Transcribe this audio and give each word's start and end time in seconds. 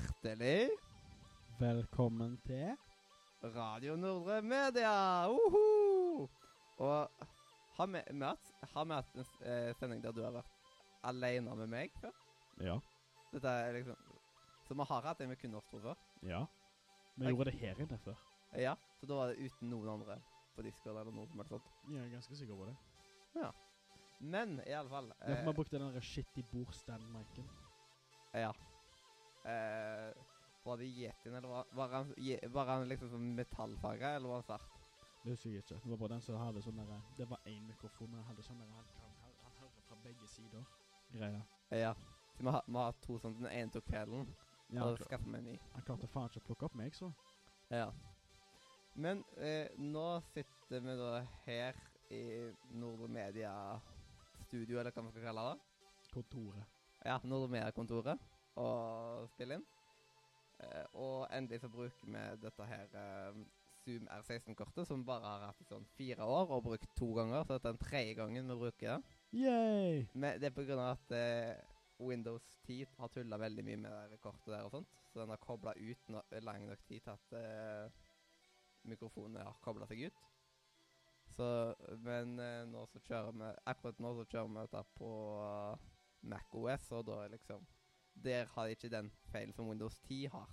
Hjertelig 0.00 0.68
Velkommen 1.60 2.34
til 2.44 2.74
Radio 3.54 3.94
Nordre 3.96 4.42
Media! 4.44 4.90
Uhu! 5.30 6.26
Og 6.84 7.24
har 7.78 7.86
vi, 7.92 8.02
vi 8.10 8.24
hatt, 8.26 8.50
har 8.74 8.84
vi 8.90 8.96
hatt 8.98 9.14
en 9.16 9.24
eh, 9.48 9.70
sending 9.78 10.02
der 10.04 10.12
du 10.16 10.20
har 10.26 10.34
vært 10.34 10.50
alene 11.08 11.54
med 11.62 11.70
meg 11.72 11.96
før? 12.02 12.12
Ja. 12.60 12.76
Dette 13.32 13.48
er 13.62 13.72
liksom 13.78 13.96
Så 14.68 14.76
vi 14.76 14.88
har 14.90 15.08
hatt 15.08 15.22
en 15.24 15.32
med 15.32 15.40
kun 15.40 15.56
oss 15.56 15.68
to 15.72 15.80
før? 15.80 15.96
Ja. 16.28 16.42
Vi 17.16 17.24
Jeg- 17.24 17.32
gjorde 17.32 17.50
det 17.50 17.58
her 17.62 17.80
inne 17.86 17.98
før. 18.04 18.20
Ja. 18.56 18.74
Så 19.00 19.06
da 19.08 19.14
var 19.22 19.32
det 19.32 19.38
uten 19.48 19.70
noen 19.70 19.88
andre 19.96 20.18
på 20.56 20.62
Discord 20.66 20.96
eller 21.00 21.12
noe 21.12 21.26
som 21.28 21.38
helst 21.40 21.52
sånt. 21.56 21.72
Jeg 21.88 22.04
er 22.04 22.12
ganske 22.18 22.36
sikker 22.36 22.56
på 22.60 22.66
det. 22.68 22.76
Ja. 23.40 23.50
Men 24.20 24.60
i 24.66 24.72
alle 24.72 24.88
fall 24.92 25.12
Ja, 25.20 25.34
for 25.36 25.42
vi 25.42 25.48
eh, 25.48 25.54
brukte 25.62 25.78
den 25.80 26.00
shitty 26.02 26.42
bordstand-miken. 26.52 27.48
Ja. 28.34 28.52
Eh, 29.46 30.24
var 30.66 30.76
det 30.80 30.84
yetien, 30.84 31.34
eller 31.34 31.48
var, 31.48 31.66
var, 31.70 31.88
han, 31.88 32.14
var 32.52 32.66
han 32.66 32.88
liksom 32.90 33.10
sånn 33.12 33.26
metallfarga, 33.38 34.16
eller 34.16 34.32
var 34.32 34.40
han 34.40 34.46
svart? 34.48 34.72
Det 35.22 35.34
husker 35.34 35.50
jeg 35.50 35.62
ikke. 35.62 35.78
Det 35.82 35.90
var 35.90 36.00
bare 36.00 36.16
den 36.16 36.24
som 36.24 36.38
hadde 36.38 36.62
sånn 36.62 36.80
der 36.80 37.04
Det 37.18 37.26
var 37.30 37.46
én 37.50 37.62
mikrofon, 37.66 38.10
men 38.10 38.20
han 38.20 38.28
hadde 38.30 38.42
sånn 38.46 38.60
Han, 38.62 38.90
han, 38.98 39.14
han, 39.44 39.54
hører 39.60 39.86
fra 39.88 39.96
begge 40.02 40.28
sider. 40.30 40.66
Greia. 41.12 41.40
Ja. 41.70 41.94
Så 42.36 42.42
vi 42.42 42.52
har, 42.54 42.62
vi 42.66 42.78
har 42.78 42.98
to 43.06 43.18
sånne. 43.22 43.40
Den 43.42 43.50
ene 43.52 43.74
tok 43.74 43.86
kvelden, 43.86 44.28
Ja, 44.74 44.84
og 44.86 44.98
skaffa 44.98 45.30
meg 45.30 45.44
en 45.44 45.50
ny. 45.52 45.56
han 45.72 45.86
klarte 45.86 46.10
faen 46.10 46.30
ikke 46.30 46.42
å 46.42 46.46
plukke 46.46 46.68
opp 46.68 46.78
meg, 46.78 46.94
så. 46.94 47.12
Ja. 47.70 47.88
Men 48.94 49.22
eh, 49.38 49.68
nå 49.78 50.06
sitter 50.32 50.82
vi 50.82 50.96
da 50.98 51.10
her 51.46 51.78
i 52.10 52.22
Nordre 52.74 53.08
Media 53.10 53.52
studio, 54.46 54.78
eller 54.80 54.94
hva 54.94 55.02
man 55.02 55.14
skal 55.14 55.26
kalle 55.26 55.46
det. 55.50 55.58
Kontoret. 56.14 56.74
Ja, 57.04 57.18
Nordre 57.22 57.50
Media-kontoret, 57.54 58.22
og 58.56 59.28
spille 59.32 59.58
inn. 59.58 59.66
Uh, 60.56 60.84
og 60.96 61.16
endelig 61.36 61.60
så 61.60 61.68
bruker 61.68 62.08
vi 62.08 62.24
dette 62.40 62.66
her 62.70 62.94
uh, 62.96 63.40
Zoom 63.84 64.08
R16-kortet, 64.10 64.86
som 64.88 65.04
bare 65.06 65.28
har 65.28 65.44
hatt 65.50 65.60
i 65.60 65.68
sånn 65.68 65.84
fire 65.98 66.24
år, 66.24 66.50
og 66.56 66.64
brukt 66.64 66.88
to 66.98 67.10
ganger. 67.18 67.44
Så 67.44 67.56
dette 67.56 67.68
er 67.68 67.76
den 67.76 67.82
tredje 67.84 68.14
gangen 68.18 68.52
vi 68.52 68.58
bruker 68.62 68.94
det. 68.94 69.16
Yay! 69.36 70.06
Men 70.14 70.40
det 70.40 70.50
er 70.50 70.56
på 70.56 70.64
grunn 70.66 70.82
av 70.82 70.96
at 70.96 71.12
uh, 71.12 72.06
Windows 72.08 72.46
10 72.66 72.96
har 72.98 73.12
tulla 73.12 73.40
veldig 73.40 73.64
mye 73.66 73.82
med 73.84 74.14
det 74.14 74.20
kortet 74.24 74.48
der 74.52 74.64
og 74.66 74.72
sånt. 74.78 74.96
Så 75.12 75.20
den 75.20 75.32
har 75.32 75.40
kobla 75.40 75.72
ut 75.76 76.10
no 76.12 76.22
lang 76.44 76.66
nok 76.68 76.82
tid 76.88 77.04
til 77.04 77.14
at 77.14 77.36
mikrofonene 78.84 78.90
mikrofonen 78.90 79.38
har 79.40 79.56
kobla 79.64 79.86
seg 79.88 80.02
ut. 80.10 80.18
Så 81.36 81.46
Men 82.04 82.36
nå 82.70 82.84
så 82.92 83.00
kjører 83.08 83.32
vi 83.32 83.48
Akkurat 83.72 84.02
nå 84.04 84.12
så 84.18 84.26
kjører 84.28 84.50
vi 84.52 84.60
dette 84.60 84.82
på 84.98 85.08
uh, 85.40 85.88
MacOS, 86.26 86.90
og 86.92 87.06
da 87.08 87.22
er 87.24 87.32
liksom 87.32 87.64
Der 88.24 88.48
har 88.54 88.66
de 88.66 88.76
ikke 88.76 88.92
den 88.92 89.10
feilen 89.32 89.52
som 89.52 89.68
Windows 89.68 89.98
10 90.08 90.24
har. 90.32 90.48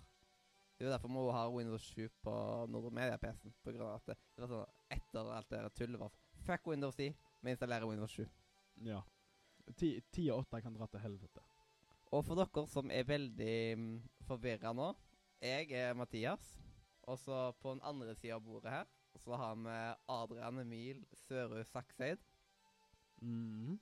Det 0.77 0.85
er 0.85 0.89
jo 0.89 0.91
derfor 0.91 1.07
vi 1.07 1.31
har 1.31 1.51
Windows 1.53 1.81
7 1.81 2.09
på 2.21 2.33
Nordre 2.69 2.91
Media-PC-en. 2.91 3.53
På 3.63 3.71
grunn 3.71 3.87
av 3.87 3.95
at 3.95 4.07
det, 4.09 4.17
det 4.35 4.43
var 4.43 4.49
sånn 4.51 4.97
etter 4.97 5.29
alt 5.37 5.51
det 5.53 5.61
tullet 5.77 6.01
var 6.01 6.11
Fuck 6.43 6.67
Windows 6.67 6.97
10, 6.97 7.13
vi 7.41 7.53
installerer 7.53 7.87
Windows 7.87 8.11
7. 8.11 8.25
Ja. 8.83 8.99
Ti 9.79 9.93
ti 10.11 10.25
og 10.33 10.43
8 10.43 10.59
kan 10.65 10.75
dra 10.75 10.89
til 10.91 11.03
helvete. 11.05 11.43
Og 12.11 12.25
for 12.27 12.37
dere 12.37 12.65
som 12.67 12.91
er 12.91 13.07
veldig 13.07 13.55
mm, 13.79 13.93
forvirra 14.27 14.73
nå 14.75 14.91
Jeg 15.41 15.71
er 15.71 15.95
Mathias. 15.95 16.43
Og 17.07 17.17
så 17.19 17.51
på 17.61 17.73
den 17.73 17.81
andre 17.83 18.15
sida 18.15 18.35
av 18.35 18.43
bordet 18.43 18.71
her 18.71 18.91
så 19.23 19.37
har 19.37 19.55
vi 19.55 19.79
Adrian 20.09 20.59
Emil 20.59 21.03
Sørud 21.27 21.63
Sakseid. 21.69 22.19
Mm. 23.21 23.79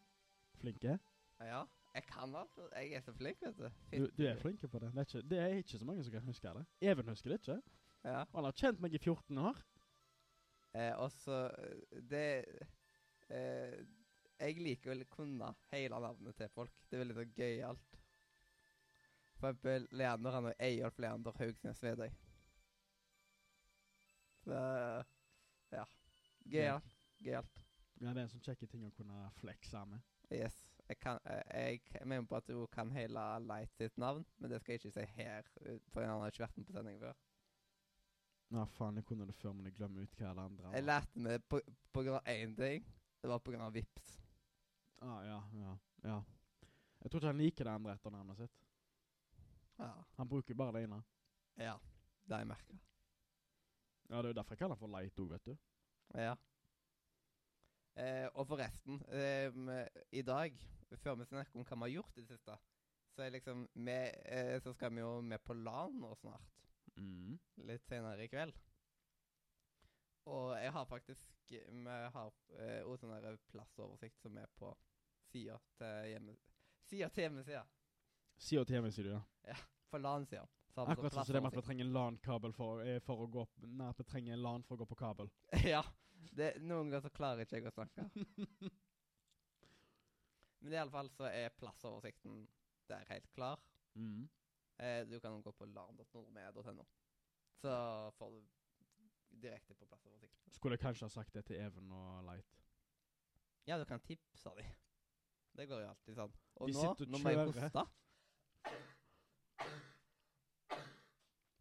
Flinke. 0.61 0.97
Ja, 1.41 1.65
jeg 1.93 2.05
kan 2.07 2.35
alt. 2.35 2.59
Jeg 2.75 2.93
er 2.93 3.03
så 3.03 3.13
flink, 3.13 3.41
vet 3.41 3.57
du. 3.57 3.69
Du, 3.91 4.07
du 4.17 4.23
er 4.27 4.37
flink 4.39 4.61
på 4.63 4.79
det. 4.79 4.91
Det 4.93 4.97
er, 4.97 5.07
ikke, 5.07 5.29
det 5.29 5.39
er 5.39 5.47
ikke 5.59 5.77
så 5.77 5.85
mange 5.85 6.03
som 6.03 6.13
kan 6.13 6.23
huske 6.23 6.53
det. 6.57 6.65
Even 6.81 7.09
husker 7.09 7.29
det 7.29 7.39
ikke. 7.39 7.61
Ja. 8.03 8.23
Han 8.35 8.47
har 8.47 8.57
kjent 8.57 8.79
meg 8.81 8.95
i 8.95 9.01
14 9.01 9.37
år. 9.37 9.59
Eh, 10.73 10.93
og 10.95 11.11
så 11.11 11.49
eh, 11.59 12.03
Det 12.07 12.45
eh, 13.27 13.79
Jeg 14.39 14.61
liker 14.63 14.93
å 14.95 15.09
kunne 15.11 15.51
hele 15.71 15.99
navnet 15.99 16.37
til 16.39 16.49
folk. 16.55 16.71
Det 16.87 16.97
er 16.97 17.03
veldig 17.03 17.17
så 17.19 17.25
gøyalt. 17.35 17.97
For 19.41 19.49
eksempel 19.51 19.87
Leander 19.97 20.37
han 20.37 20.47
er 20.51 20.59
Eyolf 20.69 20.99
Leander 21.01 21.35
Haugsnes 21.37 21.83
Vedøy. 21.83 22.09
Så 24.45 24.61
ja. 25.75 25.85
Gøyalt. 26.45 26.95
Gøyalt. 27.19 27.63
Ja, 28.01 28.13
det 28.13 28.17
er 28.17 28.23
en 28.23 28.31
sånn 28.31 28.47
kjekke 28.47 28.69
ting 28.69 28.87
å 28.87 28.95
kunne 28.95 29.27
flekse 29.37 29.83
med. 29.85 30.01
Yes. 30.33 30.70
Jeg, 30.91 30.97
kan, 30.99 31.19
jeg, 31.23 31.79
jeg 31.93 32.07
mener 32.07 32.25
på 32.27 32.35
at 32.35 32.49
hun 32.51 32.67
kan 32.71 32.89
hele 32.91 33.21
Light 33.45 33.77
sitt 33.79 33.97
navn, 34.01 34.25
men 34.37 34.51
det 34.51 34.57
skal 34.59 34.73
jeg 34.73 34.81
ikke 34.81 34.95
si 34.97 35.05
her, 35.15 35.47
eh, 35.63 35.77
for 35.93 36.03
han 36.03 36.19
har 36.19 36.33
ikke 36.33 36.43
vært 36.43 36.57
med 36.59 36.67
på 36.67 36.75
sending 36.75 36.97
før. 36.99 37.13
Nei, 38.51 38.65
faen, 38.75 38.99
jeg 38.99 39.07
kunne 39.07 39.27
det 39.29 39.35
før, 39.39 39.53
men 39.55 39.69
jeg 39.69 39.77
glemmer 39.77 40.03
ut 40.03 40.17
hva 40.19 40.33
det 40.35 40.43
andre 40.43 40.73
Jeg 40.75 40.83
lærte 40.83 41.23
meg 41.23 41.45
på, 41.47 41.61
på 41.95 42.03
grunn 42.03 42.17
av 42.19 42.27
én 42.33 42.57
ting. 42.57 42.83
Det 43.23 43.31
var 43.31 43.39
på 43.39 43.53
grunn 43.53 43.63
av 43.63 43.71
Vips. 43.77 44.09
Ah, 44.99 45.21
ja, 45.23 45.39
ja, 45.61 45.77
ja. 46.09 46.17
Jeg 47.01 47.13
tror 47.13 47.21
ikke 47.21 47.31
han 47.31 47.39
liker 47.39 47.69
det 47.69 47.77
andre 47.79 47.95
etternavnet 47.95 48.41
sitt. 48.43 48.59
Ja. 49.79 49.93
Han 50.19 50.29
bruker 50.29 50.59
bare 50.59 50.75
det 50.75 50.83
ene. 50.89 50.99
ja. 51.57 51.79
Det 52.21 52.35
har 52.35 52.43
jeg 52.43 52.51
merka. 52.51 52.75
Ja, 54.09 54.17
det 54.17 54.25
er 54.25 54.33
jo 54.33 54.37
derfor 54.37 54.53
jeg 54.53 54.59
kaller 54.59 54.75
han 54.75 54.83
for 54.83 54.91
Light 54.91 55.23
òg, 55.23 55.31
vet 55.31 55.47
du. 55.47 55.55
Ja. 56.19 56.35
Eh, 57.99 58.27
og 58.35 58.45
forresten, 58.47 59.01
eh, 59.11 59.87
i 60.11 60.21
dag, 60.21 60.59
før 60.99 61.15
vi 61.19 61.27
snakker 61.29 61.59
om 61.59 61.65
hva 61.65 61.77
vi 61.77 61.87
har 61.87 61.95
gjort 61.95 62.17
i 62.17 62.23
det 62.23 62.35
siste, 62.35 62.57
så 63.11 63.23
er 63.23 63.33
liksom 63.35 63.67
vi, 63.73 63.99
eh, 64.25 64.61
Så 64.61 64.73
skal 64.73 64.93
vi 64.95 64.99
jo 65.01 65.21
med 65.21 65.43
på 65.43 65.53
LAN 65.53 65.99
nå 65.99 66.15
snart. 66.15 66.51
Mm. 66.97 67.39
Litt 67.67 67.87
senere 67.87 68.23
i 68.23 68.27
kveld. 68.31 68.55
Og 70.29 70.53
jeg 70.61 70.71
har 70.71 70.85
faktisk 70.85 71.29
Vi 71.49 71.61
har 72.13 72.33
eh, 72.59 72.83
også 72.85 73.07
sånn 73.07 73.37
plassoversikt 73.51 74.21
som 74.21 74.37
er 74.37 74.47
på 74.55 74.71
sida 75.31 75.57
til 75.77 76.11
hjemme... 76.13 76.35
Sida 76.87 77.09
til 77.09 77.25
hjemmesida. 77.25 77.65
Sida 78.37 78.63
til 78.63 78.77
hjemmesida, 78.77 79.15
ja. 79.15 79.21
ja. 79.51 79.57
På 79.91 79.99
LAN-sida. 79.99 80.45
Akkurat 80.75 81.13
sånn 81.13 81.27
som 81.27 81.35
det 81.35 81.41
med 81.43 81.51
at 81.51 81.59
vi 81.59 81.63
trenger 81.67 81.89
LAN-kabel 81.91 82.53
for, 82.55 82.83
eh, 82.87 83.01
for 83.03 83.25
å 83.25 83.27
gå 83.31 83.43
opp, 83.43 83.59
Nei, 83.67 83.89
at 83.91 83.99
vi 83.99 84.07
trenger 84.07 84.39
LAN 84.39 84.63
for 84.67 84.77
å 84.77 84.83
gå 84.83 84.87
på 84.91 84.99
kabel. 85.03 85.31
ja. 85.73 85.83
Det, 86.31 86.53
noen 86.61 86.91
ganger 86.91 87.03
så 87.03 87.11
klarer 87.11 87.43
ikke 87.43 87.59
jeg 87.59 87.67
å 87.67 87.75
snakke. 87.75 88.07
Men 90.61 90.73
i 90.73 90.77
alle 90.77 90.93
fall 90.93 91.09
så 91.09 91.29
er 91.29 91.53
plassoversikten 91.57 92.43
der 92.89 93.05
helt 93.09 93.29
klar. 93.33 93.61
Mm. 93.93 94.29
Eh, 94.77 95.07
du 95.09 95.19
kan 95.19 95.41
gå 95.41 95.51
på 95.51 95.65
larm.nordmed.no. 95.65 96.85
Så 97.61 97.71
får 98.17 98.29
du 98.29 98.41
direkte 99.41 99.75
på 99.75 99.85
plassoversikten. 99.85 100.53
Skulle 100.53 100.77
jeg 100.77 100.85
kanskje 100.85 101.05
ha 101.05 101.09
sagt 101.09 101.33
det 101.33 101.45
til 101.45 101.55
Even 101.55 101.91
og 101.91 102.23
Light. 102.23 102.61
Ja, 103.67 103.79
du 103.79 103.85
kan 103.85 103.99
tipse 103.99 104.49
de. 104.57 104.65
Det 105.57 105.67
går 105.67 105.81
jo 105.81 105.89
alltid 105.89 106.15
sånn. 106.15 106.33
Og 106.55 106.69
De 106.69 106.73
nå, 106.77 106.87
og 106.91 107.07
nå 107.07 107.19
må 107.21 107.33
jeg 107.33 107.45
hoste. 107.45 107.85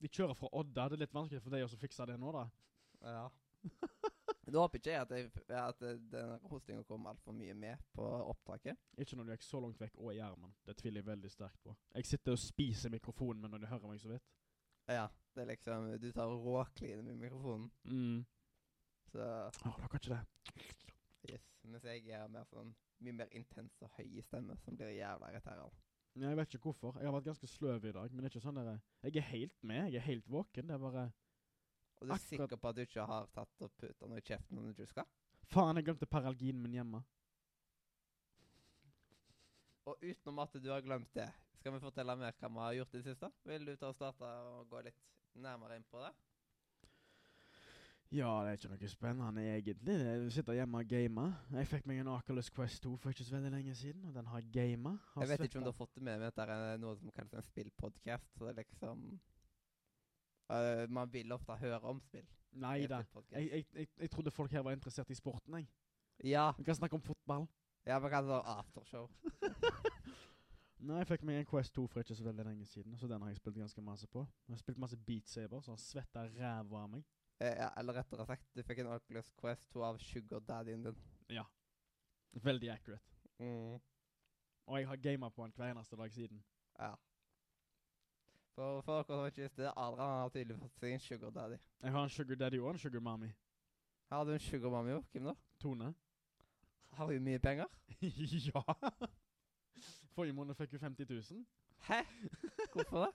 De 0.00 0.09
kjører 0.09 0.37
fra 0.37 0.49
Odda. 0.56 0.89
Det 0.89 0.97
er 0.97 1.05
litt 1.05 1.15
vanskelig 1.15 1.43
for 1.44 1.53
deg 1.55 1.65
også 1.66 1.77
å 1.77 1.83
fikse 1.83 2.06
det 2.09 2.16
nå, 2.21 2.33
da. 2.37 2.47
Ja. 3.05 3.27
Nå 4.50 4.65
håper 4.65 4.81
ikke 4.81 4.91
jeg 4.91 5.00
at, 5.05 5.12
jeg, 5.15 5.31
at 5.55 5.81
denne 5.83 6.11
den 6.11 6.49
hostinga 6.50 6.83
kom 6.88 7.06
altfor 7.06 7.34
mye 7.37 7.55
med 7.55 7.78
på 7.94 8.05
opptaket. 8.05 8.78
Ikke 8.98 9.16
når 9.19 9.28
du 9.28 9.33
er 9.34 9.45
så 9.47 9.60
langt 9.63 9.80
vekk 9.80 9.98
og 9.98 10.13
i 10.15 10.21
armen. 10.25 10.53
Det 10.66 10.77
tviler 10.80 11.01
jeg 11.01 11.07
veldig 11.07 11.30
sterkt 11.30 11.63
på. 11.63 11.75
Jeg 11.95 12.09
sitter 12.10 12.34
og 12.34 12.42
spiser 12.42 12.91
mikrofonen 12.91 13.42
min 13.42 13.54
når 13.54 13.63
du 13.65 13.71
hører 13.71 13.92
meg 13.92 14.03
så 14.03 14.10
vidt. 14.13 14.27
Ja, 14.91 15.07
det 15.34 15.42
er 15.45 15.51
liksom 15.53 15.91
Du 16.03 16.10
tar 16.13 16.27
råkline 16.27 17.03
med 17.07 17.21
mikrofonen. 17.21 17.71
Mm. 17.84 18.25
Så 19.13 19.22
Å, 19.22 19.75
dere 19.77 19.91
ikke 20.01 20.15
det? 20.15 20.22
yes. 21.30 21.47
Mens 21.66 21.86
jeg 21.86 22.09
er 22.15 22.27
mer 22.30 22.47
sånn 22.51 22.75
mye 23.01 23.16
mer 23.16 23.30
intens 23.36 23.78
og 23.84 23.92
høy 23.97 24.19
i 24.19 24.22
stemme, 24.25 24.57
som 24.60 24.77
blir 24.77 24.92
jævla 24.92 25.30
irriterende. 25.33 25.71
Jeg 26.21 26.36
vet 26.36 26.54
ikke 26.54 26.66
hvorfor. 26.66 26.98
Jeg 26.98 27.07
har 27.07 27.15
vært 27.15 27.28
ganske 27.30 27.48
sløv 27.48 27.84
i 27.86 27.92
dag, 27.95 28.13
men 28.13 28.25
det 28.25 28.28
er 28.28 28.34
ikke 28.34 28.45
sånn 28.45 28.59
der 28.59 28.80
Jeg 29.07 29.16
er 29.16 29.28
helt 29.30 29.63
med. 29.63 29.92
Jeg 29.92 30.01
er 30.03 30.09
helt 30.09 30.27
våken. 30.28 30.66
Det 30.69 30.75
er 30.75 30.83
bare 30.83 31.04
Og 32.01 32.07
du 32.07 32.13
er 32.13 32.17
Akkurat. 32.17 32.29
sikker 32.29 32.57
på 32.57 32.69
at 32.69 32.77
du 32.77 32.81
ikke 32.81 33.07
har 33.07 33.27
tatt 33.35 33.65
og 33.67 33.73
putta 33.77 34.09
noe 34.09 34.19
i 34.23 34.25
kjeften 34.25 34.71
ikke 34.71 34.87
skal? 34.89 35.09
Faen, 35.53 35.77
jeg 35.77 35.85
glemte 35.85 36.07
paralginen 36.09 36.63
min 36.63 36.79
hjemme. 36.79 37.03
Og 39.91 40.01
utenom 40.01 40.39
at 40.45 40.57
du 40.63 40.71
har 40.71 40.81
glemt 40.85 41.13
det, 41.15 41.29
skal 41.59 41.75
vi 41.75 41.83
fortelle 41.83 42.17
mer 42.17 42.33
hva 42.41 42.49
vi 42.49 42.65
har 42.65 42.75
gjort 42.79 42.95
i 42.95 43.01
det 43.03 43.05
siste? 43.11 43.31
Vil 43.45 43.67
du 43.69 43.75
ta 43.77 43.91
og 43.91 43.97
starte 43.99 44.25
og 44.49 44.69
gå 44.71 44.83
litt 44.87 45.01
nærmere 45.35 45.77
inn 45.77 45.85
på 45.91 46.01
det? 46.01 46.13
Ja, 48.11 48.31
det 48.43 48.51
er 48.51 48.57
ikke 48.59 48.71
noe 48.73 48.89
spennende 48.91 49.43
egentlig. 49.47 49.97
Du 50.25 50.31
sitter 50.35 50.57
hjemme 50.57 50.81
og 50.83 50.89
gamer. 50.91 51.35
Jeg 51.55 51.69
fikk 51.71 51.85
meg 51.87 52.01
en 52.03 52.09
Oculus 52.11 52.49
Quest 52.51 52.83
2 52.83 52.97
for 52.99 53.15
ikke 53.15 53.27
så 53.29 53.37
veldig 53.37 53.53
lenge 53.55 53.75
siden, 53.79 54.09
og 54.09 54.17
den 54.17 54.27
har 54.27 54.41
gamer. 54.51 54.97
gama. 54.97 55.23
Jeg 55.23 55.31
vet 55.31 55.45
ikke 55.47 55.61
om 55.61 55.67
du 55.69 55.71
har 55.71 55.79
fått 55.79 55.95
det 55.95 56.03
med 56.03 56.19
meg 56.19 56.33
at 56.33 56.41
det 56.41 56.57
er 56.57 56.81
noe 56.83 56.97
som 56.99 57.13
kalles 57.15 57.37
en 57.39 57.47
spillpodcast. 57.47 58.33
Så 58.35 58.49
det 58.49 58.51
er 58.51 58.59
liksom 58.65 59.05
øh, 60.51 60.91
Man 60.91 61.13
vil 61.13 61.33
ofte 61.33 61.53
høre 61.53 61.81
om 61.81 62.01
spill. 62.01 62.27
Nei 62.53 62.87
da. 62.91 63.03
Jeg, 63.31 63.51
jeg, 63.51 63.65
jeg, 63.75 63.89
jeg 64.01 64.11
trodde 64.11 64.31
folk 64.31 64.53
her 64.53 64.61
var 64.67 64.73
interessert 64.73 65.11
i 65.11 65.15
sporten, 65.15 65.55
jeg. 65.55 65.69
Ja, 66.25 66.51
Vi 66.59 66.65
kan 66.65 66.75
snakke 66.75 66.95
om 66.95 67.03
fotball. 67.03 67.47
ja 67.87 67.99
vi 67.99 68.09
kan 68.09 68.25
ha 68.25 68.41
aftershow. 68.59 69.09
Nei, 70.81 70.97
jeg 71.03 71.07
fikk 71.11 71.25
meg 71.29 71.37
en 71.43 71.47
Quest 71.49 71.75
2 71.77 71.83
for 71.93 72.01
ikke 72.01 72.15
så 72.17 72.25
veldig 72.25 72.45
lenge 72.45 72.67
siden, 72.67 72.97
så 72.97 73.09
den 73.09 73.21
har 73.21 73.29
jeg 73.29 73.37
spilt 73.37 73.59
ganske 73.61 73.83
masse 73.85 74.07
på. 74.09 74.23
Jeg 74.49 74.55
har 74.55 74.61
spilt 74.63 74.79
masse 74.81 74.97
Beat 74.97 75.29
Saber, 75.29 75.61
så 75.61 75.75
han 75.75 75.81
svetta 75.81 76.23
ræva 76.25 76.83
av 76.83 76.89
meg. 76.95 77.05
Eh, 77.41 77.53
ja, 77.59 77.69
eller 77.81 77.99
rettere 78.01 78.25
sagt, 78.29 78.47
du 78.57 78.63
fikk 78.65 78.81
en 78.81 78.89
Oculus 78.95 79.29
Quest 79.41 79.69
2 79.75 79.85
av 79.85 79.99
sugar 80.01 80.41
daddyen 80.49 80.87
din. 80.89 80.97
Ja. 81.37 81.45
Veldig 82.33 82.71
accurate. 82.73 83.21
Mm. 83.39 83.77
Og 84.67 84.79
jeg 84.79 84.89
har 84.89 84.97
gama 85.05 85.29
på 85.29 85.45
den 85.45 85.53
hver 85.57 85.75
eneste 85.75 85.97
dag 86.01 86.13
siden. 86.13 86.43
Ja. 86.79 86.95
For, 88.55 88.81
for 88.83 88.93
dere 88.99 89.07
som 89.07 89.27
ikke 89.31 89.45
visste 89.45 89.63
det, 89.63 89.73
Adrian 89.77 90.17
har 90.21 90.33
tydelig 90.35 90.59
fått 90.61 90.81
seg 90.83 90.95
en 90.97 91.03
sugar 91.05 91.31
daddy. 91.37 91.59
Jeg 91.83 91.95
har 91.95 92.07
en 92.07 92.13
sugar 92.13 92.41
daddy 92.41 92.61
og 92.61 92.71
en 92.73 92.79
sugar 92.83 93.01
mommy. 93.07 93.31
Har 94.11 94.25
du 94.27 94.33
en 94.35 94.43
sugar 94.43 94.73
mommy 94.75 94.97
òg? 94.99 95.05
Hvem 95.13 95.29
da? 95.31 95.35
Tone. 95.63 95.93
Har 96.99 97.07
hun 97.13 97.23
mye 97.25 97.39
penger? 97.39 97.71
ja! 98.51 98.63
Forrige 100.17 100.35
måned 100.35 100.59
fikk 100.59 100.75
hun 100.77 100.83
50 100.91 101.07
000. 101.33 101.45
Hæ? 101.87 102.01
Hvorfor 102.75 103.07
det? 103.07 103.13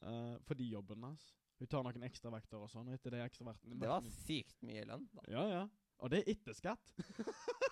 uh, 0.00 0.40
fordi 0.48 0.70
jobben 0.72 1.02
hans. 1.04 1.28
Hun 1.58 1.68
tar 1.70 1.84
noen 1.86 2.08
ekstravakter 2.08 2.58
og 2.58 2.70
sånn. 2.72 2.88
og 2.88 2.96
Etter 2.96 3.14
de 3.14 3.20
ekstravaktene 3.22 3.76
Det 3.78 3.90
var 3.90 4.08
sykt 4.24 4.56
mye 4.66 4.86
lønn, 4.88 5.04
da. 5.14 5.26
Ja, 5.30 5.44
ja. 5.52 5.62
Og 6.02 6.10
det 6.10 6.22
er 6.22 6.32
etter 6.32 6.56
skatt. 6.58 6.94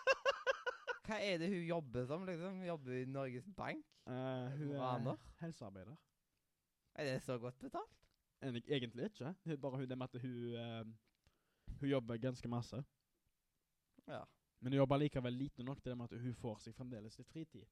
Hva 1.08 1.16
er 1.18 1.40
det 1.42 1.48
hun 1.50 1.64
jobber 1.66 2.04
som, 2.06 2.22
liksom? 2.28 2.60
Jobber 2.68 3.00
i 3.00 3.06
Norges 3.10 3.48
Bank? 3.56 3.82
Uh, 4.06 4.46
hun 4.60 4.68
er 4.76 4.84
Vaner? 4.84 5.24
helsearbeider. 5.40 5.96
Er 6.94 7.04
det 7.04 7.22
så 7.22 7.38
godt 7.38 7.58
betalt? 7.58 7.96
En- 8.42 8.56
Egentlig 8.56 9.04
ikke. 9.04 9.34
Det 9.44 9.52
er 9.52 9.56
bare 9.56 9.86
det 9.86 9.98
med 9.98 10.08
at 10.14 10.20
hun 10.20 10.54
uh, 10.54 10.86
Hun 11.80 11.88
jobber 11.88 12.16
ganske 12.16 12.48
masse. 12.48 12.84
Ja. 14.08 14.22
Men 14.60 14.72
hun 14.72 14.76
jobber 14.78 14.96
likevel 14.96 15.32
lite 15.32 15.62
nok 15.62 15.82
til 15.82 15.90
det 15.90 15.96
med 15.98 16.12
at 16.12 16.20
hun 16.20 16.34
får 16.34 16.58
seg 16.58 16.74
fremdeles 16.74 17.18
litt 17.18 17.28
fritid. 17.28 17.64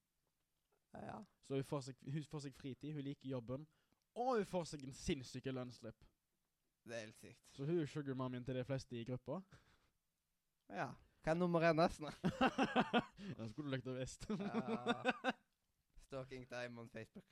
Ja. 0.95 1.19
Så 1.47 1.55
hun 1.55 1.65
får, 1.65 1.81
seg, 1.81 1.97
hun 2.13 2.25
får 2.25 2.41
seg 2.47 2.55
fritid, 2.57 2.93
hun 2.95 3.03
liker 3.05 3.29
jobben, 3.29 3.67
og 4.15 4.37
hun 4.37 4.47
får 4.47 4.65
seg 4.65 4.85
en 4.85 4.93
sinnssyk 4.95 5.45
lønnsslipp. 5.53 6.05
Det 6.85 6.97
er 6.97 7.01
helt 7.01 7.17
sykt. 7.19 7.43
Så 7.53 7.65
hun 7.69 7.81
er 7.83 7.87
sugarmammyen 7.87 8.45
til 8.45 8.55
de 8.57 8.65
fleste 8.65 8.97
i 9.01 9.05
gruppa. 9.05 9.41
Ja. 10.71 10.89
Hva 11.23 11.35
er 11.35 11.37
nummer 11.37 11.61
én 11.69 11.77
nesten? 11.77 12.07
det 13.39 13.51
skulle 13.51 13.69
du 13.69 13.75
likt 13.75 13.91
å 13.91 13.97
visst. 13.99 14.25
Ja. 14.31 15.33
Stalking 16.07 16.47
time 16.49 16.81
on 16.81 16.89
Facebook. 16.89 17.25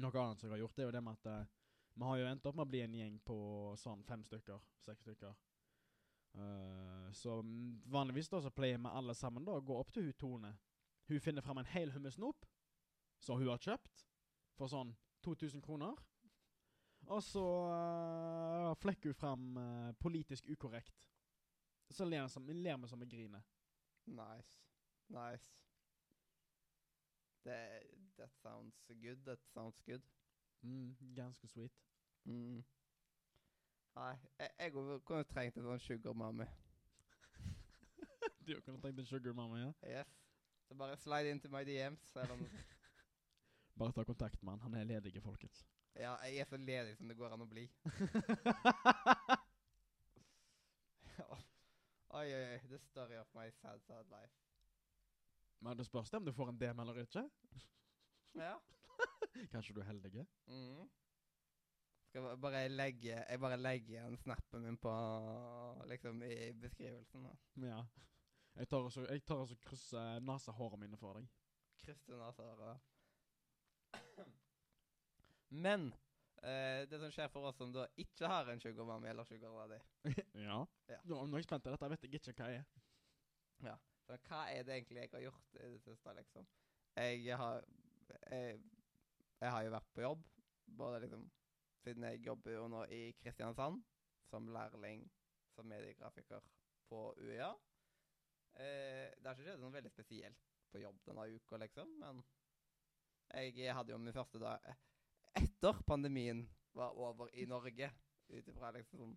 Noe 0.00 0.20
annet 0.22 0.40
som 0.40 0.48
jeg 0.48 0.54
har 0.54 0.62
gjort, 0.62 0.76
det 0.76 0.84
er 0.84 0.88
jo 0.88 0.94
det 0.96 1.02
med 1.04 1.18
at 1.20 1.26
eh, 1.28 1.48
vi 1.94 2.04
har 2.08 2.20
jo 2.20 2.28
endt 2.30 2.46
opp 2.48 2.56
med 2.56 2.64
å 2.64 2.72
bli 2.72 2.80
en 2.80 2.94
gjeng 2.96 3.18
på 3.26 3.38
sånn 3.76 4.04
fem 4.08 4.22
stykker, 4.24 4.62
seks 4.80 5.04
stykker. 5.04 5.34
Uh, 6.32 7.10
så 7.12 7.42
mm, 7.44 7.82
vanligvis 7.92 8.30
da 8.32 8.40
så 8.40 8.50
pleier 8.56 8.78
vi 8.80 8.88
alle 8.88 9.12
sammen 9.14 9.44
da 9.44 9.58
å 9.58 9.64
gå 9.64 9.76
opp 9.76 9.92
til 9.92 10.06
hun 10.06 10.16
Tone. 10.16 10.54
Hun 11.10 11.20
finner 11.20 11.44
fram 11.44 11.60
en 11.60 11.68
hel 11.68 11.92
hummusnop 11.92 12.46
som 13.20 13.36
hun 13.36 13.50
har 13.52 13.60
kjøpt 13.60 14.06
for 14.56 14.72
sånn 14.72 14.94
2000 15.26 15.60
kroner. 15.64 16.00
Og 17.10 17.20
så 17.26 17.44
uh, 17.68 18.72
flekker 18.80 19.12
hun 19.12 19.18
fram 19.18 19.46
uh, 19.58 19.92
politisk 20.00 20.48
ukorrekt. 20.48 21.10
Så 21.92 22.06
ler, 22.08 22.24
som, 22.32 22.46
ler 22.48 22.80
vi 22.80 22.88
som 22.88 23.00
vi 23.02 23.10
griner. 23.10 23.44
Nice. 24.08 24.56
Nice. 25.12 25.52
Det, 27.44 27.80
that 28.18 28.30
sounds 28.42 28.74
good. 28.88 29.16
That 29.26 29.38
sounds 29.54 29.82
good. 29.86 30.02
Mm, 30.62 30.96
ganske 31.16 31.48
sweet. 31.48 31.72
Mm. 32.24 32.64
Nei, 33.94 34.16
jeg, 34.38 34.50
jeg 34.58 34.72
kunne 34.72 35.24
trengt 35.24 35.56
en 35.58 35.66
sånn 35.66 35.80
sugar 35.82 36.14
mommy. 36.16 36.46
Du 38.46 38.54
kunne 38.60 38.80
trengt 38.80 38.98
en 38.98 39.06
sugar 39.06 39.34
mommy, 39.36 39.58
ja? 39.60 39.72
Yes. 39.86 40.12
Så 40.68 40.74
bare 40.78 40.96
slide 40.96 41.30
into 41.30 41.48
my 41.48 41.64
DMs. 41.64 42.12
Bare 43.78 43.92
ta 43.92 44.04
kontakt 44.04 44.42
med 44.42 44.52
han. 44.52 44.60
Han 44.60 44.74
er 44.74 44.84
ledig, 44.84 45.22
folkens. 45.22 45.66
ja, 45.94 46.16
jeg 46.24 46.36
er 46.36 46.44
så 46.44 46.56
ledig 46.56 46.96
som 46.96 47.08
det 47.08 47.16
går 47.16 47.32
an 47.34 47.42
å 47.44 47.46
bli. 47.48 47.66
oi, 52.18 52.26
oi, 52.34 52.44
oi. 52.52 52.58
The 52.68 52.78
story 52.78 53.16
of 53.20 53.26
my 53.34 53.50
sad, 53.50 53.80
sad 53.86 54.06
life. 54.12 54.51
Men 55.62 55.78
det 55.78 55.86
spørs 55.86 56.10
det 56.10 56.18
om 56.18 56.26
du 56.26 56.32
får 56.34 56.50
en 56.50 56.58
DM 56.58 56.80
eller 56.82 56.98
ikke. 57.04 57.22
Ja. 58.34 58.56
Kanskje 59.52 59.74
du 59.74 59.80
er 59.80 59.90
heldig? 59.92 60.26
Mm. 60.50 60.88
Skal 62.08 62.26
jeg 62.28 62.40
bare 62.40 62.68
legge 62.68 63.14
Jeg 63.16 63.40
bare 63.40 63.56
legger 63.56 63.94
igjen 63.94 64.16
snappen 64.20 64.64
min 64.66 64.76
på 64.76 64.92
Liksom 65.88 66.22
i 66.26 66.52
beskrivelsen. 66.52 67.28
da. 67.28 67.36
Ja. 67.68 67.84
Jeg 68.56 68.68
tar 68.68 68.84
også, 68.84 69.06
jeg 69.08 69.24
tar 69.24 69.40
også 69.40 69.56
krysse 69.64 70.00
nesehårene 70.20 70.80
mine 70.82 70.98
for 71.00 71.16
deg. 71.16 71.28
Krysse 71.80 72.18
naser 72.18 72.80
Men 75.48 75.92
eh, 76.42 76.84
det 76.88 77.00
som 77.00 77.12
skjer 77.12 77.32
for 77.32 77.48
oss 77.48 77.56
som 77.56 77.72
da 77.72 77.86
ikke 77.96 78.28
har 78.28 78.50
en 78.52 78.60
sugar 78.60 78.84
mommy 78.88 79.08
eller 79.08 79.24
sugar 79.24 79.56
daddy 79.62 79.80
ja. 80.48 80.58
Ja. 80.88 81.00
Nå, 81.04 81.22
er 81.24 81.40
jeg 81.40 81.48
spent. 81.48 81.64
Dette 81.64 81.90
vet 81.94 82.04
jeg 82.04 82.20
ikke 82.20 82.36
hva 82.42 82.52
jeg 82.52 82.60
er. 82.60 82.84
Så 83.62 83.76
hva 84.26 84.42
er 84.52 84.66
det 84.66 84.76
egentlig 84.76 85.00
jeg 85.02 85.12
har 85.12 85.24
gjort 85.26 85.56
i 85.60 85.70
det 85.72 85.80
siste, 85.84 86.14
liksom? 86.18 86.48
Jeg 86.96 87.38
har 87.38 87.64
jeg, 88.30 88.60
jeg 89.40 89.50
har 89.54 89.62
jo 89.64 89.72
vært 89.72 89.94
på 89.94 90.04
jobb, 90.04 90.26
både 90.78 91.04
liksom 91.06 91.30
Siden 91.82 92.04
jeg 92.06 92.20
jobber 92.22 92.52
jo 92.54 92.66
nå 92.70 92.84
i 92.94 93.00
Kristiansand 93.18 93.80
som 94.30 94.44
lærling 94.54 95.00
som 95.50 95.66
mediegrafiker 95.66 96.44
på 96.86 97.00
UiA. 97.18 97.48
Eh, 98.54 99.08
det 99.18 99.26
har 99.26 99.34
ikke 99.34 99.48
skjedd 99.48 99.64
noe 99.64 99.74
veldig 99.74 99.90
spesielt 99.90 100.52
på 100.70 100.78
jobb 100.78 101.00
denne 101.08 101.26
uka, 101.34 101.58
liksom, 101.58 101.90
men 101.98 102.22
jeg 103.34 103.74
hadde 103.74 103.90
jo 103.90 103.98
min 103.98 104.14
første 104.14 104.38
dag 104.38 104.62
etter 105.40 105.82
pandemien 105.88 106.44
var 106.76 106.94
over 107.00 107.32
i 107.34 107.48
Norge, 107.48 107.90
ut 108.30 108.48
ifra 108.48 108.70
liksom 108.76 109.16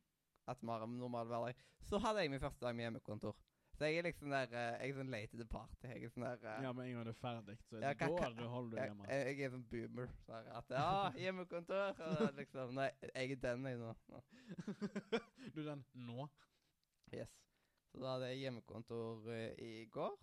at 0.49 0.61
vi 0.61 0.69
har 0.69 0.83
en 0.83 0.97
normal 0.99 1.27
hverdag, 1.27 1.61
så 1.85 1.99
hadde 2.01 2.23
jeg 2.23 2.31
min 2.33 2.41
første 2.41 2.65
dag 2.65 2.75
med 2.75 2.85
hjemmekontor. 2.85 3.37
Så 3.75 3.85
jeg 3.89 3.97
er 3.99 4.05
liksom 4.07 4.29
der 4.31 4.53
eh, 4.55 4.75
Jeg 4.85 4.89
er 4.93 4.97
sånn 5.01 5.09
late 5.11 5.31
to 5.33 5.37
the 5.41 5.45
party. 5.51 5.87
Jeg 5.91 6.03
er 6.07 6.11
sånn 6.13 6.23
der 6.23 6.45
eh, 6.47 6.61
Ja, 6.63 6.71
Med 6.73 6.87
en 6.87 6.93
gang 6.95 7.07
det 7.09 7.13
er 7.15 7.19
ferdig, 7.19 7.55
så 7.67 7.75
er 7.75 7.81
Ja, 7.83 7.89
det 7.93 7.97
hva- 7.99 8.19
da 8.19 8.29
hva- 8.29 8.37
du 8.37 8.45
holder 8.47 8.77
deg 8.77 8.89
hjemme. 8.91 9.07
jeg, 9.09 9.25
jeg 9.37 9.45
er 9.45 9.53
sånn 9.55 9.65
boomer. 9.71 10.07
Så 10.07 10.25
Sånn 10.29 10.51
at 10.59 10.69
Ja, 10.77 11.11
hjemmekontor. 11.25 11.99
Og 12.07 12.39
liksom 12.39 12.73
Nei, 12.79 12.89
jeg 13.13 13.31
er 13.35 13.41
den, 13.47 13.65
jeg 13.65 13.77
nå. 13.81 13.95
nå. 14.13 14.21
du 15.55 15.59
er 15.61 15.67
den 15.73 15.83
nå? 16.07 16.29
Yes. 17.13 17.33
Så 17.91 17.99
da 18.01 18.13
hadde 18.15 18.29
jeg 18.31 18.41
hjemmekontor 18.45 19.29
eh, 19.35 19.53
i 19.61 19.85
går. 19.91 20.15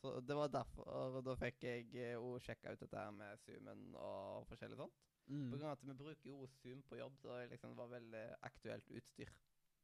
Så 0.00 0.14
det 0.24 0.36
var 0.36 0.48
derfor 0.48 0.86
og 0.88 1.24
Da 1.24 1.34
fikk 1.36 1.62
jeg 1.66 1.86
òg 2.16 2.34
jo 2.34 2.38
sjekka 2.40 2.72
ut 2.72 2.80
dette 2.80 2.96
her 2.96 3.10
med 3.12 3.38
Zoomen 3.44 3.82
og 4.00 4.46
forskjellig 4.48 4.78
sånt. 4.80 4.94
Mm. 5.30 5.50
På 5.52 5.58
grunn 5.58 5.68
av 5.68 5.76
at 5.76 5.82
vi 5.86 5.92
bruker 5.94 6.30
jo 6.30 6.46
Zoom 6.60 6.80
på 6.88 6.96
jobb, 6.98 7.16
så 7.20 7.36
det 7.38 7.50
liksom 7.52 7.74
var 7.76 7.90
veldig 7.92 8.22
aktuelt 8.48 8.88
utstyr. 8.96 9.28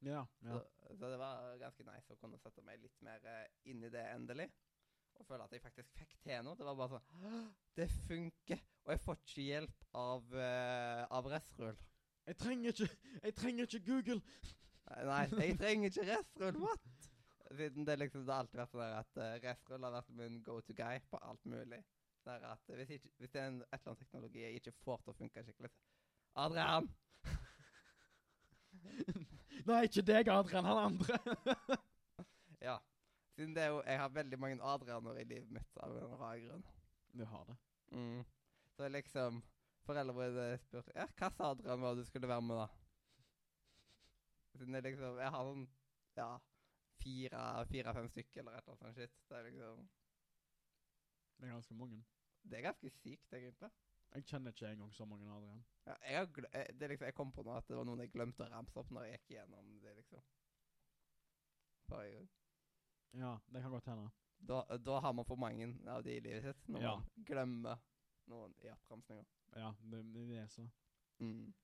Ja. 0.04 0.26
ja. 0.44 0.52
Så, 0.52 0.96
så 0.98 1.10
det 1.10 1.18
var 1.18 1.56
ganske 1.60 1.84
nice 1.88 2.14
å 2.14 2.20
kunne 2.20 2.38
sette 2.40 2.64
meg 2.66 2.82
litt 2.82 2.98
mer 3.04 3.24
eh, 3.30 3.46
inn 3.70 3.84
i 3.84 3.92
det 3.92 4.04
endelig. 4.12 4.48
Og 5.16 5.26
føle 5.26 5.46
at 5.46 5.52
jeg 5.52 5.62
faktisk 5.64 5.92
fikk 5.96 6.16
til 6.22 6.42
noe. 6.44 6.56
Det 6.58 6.66
var 6.66 6.76
bare 6.76 6.98
sånn 6.98 7.50
Det 7.76 7.88
funker! 8.08 8.62
Og 8.84 8.92
jeg 8.92 9.02
får 9.02 9.20
ikke 9.22 9.46
hjelp 9.46 9.86
av, 9.96 10.36
uh, 10.36 11.02
av 11.18 11.28
Restrull. 11.32 11.78
Jeg 12.26 12.38
trenger 12.42 12.74
ikke 12.74 12.88
Jeg 13.22 13.36
trenger 13.40 13.68
ikke 13.68 13.86
Google! 13.86 14.20
Nei, 14.86 15.22
jeg 15.40 15.58
trenger 15.62 15.86
ikke 15.90 16.08
Restrull! 16.10 16.60
What? 16.62 17.08
Siden 17.56 17.86
det 17.86 17.96
liksom 18.00 18.26
det 18.26 18.34
har 18.34 18.44
alltid 18.44 18.60
vært 18.60 18.74
sånn 18.74 18.98
at 19.00 19.20
uh, 19.22 19.30
Restrull 19.46 19.88
har 19.88 19.96
vært 19.96 20.12
min 20.20 20.40
go 20.44 20.58
to 20.60 20.76
guy 20.76 21.00
på 21.10 21.22
alt 21.22 21.44
mulig. 21.48 21.80
Der 22.26 22.38
at 22.50 22.62
eh, 22.68 22.76
hvis, 22.80 22.90
ikke, 22.98 23.12
hvis 23.22 23.32
det 23.32 23.40
er 23.40 23.48
en, 23.52 23.60
et 23.62 23.78
eller 23.78 23.92
annet 23.92 24.02
teknologi 24.02 24.42
jeg 24.42 24.60
ikke 24.60 24.76
får 24.82 25.02
til 25.02 25.14
å 25.14 25.18
funke 25.20 25.46
skikkelig 25.46 25.72
Adrian! 26.42 26.90
Nei, 29.66 29.82
ikke 29.88 30.02
deg, 30.06 30.28
Adrian. 30.30 30.64
Han 30.64 30.84
andre. 30.90 31.18
Ja. 32.66 32.78
Siden 33.36 33.52
det 33.54 33.62
er 33.62 33.68
jo 33.74 33.82
Jeg 33.84 33.98
har 34.00 34.08
veldig 34.14 34.38
mange 34.40 34.62
Adrianer 34.64 35.18
i 35.20 35.24
livet 35.28 35.50
mitt 35.52 35.76
av 35.84 35.92
en 36.00 36.14
rar 36.18 36.38
grunn. 36.40 36.64
du 37.12 37.24
har 37.24 37.44
det. 37.44 37.56
Mm. 37.92 38.24
Så 38.76 38.88
liksom 38.88 39.42
Foreldrene 39.86 40.32
mine 40.32 40.58
spurte 40.58 40.92
Ja, 40.96 41.06
hva 41.20 41.30
sa 41.30 41.50
Adrian 41.52 41.84
var 41.84 41.94
du 41.94 42.04
skulle 42.04 42.28
være 42.28 42.42
med, 42.42 42.56
da? 42.56 42.66
Siden 44.56 44.72
det 44.74 44.82
liksom 44.88 45.20
Jeg 45.20 45.30
har 45.36 45.50
sånn 45.50 45.66
Ja, 46.16 46.30
fire-fem 47.02 48.08
stykker 48.10 48.40
eller 48.40 48.56
et 48.56 48.64
eller 48.64 48.72
annet 48.72 48.82
sånt 48.82 48.96
shit. 48.96 49.14
Det 49.28 49.36
er 49.38 49.48
liksom 49.50 49.84
Det 51.36 51.46
er 51.46 51.52
ganske 51.52 51.74
mange. 51.74 52.02
Det 52.42 52.58
er 52.58 52.66
ganske 52.70 52.90
sykt, 52.90 53.32
egentlig. 53.36 53.70
Jeg 54.16 54.24
kjenner 54.30 54.54
ikke 54.54 54.68
engang 54.72 54.92
så 54.96 55.04
mange, 55.04 55.28
Adrian. 55.28 55.64
Ja, 55.86 55.94
jeg, 56.10 56.44
eh, 56.56 56.70
det 56.80 56.88
liksom, 56.88 57.04
jeg 57.10 57.14
kom 57.14 57.32
på 57.36 57.42
nå 57.44 57.52
at 57.52 57.66
det 57.68 57.76
var 57.76 57.84
noen 57.84 58.00
jeg 58.00 58.12
glemte 58.14 58.46
å 58.46 58.48
ramse 58.48 58.78
opp 58.80 58.90
når 58.94 59.04
jeg 59.10 59.18
gikk 59.18 59.34
gjennom 59.36 59.74
det, 59.82 59.92
liksom. 59.98 60.22
Forrige 61.90 62.14
gang. 62.16 62.30
Ja, 63.20 63.34
det 63.52 63.62
kan 63.62 63.74
godt 63.76 63.90
hende. 63.92 64.08
Da, 64.48 64.62
da 64.88 64.98
har 65.04 65.12
man 65.16 65.24
for 65.28 65.40
mange 65.40 65.68
av 65.92 66.02
de 66.04 66.16
i 66.16 66.22
livet 66.24 66.42
sitt, 66.48 66.64
når 66.68 66.82
Ja. 66.82 66.94
man 66.96 67.26
glemmer 67.28 67.78
noen 68.28 68.56
i 68.64 68.72
oppramsninga. 68.72 69.24
Ja, 69.56 69.70
det, 69.92 70.02
det 70.14 70.24
er 70.40 70.48
så. 70.52 70.64
Mm. 71.20 71.54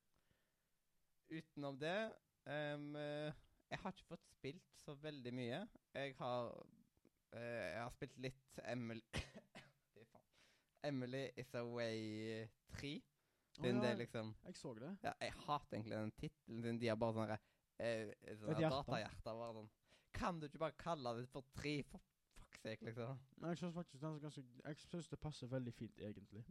Utenom 1.32 1.76
det 1.80 1.96
eh, 2.46 3.32
Jeg 3.72 3.78
har 3.82 3.92
ikke 3.92 4.08
fått 4.12 4.28
spilt 4.28 4.78
så 4.84 4.94
veldig 5.00 5.32
mye. 5.34 5.58
Jeg 5.94 6.14
har 6.18 6.52
uh, 6.52 7.40
Jeg 7.40 7.80
har 7.82 7.90
spilt 7.96 8.18
litt 8.18 8.58
Emily. 8.64 9.02
Emily 10.82 11.30
is 11.36 11.54
Away 11.54 12.48
3. 12.78 13.02
Den 13.62 13.78
oh, 13.78 13.84
ja, 13.84 13.94
liksom 13.94 14.34
Jeg 14.44 14.56
så 14.56 14.74
det. 14.74 14.96
Ja, 15.02 15.12
jeg 15.20 15.32
hater 15.32 15.76
egentlig 15.76 15.96
den 15.96 16.12
tittelen. 16.16 16.80
De 16.80 16.88
har 16.88 16.96
bare 16.96 17.16
sånne 17.18 17.36
eh, 17.36 18.12
sånne 18.38 18.54
Et 18.54 18.62
hjerte. 18.64 18.78
datahjerter. 18.78 19.36
Bare 19.42 19.52
sånn 19.58 19.70
Kan 20.16 20.40
du 20.40 20.48
ikke 20.48 20.62
bare 20.62 20.78
kalle 20.80 21.14
det 21.18 21.28
for 21.32 21.44
tre, 21.56 21.74
for 21.88 22.00
fuck's 22.38 22.62
sake, 22.64 22.84
liksom? 22.88 23.20
Men 23.36 23.52
jeg 23.52 23.62
synes 23.62 23.76
faktisk 23.76 24.00
den 24.00 24.16
er 24.16 24.24
ganske 24.24 24.44
Jeg 24.64 24.80
synes 24.86 25.08
det 25.12 25.20
passer 25.20 25.52
veldig 25.52 25.74
fint, 25.76 26.00
egentlig. 26.00 26.44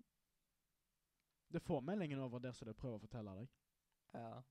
Det 1.51 1.61
får 1.65 1.81
meldingen 1.81 2.19
over 2.23 2.39
der 2.39 2.55
som 2.55 2.69
det 2.69 2.77
prøver 2.79 3.01
å 3.01 3.03
fortelle 3.03 3.35
deg. 3.41 3.50
Ja. 4.13 4.41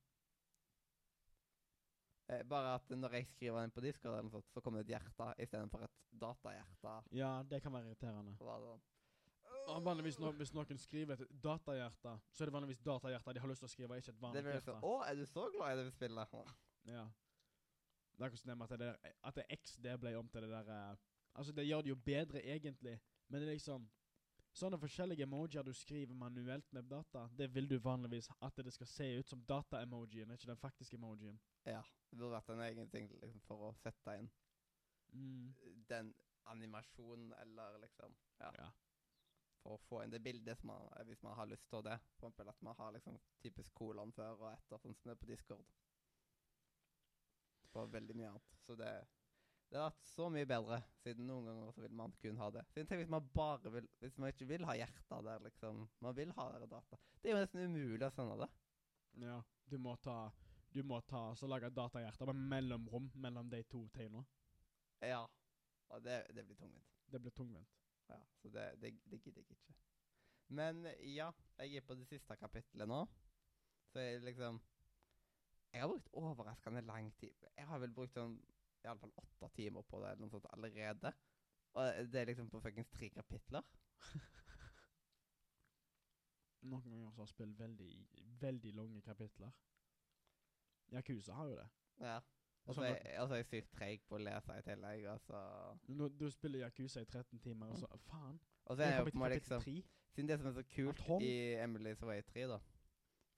Eh, 2.30 2.42
bare 2.46 2.74
at 2.74 2.90
når 2.92 3.14
jeg 3.16 3.26
skriver 3.26 3.60
den 3.62 3.72
på 3.74 3.80
Discord, 3.80 4.12
eller 4.12 4.26
noe 4.26 4.36
sånt, 4.36 4.50
så 4.52 4.60
kommer 4.60 4.82
det 4.82 4.90
et 4.90 4.98
hjerte 4.98 5.30
istedenfor 5.46 5.86
et 5.86 6.02
datahjerte. 6.20 6.96
Ja, 7.16 7.30
det 7.48 7.62
kan 7.62 7.72
være 7.72 7.88
irriterende. 7.88 8.34
Så 8.38 8.44
var 8.44 8.60
sånn 8.66 8.82
Og 9.70 9.84
vanligvis 9.84 10.18
når, 10.18 10.32
Hvis 10.40 10.52
noen 10.54 10.78
skriver 10.78 11.12
et 11.20 11.42
datahjerte, 11.44 12.16
så 12.32 12.42
er 12.42 12.46
det 12.50 12.52
vanligvis 12.54 12.80
datahjerte 12.82 13.34
de 13.34 13.40
har 13.40 13.48
lyst 13.48 13.60
til 13.62 13.68
å 13.68 13.72
skrive, 13.74 13.98
ikke 13.98 14.10
et 14.10 14.16
Det 14.16 14.22
vanlig 14.22 14.42
blir 14.42 14.52
hjerte. 14.58 14.64
sånn 14.72 14.84
Å, 14.84 14.94
er 15.06 15.14
du 15.20 15.24
så 15.26 15.44
glad 15.54 15.72
i 15.78 15.82
det 15.84 15.92
spillet? 15.92 16.34
Ja. 16.90 17.04
Det 18.10 18.20
er 18.20 18.26
akkurat 18.26 18.38
som 18.42 18.62
at 18.62 18.70
det, 18.74 18.78
der, 18.78 19.14
at 19.24 19.34
det 19.34 19.46
XD 19.62 19.86
ble 20.02 20.16
om 20.18 20.28
til 20.28 20.40
det 20.42 20.50
der 20.50 20.68
eh, 20.90 20.96
Altså, 21.34 21.52
det 21.52 21.66
gjør 21.68 21.82
det 21.82 21.88
jo 21.92 21.96
bedre, 21.96 22.42
egentlig, 22.42 23.00
men 23.28 23.40
det 23.40 23.48
er 23.48 23.52
liksom 23.54 23.88
Sånne 24.52 24.80
forskjellige 24.82 25.22
emojier 25.22 25.62
du 25.62 25.70
skriver 25.72 26.14
manuelt 26.14 26.72
med 26.74 26.82
data, 26.90 27.28
det 27.38 27.46
vil 27.54 27.68
du 27.70 27.76
vanligvis 27.78 28.28
at 28.42 28.56
det 28.56 28.72
skal 28.74 28.86
se 28.86 29.06
ut 29.20 29.28
som 29.30 29.44
data-emojien, 29.46 30.30
ikke 30.34 30.48
den 30.50 30.56
faktiske 30.58 30.96
emojien. 30.96 31.38
Ja. 31.64 31.82
Det 32.10 32.18
burde 32.18 32.32
vært 32.34 32.50
en 32.50 32.60
egen 32.66 32.88
ting 32.90 33.06
liksom, 33.22 33.40
for 33.46 33.68
å 33.70 33.74
sette 33.78 34.16
inn 34.18 34.30
Mm. 35.12 35.54
den 35.88 36.14
animasjonen, 36.46 37.32
eller 37.40 37.78
liksom 37.78 38.12
Ja. 38.40 38.50
Ja. 38.58 38.68
For 39.60 39.76
å 39.76 39.82
få 39.88 40.02
inn 40.04 40.12
det 40.14 40.22
bildet 40.24 40.58
som 40.58 40.72
man, 40.72 40.88
eh, 40.96 41.04
hvis 41.08 41.22
man 41.22 41.36
har 41.36 41.48
lyst 41.50 41.68
til 41.70 41.84
det. 41.84 41.98
For 42.16 42.28
eksempel 42.28 42.48
at 42.52 42.62
man 42.66 42.76
har 42.78 42.92
liksom 42.96 43.18
typisk 43.44 43.74
kolon 43.76 44.12
før 44.16 44.46
og 44.46 44.52
etter, 44.52 44.80
sånn 44.80 44.96
som 44.96 45.10
det 45.10 45.16
er 45.16 45.22
på 45.22 45.30
Discord. 45.30 45.72
Og 47.74 47.92
veldig 47.92 48.16
mye 48.18 48.30
annet. 48.32 48.54
Så 48.66 48.76
det 48.78 48.92
det 49.70 49.78
har 49.78 49.92
vært 49.92 50.08
så 50.10 50.24
mye 50.34 50.46
bedre, 50.50 50.76
siden 50.98 51.28
noen 51.30 51.44
ganger 51.46 51.74
så 51.76 51.82
vil 51.84 51.92
man 51.94 52.14
kun 52.18 52.38
ha 52.42 52.48
det. 52.50 52.64
Siden 52.72 52.88
tenk 52.90 53.04
hvis 53.04 53.12
man 53.12 53.28
bare 53.36 53.70
vil 53.70 53.86
Hvis 54.02 54.16
man 54.18 54.32
ikke 54.32 54.48
vil 54.50 54.64
ha 54.66 54.74
hjerter 54.74 55.22
der, 55.22 55.44
liksom. 55.44 55.84
Man 56.02 56.16
vil 56.16 56.32
ha 56.34 56.46
der 56.56 56.64
data. 56.66 56.98
Det 57.22 57.30
er 57.30 57.36
jo 57.36 57.42
nesten 57.44 57.62
umulig 57.62 58.06
å 58.06 58.10
sende 58.10 58.38
det. 58.42 58.48
ja. 59.28 59.36
Du 59.70 59.78
må 59.78 59.94
ta 60.02 60.32
Du 60.74 60.82
må 60.82 61.00
ta 61.06 61.34
så 61.38 61.46
lage 61.46 61.70
datahjerter 61.70 62.32
med 62.32 62.42
mellomrom 62.50 63.10
mellom 63.14 63.50
de 63.50 63.62
to 63.70 63.84
tegna. 63.94 64.24
Ja. 65.02 65.22
Og 65.90 66.02
det, 66.02 66.24
det 66.34 66.44
blir 66.46 66.56
tungvint. 66.56 66.90
Det 67.10 67.22
blir 67.22 67.34
tungvint. 67.34 67.79
Ja, 68.10 68.18
så 68.42 68.50
det, 68.54 68.66
det, 68.82 68.92
det 69.10 69.20
gidder 69.22 69.42
jeg 69.42 69.56
ikke. 69.56 69.76
Men 70.50 70.86
ja, 71.06 71.30
jeg 71.62 71.78
er 71.78 71.86
på 71.86 71.94
det 71.94 72.08
siste 72.10 72.36
kapittelet 72.36 72.90
nå. 72.90 73.04
Så 73.92 74.02
jeg 74.02 74.22
liksom 74.26 74.60
Jeg 75.72 75.80
har 75.80 75.88
brukt 75.88 76.08
overraskende 76.12 76.80
lang 76.82 77.12
tid. 77.18 77.46
Jeg 77.56 77.66
har 77.66 77.78
vel 77.78 77.92
brukt 77.94 78.14
sånn 78.16 78.34
i 78.80 78.88
alle 78.88 78.98
fall 78.98 79.12
åtte 79.20 79.48
timer 79.54 79.84
på 79.86 80.00
det 80.00 80.08
eller 80.10 80.24
noe 80.24 80.32
sånt 80.32 80.48
allerede. 80.50 81.12
Og 81.78 82.10
det 82.10 82.20
er 82.20 82.30
liksom 82.30 82.48
på 82.50 82.60
fuckings 82.64 82.90
tre 82.90 83.10
kapitler. 83.14 83.62
Noen 86.70 86.90
ganger 86.90 87.12
så 87.14 87.22
har 87.22 87.30
spill 87.30 87.52
veldig 87.58 87.92
veldig 88.40 88.72
lange 88.74 89.02
kapitler. 89.04 89.52
Yakuza 90.90 91.36
har 91.38 91.52
jo 91.52 91.56
det. 91.60 91.68
Ja. 92.02 92.18
Og 92.64 92.74
så 92.74 92.82
altså, 92.82 93.04
er 93.04 93.34
er 93.34 93.36
jeg 93.36 93.46
sykt 93.46 93.72
treig 93.72 94.02
på 94.08 94.14
å 94.14 94.22
lese 94.22 94.56
i 94.58 94.62
tillegg, 94.62 95.06
Altså. 95.10 95.38
så 95.86 95.92
Når 95.92 96.08
du 96.08 96.30
spiller 96.30 96.66
Yakuza 96.66 97.00
i 97.00 97.04
13 97.04 97.40
timer, 97.40 97.66
og 97.66 97.78
så 97.78 97.86
Faen. 98.06 98.40
Og 98.64 98.76
så 98.76 98.82
er 98.82 98.86
jeg 98.86 99.12
kommet 99.12 99.22
på 99.22 99.28
liksom. 99.34 99.62
Siden 100.10 100.28
det 100.28 100.38
som 100.38 100.46
er 100.50 100.52
så 100.52 100.62
kult 100.74 101.22
i 101.22 101.32
Emily's 101.64 102.04
Way 102.06 102.22
3, 102.22 102.46
da, 102.50 102.58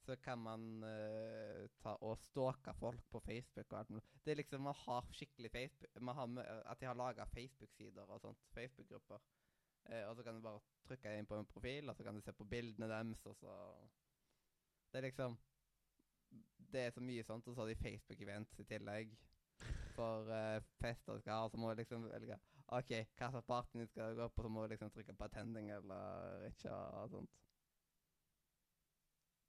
så 0.02 0.16
kan 0.16 0.38
man 0.38 0.82
uh, 0.82 1.68
ta 1.82 1.94
og 2.00 2.18
stalke 2.18 2.74
folk 2.74 3.02
på 3.10 3.20
Facebook 3.20 3.72
og 3.72 3.78
alt 3.78 3.90
mulig. 3.90 4.02
Det 4.24 4.32
er 4.32 4.40
liksom 4.40 4.60
Man 4.60 4.74
har 4.74 5.06
skikkelig 5.12 5.50
Facebook 5.50 6.00
man 6.00 6.14
har, 6.14 6.62
At 6.66 6.80
de 6.80 6.86
har 6.86 6.94
laga 6.94 7.24
Facebook-sider 7.24 8.02
og 8.02 8.20
sånt. 8.20 8.38
Facebook-grupper. 8.54 9.18
Uh, 9.92 10.08
og 10.08 10.16
så 10.16 10.22
kan 10.22 10.34
du 10.34 10.40
bare 10.40 10.60
trykke 10.88 11.18
inn 11.18 11.26
på 11.26 11.38
en 11.38 11.46
profil, 11.46 11.88
og 11.88 11.96
så 11.96 12.04
kan 12.04 12.14
du 12.14 12.20
se 12.20 12.32
på 12.32 12.44
bildene 12.44 12.88
deres, 12.88 13.26
og 13.26 13.36
så 13.36 13.54
Det 14.92 14.98
er 14.98 15.02
liksom 15.08 15.38
Det 16.72 16.80
er 16.80 16.94
så 16.94 17.02
mye 17.04 17.24
sånt, 17.24 17.48
og 17.48 17.54
så 17.54 17.60
har 17.60 17.68
de 17.68 17.80
Facebook-events 17.82 18.60
i 18.60 18.64
tillegg. 18.64 19.12
For 19.96 20.28
uh, 20.30 20.62
fester 20.80 21.18
skal 21.20 21.42
ha, 21.42 21.48
så 21.48 21.60
må 21.60 21.70
du 21.70 21.82
liksom 21.82 22.08
velge 22.08 22.38
OK, 22.72 22.92
hva 23.18 23.28
slags 23.30 23.46
party 23.46 23.84
skal 23.90 24.16
gå 24.16 24.28
på, 24.32 24.42
så 24.42 24.48
må 24.48 24.62
du 24.62 24.72
liksom 24.72 24.90
trykke 24.90 25.14
på 25.14 25.26
attending 25.28 25.70
eller 25.74 26.46
ikke 26.48 26.72
og 26.72 27.10
sånt. 27.12 27.38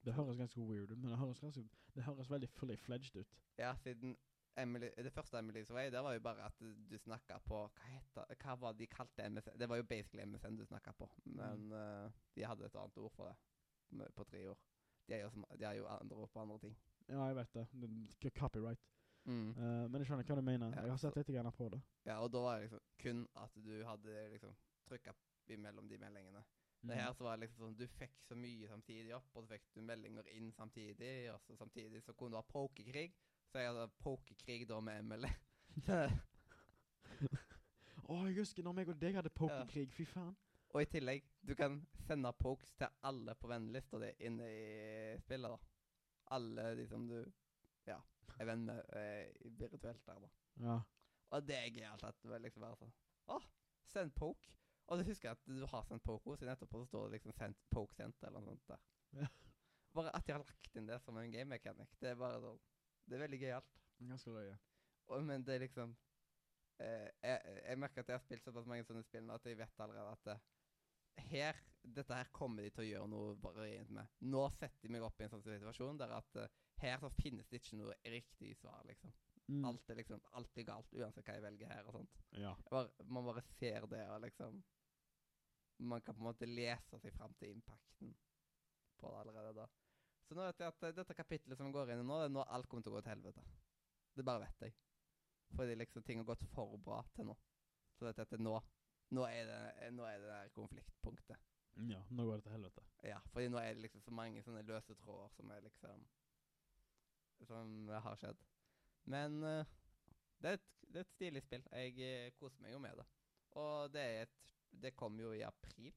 Det 0.03 0.13
høres 0.13 0.37
ganske 0.37 0.61
weird 0.61 0.91
ut, 0.91 0.97
men 0.97 1.13
det 1.13 1.17
høres, 1.17 1.39
ganske, 1.39 1.63
det 1.95 2.03
høres 2.03 2.29
veldig 2.29 2.49
fully 2.49 2.75
fledged 2.75 3.15
ut. 3.15 3.37
Ja, 3.57 3.75
siden 3.79 4.17
Emily, 4.57 4.89
det 4.97 5.13
første 5.13 5.39
Emily's 5.39 5.73
Way, 5.73 5.91
det 5.91 6.03
var 6.03 6.13
jo 6.13 6.19
bare 6.19 6.45
at 6.45 6.59
du 6.91 6.97
snakka 6.97 7.39
på 7.45 7.61
Hva 7.73 7.87
heter 7.89 8.35
Hva 8.43 8.55
var 8.59 8.75
de 8.77 8.87
kalte 8.87 9.29
MSN? 9.29 9.55
Det 9.59 9.69
var 9.69 9.79
jo 9.79 9.83
basically 9.83 10.25
MSN 10.25 10.57
du 10.57 10.65
snakka 10.65 10.91
på, 10.91 11.09
men 11.23 11.71
eh, 11.71 12.11
de 12.35 12.45
hadde 12.45 12.65
et 12.65 12.75
annet 12.75 12.97
ord 12.97 13.11
for 13.15 13.31
det 13.31 14.11
på 14.15 14.23
tre 14.23 14.47
ord. 14.49 14.59
De 15.07 15.13
er 15.17 15.21
jo, 15.25 15.29
som- 15.29 15.45
de 15.59 15.65
er 15.65 15.73
jo 15.79 15.87
andre 15.87 16.27
på 16.27 16.39
andre 16.39 16.59
ting. 16.59 16.75
Ja, 17.09 17.25
jeg 17.27 17.35
vet 17.35 17.53
det. 17.53 17.67
det 17.73 17.89
er 18.25 18.39
copyright. 18.39 18.79
Mm. 19.25 19.49
Uh, 19.55 19.87
men 19.89 20.01
jeg 20.01 20.07
skjønner 20.07 20.23
hva 20.27 20.35
du 20.35 20.41
mener. 20.41 20.73
Ja, 20.75 20.81
jeg 20.81 20.91
har 20.91 20.97
sett 20.97 21.15
litt 21.15 21.27
grann 21.27 21.51
på 21.51 21.69
det. 21.71 21.81
Ja, 22.05 22.19
og 22.23 22.31
da 22.31 22.41
var 22.43 22.59
det 22.59 22.67
liksom 22.67 22.83
kun 22.99 23.27
at 23.35 23.55
du 23.55 23.83
hadde 23.87 24.29
liksom 24.33 24.55
trykka 24.89 25.13
imellom 25.47 25.87
de 25.89 25.97
meldingene. 25.97 26.43
Det 26.83 26.95
her 26.99 27.13
så 27.15 27.23
var 27.23 27.37
det 27.37 27.45
liksom 27.45 27.61
sånn 27.63 27.77
Du 27.79 27.85
fikk 27.87 28.17
så 28.27 28.35
mye 28.35 28.67
samtidig 28.67 29.13
opp, 29.15 29.29
og 29.35 29.45
så 29.45 29.53
fikk 29.53 29.69
du 29.75 29.81
meldinger 29.81 30.27
inn 30.35 30.51
samtidig. 30.51 31.31
Og 31.31 31.39
så 31.41 31.55
samtidig 31.55 32.03
så 32.03 32.13
kunne 32.13 32.35
du 32.35 32.41
ha 32.41 32.43
pokerkrig. 32.43 33.13
Så 33.51 33.61
jeg 33.61 33.71
hadde 33.71 33.87
pokerkrig 34.03 34.67
da 34.67 34.79
med 34.83 34.99
Emily. 34.99 35.31
Å, 38.03 38.17
jeg 38.27 38.35
husker 38.41 38.65
når 38.65 38.75
meg 38.75 38.89
og 38.91 38.99
deg 38.99 39.15
hadde 39.15 39.31
pokerkrig. 39.31 39.87
Fy 39.95 40.03
faen. 40.09 40.35
Og 40.73 40.81
i 40.81 40.89
tillegg, 40.89 41.25
du 41.45 41.53
kan 41.55 41.77
sende 42.07 42.31
pokes 42.39 42.73
til 42.79 42.89
alle 43.05 43.35
på 43.37 43.49
vennelista 43.51 43.99
di 44.01 44.09
inne 44.25 44.47
i 44.49 45.17
spillet, 45.21 45.51
da. 45.53 45.57
Alle 46.33 46.75
de 46.79 46.87
som 46.89 47.05
du 47.07 47.19
ja, 47.85 47.99
er 48.39 48.47
venn 48.49 48.65
med 48.65 48.79
eh, 48.97 49.29
virtuelt 49.59 50.05
der, 50.07 50.23
da. 50.23 50.29
Ja. 50.63 50.79
Og 51.33 51.45
det 51.47 51.57
er 51.57 51.69
gøyalt 51.75 52.03
at 52.07 52.19
det 52.25 52.41
liksom 52.41 52.65
bare 52.65 52.77
sånn 52.79 52.93
Å, 53.33 53.37
send 53.89 54.13
poke. 54.17 54.49
Og 54.91 54.99
du 54.99 55.05
husker 55.07 55.31
at 55.31 55.45
du 55.47 55.63
har 55.69 55.85
sendt 55.87 56.03
poke, 56.03 56.35
så 56.37 56.49
etterpå 56.51 56.81
så 56.81 56.89
står 56.89 57.05
det 57.07 57.17
liksom 57.19 57.35
sendt, 57.37 57.61
poke 57.71 57.95
sendt 57.95 58.25
eller 58.27 58.43
noe 58.43 58.57
sånt 58.57 58.73
der. 58.73 58.81
Ja. 59.23 59.29
Bare 59.93 60.11
at 60.17 60.25
de 60.27 60.33
har 60.35 60.41
lagt 60.43 60.75
inn 60.77 60.89
det 60.89 60.97
som 61.03 61.17
en 61.21 61.31
game 61.31 61.49
mechanic. 61.53 61.93
Det 62.01 62.11
er 62.11 62.19
bare 62.19 62.41
sånn 62.41 62.59
Det 63.05 63.15
er 63.17 63.23
veldig 63.25 63.39
gøyalt. 63.41 63.77
Ganske 64.09 64.33
løye. 64.33 64.57
Og- 65.07 65.23
Men 65.23 65.43
det 65.43 65.55
er 65.55 65.59
liksom 65.67 65.95
eh, 66.79 67.09
jeg, 67.21 67.61
jeg 67.67 67.77
merker 67.79 68.01
at 68.01 68.09
jeg 68.09 68.17
har 68.17 68.23
spilt 68.25 68.43
såpass 68.43 68.65
mange 68.67 68.85
sånne 68.87 69.03
spill 69.03 69.23
nå 69.27 69.33
at 69.37 69.45
jeg 69.45 69.57
vet 69.57 69.79
allerede 69.79 70.11
at 70.11 70.23
det, 70.25 70.37
her 71.17 71.59
Dette 71.83 72.15
her 72.15 72.29
kommer 72.31 72.63
de 72.63 72.69
til 72.71 72.85
å 72.85 72.87
gjøre 72.87 73.07
noe 73.11 73.31
variant 73.43 73.89
med. 73.91 74.11
Nå 74.31 74.45
setter 74.55 74.85
de 74.85 74.91
meg 74.95 75.03
opp 75.03 75.17
i 75.19 75.25
en 75.25 75.33
sånn 75.33 75.41
situasjon 75.43 75.97
der 75.99 76.13
at 76.15 76.37
uh, 76.39 76.45
her 76.79 77.01
så 77.01 77.09
finnes 77.17 77.49
det 77.51 77.59
ikke 77.59 77.79
noe 77.81 77.97
riktig 78.07 78.53
svar, 78.55 78.85
liksom. 78.87 79.11
Mm. 79.51 79.65
Alt 79.67 79.89
er 79.91 79.97
liksom 79.99 80.21
Alt 80.39 80.53
blir 80.55 80.63
galt 80.69 80.93
uansett 80.95 81.27
hva 81.27 81.35
jeg 81.35 81.43
velger 81.43 81.73
her 81.73 81.89
og 81.89 81.97
sånt. 81.97 82.21
Ja. 82.39 82.53
Bare, 82.71 83.03
man 83.03 83.27
bare 83.27 83.43
ser 83.57 83.89
det 83.91 83.99
og 84.13 84.21
liksom 84.23 84.61
Man 85.83 86.05
kan 86.05 86.15
på 86.15 86.23
en 86.23 86.29
måte 86.29 86.47
lese 86.47 87.01
seg 87.03 87.11
fram 87.17 87.35
til 87.35 87.51
impacten 87.57 88.13
på 89.01 89.11
det 89.11 89.19
allerede 89.19 89.53
da. 89.57 89.67
Så 90.23 90.37
nå 90.37 90.45
vet 90.47 90.63
jeg 90.63 90.71
at 90.71 90.87
uh, 90.87 90.95
dette 91.01 91.17
kapittelet 91.17 91.59
som 91.59 91.73
går 91.75 91.91
inn 91.91 92.05
i 92.05 92.07
nå, 92.07 92.21
det 92.21 92.29
er 92.29 92.35
nå 92.37 92.47
alt 92.47 92.71
kommer 92.71 92.85
til 92.85 92.93
å 92.93 92.95
gå 92.95 93.03
til 93.03 93.15
helvete. 93.17 93.43
Det 94.15 94.23
bare 94.23 94.45
vet 94.45 94.69
jeg. 94.69 94.77
Fordi 95.57 95.75
liksom 95.75 96.07
ting 96.07 96.21
har 96.21 96.29
gått 96.31 96.47
for 96.53 96.77
bra 96.79 97.01
til 97.17 97.27
nå. 97.27 97.35
Så 97.97 98.07
vet 98.07 98.17
jeg 98.17 98.29
at 98.29 98.37
det 98.37 98.41
nå 98.41 98.55
Nå 99.13 99.25
er 99.29 99.45
det, 99.45 99.59
eh, 99.77 99.91
nå 99.93 100.05
er 100.09 100.19
det 100.21 100.29
der 100.29 100.53
konfliktpunktet. 100.55 101.37
ja. 101.89 102.01
Nå 102.09 102.25
går 102.25 102.39
det 102.39 102.43
til 102.43 102.51
helvete. 102.51 102.83
Ja, 103.03 103.19
fordi 103.33 103.47
nå 103.47 103.57
er 103.57 103.73
det 103.73 103.81
liksom 103.81 104.01
så 104.01 104.11
mange 104.11 104.43
sånne 104.43 104.63
løse 104.65 104.95
tråder 104.95 105.29
som 105.35 105.51
er 105.51 105.61
liksom 105.61 106.05
Som 107.43 107.89
har 107.89 108.15
skjedd. 108.15 108.39
Men 109.11 109.43
uh, 109.43 109.65
det, 110.39 110.49
er 110.49 110.53
et, 110.53 110.67
det 110.87 111.01
er 111.01 111.03
et 111.03 111.11
stilig 111.11 111.41
spill. 111.43 111.65
Jeg 111.71 111.97
uh, 111.99 112.29
koser 112.39 112.61
meg 112.63 112.71
jo 112.71 112.79
med 112.79 112.95
det. 112.95 113.05
Og 113.59 113.93
det 113.93 114.05
et 114.21 114.53
Det 114.83 114.95
kom 114.95 115.19
jo 115.19 115.33
i 115.33 115.41
april. 115.41 115.91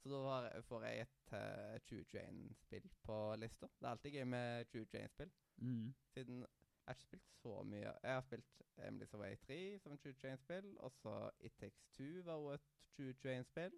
Så 0.00 0.08
da 0.08 0.60
får 0.68 0.84
jeg 0.84 1.00
et 1.00 1.32
uh, 1.32 1.74
2021-spill 1.90 2.86
på 3.02 3.18
lista. 3.36 3.66
Det 3.66 3.86
er 3.86 3.90
alltid 3.90 4.16
gøy 4.16 4.24
med 4.24 4.66
2021-spill. 4.72 5.32
Mm. 5.56 5.94
Siden 6.14 6.46
jeg 6.84 6.90
har 6.92 6.94
ikke 6.94 7.02
spilt 7.02 7.28
så 7.40 7.62
mye. 7.64 7.92
Jeg 8.02 8.12
har 8.14 8.20
spilt 8.20 8.62
Emily 8.84 9.06
Survey 9.06 9.36
3 9.36 9.78
som 9.80 9.92
2021-spill. 9.92 10.76
Og 10.78 10.92
så 10.92 11.30
It 11.40 11.52
Takes 11.56 11.86
Two 11.96 12.22
var 12.24 12.34
jo 12.34 12.50
et 12.50 12.60
2021-spill. 13.00 13.72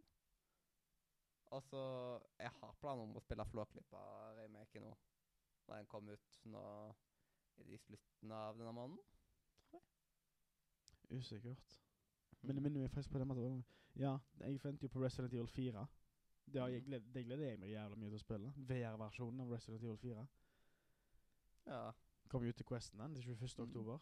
Og 1.46 1.62
så 1.62 1.82
Jeg 2.38 2.50
har 2.50 2.72
planer 2.80 3.02
om 3.02 3.16
å 3.16 3.22
spille 3.22 3.46
Flåklypa-remake 3.46 4.80
nå. 4.82 4.96
Når 5.68 5.76
den 5.76 5.86
kom 5.86 6.08
ut 6.08 6.40
nå 6.44 6.64
i 7.62 7.78
slutten 7.78 8.32
av 8.32 8.58
denne 8.58 8.72
måneden. 8.72 8.98
Usikkert. 11.10 11.78
Men 12.42 12.56
det 12.56 12.62
minner 12.62 12.80
meg 12.80 12.90
faktisk 12.90 13.10
på 13.14 13.18
det 13.22 13.26
med 13.26 13.38
at 13.38 13.64
Ja, 13.96 14.18
jeg 14.40 14.58
venter 14.64 14.84
jo 14.84 14.88
på 14.92 15.04
Resident 15.04 15.32
Evil 15.32 15.46
4. 15.48 15.86
Det, 16.46 16.54
jeg 16.54 16.80
Mhm. 16.80 16.84
gled, 16.84 17.00
det 17.14 17.24
gleder 17.24 17.48
jeg 17.48 17.58
meg 17.58 17.70
jævla 17.70 17.96
mye 17.96 18.10
til 18.10 18.18
å 18.18 18.18
spille. 18.18 18.52
VR-versjonen 18.56 19.40
av 19.40 19.50
Resident 19.50 19.82
Evil 19.82 19.96
4. 19.96 20.26
Ja. 21.66 21.92
Kommer 22.28 22.50
ut 22.50 22.56
til 22.58 22.66
Questen 22.66 23.00
den, 23.00 23.14
til 23.14 23.24
21. 23.34 23.48
Mhm. 23.58 23.68
oktober. 23.68 23.98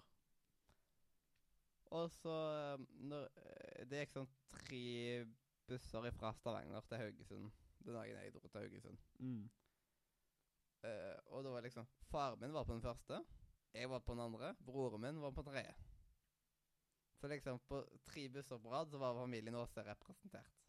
Og 1.95 2.11
så 2.11 2.35
eh, 2.53 2.87
når, 3.07 3.29
eh, 3.37 3.85
Det 3.87 4.01
gikk 4.01 4.15
sånn 4.17 4.31
tre 4.51 4.87
busser 5.69 6.11
fra 6.17 6.33
Stavanger 6.35 6.89
til 6.89 7.01
Haugesund 7.01 7.53
den 7.85 7.95
dagen 7.95 8.17
jeg 8.17 8.33
dro 8.35 8.49
til 8.49 8.61
Haugesund. 8.61 9.01
Mm. 9.19 9.45
Uh, 10.85 11.17
og 11.33 11.45
da 11.45 11.53
var 11.55 11.65
liksom 11.65 11.87
Faren 12.11 12.41
min 12.41 12.53
var 12.53 12.67
på 12.69 12.75
den 12.77 12.85
første, 12.85 13.21
jeg 13.75 13.91
var 13.91 14.03
på 14.05 14.13
den 14.13 14.21
andre, 14.25 14.55
broren 14.67 15.01
min 15.01 15.21
var 15.21 15.33
på 15.33 15.43
den 15.43 15.53
tredje. 15.53 15.75
Så 17.21 17.29
liksom 17.29 17.61
på 17.69 17.81
tre 18.05 18.29
busser 18.29 18.59
på 18.59 18.73
rad 18.73 18.91
så 18.91 18.99
var 18.99 19.17
familien 19.17 19.57
Aase 19.57 19.85
representert. 19.85 20.61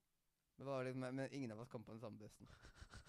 Liksom, 0.57 0.99
men 1.03 1.31
ingen 1.31 1.51
av 1.51 1.59
oss 1.59 1.69
kom 1.69 1.83
på 1.83 1.91
den 1.91 1.99
samme 1.99 2.17
bussen. 2.17 2.47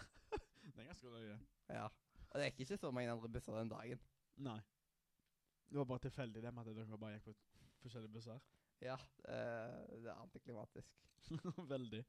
Det 0.75 0.83
er 0.83 0.89
ganske 0.91 1.09
løye. 1.09 1.39
Ja. 1.71 1.87
Og 2.31 2.41
det 2.41 2.49
gikk 2.51 2.65
ikke 2.65 2.77
så 2.81 2.91
mange 2.91 3.13
andre 3.13 3.29
busser 3.33 3.55
den 3.55 3.71
dagen. 3.71 4.01
Nei. 4.37 4.61
Det 5.67 5.79
var 5.79 5.89
bare 5.89 6.05
tilfeldig 6.07 6.43
det 6.43 6.53
med 6.55 6.69
at 6.69 6.77
dere 6.77 6.99
bare 6.99 7.19
gikk 7.19 7.41
på 7.81 7.87
forskjellige 7.87 8.13
busser. 8.13 8.41
Ja, 8.85 8.97
eh, 9.29 10.01
det 10.03 10.11
er 10.13 10.21
antiklimatisk. 10.21 10.99
Veldig. 11.75 12.05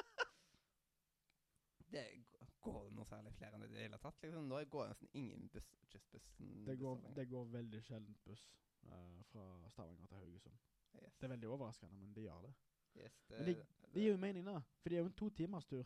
Det 1.86 2.02
går 2.30 2.36
går 2.66 2.94
noe 2.96 3.06
særlig 3.08 3.32
flere 3.36 3.56
enn 3.56 3.64
det 3.64 3.70
i 3.70 3.74
det 3.74 3.84
hele 3.86 3.98
tatt. 4.02 4.22
Liksom. 4.22 4.46
Nå 4.50 4.62
går 4.72 4.88
nesten 4.90 5.10
ingen 5.18 5.48
buss, 5.52 5.68
kystbussen 5.92 6.64
Det 6.66 6.78
går, 6.80 6.96
busser 7.02 7.18
det 7.18 7.26
går 7.30 7.52
veldig 7.52 7.82
sjeldent 7.86 8.24
buss 8.26 8.46
uh, 8.88 9.20
fra 9.30 9.44
Stavanger 9.74 10.10
til 10.10 10.18
Haugesund. 10.22 10.64
Yes. 10.96 11.18
Det 11.20 11.28
er 11.28 11.34
veldig 11.34 11.52
overraskende, 11.52 12.00
men 12.00 12.14
de 12.16 12.24
gjør 12.26 12.48
det. 12.48 12.54
Yes, 12.96 13.16
Men 13.28 13.44
det 13.92 14.02
gir 14.02 14.10
jo 14.14 14.16
mening, 14.20 14.46
da. 14.46 14.60
For 14.80 14.88
det 14.88 14.98
er 14.98 15.04
jo 15.04 15.10
en 15.10 15.18
to 15.20 15.28
timers 15.36 15.66
tur. 15.68 15.84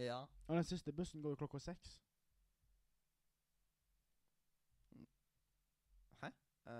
Ja. 0.00 0.22
Og 0.46 0.56
den 0.56 0.64
siste 0.64 0.92
bussen 0.92 1.22
går 1.22 1.34
jo 1.34 1.40
klokka 1.44 1.60
seks. 1.60 1.98
Hæ? 6.66 6.72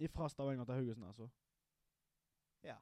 Eh, 0.00 0.10
Fra 0.10 0.28
Stavanger 0.28 0.64
til 0.64 0.74
Haugesund, 0.74 1.06
altså. 1.06 1.28
ja. 2.62 2.76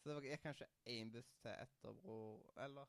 Så 0.00 0.08
det 0.08 0.14
var 0.14 0.22
gikk 0.22 0.42
kanskje 0.42 0.66
én 0.88 1.12
buss 1.12 1.34
til 1.42 1.50
Etterbro, 1.50 2.52
eller 2.56 2.86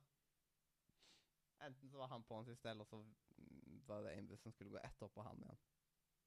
Enten 1.61 1.89
så 1.89 1.97
var 1.97 2.07
han 2.07 2.23
på 2.23 2.35
den 2.35 2.45
siste, 2.45 2.69
eller 2.69 2.83
så 2.83 3.05
var 3.87 4.01
det 4.01 4.17
en 4.17 4.27
buss 4.27 4.41
som 4.41 4.51
skulle 4.51 4.71
gå 4.71 4.79
etterpå 4.83 5.21
han 5.21 5.43
igjen. 5.43 5.59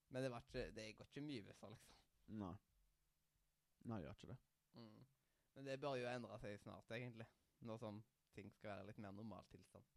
Men 0.08 0.22
det, 0.22 0.30
var 0.30 0.44
ikke, 0.44 0.70
det 0.70 0.96
går 0.96 1.08
ikke 1.10 1.20
mye 1.20 1.42
busser, 1.42 1.70
liksom. 1.72 1.96
Nei. 2.26 2.54
Nei, 3.84 3.98
det 3.98 4.06
gjør 4.06 4.14
ikke 4.18 4.28
det. 4.30 4.36
Mm. 4.74 5.06
Men 5.54 5.66
det 5.66 5.80
bør 5.80 5.96
jo 5.98 6.06
endre 6.08 6.38
seg 6.38 6.60
snart, 6.60 6.90
egentlig. 6.90 7.26
Nå 7.66 7.78
som 7.78 8.02
ting 8.34 8.52
skal 8.52 8.70
være 8.70 8.86
litt 8.86 8.98
mer 9.02 9.16
normal 9.16 9.44
tilstand. 9.50 9.90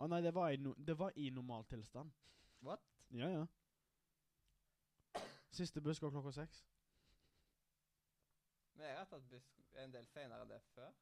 Å 0.00 0.08
nei, 0.08 0.22
det 0.24 0.32
var 0.34 0.52
i, 0.52 0.60
no 0.60 0.72
det 0.78 0.96
var 0.98 1.12
i 1.20 1.28
normal 1.30 1.66
tilstand. 1.68 2.12
What? 2.64 2.84
Ja, 3.12 3.28
ja. 3.28 3.46
Siste 5.52 5.82
buss 5.84 6.00
går 6.00 6.10
klokka 6.14 6.32
seks. 6.32 6.62
Men 8.72 8.88
jeg 8.88 8.98
har 8.98 9.08
tatt 9.10 9.26
buss 9.30 9.48
en 9.82 9.92
del 9.92 10.06
senere 10.08 10.44
enn 10.44 10.52
det 10.52 10.62
før. 10.72 10.94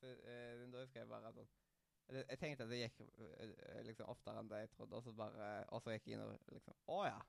Så, 0.00 0.10
eh, 0.10 0.64
da 0.72 0.82
husker 0.82 1.00
jeg 1.00 1.10
bare 1.10 1.30
at 1.30 1.38
sånn 1.38 1.52
jeg, 2.10 2.24
jeg 2.28 2.38
tenkte 2.40 2.64
at 2.66 2.72
det 2.72 2.80
gikk 2.80 2.98
eh, 3.04 3.52
eh, 3.52 3.82
liksom 3.86 4.10
oftere 4.10 4.40
enn 4.42 4.50
det 4.50 4.64
jeg 4.64 4.72
trodde, 4.74 4.98
og 4.98 5.04
så 5.06 5.12
bare 5.16 5.52
Og 5.70 5.84
så 5.84 5.94
gikk 5.94 6.08
jeg 6.08 6.18
inn 6.18 6.24
og 6.24 6.50
liksom 6.50 6.90
Å 6.90 6.98
ja. 7.06 7.20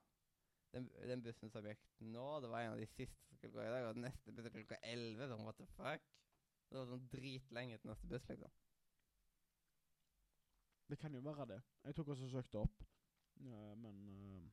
Den, 0.74 0.90
den 1.06 1.22
bussen 1.22 1.54
som 1.54 1.68
gikk 1.70 1.84
nå, 2.02 2.26
det 2.42 2.50
var 2.50 2.66
en 2.66 2.74
av 2.74 2.82
de 2.82 2.88
siste 2.90 3.28
som 3.28 3.38
skulle 3.38 3.54
gå 3.54 3.62
i 3.62 3.70
dag, 3.70 3.92
og 3.92 4.00
neste 4.02 4.34
buss 4.34 4.50
klokka 4.50 4.80
11. 4.82 5.28
Sånn, 5.30 5.44
what 5.46 5.60
the 5.62 5.68
fuck? 5.78 6.08
Det 6.72 6.80
var 6.80 6.88
sånn 6.90 7.04
dritlenge 7.14 7.78
til 7.78 7.92
neste 7.92 8.10
buss, 8.10 8.26
liksom. 8.32 8.56
Det 10.88 11.00
kan 11.00 11.14
jo 11.14 11.22
være 11.24 11.46
det. 11.54 11.62
Jeg 11.84 11.96
tok 11.96 12.08
også 12.08 12.28
og 12.28 12.30
søkte 12.30 12.60
opp, 12.60 12.84
ja, 13.40 13.76
men 13.76 14.02
uh, 14.10 14.52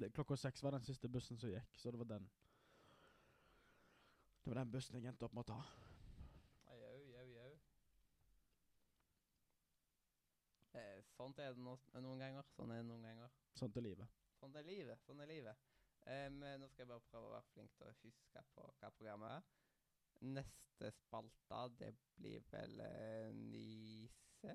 det, 0.00 0.12
Klokka 0.12 0.36
seks 0.36 0.62
var 0.62 0.76
den 0.76 0.84
siste 0.84 1.08
bussen 1.08 1.38
som 1.38 1.50
gikk, 1.50 1.78
så 1.78 1.90
det 1.90 1.98
var 1.98 2.10
den 2.10 2.30
Det 4.44 4.52
var 4.52 4.60
den 4.60 4.72
bussen 4.72 4.96
jeg 4.96 5.08
endte 5.08 5.24
opp 5.26 5.32
med 5.34 5.42
å 5.42 5.52
ta. 5.54 5.62
Jau, 6.70 6.98
jau, 7.10 7.24
jau. 7.32 7.54
Eh, 10.78 11.00
sånt 11.16 11.40
er 11.42 11.56
det 11.56 11.64
no 11.64 11.74
noen 11.98 12.22
ganger. 12.22 12.46
Sånn 12.54 12.70
er 12.70 12.82
det 12.82 12.86
noen 12.90 13.08
ganger. 13.08 13.32
Sånn 13.58 13.74
er 13.74 13.86
livet. 13.88 14.20
Sånn 14.38 14.54
er 14.60 14.68
livet. 14.68 15.02
Sånn 15.08 15.24
er 15.24 15.32
livet. 15.32 15.64
Um, 16.06 16.38
nå 16.38 16.68
skal 16.70 16.84
jeg 16.84 16.92
bare 16.92 17.08
prøve 17.10 17.26
å 17.26 17.34
være 17.34 17.50
flink 17.50 17.72
til 17.74 17.88
å 17.88 17.96
huske 18.04 18.44
på 18.54 18.68
hva 18.78 18.92
programmet 18.94 19.32
er. 19.40 19.48
Neste 20.36 20.92
spalte, 21.00 21.64
det 21.80 21.90
blir 22.20 22.44
vel 22.52 22.78
eh, 22.84 23.32
Nise? 23.34 24.54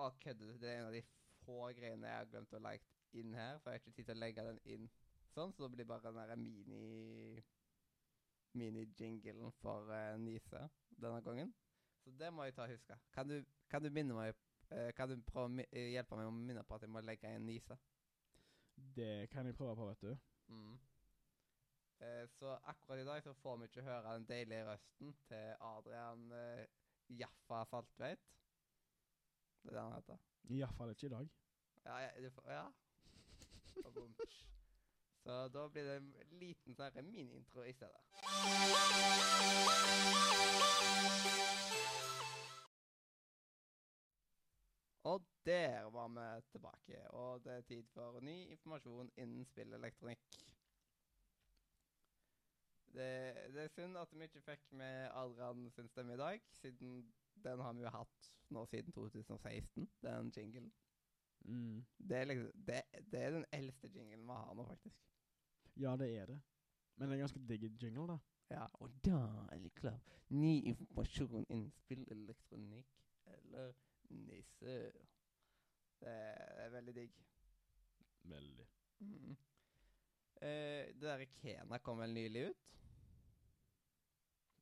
Å, 0.00 0.08
kødder 0.22 0.52
du? 0.52 0.58
Det 0.60 0.70
er 0.70 0.80
en 0.80 0.88
av 0.88 0.94
de 0.96 1.02
få 1.42 1.58
greiene 1.76 2.08
jeg 2.08 2.20
har 2.20 2.28
glemt 2.30 2.54
å 2.56 2.60
legge 2.64 3.18
inn 3.18 3.34
her, 3.36 3.58
for 3.60 3.70
jeg 3.70 3.80
har 3.80 3.82
ikke 3.82 3.96
tid 3.96 4.08
til 4.08 4.16
å 4.16 4.22
legge 4.22 4.44
den 4.46 4.60
inn 4.74 4.86
sånn, 5.32 5.52
så 5.52 5.64
det 5.64 5.72
blir 5.74 5.88
bare 5.88 6.04
den 6.06 6.20
derre 6.20 6.36
mini 6.40 7.42
mini-jinglen 8.52 9.52
for 9.62 9.88
uh, 9.88 10.16
Nise 10.20 10.66
denne 11.00 11.22
gangen. 11.24 11.52
Så 12.04 12.12
det 12.20 12.28
må 12.34 12.44
jeg 12.44 12.56
ta 12.56 12.66
og 12.66 12.74
huske. 12.74 12.98
Kan 13.14 13.30
du, 13.30 13.38
kan 13.70 13.84
du 13.84 13.88
minne 13.94 14.16
meg 14.16 14.34
uh, 14.72 14.90
Kan 14.96 15.08
du 15.08 15.16
prøve 15.24 15.48
å 15.48 15.52
mi 15.52 15.64
eh, 15.70 15.92
hjelpe 15.94 16.18
meg 16.18 16.28
med 16.28 16.32
å 16.32 16.46
minne 16.50 16.64
på 16.68 16.76
at 16.76 16.84
jeg 16.84 16.92
må 16.92 17.00
legge 17.04 17.32
inn 17.32 17.46
Nise? 17.48 17.78
Det 18.96 19.28
kan 19.32 19.48
jeg 19.48 19.56
prøve 19.56 19.76
på, 19.78 19.88
vet 19.92 20.04
du. 20.08 20.16
Mm. 20.52 20.80
Så 22.34 22.50
akkurat 22.66 22.98
i 22.98 23.04
dag 23.06 23.20
så 23.22 23.30
får 23.38 23.60
vi 23.60 23.66
ikke 23.68 23.84
høre 23.86 24.16
den 24.16 24.24
deilige 24.26 24.64
røsten 24.66 25.12
til 25.28 25.52
Adrian 25.62 26.24
Jaffa 27.14 27.60
Saltveit. 27.70 28.24
Det 29.62 29.70
er 29.70 29.74
det 29.74 29.82
han 29.82 29.94
heter. 29.94 30.16
Iallfall 30.50 30.90
ikke 30.90 31.06
i 31.06 31.14
dag. 31.16 31.30
Ja, 31.84 31.96
ja, 31.98 32.10
du 32.24 32.30
får, 32.30 32.50
ja. 32.50 32.66
Og 33.84 33.94
bom. 33.94 34.14
Så 35.22 35.48
da 35.48 35.68
blir 35.68 35.84
det 35.86 35.96
en 35.96 36.14
liten 36.40 36.74
sånn 36.74 36.96
mini-intro 37.06 37.62
i 37.62 37.72
stedet. 37.72 38.00
Og 45.02 45.22
der 45.46 45.90
var 45.94 46.08
vi 46.08 46.26
tilbake, 46.50 47.10
og 47.10 47.44
det 47.44 47.52
er 47.52 47.60
tid 47.66 47.86
for 47.94 48.20
ny 48.20 48.36
informasjon 48.54 49.10
innen 49.16 49.46
spillelektronikk. 49.46 50.42
Det, 52.92 53.08
det 53.54 53.62
er 53.62 53.72
synd 53.72 53.96
at 53.96 54.14
vi 54.14 54.26
ikke 54.28 54.44
fikk 54.44 54.72
med 54.78 55.08
Adrian 55.16 55.70
sin 55.70 55.88
stemme 55.88 56.14
i 56.14 56.20
dag, 56.20 56.42
siden 56.52 57.12
den 57.44 57.60
har 57.60 57.72
vi 57.72 57.84
jo 57.84 57.92
hatt 57.94 58.32
nå 58.52 58.64
siden 58.66 58.92
2016, 58.92 59.88
den 60.02 60.32
jinglen. 60.36 60.72
Mm. 61.44 61.84
Det 61.98 62.16
er, 62.16 62.24
liksom, 62.24 62.64
det, 62.66 62.82
det 63.12 63.20
er 63.20 63.30
den 63.30 63.44
eldste 63.52 63.88
jinglen 63.88 64.26
vi 64.26 64.32
har 64.32 64.54
nå, 64.54 64.66
faktisk. 64.66 65.00
Ja, 65.76 65.96
det 65.96 66.10
er 66.18 66.26
det. 66.26 66.40
Men 66.96 67.08
det 67.08 67.14
er 67.14 67.14
en 67.14 67.24
ganske 67.26 67.46
digg 67.48 67.82
jingle, 67.82 68.06
da. 68.12 68.18
Ja, 68.50 68.66
og 68.72 68.90
da 69.04 69.46
er 69.52 69.58
det 69.58 69.74
klart 69.74 70.08
Ny 70.28 70.60
informasjon 70.68 71.46
innen 71.48 71.70
spillelektronikk 71.70 72.86
eller 73.26 73.72
nisse. 74.08 74.92
Det 76.00 76.12
er 76.64 76.68
veldig 76.70 76.94
digg. 76.94 77.16
Veldig. 78.22 78.68
Mm. 78.98 79.36
Eh, 80.42 80.94
det 80.94 81.02
der 81.02 81.24
Kena 81.24 81.78
kom 81.78 81.98
vel 81.98 82.14
nylig 82.14 82.48
ut. 82.48 82.68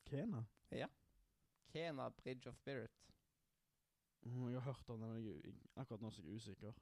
Kena? 0.05 0.45
Kena 1.72 2.11
Bridge 2.20 2.50
of 2.50 2.56
Spirit. 2.59 2.90
Mm, 4.22 4.50
jeg 4.50 4.61
har 4.61 4.72
hørt 4.72 4.90
om 4.90 5.00
den, 5.00 5.12
men 5.12 5.24
jeg, 5.24 5.54
akkurat 5.76 6.02
nå 6.02 6.11
er 6.11 6.20
jeg 6.20 6.40
usikker. 6.40 6.80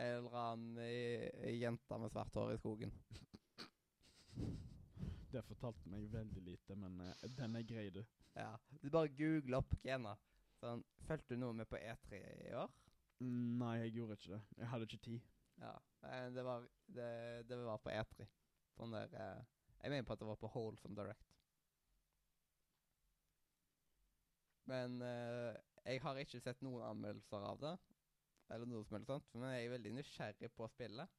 Eller 0.00 0.36
han 0.36 0.66
jenta 1.60 1.98
med 1.98 2.12
svart 2.12 2.34
hår 2.38 2.54
i 2.54 2.60
skogen. 2.62 2.92
Det 5.30 5.42
fortalte 5.46 5.90
meg 5.90 6.08
veldig 6.10 6.42
lite, 6.42 6.74
men 6.74 6.96
uh, 7.04 7.26
den 7.36 7.54
er 7.54 7.66
grei, 7.66 7.86
du. 7.94 8.00
Ja, 8.34 8.56
Du 8.82 8.90
bare 8.90 9.12
googler 9.14 9.60
opp 9.60 9.76
Kena. 9.82 10.16
Sånn, 10.58 10.82
Fulgte 11.06 11.36
du 11.36 11.40
noe 11.42 11.56
med 11.56 11.68
på 11.70 11.78
E3 11.78 12.18
i 12.48 12.54
år? 12.58 12.72
Mm, 13.22 13.60
Nei, 13.60 13.76
jeg 13.84 13.94
gjorde 13.98 14.16
ikke 14.18 14.32
det. 14.34 14.40
Jeg 14.58 14.70
hadde 14.72 14.88
ikke 14.88 15.04
tid. 15.06 15.28
Ja, 15.60 15.72
det 16.34 16.44
var, 16.44 16.66
det, 16.88 17.08
det 17.48 17.58
var 17.62 17.82
på 17.84 17.92
E3. 17.94 18.26
Sånn 18.74 18.96
der 18.96 19.14
uh, 19.14 19.42
Jeg 19.82 19.94
mener 19.94 20.08
på 20.08 20.16
at 20.16 20.22
det 20.22 20.30
var 20.32 20.40
på 20.40 20.50
Wholesome 20.54 20.98
Direct. 20.98 21.29
Men 24.70 25.00
eh, 25.02 25.56
jeg 25.84 26.02
har 26.04 26.20
ikke 26.20 26.42
sett 26.44 26.62
noen 26.64 26.84
anmeldelser 26.86 27.46
av 27.46 27.60
det. 27.62 27.74
Eller 28.50 28.70
noe 28.70 28.86
som 28.86 28.98
helst 28.98 29.10
sånt. 29.10 29.34
Men 29.36 29.54
jeg 29.54 29.66
er 29.66 29.74
veldig 29.74 29.94
nysgjerrig 29.98 30.50
på 30.54 30.68
spillet. 30.74 31.18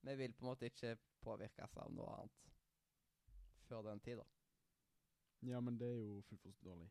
Men 0.00 0.12
jeg 0.12 0.20
vil 0.20 0.36
på 0.36 0.44
en 0.44 0.50
måte 0.50 0.68
ikke 0.68 0.96
påvirkes 1.24 1.78
av 1.80 1.92
noe 1.96 2.18
annet 2.18 2.40
før 3.64 3.86
den 3.86 4.02
tid, 4.04 4.20
da. 4.20 4.26
Ja, 5.48 5.60
men 5.64 5.78
det 5.80 5.88
er 5.88 5.98
jo 6.02 6.20
fullt 6.28 6.60
dårlig. 6.64 6.90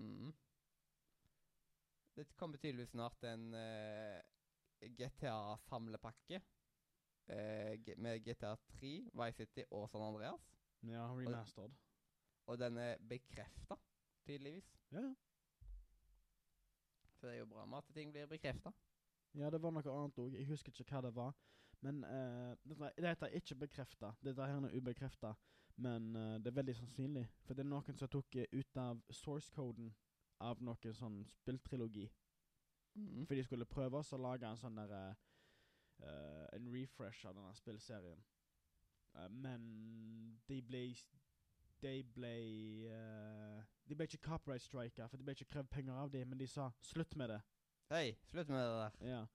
Mhm. 0.00 0.32
Det 2.14 2.28
kommer 2.38 2.58
tydeligvis 2.62 2.92
snart 2.92 3.24
en 3.26 3.48
uh, 3.54 4.20
GTA-samlepakke. 4.80 6.40
Uh, 7.28 7.96
med 7.98 8.20
GTA 8.22 8.54
3, 8.78 8.92
Vice 9.12 9.36
City 9.36 9.64
og 9.70 9.88
San 9.90 10.04
Andreas. 10.04 10.52
Ja, 10.82 11.08
remastered. 11.10 11.74
Og 12.46 12.58
den 12.60 12.76
er 12.78 12.96
bekrefta, 13.08 13.76
tydeligvis. 14.26 14.70
Ja. 14.92 15.14
Så 17.14 17.26
det 17.26 17.34
er 17.34 17.38
jo 17.38 17.46
bra 17.46 17.64
med 17.66 17.78
at 17.78 17.94
ting 17.94 18.12
blir 18.12 18.26
bekrefta. 18.26 18.72
Ja, 19.34 19.50
det 19.50 19.62
var 19.62 19.74
noe 19.74 19.96
annet 19.98 20.18
òg. 20.18 20.34
Jeg 20.36 20.46
husker 20.46 20.72
ikke 20.72 20.86
hva 20.94 21.02
det 21.06 21.14
var. 21.16 21.34
Men 21.84 22.04
uh, 22.04 22.54
dette, 22.64 22.90
dette 23.02 23.26
er 23.28 23.40
ikke 23.40 23.58
bekrefta. 23.64 24.12
Dette 24.24 24.46
her 24.46 24.68
er 24.68 24.76
ubekrefta. 24.76 25.34
Men 25.76 26.16
uh, 26.16 26.36
det 26.38 26.46
er 26.52 26.58
veldig 26.60 26.76
sannsynlig. 26.76 27.24
For 27.44 27.54
det 27.54 27.64
er 27.64 27.70
noen 27.70 27.98
som 27.98 28.10
tok 28.10 28.36
eh, 28.36 28.50
ut 28.52 28.76
av 28.78 29.00
source-coden 29.10 29.90
av 30.44 30.62
noen 30.62 30.94
sånn 30.94 31.22
spilltrilogi. 31.30 32.06
Mm. 32.94 33.24
For 33.26 33.34
de 33.34 33.44
skulle 33.44 33.66
prøve 33.66 33.98
oss 33.98 34.12
å 34.14 34.20
lage 34.22 34.46
en 34.46 34.60
sånn 34.60 34.78
derre 34.78 35.02
uh, 35.10 36.46
En 36.54 36.70
refresh 36.70 37.26
av 37.26 37.34
denne 37.34 37.54
spillserien. 37.58 38.22
Eh, 39.18 39.28
men 39.30 39.66
de 40.48 40.60
ble 40.62 40.84
De 41.84 42.02
ble 42.16 42.34
uh, 42.88 43.62
De 43.84 43.96
ble 43.96 44.06
ikke 44.08 44.22
copyright 44.24 44.64
striker, 44.64 45.08
for 45.08 45.20
de 45.20 45.26
ble 45.26 45.34
ikke 45.36 45.50
krevd 45.52 45.68
penger 45.68 45.98
av 46.00 46.12
dem, 46.12 46.28
men 46.28 46.40
de 46.40 46.46
sa 46.48 46.70
'slutt 46.80 47.16
med 47.16 47.30
det'. 47.30 47.42
Hei, 47.90 48.16
slutt 48.24 48.48
med 48.48 48.58
det 48.58 48.78
der. 48.80 49.08
Ja. 49.08 49.26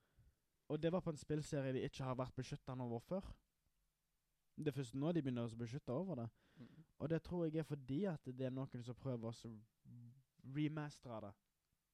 Og 0.70 0.82
det 0.82 0.92
var 0.92 1.00
på 1.00 1.10
en 1.10 1.18
spillserie 1.18 1.74
de 1.74 1.82
ikke 1.86 2.04
har 2.04 2.16
vært 2.16 2.36
beskytta 2.36 2.74
over 2.74 3.00
før. 3.00 3.36
Det 4.58 4.68
er 4.68 4.72
først 4.72 4.96
nå 4.96 5.12
de 5.12 5.22
begynner 5.22 5.46
å 5.46 5.58
beskytte 5.58 5.94
over 5.94 6.16
det. 6.16 6.30
Mm. 6.56 6.84
Og 7.00 7.10
det 7.10 7.22
tror 7.24 7.46
jeg 7.46 7.56
er 7.56 7.64
fordi 7.64 8.04
at 8.06 8.26
det 8.26 8.46
er 8.46 8.50
noen 8.50 8.84
som 8.84 8.96
prøver 8.96 9.30
å 9.30 9.52
remastre 10.56 11.22
det. 11.22 11.34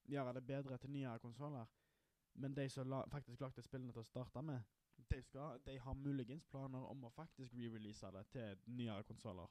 Gjøre 0.05 0.33
det 0.33 0.47
bedre 0.47 0.77
til 0.77 0.89
nyere 0.89 1.19
konsoller. 1.19 1.65
Men 2.33 2.55
de 2.55 2.69
som 2.69 2.87
la, 2.87 3.03
faktisk 3.11 3.41
lagde 3.41 3.61
spillene 3.61 3.93
til 3.93 4.01
å 4.01 4.07
starte 4.07 4.41
med, 4.41 4.59
de, 5.11 5.21
skal, 5.21 5.59
de 5.65 5.77
har 5.79 5.93
muligens 5.93 6.45
planer 6.45 6.83
om 6.89 7.03
å 7.05 7.13
faktisk 7.13 7.53
re-release 7.53 8.11
det 8.11 8.25
til 8.31 8.57
nyere 8.65 9.03
konsoller. 9.03 9.47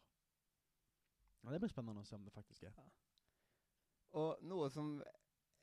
Og 1.45 1.53
det 1.53 1.61
blir 1.61 1.73
spennende 1.73 2.05
å 2.05 2.09
se 2.09 2.17
om 2.17 2.25
det 2.25 2.33
faktisk 2.35 2.67
er. 2.69 2.77
Og 4.21 4.45
noe 4.49 4.69
som 4.73 4.97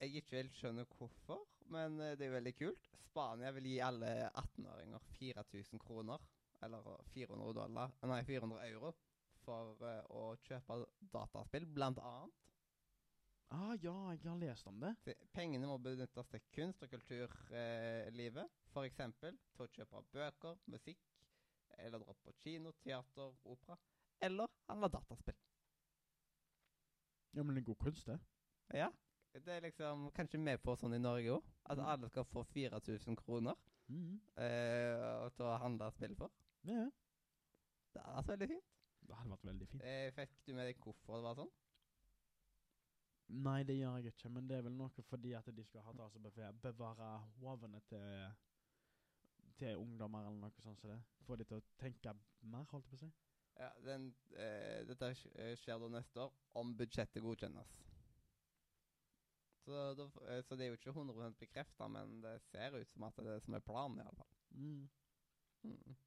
jeg 0.02 0.22
ikke 0.22 0.40
helt 0.40 0.58
skjønner 0.58 0.90
hvorfor, 0.98 1.46
men 1.74 2.00
eh, 2.02 2.16
det 2.18 2.26
er 2.26 2.32
jo 2.32 2.38
veldig 2.40 2.54
kult. 2.58 2.90
Spania 3.06 3.52
vil 3.56 3.70
gi 3.70 3.80
alle 3.86 4.12
18-åringer 4.30 5.08
4000 5.18 5.82
kroner, 5.82 6.22
eller 6.66 6.92
400 7.14 7.56
dollar, 7.58 7.96
nei 8.10 8.22
400 8.28 8.68
euro, 8.72 8.94
for 9.46 9.82
eh, 9.88 10.04
å 10.14 10.32
kjøpe 10.46 10.80
dataspill, 11.14 11.68
blant 11.78 12.02
annet. 12.02 12.38
Ah, 13.52 13.74
ja, 13.84 13.94
jeg 14.16 14.24
har 14.24 14.38
lest 14.40 14.68
om 14.70 14.78
det. 14.80 14.94
Pengene 15.36 15.68
må 15.68 15.76
benyttes 15.84 16.30
til 16.32 16.44
kunst- 16.56 16.86
og 16.86 16.94
kulturlivet, 16.94 18.60
for 18.72 18.88
eksempel 18.88 19.36
til 19.58 19.66
å 19.66 19.72
kjøpe 19.76 20.04
bøker, 20.14 20.62
musikk, 20.72 21.02
eller 21.78 22.00
dra 22.00 22.16
på 22.24 22.32
kino, 22.46 22.72
teater, 22.86 23.36
opera, 23.44 23.76
eller 24.24 24.48
handle 24.70 24.92
dataspill. 24.94 25.36
Ja, 27.34 27.44
men 27.44 27.56
det 27.56 27.62
er 27.62 27.66
god 27.66 27.80
kunst, 27.86 28.08
det. 28.08 28.20
Ja, 28.74 28.90
det 29.34 29.48
er 29.48 29.64
liksom 29.64 30.10
kanskje 30.16 30.40
med 30.40 30.60
på 30.64 30.76
sånn 30.76 30.96
i 30.96 31.00
Norge 31.00 31.38
òg, 31.38 31.46
at 31.72 31.78
Mm. 31.78 31.86
alle 31.86 32.10
skal 32.10 32.26
få 32.26 32.44
4000 32.44 33.16
kroner 33.16 33.56
mm. 33.88 34.20
eh, 34.38 35.30
til 35.36 35.46
å 35.46 35.58
handle 35.58 35.92
spill 35.92 36.16
for. 36.16 36.32
Ja. 36.68 36.90
Det 37.94 38.02
er 38.02 38.18
altså 38.18 38.36
veldig 38.36 38.48
fint. 38.48 38.68
Det 39.08 39.16
hadde 39.16 39.32
vært 39.32 39.46
veldig 39.46 39.68
fint. 39.68 39.84
Eh, 39.84 40.12
fikk 40.16 40.36
du 40.46 40.54
med 40.54 40.68
deg 40.68 40.84
hvorfor 40.84 41.16
det 41.16 41.24
var 41.24 41.36
sånn? 41.40 41.52
Nei, 43.32 43.64
det 43.64 43.78
gjør 43.78 43.98
jeg 43.98 44.12
ikke, 44.12 44.30
men 44.30 44.48
det 44.48 44.58
er 44.58 44.64
vel 44.68 44.76
noe 44.76 45.04
fordi 45.08 45.34
at 45.34 45.48
de 45.56 45.64
skal 45.64 45.82
ha 45.82 45.92
til 45.94 46.26
og 46.28 46.62
bevare, 46.62 47.12
hovene 47.40 47.80
til 47.88 48.32
til 49.62 49.78
ungdommer 49.78 50.26
eller 50.26 50.40
noe 50.42 50.64
sånt 50.64 50.80
som 50.82 50.90
det. 50.90 51.00
Få 51.28 51.36
de 51.38 51.46
til 51.46 51.60
å 51.60 51.66
tenke 51.78 52.14
mer, 52.42 52.66
holdt 52.72 52.88
jeg 52.88 52.92
på 52.92 52.98
å 52.98 53.02
si. 53.04 53.12
Ja, 53.62 53.70
den, 53.86 54.08
eh, 54.34 54.82
dette 54.90 55.12
eh, 55.38 55.54
skjer 55.60 55.78
da 55.78 55.88
neste 55.94 56.24
år, 56.24 56.32
om 56.58 56.72
budsjettet 56.78 57.22
godkjennes. 57.22 57.74
Så, 59.62 59.82
da, 59.94 60.08
eh, 60.28 60.40
så 60.44 60.56
det 60.58 60.66
er 60.66 60.72
jo 60.72 60.80
ikke 60.80 60.94
100 60.96 61.36
bekrefta, 61.38 61.88
men 61.88 62.16
det 62.24 62.40
ser 62.48 62.80
ut 62.80 62.90
som 62.90 63.06
at 63.06 63.20
det 63.20 63.28
er 63.28 63.36
det 63.38 63.44
som 63.46 63.54
er 63.54 63.66
planen, 63.66 64.00
iallfall. 64.02 64.32
Mm. 64.50 64.90
Mm. 65.64 65.98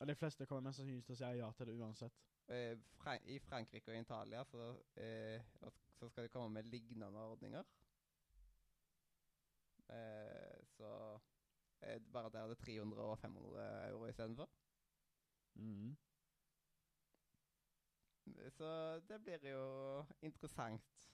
Og 0.00 0.08
de 0.08 0.14
fleste 0.16 0.46
kommer 0.48 0.70
mest 0.70 0.80
sannsynlig 0.80 1.04
til 1.04 1.14
å 1.14 1.20
si 1.20 1.32
ja 1.38 1.50
til 1.58 1.68
det 1.68 1.74
uansett. 1.76 2.22
Eh, 2.48 2.78
Fra 2.96 3.18
I 3.28 3.36
Frankrike 3.44 3.92
og 3.92 3.98
Italia 4.00 4.44
så, 4.48 4.70
eh, 4.96 5.44
så 5.98 6.08
skal 6.08 6.24
de 6.24 6.32
komme 6.32 6.48
med 6.56 6.70
lignende 6.72 7.20
ordninger. 7.20 7.68
Eh, 9.92 10.64
så 10.72 10.94
eh, 11.82 12.00
bare 12.12 12.32
der 12.32 12.46
er 12.46 12.54
det 12.54 12.58
300 12.64 13.04
og 13.04 13.18
500 13.18 13.68
euro 13.90 14.08
istedenfor. 14.08 14.48
Mm. 15.54 15.92
Så 18.56 18.68
det 19.08 19.18
blir 19.24 19.48
jo 19.50 19.64
interessant 20.22 21.06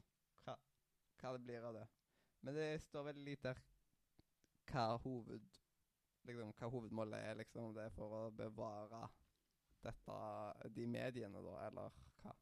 hva, 0.44 0.56
hva 1.20 1.32
det 1.36 1.44
blir 1.46 1.64
av 1.64 1.78
det. 1.78 1.86
Men 2.44 2.54
det 2.54 2.68
står 2.84 3.08
veldig 3.10 3.24
lite 3.30 3.54
her 3.54 3.62
hva 4.68 4.98
hoved 5.00 5.46
liksom, 6.28 6.52
hva 6.58 6.68
hovedmålet 6.72 7.24
er, 7.24 7.38
liksom, 7.40 7.70
om 7.70 7.74
det 7.76 7.86
er 7.88 7.94
for 7.96 8.14
å 8.18 8.22
bevare 8.36 9.06
dette, 9.84 10.18
de 10.74 10.86
mediene, 10.90 11.42
da, 11.44 11.54
eller 11.68 11.96
hva? 12.22 12.34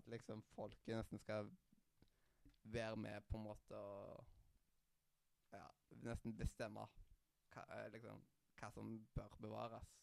At 0.00 0.10
liksom 0.10 0.42
folket 0.54 0.96
nesten 0.96 1.22
skal 1.22 1.50
være 2.70 2.96
med 2.96 3.26
på 3.28 3.38
en 3.38 3.46
måte 3.46 3.78
og 3.78 4.26
ja, 5.54 5.66
nesten 6.06 6.34
bestemme 6.38 6.86
hva, 7.54 7.64
eh, 7.76 7.88
liksom, 7.94 8.22
hva 8.60 8.70
som 8.74 8.92
bør 9.14 9.36
bevares. 9.42 9.94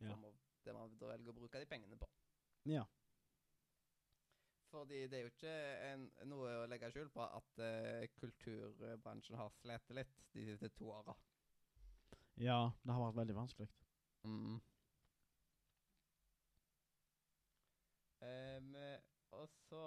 Ja. 0.00 0.10
Som 0.10 0.24
å- 0.24 0.34
det 0.66 0.74
man 0.76 0.94
da 1.00 1.10
velger 1.12 1.32
å 1.32 1.38
bruke 1.40 1.62
de 1.62 1.70
pengene 1.70 1.98
på. 2.00 2.10
ja. 2.72 2.84
Fordi 4.70 5.06
det 5.08 5.18
er 5.18 5.22
jo 5.22 5.30
ikke 5.30 5.52
en, 5.86 6.02
noe 6.28 6.50
å 6.60 6.64
legge 6.68 6.90
skjul 6.92 7.08
på 7.14 7.22
at 7.22 7.60
uh, 7.62 8.02
kulturbransjen 8.18 9.38
har 9.38 9.52
slitt 9.60 9.92
litt 9.96 10.16
de 10.34 10.46
siste 10.50 10.68
to 10.76 10.90
åra. 10.92 11.14
Ja, 12.42 12.58
det 12.82 12.92
har 12.92 13.04
vært 13.06 13.20
veldig 13.22 13.36
vanskelig. 13.38 13.68
Mm. 14.26 14.58
Um, 18.26 18.74
og 19.38 19.48
så 19.68 19.84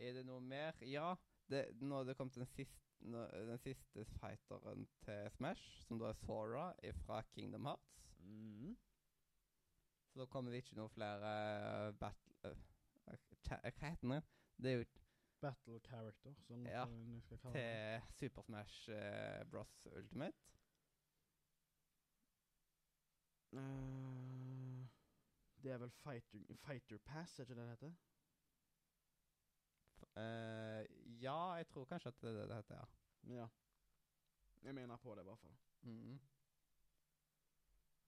er 0.00 0.16
det 0.16 0.22
noe 0.24 0.40
mer 0.40 0.78
Ja, 0.86 1.12
det, 1.50 1.66
nå 1.82 2.00
er 2.00 2.08
det 2.08 2.16
kommet 2.16 2.38
den 2.38 2.48
siste, 2.48 2.80
den 3.02 3.58
siste 3.60 4.06
fighteren 4.16 4.86
til 5.04 5.30
Smash, 5.36 5.82
som 5.86 6.00
da 6.00 6.12
er 6.12 6.18
Sora 6.22 6.70
fra 7.04 7.20
Kingdom 7.34 7.66
Hearts. 7.68 7.98
Mm. 8.18 8.76
Så 10.12 10.18
da 10.20 10.26
kommer 10.28 10.52
det 10.52 10.60
ikke 10.60 10.76
noe 10.76 10.92
flere 10.92 11.28
uh, 11.88 11.94
battle... 11.96 12.34
Uh, 12.44 12.58
hva 13.48 13.58
heter 13.64 13.96
den? 14.04 14.26
Det 14.62 14.70
er 14.72 14.76
jo 14.82 14.84
Battle 15.42 15.80
character, 15.80 16.34
som 16.46 16.66
Ja, 16.66 16.84
vi 16.84 17.20
skal 17.20 17.38
kalle 17.38 17.58
det. 17.58 18.02
til 18.16 18.18
Super 18.18 18.42
Smash 18.42 18.90
uh, 18.90 19.50
Bros. 19.50 19.86
Ultimate. 19.96 20.36
Uh, 23.52 24.84
det 25.62 25.72
er 25.72 25.78
vel 25.78 25.90
fighter, 25.90 26.44
fighter 26.66 26.98
Pass, 26.98 27.38
er 27.38 27.42
ikke 27.42 27.54
det 27.54 27.64
det 27.64 27.70
heter? 27.70 27.94
Uh, 30.16 30.84
ja, 31.22 31.52
jeg 31.52 31.66
tror 31.68 31.84
kanskje 31.84 32.08
at 32.08 32.22
det 32.22 32.30
er 32.30 32.40
det 32.40 32.48
det 32.48 32.56
heter, 32.56 32.74
ja. 32.76 32.86
Ja. 33.40 33.46
Jeg 34.62 34.74
mener 34.74 34.96
på 34.96 35.14
det, 35.14 35.20
i 35.20 35.24
hvert 35.24 35.38
fall. 35.38 35.56
Mm. 35.82 36.20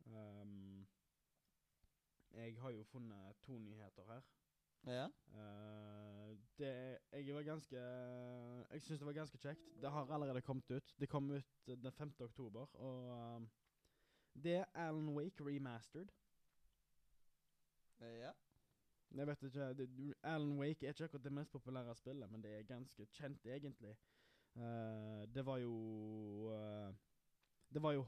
Ehm, 0.07 0.74
jeg 2.37 2.61
har 2.61 2.71
jo 2.71 2.83
funnet 2.83 3.37
to 3.43 3.59
nyheter 3.59 4.03
her. 4.07 4.21
Ja. 4.87 5.07
Uh, 5.29 6.37
det 6.59 6.99
Jeg 7.13 7.35
var 7.35 7.43
ganske 7.43 7.77
Jeg 8.71 8.83
syns 8.83 8.99
det 8.99 9.07
var 9.07 9.13
ganske 9.13 9.39
kjekt. 9.39 9.61
Det 9.83 9.91
har 9.91 10.13
allerede 10.13 10.41
kommet 10.41 10.71
ut. 10.71 10.95
Det 11.01 11.09
kom 11.09 11.31
ut 11.31 11.67
den 11.67 11.93
5. 11.93 12.15
oktober, 12.21 12.75
og 12.75 13.37
uh, 13.37 13.49
det 14.43 14.55
er 14.55 14.65
Alan 14.75 15.09
Wake 15.09 15.45
remastered. 15.45 16.09
Eh, 18.01 18.19
ja. 18.19 18.31
Jeg 19.15 19.27
vet 19.27 19.43
ikke 19.43 19.75
det, 19.75 20.15
Alan 20.23 20.59
Wake 20.59 20.87
er 20.87 20.89
ikke 20.89 21.05
akkurat 21.05 21.25
det 21.25 21.33
mest 21.33 21.51
populære 21.51 21.95
spillet, 21.95 22.31
men 22.31 22.43
det 22.43 22.59
er 22.59 22.63
ganske 22.63 23.07
kjent, 23.07 23.47
egentlig. 23.47 23.97
Uh, 24.55 24.63
det 25.35 25.47
var 25.47 25.57
jo 25.57 26.53
Det 27.75 27.83
var 27.83 27.93
jo 27.93 28.07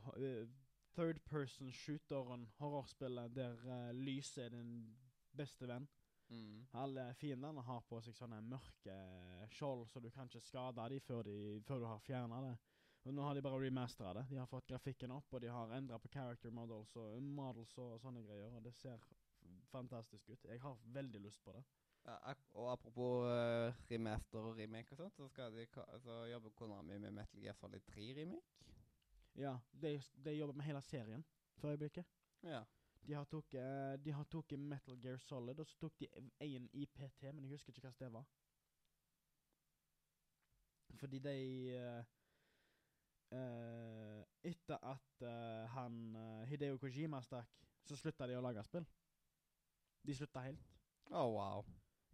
third 0.96 1.20
person 1.28 1.72
shooteren, 1.72 2.48
horrorspillet, 2.58 3.34
der 3.36 3.60
uh, 3.68 3.92
lyset 3.94 4.46
er 4.46 4.56
din 4.56 4.72
beste 5.36 5.68
venn. 5.68 5.88
Mm. 6.28 6.66
Alle 6.74 7.04
fiendene 7.14 7.62
har 7.62 7.84
på 7.86 8.00
seg 8.02 8.16
sånne 8.16 8.40
mørke 8.42 8.96
skjold, 9.52 9.84
så 9.90 10.02
du 10.02 10.08
kan 10.10 10.26
ikke 10.26 10.42
skade 10.42 10.88
dem 10.90 11.04
før, 11.06 11.22
de, 11.28 11.60
før 11.68 11.84
du 11.84 11.86
har 11.86 12.02
fjerna 12.02 12.40
det. 12.48 12.56
Og 13.06 13.14
Nå 13.14 13.22
har 13.22 13.36
de 13.38 13.42
bare 13.46 13.60
remastera 13.62 14.16
det. 14.18 14.24
De 14.32 14.40
har 14.40 14.48
fått 14.50 14.66
grafikken 14.66 15.14
opp, 15.14 15.30
og 15.30 15.44
de 15.44 15.52
har 15.52 15.74
endra 15.76 15.98
på 16.02 16.10
character 16.10 16.50
models 16.50 16.96
og, 16.98 17.20
models 17.22 17.76
og 17.78 18.00
sånne 18.02 18.24
greier. 18.26 18.50
Og 18.58 18.64
det 18.64 18.74
ser 18.74 19.02
fantastisk 19.70 20.32
ut. 20.32 20.48
Jeg 20.48 20.58
har 20.64 20.80
veldig 20.96 21.20
lyst 21.28 21.44
på 21.44 21.54
det. 21.54 21.62
Ja, 22.06 22.34
og 22.54 22.72
apropos 22.72 23.26
uh, 23.26 23.74
remaster 23.90 24.42
og 24.42 24.58
remake 24.58 24.94
og 24.94 25.00
sånt, 25.00 25.14
så 25.14 25.50
de 25.54 25.66
så 26.02 26.18
jobber 26.30 26.54
Konami 26.58 26.98
med 27.02 27.14
Metal 27.14 27.42
Gear 27.42 27.54
Solid 27.58 27.82
3 27.94 28.12
remake. 28.18 28.74
Ja, 29.36 29.58
de, 29.82 30.02
de 30.24 30.32
jobber 30.32 30.54
med 30.54 30.64
hele 30.64 30.80
serien 30.82 31.24
for 31.56 31.68
øyeblikket. 31.68 32.06
Ja. 32.42 32.62
De 33.06 33.14
har 33.14 33.24
tok, 33.24 33.54
eh, 33.54 33.96
de 34.04 34.12
har 34.12 34.24
tok 34.24 34.52
Metal 34.58 34.98
Gear 35.02 35.18
Solid, 35.18 35.60
og 35.60 35.66
så 35.66 35.76
tok 35.78 35.98
de 36.00 36.08
én 36.42 36.68
IPT, 36.72 37.22
men 37.22 37.44
jeg 37.44 37.52
husker 37.52 37.72
ikke 37.72 37.86
hva 37.86 37.92
det 38.00 38.12
var. 38.12 38.26
Fordi 40.96 41.18
de 41.18 41.36
uh, 41.76 42.04
uh, 43.36 44.22
Etter 44.42 44.78
at 44.80 45.22
uh, 45.22 45.66
han 45.74 46.16
Hideo 46.48 46.78
Kojima 46.78 47.20
stakk, 47.22 47.52
så 47.84 47.96
slutta 47.96 48.26
de 48.26 48.38
å 48.38 48.42
lage 48.42 48.64
spill. 48.64 48.86
De 50.06 50.14
slutta 50.16 50.46
helt. 50.46 50.72
Å, 51.10 51.26
wow. 51.30 51.66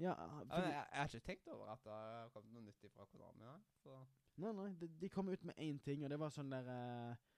Ja, 0.03 0.15
for... 0.17 0.59
jeg, 0.59 0.73
jeg 0.75 0.99
har 0.99 1.11
ikke 1.11 1.27
tenkt 1.27 1.49
over 1.53 1.69
at 1.73 1.85
det 1.85 1.93
har 1.95 2.31
kommet 2.35 2.55
noe 2.55 2.65
nytt 2.67 2.87
fra 2.91 3.07
Konami. 3.07 3.51
Så. 3.83 3.99
Nei, 4.43 4.53
nei, 4.57 4.71
de, 4.81 4.89
de 5.03 5.11
kom 5.13 5.29
ut 5.29 5.45
med 5.45 5.61
én 5.61 5.79
ting, 5.85 6.03
og 6.05 6.11
det 6.11 6.19
var 6.19 6.33
sånn 6.35 6.51
der 6.51 6.71
uh, 6.73 7.29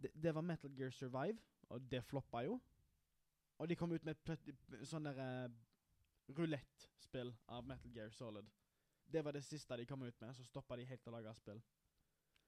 det, 0.00 0.10
det 0.22 0.32
var 0.34 0.46
Metal 0.46 0.72
Gear 0.78 0.94
Survive, 0.94 1.36
og 1.68 1.84
det 1.90 2.00
floppa 2.06 2.44
jo. 2.46 2.58
Og 3.60 3.68
de 3.70 3.76
kom 3.78 3.92
ut 3.92 4.06
med 4.06 4.16
et 4.16 4.86
sånn 4.88 5.06
der 5.08 5.20
uh, 5.20 5.58
rulettspill 6.38 7.34
av 7.52 7.66
Metal 7.68 7.92
Gear 7.94 8.14
Solid. 8.14 8.48
Det 9.04 9.20
var 9.24 9.36
det 9.36 9.44
siste 9.44 9.76
de 9.76 9.86
kom 9.86 10.02
ut 10.02 10.20
med, 10.22 10.32
så 10.34 10.46
stoppa 10.46 10.78
de 10.80 10.88
helt 10.88 11.10
å 11.10 11.14
lage 11.14 11.34
spill. 11.36 11.60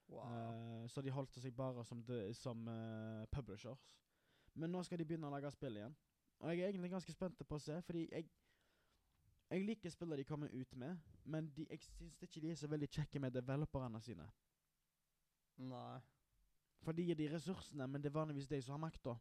Wow. 0.09 0.25
Uh, 0.31 0.87
så 0.89 1.03
de 1.03 1.13
holdt 1.13 1.37
seg 1.43 1.55
bare 1.59 1.85
som, 1.85 2.01
de, 2.07 2.31
som 2.39 2.65
publishers. 3.35 3.85
Men 4.57 4.73
nå 4.73 4.81
skal 4.87 5.03
de 5.03 5.05
begynne 5.05 5.29
å 5.29 5.35
lage 5.35 5.51
spill 5.53 5.77
igjen. 5.77 5.95
Og 6.41 6.51
jeg 6.53 6.63
er 6.63 6.71
egentlig 6.71 6.93
ganske 6.93 7.13
spent 7.13 7.43
på 7.49 7.59
å 7.59 7.61
se, 7.61 7.77
fordi 7.85 8.07
jeg 8.13 8.29
Jeg 9.51 9.63
liker 9.63 9.91
spillene 9.91 10.19
de 10.19 10.25
kommer 10.27 10.51
ut 10.51 10.75
med, 10.77 10.99
men 11.25 11.49
de, 11.55 11.67
jeg 11.71 11.81
syns 11.87 12.23
ikke 12.23 12.41
de 12.43 12.51
er 12.51 12.59
så 12.59 12.67
veldig 12.69 12.89
kjekke 12.91 13.21
med 13.23 13.35
developerne 13.37 14.01
sine. 14.03 14.27
Nei. 15.63 16.01
For 16.83 16.93
de 16.93 17.05
gir 17.07 17.19
de 17.19 17.29
ressursene, 17.33 17.87
men 17.87 18.03
det 18.03 18.11
er 18.11 18.19
vanligvis 18.19 18.49
de 18.51 18.59
som 18.63 18.75
har 18.75 18.83
makta. 18.89 19.15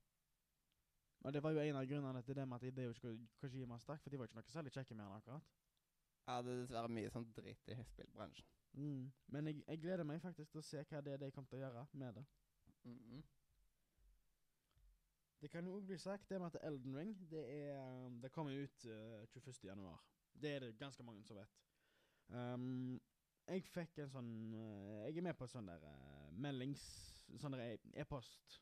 Og 1.25 1.33
det 1.33 1.41
var 1.43 1.53
jo 1.55 1.61
en 1.61 1.77
av 1.79 1.85
grunnene 1.89 2.21
til 2.25 2.35
det 2.37 2.47
med 2.47 2.57
at 2.57 2.65
Hideo 2.67 2.93
Ko- 3.01 3.27
Kojima 3.41 3.77
stakk, 3.81 4.01
for 4.01 4.09
de 4.09 4.17
var 4.19 4.27
ikke 4.29 4.37
noe 4.37 4.49
særlig 4.53 4.73
kjekke 4.73 4.97
med 4.97 5.05
han 5.05 5.15
akkurat. 5.21 5.53
Ja, 6.27 6.41
det 6.41 6.51
er 6.51 6.59
dessverre 6.63 6.89
mye 6.89 7.09
sånn 7.13 7.25
dritt 7.37 7.69
i 7.69 7.77
spillbransjen. 7.93 8.49
Mm. 8.75 9.05
Men 9.31 9.47
jeg, 9.49 9.61
jeg 9.67 9.81
gleder 9.81 10.03
meg 10.09 10.21
faktisk 10.21 10.51
til 10.51 10.61
å 10.61 10.65
se 10.65 10.83
hva 10.89 11.01
det 11.05 11.13
er 11.13 11.21
de 11.21 11.31
kommer 11.31 11.49
til 11.49 11.61
å 11.61 11.63
gjøre 11.63 11.85
med 12.01 12.19
det. 12.19 12.25
Mhm. 12.89 13.23
Det 15.41 15.51
kan 15.51 15.65
jo 15.67 15.75
òg 15.77 15.85
bli 15.85 15.97
sagt 16.01 16.29
det 16.29 16.39
med 16.41 16.55
at 16.55 16.63
Elden 16.65 16.95
Ring 16.97 17.11
Det, 17.29 17.41
er, 17.53 17.75
um, 18.07 18.15
det 18.21 18.31
kommer 18.31 18.55
ut 18.55 18.85
uh, 18.85 19.25
21. 19.29 19.63
januar. 19.67 19.99
Det 20.41 20.51
er 20.55 20.59
det 20.59 20.77
ganske 20.77 21.03
mange 21.03 21.23
som 21.23 21.37
vet. 21.37 21.57
Um, 22.27 23.01
jeg 23.45 23.65
fikk 23.69 23.99
en 24.01 24.09
sånn 24.09 24.29
uh, 24.57 25.03
Jeg 25.05 25.19
er 25.19 25.25
med 25.27 25.37
på 25.37 25.45
sånn 25.47 25.67
der 25.69 25.83
uh, 25.85 26.31
meldings... 26.33 26.81
Sånn 27.37 27.53
der 27.53 27.75
e- 27.75 28.01
e-post 28.01 28.59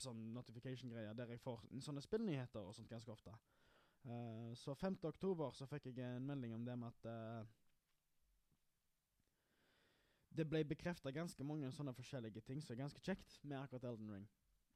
Sånn 0.00 0.22
notification-greier 0.34 1.16
der 1.16 1.34
jeg 1.34 1.42
får 1.44 1.66
sånne 1.84 2.02
spillnyheter 2.04 2.64
og 2.64 2.74
sånt 2.76 2.90
ganske 2.90 3.12
ofte. 3.12 3.34
Uh, 4.04 4.50
så 4.58 4.74
5. 4.76 4.98
oktober 5.08 5.52
så 5.56 5.68
fikk 5.68 5.90
jeg 5.92 6.16
en 6.16 6.26
melding 6.28 6.56
om 6.56 6.64
det 6.64 6.74
med 6.80 6.90
at 6.90 7.06
uh, 7.08 7.52
Det 10.34 10.48
ble 10.50 10.64
bekrefta 10.66 11.12
ganske 11.14 11.44
mange 11.46 11.70
sånne 11.72 11.94
forskjellige 11.94 12.42
ting 12.42 12.60
som 12.60 12.74
er 12.74 12.82
ganske 12.82 13.00
kjekt 13.06 13.38
med 13.44 13.60
akkurat 13.60 13.86
Elden 13.92 14.10
Ring. 14.16 14.24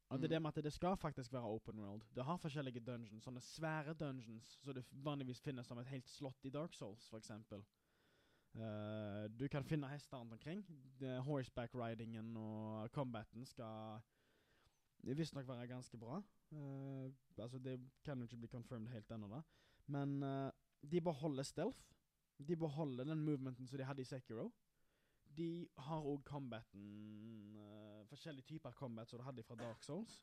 Og 0.09 0.17
det 0.19 0.25
er 0.25 0.27
det 0.29 0.39
Mm. 0.39 0.43
med 0.43 0.57
at 0.57 0.63
det 0.63 0.73
skal 0.73 0.97
faktisk 0.97 1.33
være 1.33 1.43
open 1.43 1.79
world. 1.79 2.01
Det 2.15 2.23
har 2.25 2.37
forskjellige 2.37 2.79
dungeons, 2.79 3.23
sånne 3.23 3.41
svære 3.41 3.93
dungeons, 3.93 4.45
som 4.63 4.73
du 4.73 4.81
vanligvis 4.91 5.41
finnes 5.41 5.67
som 5.67 5.77
et 5.77 5.87
helt 5.87 6.07
slott 6.09 6.45
i 6.45 6.49
Dark 6.49 6.73
Souls, 6.73 7.09
for 7.09 7.17
eksempel. 7.17 7.63
Eh, 8.55 9.27
du 9.39 9.47
kan 9.47 9.63
finne 9.63 9.87
hester 9.87 10.17
rundt 10.17 10.33
omkring. 10.33 10.65
Horseback 11.23 11.75
ridingen 11.75 12.37
og 12.37 12.89
combaten 12.91 13.45
skal 13.45 14.01
visstnok 15.03 15.47
være 15.47 15.67
ganske 15.67 15.97
bra. 15.97 16.21
Uh, 16.51 17.11
altså, 17.37 17.59
det 17.59 17.77
kan 18.03 18.17
jo 18.17 18.23
ikke 18.23 18.37
bli 18.37 18.47
confirmed 18.47 18.89
helt 18.89 19.11
ennå, 19.11 19.27
da. 19.27 19.41
Men 19.87 20.23
uh, 20.23 20.49
de 20.91 21.01
beholder 21.01 21.43
stealth. 21.43 21.79
De 22.47 22.55
beholder 22.55 23.03
den 23.03 23.21
movementen 23.21 23.67
som 23.67 23.77
de 23.77 23.85
hadde 23.85 24.01
i 24.01 24.05
Sekiro. 24.05 24.49
De 25.37 25.67
har 25.77 26.01
òg 26.01 26.23
combaten 26.25 27.55
eh, 27.55 27.78
Forskjellige 28.09 28.49
typer 28.49 28.75
combat 28.77 29.09
som 29.09 29.19
du 29.19 29.25
hadde 29.25 29.45
fra 29.45 29.57
Dark 29.59 29.83
Souls. 29.85 30.19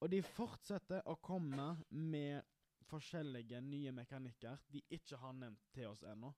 Og 0.00 0.10
de 0.10 0.20
fortsetter 0.22 1.02
å 1.10 1.16
komme 1.20 1.72
med 1.90 2.44
forskjellige 2.88 3.60
nye 3.60 3.92
mekanikker 3.92 4.62
de 4.72 4.82
ikke 4.94 5.18
har 5.20 5.34
nevnt 5.36 5.66
til 5.74 5.90
oss 5.90 6.04
ennå. 6.06 6.30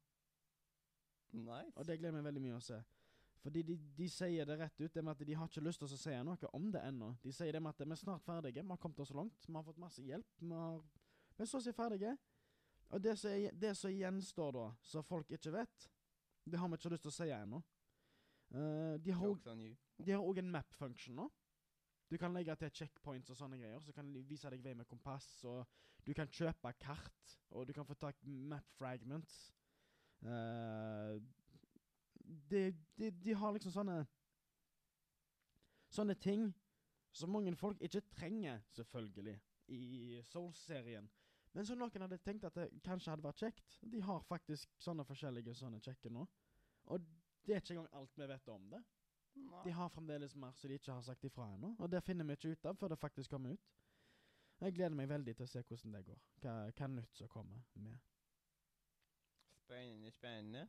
Nice. 1.37 1.77
Og 1.77 1.87
det 1.87 2.01
gleder 2.01 2.17
meg 2.17 2.27
veldig 2.27 2.43
mye 2.43 2.57
å 2.59 2.65
se. 2.65 2.81
Fordi 3.41 3.63
de, 3.65 3.77
de 3.97 4.09
sier 4.13 4.49
det 4.49 4.57
rett 4.61 4.81
ut, 4.83 4.93
det 4.93 5.03
med 5.05 5.15
at 5.15 5.23
de 5.25 5.37
har 5.39 5.49
ikke 5.49 5.63
lyst 5.65 5.81
til 5.81 5.89
å 5.89 6.01
si 6.01 6.17
noe 6.27 6.51
om 6.57 6.67
det 6.73 6.83
ennå. 6.85 7.15
De 7.23 7.33
sier 7.33 7.55
det 7.57 7.63
med 7.63 7.73
at 7.73 7.81
vi 7.81 7.95
er 7.95 8.01
snart 8.01 8.25
ferdige, 8.27 8.65
vi 8.65 8.75
har 8.75 8.81
kommet 8.83 9.01
oss 9.01 9.13
så 9.13 9.17
langt, 9.17 9.47
vi 9.47 9.57
har 9.57 9.65
fått 9.65 9.81
masse 9.81 10.05
hjelp, 10.05 10.35
vi 10.43 10.53
har 10.57 10.83
Vi 11.39 11.45
er 11.47 11.49
så 11.49 11.57
å 11.57 11.65
si 11.65 11.73
ferdige. 11.73 12.17
Og 12.91 13.01
det 13.01 13.73
som 13.79 13.93
gjenstår 13.95 14.53
da, 14.53 14.67
som 14.85 15.07
folk 15.07 15.31
ikke 15.33 15.55
vet, 15.55 15.87
det 16.45 16.59
har 16.59 16.69
vi 16.69 16.77
ikke 16.77 16.91
lyst 16.93 17.07
til 17.07 17.13
å 17.13 17.17
si 17.17 17.29
ennå. 17.33 17.63
Eh, 18.51 18.97
de 19.05 19.13
har 19.15 20.23
òg 20.23 20.39
en 20.39 20.51
map-function 20.51 21.17
nå. 21.17 21.29
Du 22.11 22.17
kan 22.19 22.35
legge 22.35 22.57
til 22.59 22.73
checkpoints 22.75 23.31
og 23.31 23.39
sånne 23.39 23.59
greier, 23.61 23.79
så 23.81 23.93
kan 23.95 24.09
de 24.11 24.23
vise 24.27 24.51
deg 24.51 24.65
vei 24.65 24.73
med 24.75 24.89
kompass, 24.91 25.29
og 25.47 25.63
du 26.07 26.11
kan 26.17 26.31
kjøpe 26.31 26.73
kart, 26.83 27.37
og 27.55 27.69
du 27.69 27.73
kan 27.73 27.87
få 27.87 27.95
tak 27.95 28.19
map 28.27 28.67
fragments. 28.75 29.37
Eh, 30.23 31.21
de, 32.51 32.65
de, 32.99 33.11
de 33.11 33.35
har 33.35 33.53
liksom 33.57 33.75
sånne 33.75 34.01
Sånne 35.91 36.15
ting 36.23 36.45
som 37.11 37.33
mange 37.35 37.51
folk 37.59 37.81
ikke 37.83 38.05
trenger, 38.15 38.61
selvfølgelig, 38.77 39.33
i 39.75 40.21
Souls-serien. 40.23 41.09
Men 41.51 41.67
som 41.67 41.81
noen 41.81 42.05
hadde 42.05 42.21
tenkt 42.23 42.47
at 42.47 42.55
det 42.55 42.69
kanskje 42.87 43.11
hadde 43.11 43.25
vært 43.27 43.43
kjekt. 43.43 43.79
De 43.83 43.99
har 44.07 44.23
faktisk 44.29 44.71
sånne 44.79 45.03
forskjellige 45.09 45.57
sånne 45.59 45.81
kjekke 45.83 46.13
nå. 46.15 46.23
Og 46.95 47.09
det 47.47 47.55
er 47.55 47.63
ikke 47.63 47.77
engang 47.77 47.93
alt 48.01 48.19
vi 48.19 48.29
vet 48.31 48.49
om 48.53 48.67
det. 48.71 48.81
Nei. 49.41 49.63
De 49.65 49.73
har 49.75 49.93
fremdeles 49.95 50.35
mer 50.37 50.53
som 50.59 50.71
de 50.71 50.79
ikke 50.81 50.93
har 50.93 51.05
sagt 51.07 51.25
ifra 51.25 51.47
ennå, 51.55 51.75
og 51.79 51.91
det 51.91 52.03
finner 52.05 52.27
vi 52.27 52.37
ikke 52.37 52.55
ut 52.55 52.67
av 52.67 52.79
før 52.81 52.93
det 52.93 52.99
faktisk 53.01 53.31
kommer 53.31 53.55
ut. 53.55 53.71
Jeg 54.61 54.75
gleder 54.77 54.97
meg 54.97 55.09
veldig 55.09 55.35
til 55.37 55.47
å 55.47 55.49
se 55.49 55.63
hvordan 55.65 55.95
det 55.97 56.03
går. 56.05 56.19
Hva, 56.43 56.55
hva 56.77 56.89
nytt 56.93 57.17
som 57.17 57.31
kommer 57.33 57.63
med. 57.81 58.01
Spennende, 59.63 60.11
spennende. 60.13 60.67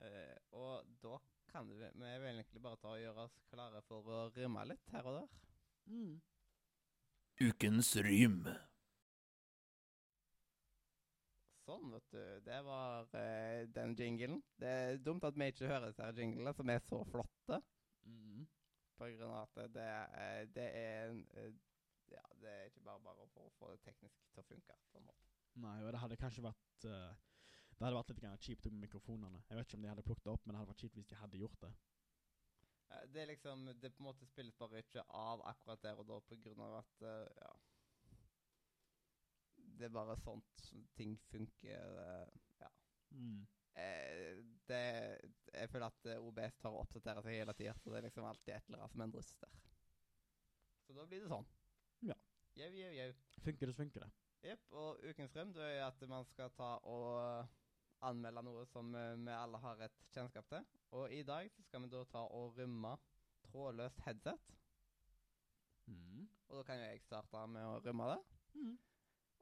Uh, 0.00 0.36
og 0.56 0.88
da 1.02 1.18
kan 1.52 1.68
vi, 1.68 1.76
vi 1.76 2.10
vel 2.24 2.40
egentlig 2.40 2.62
bare 2.64 2.80
ta 2.80 2.94
og 2.94 3.02
gjøre 3.02 3.26
oss 3.28 3.36
klare 3.52 3.82
for 3.86 4.08
å 4.08 4.20
rømme 4.34 4.64
litt 4.70 4.90
her 4.94 5.06
og 5.10 5.20
der. 5.20 5.38
Mm. 5.90 6.16
Ukens 7.40 7.94
rym. 8.02 8.42
Sånn, 11.70 11.90
vet 11.94 12.06
du. 12.10 12.22
Det 12.42 12.56
var 12.66 13.04
uh, 13.14 13.60
den 13.76 13.92
jinglen. 13.94 14.40
Det 14.58 14.70
er 14.70 14.96
dumt 15.06 15.22
at 15.28 15.36
vi 15.38 15.46
ikke 15.52 15.68
hører 15.70 15.92
disse 15.92 16.08
jinglene, 16.18 16.52
som 16.56 16.70
er 16.72 16.80
så 16.82 16.98
flotte. 17.06 17.60
Mm. 18.10 18.40
På 18.98 19.06
grunn 19.12 19.30
av 19.36 19.44
at 19.46 19.70
det, 19.76 19.84
er- 19.86 20.48
det 20.56 20.64
er 20.76 21.10
en, 21.12 21.20
eh, 21.38 21.52
Ja, 22.10 22.24
det 22.42 22.50
er 22.50 22.64
ikke 22.66 22.82
bare 22.82 22.98
bare 23.04 23.28
for 23.30 23.46
å 23.46 23.52
få 23.60 23.68
det 23.70 23.78
teknisk 23.84 24.18
til 24.34 24.42
å 24.42 24.46
funke. 24.48 24.74
på 24.90 24.98
en 24.98 25.04
måte. 25.06 25.30
Nei, 25.62 25.76
og 25.84 25.92
det 25.94 26.00
hadde 26.02 26.16
kanskje 26.18 26.42
vært 26.42 26.84
eh, 26.90 27.14
Det 27.78 27.84
hadde 27.86 27.96
vært 28.00 28.10
litt 28.10 28.44
kjipt 28.48 28.66
med 28.66 28.80
mikrofonene. 28.88 29.44
Jeg 29.48 29.56
vet 29.56 29.66
ikke 29.68 29.78
om 29.78 29.82
de 29.86 29.88
hadde 29.92 30.02
plukket 30.08 30.24
det 30.26 30.32
opp, 30.34 30.44
men 30.44 30.54
det 30.54 30.58
hadde 30.60 30.72
vært 30.72 30.82
kjipt 30.84 30.98
hvis 30.98 31.06
de 31.12 31.20
hadde 31.22 31.38
gjort 31.40 31.60
det. 31.62 31.70
Det 33.14 33.22
er 33.22 33.30
liksom 33.30 33.64
Det 33.80 33.92
på 33.94 34.02
en 34.02 34.08
måte 34.10 34.26
spilles 34.26 34.58
bare 34.58 34.82
ikke 34.82 35.04
av 35.14 35.44
akkurat 35.46 35.82
der 35.86 36.02
og 36.02 36.08
da 36.10 36.18
på 36.26 36.40
grunn 36.42 36.60
av 36.66 36.80
at 36.82 37.06
Ja. 37.38 37.52
Det 39.80 39.88
er 39.88 39.96
bare 39.96 40.18
sånt 40.20 40.66
ting 40.96 41.16
funker. 41.30 41.96
Ja. 42.60 42.68
Mm. 43.16 43.46
Eh, 43.80 44.40
det, 44.68 44.82
jeg 45.54 45.70
føler 45.70 45.86
at 45.86 46.08
eh, 46.10 46.20
OBS 46.20 46.58
tar 46.60 46.74
og 46.74 46.84
oppdaterer 46.84 47.24
seg 47.24 47.38
hele 47.38 47.54
tida, 47.56 47.74
så 47.78 47.92
det 47.92 48.00
er 48.00 48.08
liksom 48.08 48.26
alltid 48.28 48.54
et 48.54 48.68
eller 48.68 48.82
annet 48.82 48.94
som 48.94 49.04
endres 49.06 49.30
der. 49.40 49.60
Så 50.86 50.96
da 50.96 51.06
blir 51.06 51.22
det 51.22 51.30
sånn. 51.30 51.46
Ja. 52.10 52.16
Jau, 52.58 52.68
jau, 52.74 52.90
jau. 52.98 53.08
Funker 53.46 53.70
det, 53.70 53.74
så 53.76 53.82
funker 53.84 54.04
det. 54.04 54.10
Jepp. 54.50 54.68
Og 54.72 55.02
ukens 55.04 55.36
røm 55.36 55.54
det 55.54 55.66
er 55.76 55.82
at 55.86 56.04
man 56.08 56.26
skal 56.28 56.52
ta 56.56 56.74
og 56.88 57.48
anmelde 58.08 58.42
noe 58.46 58.64
som 58.72 58.94
eh, 58.96 59.16
vi 59.20 59.36
alle 59.36 59.60
har 59.64 59.84
et 59.86 60.04
kjennskap 60.14 60.48
til. 60.50 60.66
Og 60.96 61.12
i 61.14 61.22
dag 61.26 61.50
så 61.54 61.64
skal 61.66 61.84
vi 61.84 61.92
da 61.92 62.04
ta 62.10 62.24
og 62.36 62.56
rømme 62.58 62.96
trådløst 63.50 64.00
headset. 64.06 64.54
Mm. 65.90 66.28
Og 66.48 66.56
da 66.58 66.62
kan 66.66 66.80
jo 66.80 66.88
jeg 66.88 67.02
starte 67.04 67.46
med 67.50 67.66
å 67.66 67.80
rømme 67.84 68.08
det. 68.12 68.20
Mm. 68.58 68.78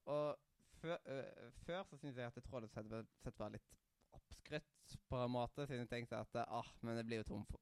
Og 0.09 0.39
før, 0.81 0.97
øh, 1.13 1.51
før 1.67 1.83
så 1.85 1.97
syntes 1.97 2.17
jeg 2.17 2.27
at 2.27 2.39
headset 2.39 3.39
var 3.39 3.53
litt 3.53 3.75
oppskrytt 4.17 4.95
på 5.11 5.19
en 5.21 5.35
måte, 5.35 5.67
siden 5.67 5.85
jeg 5.85 5.91
tenkte 5.93 6.23
at 6.23 6.39
ah, 6.47 6.71
men 6.83 6.97
det 6.97 7.05
blir 7.07 7.21
jo 7.21 7.29
tomt 7.35 7.53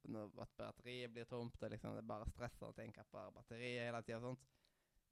at 0.42 0.52
batteriet 0.58 1.10
blir 1.12 1.26
tomt, 1.26 1.58
og 1.62 1.72
liksom 1.72 1.96
det 1.96 2.04
er 2.04 2.12
bare 2.12 2.28
stresser 2.30 2.68
å 2.68 2.76
tenke 2.76 3.02
på 3.10 3.24
batteriet 3.34 3.88
hele 3.88 4.02
tida 4.06 4.20
og 4.20 4.28
sånt. 4.30 4.46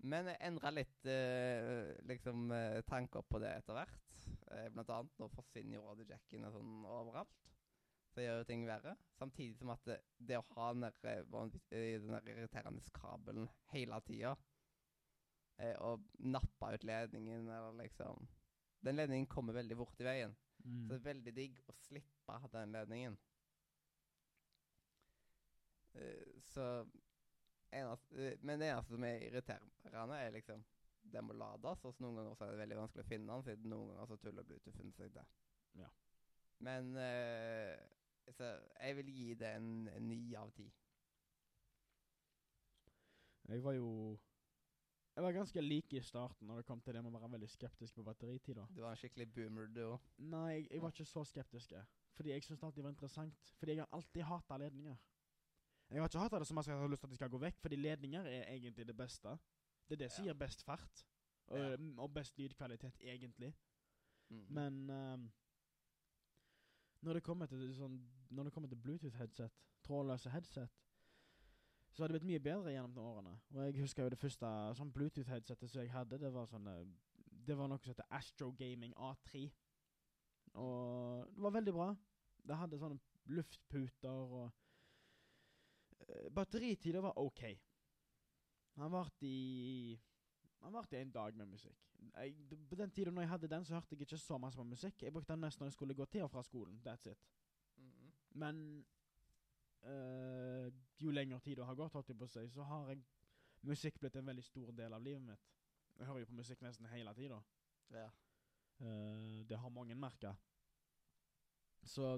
Men 0.04 0.28
jeg 0.30 0.42
endra 0.46 0.70
litt 0.74 1.06
øh, 1.10 1.94
liksom 2.10 2.50
tanker 2.90 3.26
på 3.30 3.40
det 3.42 3.54
etter 3.58 3.78
hvert. 3.78 4.14
Eh, 4.52 4.68
blant 4.74 4.90
annet 4.92 5.20
nå 5.20 5.28
forsvinner 5.32 5.78
jo 5.78 5.88
audiojackene 5.90 6.50
sånn 6.54 6.86
overalt. 6.86 7.44
Så 8.14 8.22
gjør 8.22 8.40
jo 8.40 8.48
ting 8.48 8.64
verre. 8.68 8.94
Samtidig 9.18 9.58
som 9.58 9.72
at 9.74 9.86
det, 9.88 9.98
det 10.22 10.38
å 10.38 10.46
ha 10.54 10.70
den 10.74 10.84
der, 10.86 10.98
eh, 11.10 11.22
eh, 11.74 11.96
den 12.02 12.14
der 12.14 12.28
irriterende 12.30 12.94
kabelen 12.94 13.48
hele 13.72 13.98
tida 14.06 14.34
eh, 14.34 14.53
og 15.78 16.02
nappe 16.18 16.72
ut 16.74 16.84
ledningen, 16.84 17.48
eller 17.48 17.76
liksom 17.78 18.28
Den 18.84 18.96
ledningen 18.96 19.26
kommer 19.26 19.54
veldig 19.56 19.76
fort 19.76 20.00
i 20.00 20.04
veien. 20.04 20.34
Mm. 20.64 20.82
Så 20.86 20.92
det 20.92 20.98
er 20.98 21.06
veldig 21.12 21.32
digg 21.36 21.60
å 21.68 21.74
slippe 21.78 22.36
den 22.52 22.72
ledningen. 22.74 23.16
Eh, 25.94 26.40
så 26.40 26.86
eneste, 27.72 28.14
eh, 28.16 28.38
Men 28.40 28.60
det 28.60 28.68
eneste 28.68 28.92
som 28.92 29.04
er 29.04 29.26
irriterende, 29.28 30.18
er 30.18 30.30
liksom 30.30 30.64
Den 31.12 31.24
må 31.24 31.32
lades, 31.32 31.84
og 31.84 32.00
noen 32.00 32.16
ganger 32.16 32.42
er 32.42 32.50
det 32.50 32.58
veldig 32.58 32.76
vanskelig 32.76 33.04
å 33.04 33.08
finne 33.08 33.32
den, 33.32 33.42
siden 33.44 33.70
noen 33.70 33.90
ganger 33.92 34.06
så 34.06 34.16
tuller 34.16 34.46
Bluetoothen 34.48 34.92
seg 34.96 35.12
til. 35.12 35.26
Ja. 35.76 35.88
Men 36.64 36.96
eh, 36.96 37.76
så 38.32 38.48
jeg 38.80 38.96
vil 38.96 39.10
gi 39.12 39.34
det 39.34 39.50
en 39.56 39.88
en 39.88 40.08
ni 40.08 40.34
av 40.34 40.50
ti. 40.56 40.64
Jeg 43.48 43.64
var 43.64 43.72
jo 43.76 44.18
Jeg 45.14 45.22
var 45.22 45.32
ganske 45.32 45.60
like 45.62 45.96
i 45.96 46.00
starten 46.02 46.46
når 46.48 46.56
det 46.56 46.66
kom 46.66 46.80
til 46.82 46.94
det 46.96 47.02
med 47.04 47.14
å 47.14 47.18
være 47.20 47.30
veldig 47.36 47.48
skeptisk 47.48 47.94
på 47.94 48.02
batteritida. 48.02 48.64
Du 48.74 48.80
var 48.82 48.90
en 48.90 48.98
skikkelig 48.98 49.28
boomer, 49.34 49.66
du 49.70 49.80
òg. 49.92 50.00
Nei, 50.18 50.48
jeg, 50.56 50.68
jeg 50.72 50.82
var 50.82 50.90
ikke 50.90 51.04
så 51.06 51.22
skeptisk. 51.24 51.72
Fordi 52.16 52.30
jeg 52.32 52.42
syntes 52.42 52.74
det 52.74 52.82
var 52.82 52.90
interessant. 52.90 53.52
Fordi 53.60 53.72
jeg 53.76 53.84
har 53.84 53.92
alltid 53.94 54.22
hata 54.26 54.58
ledninger. 54.58 54.96
Jeg 55.90 56.00
har 56.02 56.08
ikke 56.10 56.18
hata 56.24 56.38
det 56.42 56.46
så 56.48 56.54
mye 56.56 56.64
at 56.64 56.66
jeg 56.72 56.80
har 56.80 56.88
lyst 56.90 57.00
til 57.04 57.06
at 57.06 57.14
de 57.14 57.18
skal 57.20 57.30
gå 57.30 57.38
vekk, 57.44 57.60
fordi 57.62 57.76
ledninger 57.76 58.26
er 58.26 58.48
egentlig 58.56 58.86
det 58.88 58.96
beste. 58.96 59.36
Det 59.88 59.94
er 59.98 60.02
det 60.04 60.10
som 60.12 60.24
Ja. 60.24 60.32
gir 60.32 60.38
best 60.40 60.64
fart. 60.64 61.04
Og, 61.46 61.58
Ja. 61.58 61.76
og 61.98 62.14
best 62.14 62.38
lydkvalitet, 62.38 62.98
egentlig. 63.00 63.54
Mhm. 64.30 64.46
Men 64.48 64.90
um, 64.90 65.32
når 67.02 67.12
det 67.12 67.22
kommer 67.22 67.46
til 67.46 67.74
sånn 67.76 68.00
Når 68.30 68.44
det 68.44 68.52
kommer 68.52 68.68
til 68.68 68.78
Bluetooth-headset, 68.82 69.52
trådløse 69.84 70.30
headset, 70.30 70.70
så 71.94 72.02
har 72.02 72.10
det 72.10 72.18
blitt 72.18 72.26
mye 72.26 72.42
bedre 72.42 72.72
gjennom 72.74 72.94
de 72.94 73.02
årene. 73.06 73.32
Og 73.54 73.60
jeg 73.62 73.80
husker 73.84 74.02
jo 74.02 74.10
det 74.10 74.18
første 74.18 74.48
sånn 74.74 74.90
Bluetooth-headsetet 74.94 75.70
som 75.70 75.82
jeg 75.84 75.92
hadde, 75.94 76.18
det 76.18 76.32
var 76.34 76.48
sånn 76.50 76.66
eh, 76.72 76.86
Det 77.46 77.54
var 77.54 77.68
noe 77.68 77.78
som 77.78 77.92
heter 77.92 78.08
Astro 78.10 78.50
Gaming 78.58 78.94
A3. 78.96 79.44
Og 80.58 81.28
det 81.34 81.44
var 81.44 81.54
veldig 81.54 81.74
bra. 81.76 81.88
Det 82.44 82.56
hadde 82.56 82.80
sånne 82.80 82.98
luftputer 83.36 84.10
og 84.38 84.48
uh, 84.48 86.26
Batteritida 86.34 87.00
var 87.04 87.18
OK. 87.20 87.44
Han 88.80 88.92
varte 88.92 89.28
i 89.28 89.94
Han 90.64 90.72
varte 90.72 90.96
i 90.96 91.02
en 91.04 91.12
dag 91.12 91.36
med 91.36 91.46
musikk. 91.46 91.78
Jeg, 92.16 92.34
på 92.70 92.76
den 92.80 92.90
tida 92.90 93.10
når 93.10 93.22
jeg 93.22 93.28
hadde 93.28 93.48
den, 93.52 93.64
så 93.64 93.74
hørte 93.74 93.92
jeg 93.92 94.06
ikke 94.06 94.18
så 94.18 94.38
masse 94.40 94.56
på 94.56 94.64
musikk. 94.64 95.02
Jeg 95.02 95.12
brukte 95.12 95.32
den 95.32 95.40
mest 95.40 95.60
når 95.60 95.68
jeg 95.68 95.76
skulle 95.76 95.94
gå 95.94 96.04
til 96.04 96.24
og 96.24 96.30
fra 96.30 96.42
skolen. 96.42 96.80
That's 96.86 97.10
it. 97.10 97.18
Mhm. 97.76 98.12
Men 98.40 98.84
eh, 99.90 100.68
jo 101.02 101.10
lengre 101.10 101.40
tid 101.40 101.58
det 101.58 101.66
har 101.68 101.78
gått, 101.78 101.92
holdt 101.94 102.12
jeg 102.12 102.18
på 102.18 102.28
å 102.28 102.32
si, 102.32 102.44
så 102.52 102.66
har 102.68 102.92
jeg 102.92 103.02
musikk 103.68 103.98
blitt 104.00 104.16
en 104.20 104.26
veldig 104.28 104.44
stor 104.44 104.72
del 104.76 104.96
av 104.96 105.02
livet 105.02 105.24
mitt. 105.24 105.50
Jeg 105.98 106.08
hører 106.08 106.24
jo 106.24 106.30
på 106.32 106.40
musikk 106.40 106.62
nesten 106.64 106.90
hele 106.90 107.14
tida. 107.16 107.40
Ja. 107.94 108.08
Uh, 108.80 109.44
det 109.46 109.58
har 109.60 109.70
mange 109.70 109.94
merka. 109.94 110.34
Så 111.86 112.16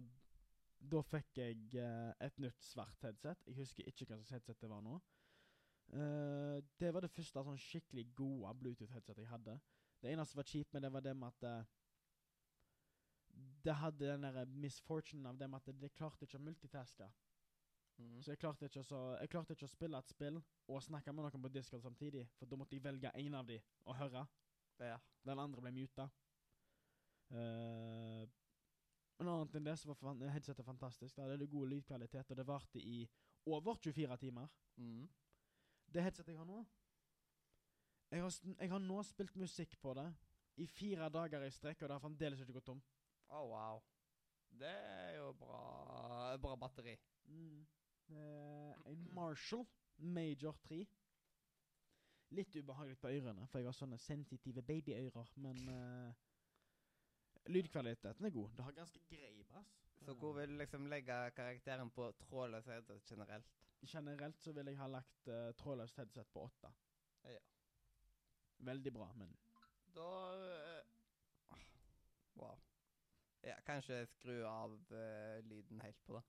da 0.81 1.03
fikk 1.05 1.41
jeg 1.41 1.59
uh, 1.77 2.13
et 2.25 2.39
nytt 2.41 2.65
svart 2.65 3.05
headset. 3.05 3.45
Jeg 3.47 3.61
husker 3.61 3.89
ikke 3.89 4.07
hva 4.09 4.17
slags 4.17 4.33
headset 4.37 4.63
det 4.63 4.71
var 4.71 4.85
nå. 4.85 4.97
Uh, 5.93 6.59
det 6.81 6.93
var 6.95 7.05
det 7.05 7.13
første 7.13 7.45
sånn 7.47 7.61
skikkelig 7.61 8.09
gode 8.17 8.55
Bluetooth-headsetet 8.63 9.23
jeg 9.23 9.31
hadde. 9.31 9.59
Det 10.01 10.13
eneste 10.13 10.35
som 10.35 10.41
var 10.41 10.51
kjipt 10.51 10.73
med 10.75 10.87
det, 10.87 10.93
var 10.93 11.05
det 11.05 11.15
med 11.17 11.35
at 11.35 11.47
uh, 11.47 11.77
det 13.67 13.77
hadde 13.83 14.09
den 14.09 14.27
der 14.27 14.45
misfortunen 14.47 15.27
av 15.31 15.39
det 15.39 15.49
med 15.51 15.61
at 15.61 15.81
det 15.81 15.93
klarte 15.95 16.27
ikke 16.27 16.41
å 16.41 16.47
multitaske. 16.47 17.09
Mhm. 17.99 18.23
Så 18.23 18.31
jeg 18.31 18.39
klarte, 18.39 18.69
så, 18.83 18.99
jeg 19.21 19.31
klarte 19.33 19.57
ikke 19.57 19.67
å 19.69 19.73
spille 19.73 19.99
et 19.99 20.09
spill 20.13 20.41
og 20.69 20.83
snakke 20.83 21.13
med 21.13 21.25
noen 21.25 21.43
på 21.43 21.53
Discord 21.53 21.83
samtidig. 21.83 22.27
For 22.39 22.47
da 22.47 22.57
måtte 22.57 22.77
jeg 22.77 22.85
velge 22.85 23.13
én 23.17 23.35
av 23.35 23.47
de 23.47 23.61
og 23.85 23.97
høre. 23.97 24.27
ja. 24.81 24.99
Den 25.25 25.39
andre 25.39 25.61
ble 25.61 25.73
muta. 25.73 26.09
Uh, 27.31 28.27
men 29.19 29.29
annet 29.33 29.55
enn 29.57 29.65
det 29.65 29.79
så 29.81 29.89
var 29.89 30.29
headsetet 30.31 30.65
fantastisk. 30.65 31.17
Da 31.17 31.25
hadde 31.25 31.39
det 31.41 31.51
god 31.51 31.69
lydkvalitet, 31.69 32.31
og 32.31 32.37
det 32.37 32.47
varte 32.47 32.79
i 32.79 33.09
over 33.47 33.75
24 33.75 34.17
timer. 34.17 34.49
Mm. 34.77 35.09
Det 35.89 36.03
headsetet 36.03 36.35
jeg 36.35 36.39
har 36.39 36.49
nå 36.49 36.65
jeg 38.11 38.23
har, 38.23 38.35
jeg 38.61 38.71
har 38.71 38.79
nå 38.79 39.03
spilt 39.03 39.35
musikk 39.35 39.73
på 39.83 39.95
det 39.99 40.07
i 40.63 40.67
fire 40.71 41.09
dager 41.11 41.43
i 41.43 41.51
strekk, 41.51 41.83
og 41.83 41.89
det 41.89 41.97
har 41.97 42.05
fremdeles 42.05 42.43
ikke 42.43 42.55
gått 42.59 42.69
tom. 42.69 42.83
Å, 43.27 43.41
wow. 43.51 43.81
Det 44.57 44.71
er 44.71 45.17
jo 45.19 45.33
bra 45.41 46.37
Bra 46.41 46.55
batteri. 46.61 46.95
Mm. 47.27 47.65
Eh, 48.09 48.91
en 48.93 49.15
Marshall 49.15 49.67
Major 49.97 50.57
3. 50.63 50.87
Litt 52.29 52.57
ubehagelig 52.57 52.99
på 52.99 53.11
ørene, 53.11 53.47
for 53.47 53.59
jeg 53.59 53.69
har 53.69 53.77
sånne 53.77 53.99
sensitive 54.03 54.63
babyører, 54.67 55.29
men 55.43 55.61
uh, 55.71 56.25
Lydkvaliteten 57.47 58.27
er 58.27 58.35
god. 58.35 58.57
Det 58.57 58.65
har 58.67 58.75
ganske 58.75 59.03
grei 59.11 59.45
bass. 59.47 59.77
Så 60.03 60.15
hvor 60.19 60.35
vil 60.37 60.51
du 60.51 60.59
liksom 60.59 60.89
legge 60.91 61.15
karakteren 61.37 61.91
på 61.91 62.09
trådløs 62.27 62.67
headset 62.67 63.11
generelt? 63.11 63.55
Generelt 63.87 64.43
så 64.43 64.53
vil 64.53 64.67
jeg 64.67 64.79
ha 64.79 64.89
lagt 64.91 65.31
uh, 65.31 65.53
trådløst 65.59 65.97
headset 66.03 66.27
på 66.35 66.43
åtte. 66.49 66.73
Ja. 67.25 67.39
Veldig 68.59 68.93
bra, 68.93 69.13
men 69.15 69.37
Da 69.95 70.11
ah, 71.51 71.63
Wow. 72.35 72.59
Ja, 73.43 73.55
kanskje 73.67 74.03
skru 74.11 74.43
av 74.45 74.75
uh, 74.91 75.39
lyden 75.47 75.81
helt 75.81 76.03
på 76.05 76.19
det. 76.19 76.25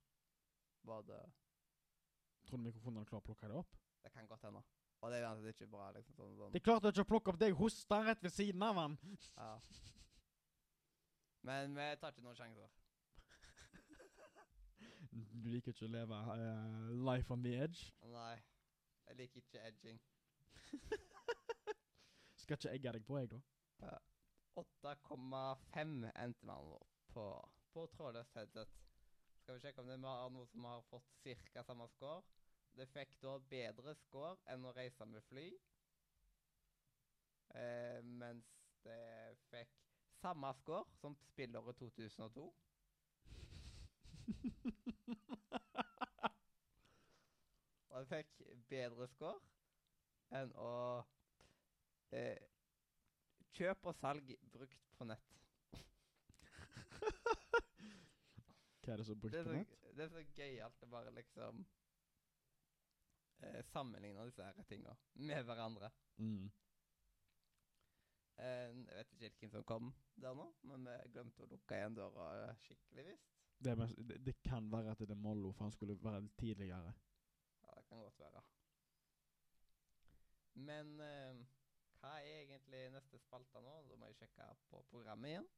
Tror 2.48 2.58
du 2.58 2.64
mikrofonen 2.64 3.04
klarer 3.04 3.10
klar 3.10 3.24
å 3.24 3.28
plukke 3.28 3.48
det 3.52 3.56
opp? 3.60 3.78
Det 4.04 4.12
kan 4.14 4.28
godt 4.28 4.46
hende. 4.48 4.62
Og 5.02 5.12
det 5.12 5.20
er 5.20 5.28
uansett 5.28 5.50
ikke 5.52 5.70
bra. 5.72 5.92
liksom 5.92 6.16
sånn, 6.16 6.36
sånn. 6.40 6.54
Det 6.54 6.62
klarte 6.64 6.92
ikke 6.94 7.04
å 7.04 7.10
plukke 7.12 7.34
opp 7.34 7.40
deg 7.42 7.56
hosta 7.60 8.00
rett 8.08 8.24
ved 8.24 8.34
siden 8.34 8.64
av 8.64 8.80
han! 8.80 8.98
Ja. 9.36 9.50
Men 11.48 11.76
vi 11.76 11.88
tar 12.02 12.16
ikke 12.16 12.24
noen 12.26 12.40
sjanser. 12.40 12.72
Du 15.18 15.50
liker 15.50 15.74
ikke 15.74 15.88
å 15.88 15.92
leve 15.92 16.18
uh, 16.30 16.90
life 17.08 17.34
on 17.34 17.44
the 17.44 17.54
edge? 17.58 17.92
Nei. 18.14 18.36
Jeg 19.08 19.20
liker 19.22 19.44
ikke 19.44 19.64
edging. 19.68 20.00
Skal 22.42 22.60
ikke 22.60 22.74
egge 22.74 22.94
deg 22.98 23.06
på, 23.08 23.20
jeg, 23.22 23.32
da. 23.32 23.40
8,5 24.58 25.96
endte 26.16 26.48
man 26.50 26.74
på, 27.14 27.26
på 27.74 27.86
trådløst 27.96 28.36
headset. 28.40 28.76
Skal 29.48 29.56
vi 29.56 29.62
sjekke 29.64 29.80
om 29.80 29.88
det 29.88 29.94
er 29.96 30.32
noe 30.36 30.46
som 30.52 30.66
har 30.68 30.82
fått 30.90 31.06
ca. 31.24 31.62
samme 31.64 31.86
score. 31.88 32.20
Det 32.76 32.84
fikk 32.92 33.14
da 33.24 33.38
bedre 33.48 33.94
score 33.96 34.34
enn 34.52 34.66
å 34.68 34.74
reise 34.76 35.06
med 35.08 35.24
fly. 35.30 35.46
Eh, 37.56 38.04
mens 38.04 38.44
det 38.84 39.38
fikk 39.48 39.72
samme 40.20 40.52
score 40.60 40.84
som 41.00 41.16
spillåret 41.30 41.80
2002. 41.80 42.44
Og 47.88 47.96
det 47.96 48.06
fikk 48.12 48.36
bedre 48.68 49.08
score 49.16 49.40
enn 50.36 50.52
å 50.60 50.76
eh, 52.12 52.36
Kjøp 53.56 53.94
og 53.94 53.96
salg 54.04 54.36
brukt 54.52 54.92
på 55.00 55.08
nett. 55.08 55.40
Hva 58.88 58.94
er 58.94 59.02
det 59.02 59.06
som 59.08 59.18
er 59.18 59.20
brukt 59.20 59.34
Det 59.36 59.40
er 59.42 59.66
så, 59.68 59.94
det 59.98 60.06
så 60.14 60.22
gøyalt 60.38 60.84
å 60.86 60.88
bare 60.94 61.12
liksom 61.12 61.58
eh, 63.44 63.58
sammenligne 63.68 64.24
disse 64.30 64.46
her 64.48 64.70
tinga 64.70 64.94
med 65.28 65.44
hverandre. 65.50 65.90
Mm. 66.24 66.46
Eh, 68.38 68.70
jeg 68.70 68.96
vet 68.96 69.12
ikke 69.26 69.42
hvem 69.42 69.52
som 69.58 69.66
kom 69.68 69.92
der 70.16 70.40
nå, 70.40 70.46
men 70.72 70.88
vi 70.88 70.96
glemte 71.18 71.44
å 71.44 71.50
lukke 71.52 71.82
igjen 71.82 71.98
døra 72.00 72.30
eh, 72.46 72.64
skikkelig, 72.64 73.06
visst. 73.10 73.36
Det, 73.60 73.76
det, 74.08 74.22
det 74.24 74.36
kan 74.46 74.72
være 74.72 74.94
at 74.94 75.04
det 75.04 75.12
er 75.18 75.20
Mollo, 75.20 75.52
for 75.52 75.68
han 75.68 75.76
skulle 75.76 75.98
være 76.00 76.24
litt 76.24 76.40
tidligere. 76.40 76.96
Ja, 77.66 77.76
det 77.76 77.86
kan 77.90 78.06
godt 78.06 78.24
være. 78.24 78.44
Men 80.70 80.96
eh, 81.04 81.46
hva 82.00 82.16
er 82.22 82.44
egentlig 82.46 82.88
neste 82.96 83.20
spalte 83.20 83.68
nå? 83.68 83.82
Da 83.90 84.00
må 84.00 84.08
jeg 84.14 84.22
sjekke 84.22 84.48
på 84.72 84.86
programmet 84.94 85.34
igjen. 85.34 85.50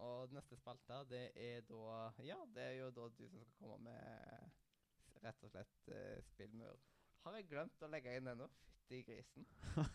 Og 0.00 0.32
neste 0.32 0.56
spalte, 0.56 0.96
det 1.10 1.26
er 1.36 1.60
da 1.68 2.10
Ja, 2.24 2.38
det 2.54 2.62
er 2.64 2.76
jo 2.78 2.90
da 2.96 3.08
du 3.18 3.26
som 3.28 3.42
skal 3.44 3.58
komme 3.60 3.78
med 3.84 5.20
rett 5.24 5.44
og 5.44 5.52
slett 5.52 5.90
uh, 5.92 6.16
spillmur. 6.30 6.78
Har 7.26 7.36
jeg 7.36 7.48
glemt 7.50 7.82
å 7.84 7.90
legge 7.92 8.14
inn 8.16 8.30
ennå? 8.32 8.46
Fytti 8.88 9.02
grisen. 9.10 9.44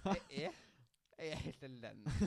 Jeg 0.05 0.21
er 0.45 0.61
Jeg 1.17 1.31
er 1.31 1.41
helt 1.47 1.63
elendig. 1.63 2.11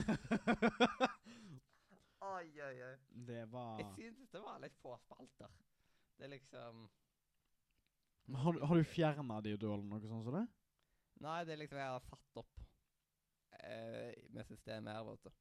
Oi, 2.19 2.47
oi, 2.61 2.81
oi. 2.83 2.95
det 3.29 3.45
var 3.51 3.77
Jeg 3.79 3.87
synes 3.95 4.31
det 4.33 4.41
var 4.43 4.57
litt 4.59 4.75
få 4.83 4.97
spalter. 5.05 5.51
Det 6.17 6.25
er 6.27 6.33
liksom 6.33 6.81
har, 8.43 8.53
du- 8.53 8.65
har 8.67 8.75
du 8.75 8.83
fjerna 8.83 9.39
de, 9.41 9.55
du, 9.57 9.67
noe 9.71 10.01
sånt 10.03 10.25
som 10.27 10.35
det? 10.35 10.43
Nei, 11.23 11.37
det 11.47 11.53
er 11.55 11.61
liksom 11.63 11.79
jeg 11.79 11.93
har 11.95 12.03
satt 12.05 12.41
opp 12.43 12.59
uh, 12.59 14.11
med 14.35 14.45
systemet 14.51 14.93
her, 14.93 15.07
vet 15.07 15.23
du. 15.23 15.31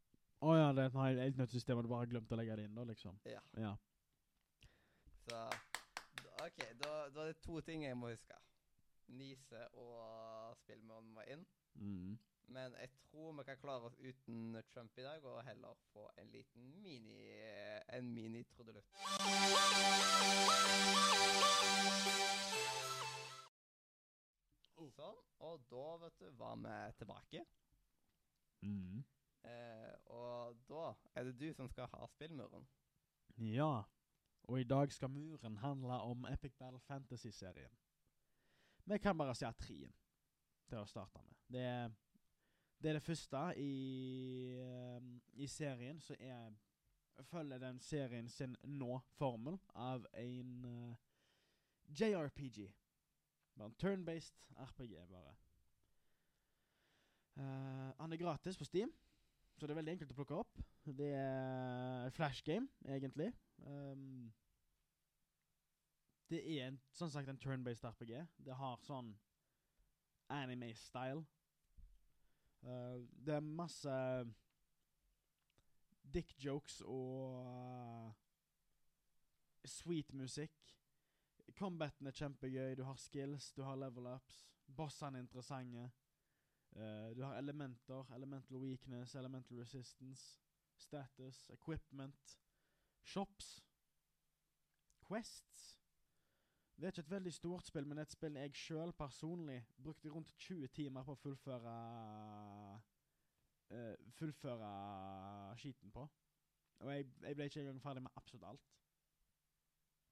Å 0.41 0.55
ja, 0.55 0.69
det 0.73 0.83
er 0.85 0.87
et 0.87 0.93
helt- 1.03 1.21
helt 1.21 1.37
nytt 1.41 1.51
system, 1.51 1.79
og 1.79 1.83
du 1.85 1.89
bare 1.89 2.05
har 2.05 2.11
glemt 2.13 2.31
å 2.33 2.37
legge 2.39 2.57
det 2.57 2.65
inn, 2.69 2.75
da, 2.75 2.85
liksom? 2.85 3.19
Ja. 3.27 3.41
Ja. 3.59 3.73
Så 5.27 5.41
OK, 6.45 6.59
da, 6.83 7.09
da 7.11 7.21
er 7.25 7.33
det 7.33 7.41
to 7.43 7.61
ting 7.61 7.83
jeg 7.83 7.97
må 7.99 8.13
huske. 8.13 8.37
Nise 9.09 9.65
og 9.75 10.57
spillmuren 10.63 11.11
må 11.15 11.25
inn. 11.27 11.45
Mm. 11.75 12.19
Men 12.49 12.73
jeg 12.81 12.91
tror 13.11 13.33
vi 13.37 13.45
kan 13.45 13.59
klare 13.61 13.91
oss 13.91 13.99
uten 14.01 14.63
Trump 14.73 14.97
i 14.99 15.03
dag, 15.03 15.25
og 15.25 15.43
heller 15.45 15.75
få 15.93 16.09
en 16.17 16.31
liten 16.33 16.71
mini 16.83 17.19
En 17.89 18.13
mini-trudelutt. 18.15 18.85
Sånn. 24.99 25.19
Og 25.47 25.63
da, 25.71 25.85
vet 26.03 26.19
du, 26.21 26.27
var 26.39 26.57
vi 26.63 26.77
tilbake. 26.99 27.45
Mm. 28.67 29.05
Eh, 29.49 29.95
og 30.15 30.59
da 30.69 30.93
er 31.15 31.29
det 31.29 31.39
du 31.41 31.49
som 31.57 31.69
skal 31.69 31.89
ha 31.93 32.07
spillmuren. 32.13 32.67
Ja. 33.39 33.83
Og 34.49 34.61
i 34.61 34.65
dag 34.65 34.93
skal 34.93 35.11
muren 35.11 35.57
handle 35.57 36.01
om 36.09 36.27
Epic 36.33 36.53
Battle 36.59 36.81
Fantasy-serien. 36.81 37.73
Vi 38.85 38.99
kan 38.99 39.19
bare 39.19 39.35
si 39.35 39.45
at 39.45 39.65
til 40.69 40.79
å 40.79 40.87
starte 40.89 41.21
med. 41.25 41.35
Det 41.49 41.65
er 41.65 41.91
det, 42.79 42.89
er 42.89 42.93
det 42.93 43.03
første 43.03 43.41
i, 43.57 44.55
eh, 44.61 45.03
i 45.33 45.47
serien 45.47 46.01
som 46.01 46.17
er 46.21 46.57
Følger 47.23 47.59
den 47.59 47.81
serien 47.81 48.29
sin 48.29 48.57
nå-formel 48.63 49.57
av 49.75 50.05
en 50.15 50.65
uh, 50.65 50.95
JRPG. 51.91 52.69
Bare 53.57 53.67
en 53.67 53.75
turn-based 53.75 54.39
RPG, 54.55 54.93
bare. 55.11 55.35
Uh, 57.35 57.91
han 57.99 58.13
er 58.13 58.17
gratis 58.23 58.59
på 58.59 58.65
Steam, 58.65 58.93
så 59.59 59.67
det 59.67 59.75
er 59.75 59.81
veldig 59.81 59.93
enkelt 59.97 60.13
å 60.15 60.17
plukke 60.21 60.37
opp. 60.39 60.59
Det 60.87 61.09
er 61.19 62.13
flash 62.15 62.45
game, 62.47 62.69
egentlig. 62.87 63.33
Um, 63.67 64.29
det 66.31 66.39
er 66.45 66.69
en, 66.69 66.79
sånn 66.95 67.11
sagt 67.11 67.31
en 67.33 67.41
turn-based 67.43 67.89
RPG. 67.89 68.13
Det 68.47 68.55
har 68.55 68.79
sånn 68.87 69.11
anime-style. 70.31 71.25
Uh, 72.63 73.03
det 73.27 73.35
er 73.35 73.51
masse 73.51 73.99
dick 76.15 76.31
jokes 76.39 76.79
og 76.87 77.43
uh, 77.43 78.15
sweet 79.67 80.15
musikk. 80.15 80.55
Combaten 81.59 82.07
er 82.07 82.15
kjempegøy. 82.15 82.77
Du 82.79 82.85
har 82.87 83.03
skills, 83.03 83.51
du 83.59 83.65
har 83.67 83.81
level 83.81 84.07
ups. 84.15 84.45
Bossene 84.71 85.19
er 85.19 85.27
interessante. 85.27 85.91
Uh, 86.77 87.17
du 87.17 87.23
har 87.25 87.39
elementer. 87.39 88.15
Elemental 88.15 88.57
weakness, 88.57 89.15
elemental 89.15 89.59
resistance, 89.59 90.41
status, 90.77 91.47
equipment, 91.51 92.39
shops, 93.03 93.65
quests. 95.09 95.81
Det 96.77 96.85
er 96.85 96.89
ikke 96.89 97.01
et 97.01 97.11
veldig 97.11 97.33
stort 97.35 97.67
spill, 97.67 97.87
men 97.87 97.97
det 97.97 98.03
er 98.03 98.07
et 98.07 98.13
spill 98.13 98.37
jeg 98.37 98.55
sjøl 98.55 98.93
personlig 98.93 99.67
brukte 99.83 100.09
rundt 100.09 100.35
20 100.39 100.69
timer 100.69 101.03
på 101.03 101.17
å 101.17 101.19
fullføre 101.19 101.75
uh, 103.75 103.95
Fullføre 104.17 104.69
skiten 105.59 105.91
på. 105.93 106.07
Og 106.79 106.93
jeg, 106.93 107.09
jeg 107.23 107.37
ble 107.37 107.49
ikke 107.51 107.61
engang 107.61 107.83
ferdig 107.83 108.03
med 108.03 108.15
absolutt 108.17 108.47
alt. 108.47 108.69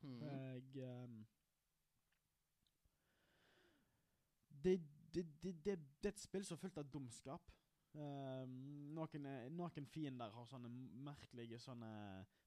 Mhm. 0.01 0.21
Jeg 0.21 0.89
um, 1.05 1.27
det, 4.65 4.81
det, 5.17 5.25
det, 5.43 5.53
det, 5.65 5.77
det 6.03 6.11
er 6.11 6.15
et 6.15 6.21
spill 6.21 6.45
som 6.45 6.59
er 6.59 6.67
fullt 6.67 6.81
av 6.83 6.91
dumskap. 6.93 7.53
Um, 7.97 8.57
noen, 8.93 9.27
er- 9.27 9.47
noen 9.57 9.87
fiender 9.89 10.35
har 10.35 10.49
sånne 10.51 10.69
merkelige 11.07 11.57
sånne 11.63 11.89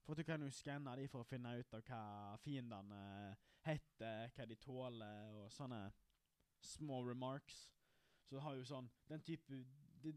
For 0.06 0.14
du 0.14 0.22
kan 0.22 0.44
jo 0.44 0.50
skanne 0.54 0.92
de 1.00 1.08
for 1.10 1.24
å 1.24 1.26
finne 1.26 1.56
ut 1.58 1.74
av 1.74 1.82
hva 1.88 2.36
fiendene 2.44 3.00
heter, 3.66 4.30
hva 4.36 4.46
de 4.46 4.58
tåler, 4.62 5.34
og 5.40 5.50
sånne 5.50 5.80
små 6.62 7.00
remarks. 7.08 7.64
Så 8.22 8.36
du 8.36 8.44
har 8.44 8.54
jo 8.54 8.68
sånn 8.68 8.90
Den 9.10 9.24
type 9.26 9.58
det, 10.04 10.14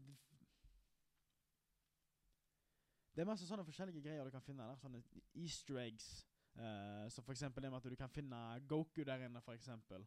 det 3.14 3.22
er 3.22 3.28
masse 3.28 3.46
sånne 3.46 3.66
forskjellige 3.66 4.02
greier 4.06 4.26
du 4.26 4.34
kan 4.34 4.42
finne 4.42 4.68
der. 4.70 4.78
Sånne 4.78 5.02
easter 5.34 5.82
eggs. 5.82 6.12
Uh, 6.54 7.10
så 7.10 7.22
for 7.22 7.34
eksempel 7.34 7.62
det 7.66 7.70
med 7.74 7.82
at 7.82 7.90
du 7.90 7.98
kan 7.98 8.10
finne 8.10 8.40
Goku 8.70 9.02
der 9.02 9.26
inne, 9.26 9.42
for 9.42 9.54
eksempel. 9.58 10.06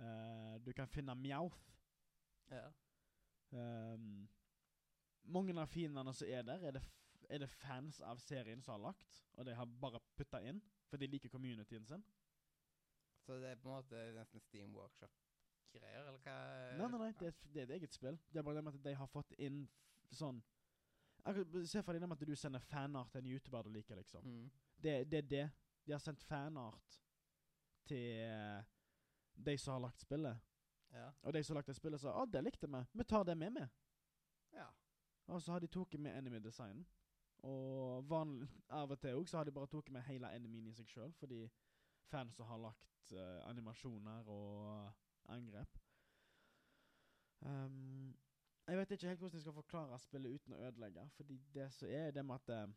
Eh, 0.00 0.58
du 0.64 0.72
kan 0.72 0.88
finne 0.88 1.14
Meowth. 1.14 1.60
Ja. 2.50 2.66
Um, 3.52 4.28
mange 5.22 5.54
av 5.60 5.68
fiendene 5.70 6.12
som 6.14 6.28
er 6.30 6.42
der, 6.46 6.62
er 6.64 6.76
det, 6.78 6.82
f 6.82 6.96
er 7.30 7.38
det 7.44 7.48
fans 7.50 8.00
av 8.02 8.18
serien 8.18 8.62
som 8.62 8.72
har 8.74 8.84
lagt. 8.90 9.20
Og 9.38 9.46
de 9.46 9.54
har 9.54 9.68
bare 9.82 10.00
putta 10.18 10.40
inn, 10.42 10.62
for 10.90 10.98
de 10.98 11.06
liker 11.06 11.30
communityen 11.30 11.86
sin. 11.86 12.02
Så 13.26 13.36
det 13.38 13.52
er 13.52 13.60
på 13.60 13.68
en 13.68 13.76
måte 13.76 14.00
nesten 14.16 14.40
Steam 14.40 14.72
Workshop-greier, 14.74 16.00
eller 16.08 16.16
hva? 16.24 16.38
Nei, 16.78 16.88
nei, 16.88 16.98
nei, 17.04 17.10
det 17.20 17.28
er, 17.28 17.34
et, 17.36 17.44
det 17.52 17.60
er 17.62 17.68
et 17.68 17.76
eget 17.76 17.94
spill. 17.94 18.18
Det 18.32 18.40
er 18.40 18.46
bare 18.46 18.58
det 18.58 18.64
med 18.66 18.80
at 18.80 18.84
de 18.88 18.94
har 18.98 19.12
fått 19.12 19.36
inn 19.38 19.62
f 19.68 20.16
sånn 20.22 20.40
Akkurat- 21.28 21.66
Se 21.68 21.82
for 21.84 21.92
deg 21.92 22.00
det 22.00 22.08
med 22.08 22.22
at 22.22 22.28
du 22.30 22.34
sender 22.34 22.62
fanart 22.64 23.10
til 23.12 23.20
en 23.20 23.26
YouTuber 23.34 23.62
du 23.62 23.70
liker, 23.74 23.96
liksom. 24.00 24.24
Mm. 24.24 24.50
Det, 24.80 24.94
det 25.10 25.18
er 25.18 25.26
det. 25.28 25.50
De 25.84 25.92
har 25.92 26.00
sendt 26.00 26.22
fanart 26.24 26.96
til 27.84 28.22
eh, 28.24 28.64
de 29.46 29.56
som 29.58 29.72
har 29.72 29.80
lagt 29.86 30.00
spillet. 30.00 30.38
Ja. 30.92 31.10
Og 31.22 31.34
de 31.34 31.42
som 31.44 31.54
har 31.54 31.60
lagt 31.60 31.68
det 31.70 31.76
spillet, 31.76 32.00
sa 32.00 32.12
'Å, 32.12 32.24
det 32.26 32.44
likte 32.44 32.66
vi. 32.66 32.84
Vi 32.92 33.04
tar 33.04 33.24
det 33.24 33.36
med, 33.36 33.52
vi'. 33.52 33.68
ja. 34.52 34.66
Og 35.26 35.42
så 35.42 35.52
har 35.52 35.60
de 35.60 35.66
tatt 35.66 35.98
med 35.98 36.16
enemy-designen. 36.18 36.86
Og 37.42 38.10
vanlig, 38.10 38.48
av 38.68 38.90
og 38.90 38.98
til 39.00 39.16
òg 39.16 39.28
så 39.28 39.36
har 39.36 39.44
de 39.44 39.52
bare 39.52 39.66
tatt 39.66 39.90
med 39.90 40.02
hele 40.02 40.34
enemyen 40.36 40.66
i 40.66 40.74
seg 40.76 40.88
sjøl, 40.88 41.12
fordi 41.12 41.48
fans 42.10 42.38
har 42.38 42.58
lagt 42.58 43.12
uh, 43.12 43.48
animasjoner 43.48 44.28
og 44.28 44.90
angrep. 45.24 45.78
Um, 47.40 48.16
jeg 48.66 48.78
vet 48.78 48.90
ikke 48.90 49.06
helt 49.06 49.18
hvordan 49.18 49.38
jeg 49.38 49.40
skal 49.40 49.56
forklare 49.56 49.98
spillet 49.98 50.34
uten 50.34 50.52
å 50.54 50.60
ødelegge, 50.68 51.06
fordi 51.16 51.38
det 51.54 51.70
som 51.72 51.88
er 51.88 52.10
det 52.14 52.24
med 52.26 52.34
at 52.34 52.52
eh, 52.54 52.74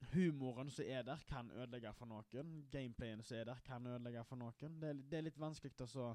Humoren 0.00 0.70
som 0.70 0.84
er 0.88 1.02
der, 1.02 1.20
kan 1.28 1.50
ødelegge 1.50 1.92
for 1.92 2.08
noen. 2.08 2.52
Gameplayen 2.72 3.22
som 3.22 3.36
er 3.36 3.44
der, 3.44 3.60
kan 3.64 3.86
ødelegge 3.86 4.24
for 4.24 4.40
noen. 4.40 4.78
Det 4.80 4.88
er, 4.88 5.02
det 5.10 5.18
er 5.18 5.26
litt 5.26 5.40
vanskelig 5.40 5.76
å 5.80 5.86
så 5.86 6.06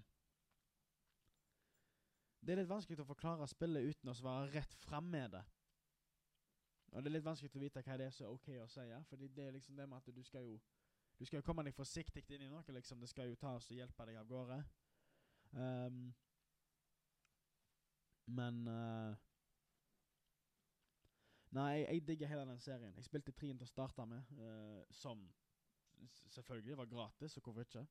Det 2.46 2.54
er 2.54 2.62
litt 2.62 2.70
vanskelig 2.70 3.02
å 3.02 3.08
forklare 3.10 3.48
spillet 3.50 3.90
uten 3.90 4.10
å 4.12 4.18
være 4.22 4.52
rett 4.54 4.74
fram 4.86 5.08
med 5.10 5.32
det. 5.34 5.44
Og 6.92 7.04
det 7.04 7.10
er 7.10 7.16
litt 7.16 7.26
vanskelig 7.26 7.58
å 7.58 7.64
vite 7.64 7.82
hva 7.86 7.98
det 7.98 8.06
er 8.06 8.14
som 8.14 8.28
er 8.28 8.34
OK 8.36 8.50
å 8.62 8.68
si, 8.70 8.84
fordi 9.10 9.30
det 9.34 9.48
er 9.48 9.56
liksom 9.56 9.76
det 9.76 9.88
med 9.90 9.98
at 9.98 10.16
du 10.16 10.24
skal 10.24 10.46
jo 10.46 10.60
Du 11.18 11.26
skal 11.26 11.38
jo 11.40 11.46
komme 11.48 11.64
deg 11.64 11.74
forsiktig 11.74 12.26
inn 12.28 12.42
i 12.44 12.50
noe, 12.52 12.74
liksom. 12.76 13.00
Det 13.00 13.08
skal 13.08 13.30
jo 13.30 13.38
ta 13.40 13.54
oss 13.56 13.70
og 13.72 13.78
hjelpe 13.78 14.06
deg 14.06 14.18
av 14.20 14.28
gårde. 14.28 14.58
Um, 15.56 16.10
men 18.26 18.68
eh, 18.68 19.16
Nei, 21.56 21.72
jeg, 21.80 21.88
jeg 21.94 22.08
digger 22.08 22.28
hele 22.28 22.48
den 22.50 22.60
serien. 22.60 22.96
Jeg 22.96 23.08
spilte 23.08 23.32
trien 23.32 23.58
til 23.60 23.68
å 23.68 23.72
starte 23.72 24.06
med, 24.10 24.32
uh, 24.40 24.82
som 24.92 25.22
selvfølgelig 26.34 26.78
var 26.78 26.90
gratis, 26.92 27.32
så 27.32 27.44
hvorfor 27.44 27.64
ikke? 27.64 27.86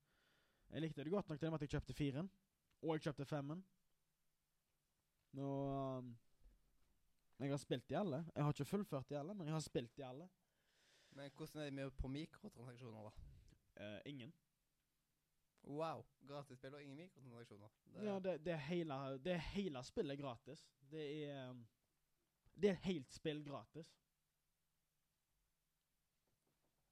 Jeg 0.71 0.83
likte 0.83 1.05
det 1.05 1.13
godt 1.13 1.29
nok 1.29 1.41
til 1.41 1.57
at 1.57 1.65
jeg 1.65 1.73
kjøpte 1.77 1.97
firen, 1.97 2.31
og 2.83 2.95
jeg 2.95 3.07
kjøpte 3.07 3.25
femmen. 3.25 3.65
Og 5.39 5.99
um, 5.99 6.15
jeg 7.41 7.51
har 7.51 7.61
spilt 7.63 7.91
i 7.91 7.99
alle. 7.99 8.25
Jeg 8.35 8.45
har 8.45 8.53
ikke 8.53 8.65
fullført 8.65 9.11
i 9.11 9.19
alle, 9.19 9.35
men 9.35 9.47
jeg 9.47 9.57
har 9.57 9.65
spilt 9.65 9.99
i 9.99 10.07
alle. 10.07 10.29
Men 11.15 11.31
hvordan 11.37 11.61
er 11.61 11.65
det 11.65 11.75
med 11.75 11.91
på 11.91 12.09
mikrotransaksjoner, 12.09 13.09
da? 13.09 13.13
Uh, 13.81 14.01
ingen. 14.05 14.35
Wow. 15.65 16.05
Gratis 16.29 16.59
spill 16.59 16.75
og 16.75 16.83
ingen 16.83 16.97
mikrotransaksjoner. 16.97 17.69
Det, 17.85 18.05
Ja, 18.05 18.19
det, 18.19 18.45
det, 18.45 18.53
er 18.53 18.67
hele, 18.69 19.01
det 19.25 19.33
er 19.33 19.47
hele 19.55 19.85
spillet 19.85 20.19
gratis. 20.19 20.69
Det 20.91 21.07
er 21.25 21.51
um, 21.51 21.67
Det 22.55 22.71
er 22.71 22.81
helt 22.87 23.13
spill 23.13 23.45
gratis. 23.45 23.91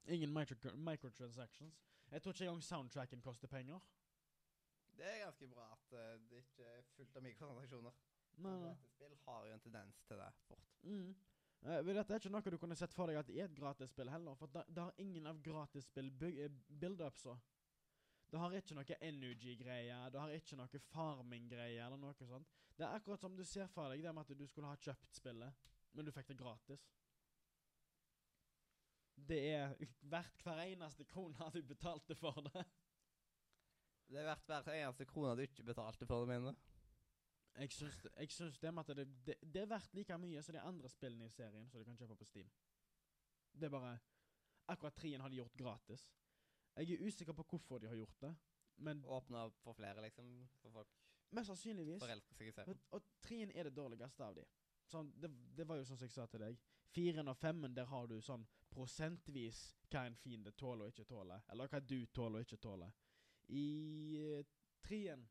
Ingen 0.05 0.33
micro 0.35 0.55
microtransactions. 0.75 1.89
Jeg 2.11 2.23
tror 2.23 2.33
ikke 2.33 2.45
engang 2.45 2.63
soundtracken 2.63 3.21
koster 3.23 3.49
penger. 3.49 3.81
det 4.97 5.05
er 5.07 5.25
ganske 5.25 5.49
bra 5.49 5.73
at 5.73 5.93
uh, 5.93 6.31
det 6.31 6.37
ikke 6.37 6.65
er 6.65 6.83
fullt 6.97 7.17
av 7.17 7.23
mikrotransaksjoner. 7.23 7.93
Nei. 8.45 8.75
Har 9.27 9.47
jo 9.47 9.53
en 9.55 9.61
tendens 9.61 10.03
til 10.09 10.17
det 10.17 10.33
fort. 10.49 10.75
Mm. 10.83 11.15
Uh, 11.63 11.79
men 11.87 11.97
dette 11.97 12.15
er 12.15 12.21
ikke 12.21 12.33
noe 12.35 12.53
du 12.53 12.59
kunne 12.59 12.77
sett 12.77 12.95
for 12.95 13.09
deg 13.09 13.21
at 13.21 13.29
det 13.31 13.39
er 13.41 13.49
et 13.49 13.57
gratisspill 13.57 14.11
heller. 14.11 14.35
For 14.35 14.53
det 14.53 14.83
har 14.83 15.01
ingen 15.03 15.27
av 15.31 15.41
gratisspill 15.43 16.11
eh, 16.29 16.51
build-upsa. 16.69 17.37
Det 18.33 18.41
har 18.41 18.55
ikke 18.57 18.76
noe 18.78 18.97
energy-greier, 19.05 20.09
det 20.09 20.20
har 20.20 20.30
ikke 20.33 20.57
noe 20.57 20.80
farming-greier 20.89 21.85
eller 21.85 22.01
noe 22.01 22.14
sånt. 22.16 22.49
Det 22.78 22.87
er 22.87 22.95
akkurat 22.97 23.20
som 23.20 23.35
du 23.37 23.43
ser 23.45 23.68
for 23.68 23.93
deg 23.93 24.01
det 24.01 24.14
med 24.16 24.24
at 24.24 24.39
du 24.39 24.47
skulle 24.49 24.70
ha 24.70 24.78
kjøpt 24.80 25.18
spillet, 25.18 25.66
men 25.93 26.07
du 26.07 26.12
fikk 26.16 26.30
det 26.30 26.39
gratis. 26.41 26.87
Det 29.28 29.41
er 29.53 29.74
verdt 30.09 30.41
hver 30.47 30.62
eneste 30.64 31.05
krone 31.11 31.51
du 31.53 31.61
betalte 31.68 32.16
for 32.16 32.41
det. 32.49 32.64
Det 34.09 34.22
er 34.22 34.30
verdt 34.30 34.49
hver 34.49 34.72
eneste 34.78 35.07
krone 35.12 35.37
du 35.37 35.45
ikke 35.45 35.68
betalte 35.68 36.09
for 36.09 36.24
det, 36.24 36.33
mener 36.33 36.57
Jeg 37.61 37.76
syns, 37.76 38.01
jeg 38.16 38.33
syns 38.33 38.59
det 38.59 38.72
med 38.72 38.89
at 38.89 38.97
det, 38.97 39.07
det, 39.26 39.37
det 39.45 39.62
er 39.62 39.70
verdt 39.74 39.93
like 39.95 40.16
mye 40.18 40.41
som 40.43 40.57
de 40.57 40.64
andre 40.64 40.89
spillene 40.89 41.28
i 41.28 41.37
serien 41.37 41.68
som 41.68 41.85
du 41.85 41.85
kan 41.85 42.01
kjøpe 42.01 42.16
på 42.16 42.30
Steam. 42.33 42.49
Det 43.53 43.68
er 43.68 43.76
bare 43.76 43.99
Akkurat 44.72 44.95
trien 44.95 45.20
har 45.20 45.28
de 45.28 45.37
gjort 45.37 45.57
gratis. 45.59 46.05
Jeg 46.77 46.97
er 46.97 47.07
usikker 47.07 47.37
på 47.37 47.45
hvorfor 47.51 47.79
de 47.79 47.87
har 47.91 47.97
gjort 47.97 48.20
det, 48.20 48.35
men 48.77 49.05
Åpna 49.05 49.49
for 49.61 49.77
flere, 49.77 50.03
liksom. 50.03 50.49
For 50.62 50.70
folk. 50.70 50.89
Mest 51.33 51.47
sannsynligvis. 51.47 52.01
Forelsker 52.03 52.37
seg 52.37 52.49
i 52.49 52.53
serien. 52.53 52.81
og 52.91 53.05
treen 53.25 53.53
er 53.55 53.68
det 53.68 53.77
dårligste 53.77 54.25
av 54.25 54.35
de. 54.37 54.45
Sånn, 54.89 55.12
det, 55.16 55.31
det 55.57 55.64
var 55.68 55.79
jo 55.81 55.85
sånn 55.89 56.01
som 56.01 56.09
jeg 56.09 56.14
sa 56.14 56.27
til 56.29 56.43
deg. 56.45 56.59
Firen 56.93 57.31
og 57.33 57.39
femmen, 57.41 57.75
der 57.75 57.89
har 57.89 58.09
du 58.09 58.18
sånn 58.20 58.45
prosentvis 58.73 59.62
hva 59.93 60.07
en 60.09 60.16
fiende 60.16 60.53
tåler 60.57 60.89
og 60.89 60.93
ikke 60.93 61.09
tåler. 61.09 61.45
Eller 61.53 61.70
hva 61.73 61.81
du 61.81 61.99
tåler 62.12 62.41
og 62.41 62.47
ikke 62.47 62.61
tåler. 62.61 62.93
I 63.53 63.68
eh, 64.20 64.51
treen, 64.85 65.25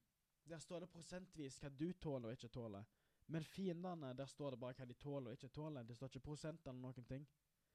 der 0.49 0.61
står 0.61 0.85
det 0.85 0.91
prosentvis 0.93 1.59
hva 1.61 1.69
du 1.69 1.91
tåler 1.93 2.31
og 2.31 2.37
ikke 2.37 2.53
tåler. 2.53 2.87
Men 3.31 3.45
fiendene, 3.45 4.13
der 4.17 4.29
står 4.29 4.55
det 4.55 4.61
bare 4.61 4.77
hva 4.77 4.87
de 4.89 4.97
tåler 4.99 5.31
og 5.31 5.37
ikke 5.37 5.53
tåler. 5.53 5.85
Det 5.85 5.95
står 5.97 6.11
ikke 6.11 6.25
prosent 6.31 6.65
eller 6.67 6.81
noen 6.81 7.07
ting. 7.07 7.27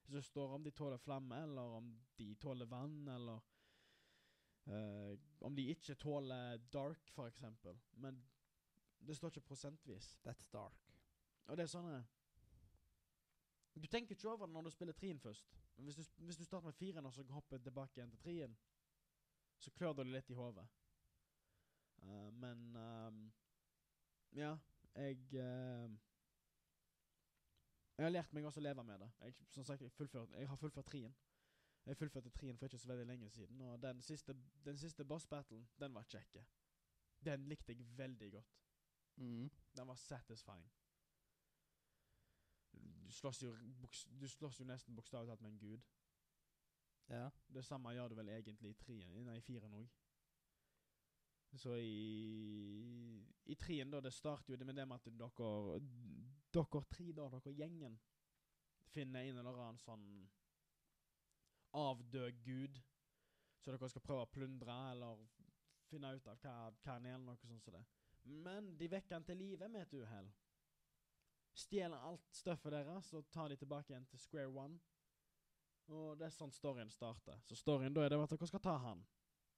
Så 0.02 0.12
det 0.12 0.22
står 0.22 0.54
om 0.54 0.62
de 0.62 0.70
tåler 0.70 0.98
flamme, 1.02 1.38
eller 1.42 1.78
om 1.78 1.86
de 2.18 2.34
tåler 2.34 2.68
vann, 2.70 3.08
eller 3.08 3.40
eh, 4.66 5.18
Om 5.40 5.56
de 5.56 5.68
ikke 5.70 5.94
tåler 5.94 6.58
dark, 6.72 7.12
eksempel. 7.26 7.78
Men 7.92 8.18
det 9.06 9.16
står 9.16 9.28
ikke 9.28 9.40
prosentvis. 9.40 10.18
That's 10.26 10.48
dark. 10.52 10.86
Og 11.46 11.56
det 11.56 11.66
er 11.66 11.70
sånn 11.70 11.90
eh, 11.92 12.06
Du 13.76 13.86
tenker 13.86 14.16
ikke 14.16 14.30
over 14.32 14.46
det 14.46 14.54
når 14.56 14.66
du 14.66 14.74
spiller 14.74 14.96
trien 14.96 15.20
først. 15.20 15.52
Men 15.76 15.84
hvis 15.84 15.96
du, 15.96 16.24
hvis 16.24 16.40
du 16.40 16.44
starter 16.44 16.70
med 16.70 16.78
firen 16.78 17.06
og 17.06 17.12
så 17.12 17.24
hopper 17.30 17.58
tilbake 17.58 18.00
igjen 18.00 18.10
til 18.10 18.22
trien, 18.22 18.56
så 19.58 19.70
klør 19.70 19.92
det 19.98 20.06
litt 20.08 20.30
i 20.30 20.36
hodet. 20.36 20.64
Uh, 22.02 22.30
men 22.32 22.76
um, 22.76 23.32
Ja, 24.36 24.56
jeg 24.94 25.16
uh, 25.32 25.92
Jeg 27.96 28.04
har 28.04 28.12
lært 28.12 28.32
meg 28.36 28.44
også 28.44 28.60
å 28.60 28.66
leve 28.66 28.84
med 28.84 29.00
det. 29.00 29.10
Jeg, 29.20 29.36
som 29.48 29.64
sagt, 29.64 29.82
jeg, 29.82 29.92
jeg 30.36 30.48
har 30.48 30.60
fullført 30.60 30.88
trien. 30.88 31.14
Jeg 31.86 31.96
fullførte 31.96 32.30
trien 32.30 32.58
for 32.58 32.66
ikke 32.66 32.78
så 32.78 32.88
veldig 32.88 33.06
lenge 33.06 33.30
siden, 33.30 33.60
og 33.60 33.82
den 33.82 34.02
siste, 34.02 34.34
den 34.64 34.78
siste 34.78 35.04
boss 35.04 35.26
battlen, 35.26 35.68
den 35.78 35.94
var 35.94 36.02
kjekke. 36.02 36.42
Den 37.24 37.46
likte 37.46 37.72
jeg 37.72 37.86
veldig 37.98 38.32
godt. 38.32 38.56
Mm. 39.16 39.50
Den 39.76 39.88
var 39.88 39.94
satisfying. 39.94 40.72
Du 43.06 43.12
slåss 43.12 43.42
jo, 43.42 43.56
du 44.20 44.28
slåss 44.28 44.60
jo 44.60 44.64
nesten 44.64 44.96
bokstavelig 44.96 45.30
talt 45.30 45.40
med 45.40 45.50
en 45.50 45.58
gud. 45.58 45.82
Ja. 47.08 47.28
Det 47.54 47.64
samme 47.64 47.92
gjør 47.94 48.08
du 48.08 48.14
vel 48.14 48.28
egentlig 48.28 48.70
i 48.70 48.78
trien, 48.80 49.12
nei, 49.24 49.38
i 49.38 49.44
firen 49.44 49.78
òg. 49.78 49.86
Så 51.56 51.76
i 51.78 53.22
I 53.46 53.54
trien, 53.54 53.90
da, 53.90 54.00
det 54.00 54.12
starter 54.12 54.52
jo 54.52 54.56
det 54.58 54.66
med 54.66 54.74
det 54.74 54.88
med 54.88 54.96
at 54.96 55.04
dere 55.18 55.80
Dere 56.52 56.82
tre, 56.90 57.12
da, 57.12 57.28
dere 57.30 57.52
gjengen, 57.54 57.98
finner 58.90 59.20
en 59.20 59.38
eller 59.38 59.62
annen 59.62 59.78
sånn 59.78 60.06
avdød 61.76 62.40
gud. 62.44 62.80
Så 63.60 63.72
dere 63.72 63.88
skal 63.90 64.04
prøve 64.04 64.24
å 64.26 64.30
plundre 64.30 64.74
eller 64.92 65.22
finne 65.90 66.12
ut 66.16 66.26
av 66.26 66.40
hva, 66.42 66.56
hva 66.70 66.96
han 66.96 67.06
er, 67.06 67.14
eller 67.14 67.26
noe 67.26 67.38
sånt 67.40 67.62
som 67.64 67.76
det. 67.76 67.84
Men 68.26 68.72
de 68.78 68.88
vekker 68.90 69.16
han 69.16 69.26
til 69.26 69.38
live 69.38 69.68
med 69.70 69.86
et 69.86 69.94
uhell. 70.00 70.28
Stjeler 71.56 72.02
alt 72.04 72.34
støffet 72.36 72.74
deres 72.74 73.12
og 73.16 73.28
tar 73.32 73.48
de 73.48 73.56
tilbake 73.56 73.92
igjen 73.92 74.06
til 74.10 74.20
square 74.20 74.50
one. 74.50 74.80
Og 75.88 76.18
det 76.18 76.26
er 76.26 76.34
sånn 76.34 76.52
storyen 76.52 76.90
starter. 76.90 77.38
Så 77.46 77.56
storyen 77.56 77.94
da 77.94 78.02
er 78.02 78.12
det 78.12 78.18
at 78.20 78.34
dere 78.34 78.50
skal 78.50 78.62
ta 78.62 78.74
han. 78.82 79.04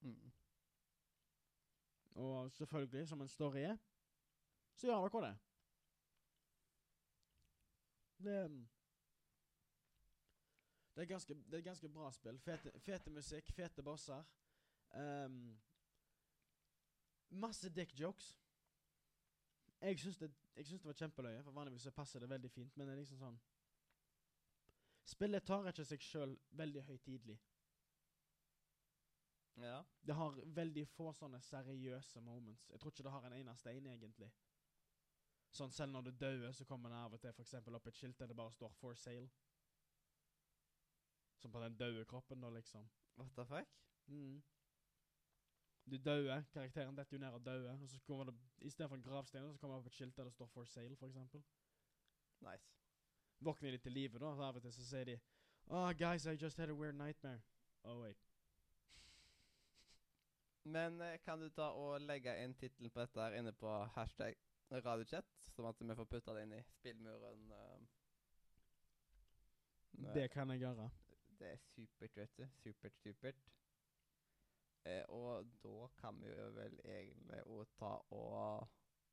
Mm. 0.04 0.32
Og 2.18 2.52
selvfølgelig, 2.52 3.08
som 3.08 3.22
en 3.22 3.30
story 3.30 3.64
er, 3.70 3.78
så 4.76 4.90
gjør 4.90 5.08
dere 5.08 5.28
det. 5.28 5.36
Det 8.18 8.38
Det 10.98 11.04
er 11.04 11.08
ganske, 11.08 11.34
det 11.34 11.58
er 11.58 11.62
ganske 11.62 11.88
bra 11.88 12.10
spill. 12.10 12.38
Fete, 12.42 12.72
fete 12.82 13.10
musikk, 13.10 13.52
fete 13.54 13.82
bosser. 13.86 14.24
Um, 14.90 15.60
masse 17.30 17.70
dick 17.70 18.00
jokes. 18.00 18.32
Jeg 19.80 19.98
syns 19.98 20.18
det, 20.18 20.30
det 20.56 20.80
var 20.84 20.92
kjempeløye, 20.92 21.42
for 21.42 21.54
vanligvis 21.54 21.82
så 21.86 21.90
passer 21.94 22.18
det 22.18 22.30
veldig 22.30 22.50
fint, 22.50 22.76
men 22.76 22.88
det 22.88 22.96
er 22.96 22.98
liksom 22.98 23.20
sånn 23.20 23.38
Spillet 25.06 25.46
tar 25.46 25.70
ikke 25.70 25.84
seg 25.86 26.02
sjøl 26.02 26.34
veldig 26.58 26.82
høytidelig. 26.88 27.38
Ja. 29.62 29.84
Det 30.02 30.16
har 30.18 30.42
veldig 30.58 30.84
få 30.90 31.12
sånne 31.14 31.38
seriøse 31.40 32.20
moments. 32.20 32.66
Jeg 32.70 32.80
tror 32.80 32.92
ikke 32.92 33.06
det 33.06 33.12
har 33.14 33.28
en 33.30 33.38
eneste 33.38 33.70
en, 33.70 33.86
egentlig. 33.86 34.32
Sånn 35.54 35.70
Selv 35.72 35.94
når 35.94 36.10
du 36.10 36.18
dauer, 36.26 36.50
så 36.52 36.66
kommer 36.66 36.90
det 36.90 36.98
av 36.98 37.14
og 37.14 37.22
til 37.22 37.46
eksempel 37.46 37.78
opp 37.78 37.86
et 37.86 38.02
skilt 38.02 38.18
der 38.18 38.26
det 38.26 38.36
bare 38.36 38.52
står 38.52 38.74
'For 38.80 38.98
sale'. 38.98 39.30
Som 41.38 41.52
på 41.52 41.60
den 41.62 41.76
døde 41.78 42.04
kroppen, 42.04 42.40
da, 42.40 42.50
liksom. 42.50 42.88
What 43.16 43.34
the 43.36 43.46
fuck? 43.46 43.68
Mm. 44.06 44.42
Du 45.90 45.96
dauer, 45.96 46.42
karakteren 46.52 46.96
detter 46.96 47.16
jo 47.16 47.20
ned 47.22 47.32
og 47.32 47.44
dauer, 47.46 47.82
og 47.82 47.88
så 47.88 48.00
kommer 48.04 48.24
det 48.24 48.34
i 48.58 48.70
stedet 48.70 48.90
for 48.90 48.96
en 48.96 49.02
gravstein, 49.02 49.52
så 49.52 49.58
kommer 49.58 49.76
det 49.76 49.80
opp 49.80 49.86
et 49.86 49.94
skilt 49.94 50.16
der 50.16 50.24
det 50.24 50.32
står 50.32 50.46
'For 50.46 50.64
sale', 50.64 50.96
for 50.96 51.06
eksempel. 51.06 51.42
Nice. 52.40 52.74
Våkner 53.40 53.70
de 53.70 53.78
til 53.78 53.92
live, 53.92 54.18
da, 54.18 54.34
så 54.34 54.42
av 54.42 54.56
og 54.56 54.62
til 54.62 54.72
så 54.72 54.84
sier 54.84 55.04
de 55.04 55.20
Oh, 55.70 55.92
guys, 55.92 56.26
I 56.26 56.36
just 56.42 56.56
had 56.56 56.70
a 56.70 56.74
weird 56.74 56.94
nightmare. 56.94 57.40
Oh, 57.84 58.02
wait. 58.02 58.16
Men 60.62 61.00
eh, 61.00 61.18
kan 61.24 61.40
du 61.40 61.48
ta 61.48 61.62
og 61.62 62.00
legge 62.00 62.44
inn 62.44 62.54
tittelen 62.54 62.90
på 62.90 63.00
dette 63.00 63.20
her 63.20 63.36
inne 63.38 63.52
på 63.52 63.72
hashtag 63.94 64.34
radiochat, 64.70 65.28
sånn 65.54 65.68
at 65.68 65.80
vi 65.80 65.96
får 65.96 66.08
putta 66.10 66.34
det 66.36 66.42
inn 66.44 66.52
i 66.58 66.62
spillmuren? 66.62 67.52
Uh, 67.52 67.86
Det 70.14 70.30
kan 70.30 70.50
jeg 70.50 70.60
gjøre. 70.66 70.90
Det 71.38 71.52
er 71.52 71.62
supert, 71.72 72.16
vet 72.16 72.36
du. 72.38 72.44
Supert, 72.62 72.98
supert. 73.02 73.46
Eh, 74.88 75.04
og 75.08 75.46
da 75.62 75.86
kan 76.00 76.18
vi 76.22 76.30
jo 76.32 76.48
vel 76.56 76.76
egentlig 76.84 77.40
å 77.50 77.64
ta 77.78 77.92
og 78.14 78.68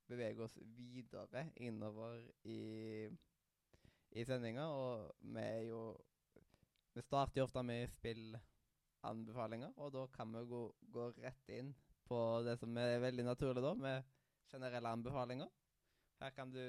bevege 0.08 0.46
oss 0.46 0.58
videre 0.78 1.48
innover 1.66 2.22
i, 2.48 3.10
i 4.16 4.26
sendinga, 4.28 4.68
og 4.70 5.16
vi 5.22 5.42
er 5.42 5.64
jo 5.72 5.86
Vi 6.96 7.02
starter 7.04 7.42
jo 7.42 7.44
ofte 7.44 7.60
med 7.68 7.90
spillanbefalinger, 7.92 9.74
og 9.84 9.90
da 9.92 10.06
kan 10.14 10.30
vi 10.32 10.46
gå, 10.48 10.62
gå 10.96 11.10
rett 11.18 11.50
inn 11.52 11.74
på 12.08 12.20
det 12.46 12.54
som 12.62 12.78
er 12.80 13.02
veldig 13.04 13.26
naturlig, 13.28 13.64
da, 13.66 13.74
med 13.76 14.06
generelle 14.48 14.94
anbefalinger. 14.96 15.50
Her 16.22 16.32
kan 16.38 16.54
du 16.54 16.62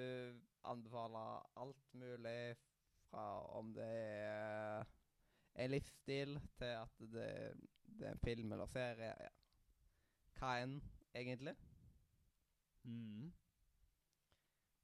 anbefale 0.67 1.23
alt 1.63 1.95
mulig 1.95 2.57
fra 3.07 3.29
om 3.55 3.71
det 3.77 3.87
er 3.87 4.95
en 5.57 5.71
livsstil 5.71 6.37
til 6.59 6.73
at 6.77 6.99
det, 6.99 7.31
det 7.99 8.07
er 8.07 8.13
en 8.13 8.25
film 8.25 8.53
eller 8.53 8.67
serie. 8.67 9.13
Ja. 9.21 9.33
Hva 10.37 10.53
enn, 10.63 10.77
egentlig. 11.17 11.57
Mm. 12.83 13.33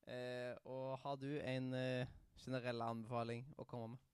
Eh, 0.06 0.56
og 0.64 0.98
har 0.98 1.16
du 1.16 1.28
en 1.38 1.74
eh, 1.74 2.08
generell 2.44 2.82
anbefaling 2.82 3.44
å 3.58 3.66
komme 3.68 3.92
med? 3.92 4.08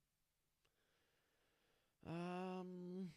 Um, 2.09 3.13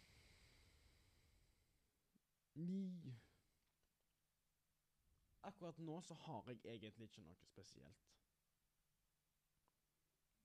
ni. 2.55 3.17
Akkurat 5.43 5.77
nå 5.79 6.01
så 6.05 6.15
har 6.25 6.49
jeg 6.51 6.59
egentlig 6.75 7.09
ikke 7.09 7.25
noe 7.25 7.35
spesielt. 7.41 8.07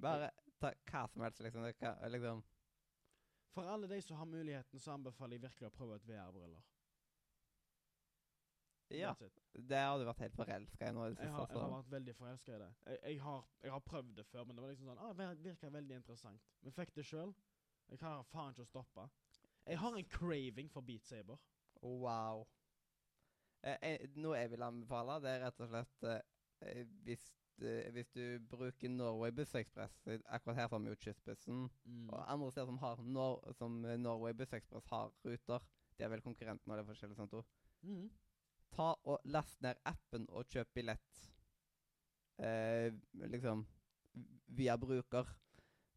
Bare 0.03 0.31
ta 0.61 0.73
hva 0.91 1.07
som 1.09 1.25
helst, 1.25 1.41
liksom. 1.45 1.65
Det 1.67 1.77
hva, 1.81 1.95
liksom 2.13 2.43
For 3.55 3.69
alle 3.73 3.89
de 3.89 4.01
som 4.03 4.17
har 4.21 4.29
muligheten, 4.29 4.81
så 4.81 4.97
anbefaler 4.97 5.39
jeg 5.39 5.47
virkelig 5.47 5.69
å 5.69 5.77
prøve 5.77 5.97
et 5.97 6.09
VR-briller. 6.09 6.65
Ja, 8.95 9.15
det 9.53 9.79
hadde 9.83 10.07
vært 10.07 10.21
helt 10.23 10.37
forelska 10.39 10.89
i 10.89 10.95
nå 10.95 11.09
i 11.09 11.15
det 11.17 11.25
Jeg 11.25 11.33
har, 11.35 11.49
jeg 11.51 11.59
har 11.59 11.73
vært 11.73 11.89
veldig 11.91 12.15
forelska 12.15 12.53
i 12.55 12.59
det. 12.61 12.69
Jeg, 12.87 12.99
jeg, 13.03 13.21
har, 13.25 13.49
jeg 13.65 13.73
har 13.75 13.83
prøvd 13.89 14.13
det 14.21 14.27
før, 14.29 14.45
men 14.45 14.57
det 14.57 14.63
var 14.63 14.71
liksom 14.71 14.91
sånn 14.93 15.01
ah, 15.03 15.15
det 15.19 15.31
virka 15.43 15.71
veldig 15.75 15.97
interessant. 15.99 16.53
Men 16.63 16.77
fikk 16.77 16.93
det 16.95 17.07
sjøl. 17.09 17.33
Jeg 17.91 18.03
klarer 18.03 18.29
faen 18.31 18.55
ikke 18.55 18.67
å 18.67 18.71
stoppe. 18.71 19.09
Jeg 19.67 19.81
har 19.83 19.99
en 19.99 20.09
craving 20.11 20.71
for 20.71 20.87
Beat 20.87 21.07
Saber. 21.07 21.41
Wow. 21.83 22.45
Eh, 23.67 23.79
eh, 23.83 24.07
noe 24.23 24.39
jeg 24.39 24.53
vil 24.53 24.63
anbefale, 24.63 25.19
det 25.25 25.33
er 25.33 25.45
rett 25.49 25.63
og 25.65 25.73
slett 25.73 26.07
eh, 26.13 26.85
hvis, 27.07 27.27
hvis 27.93 28.09
du 28.13 28.39
bruker 28.51 28.89
Norway 28.89 29.31
Bussekspress 29.33 30.07
eh, 30.07 30.21
Akkurat 30.27 30.57
her 30.57 30.69
har 30.69 30.79
vi 30.79 30.89
jo 30.89 30.99
Kystbussen. 31.01 31.69
Mm. 31.85 32.09
Og 32.09 32.33
andre 32.33 32.51
steder 32.53 32.67
som 32.67 32.79
har 32.79 33.03
Nor 33.03 33.53
som 33.57 33.85
eh, 33.85 33.99
Norway 33.99 34.33
Bussekspress 34.33 34.87
har 34.87 35.13
ruter. 35.25 35.65
De 35.99 36.05
er 36.05 36.13
vel 36.13 36.21
konkurrenten 36.21 36.73
og 36.73 36.79
det 36.79 36.87
forskjellige 36.87 37.17
sånt 37.17 37.37
òg. 37.39 37.47
Mm. 37.83 38.11
Ta 38.77 38.93
og 39.05 39.21
Last 39.25 39.63
ned 39.63 39.81
appen 39.85 40.27
og 40.29 40.45
kjøp 40.53 40.75
billett. 40.75 41.23
Eh, 42.39 42.93
liksom 43.33 43.65
via 44.47 44.77
bruker. 44.77 45.33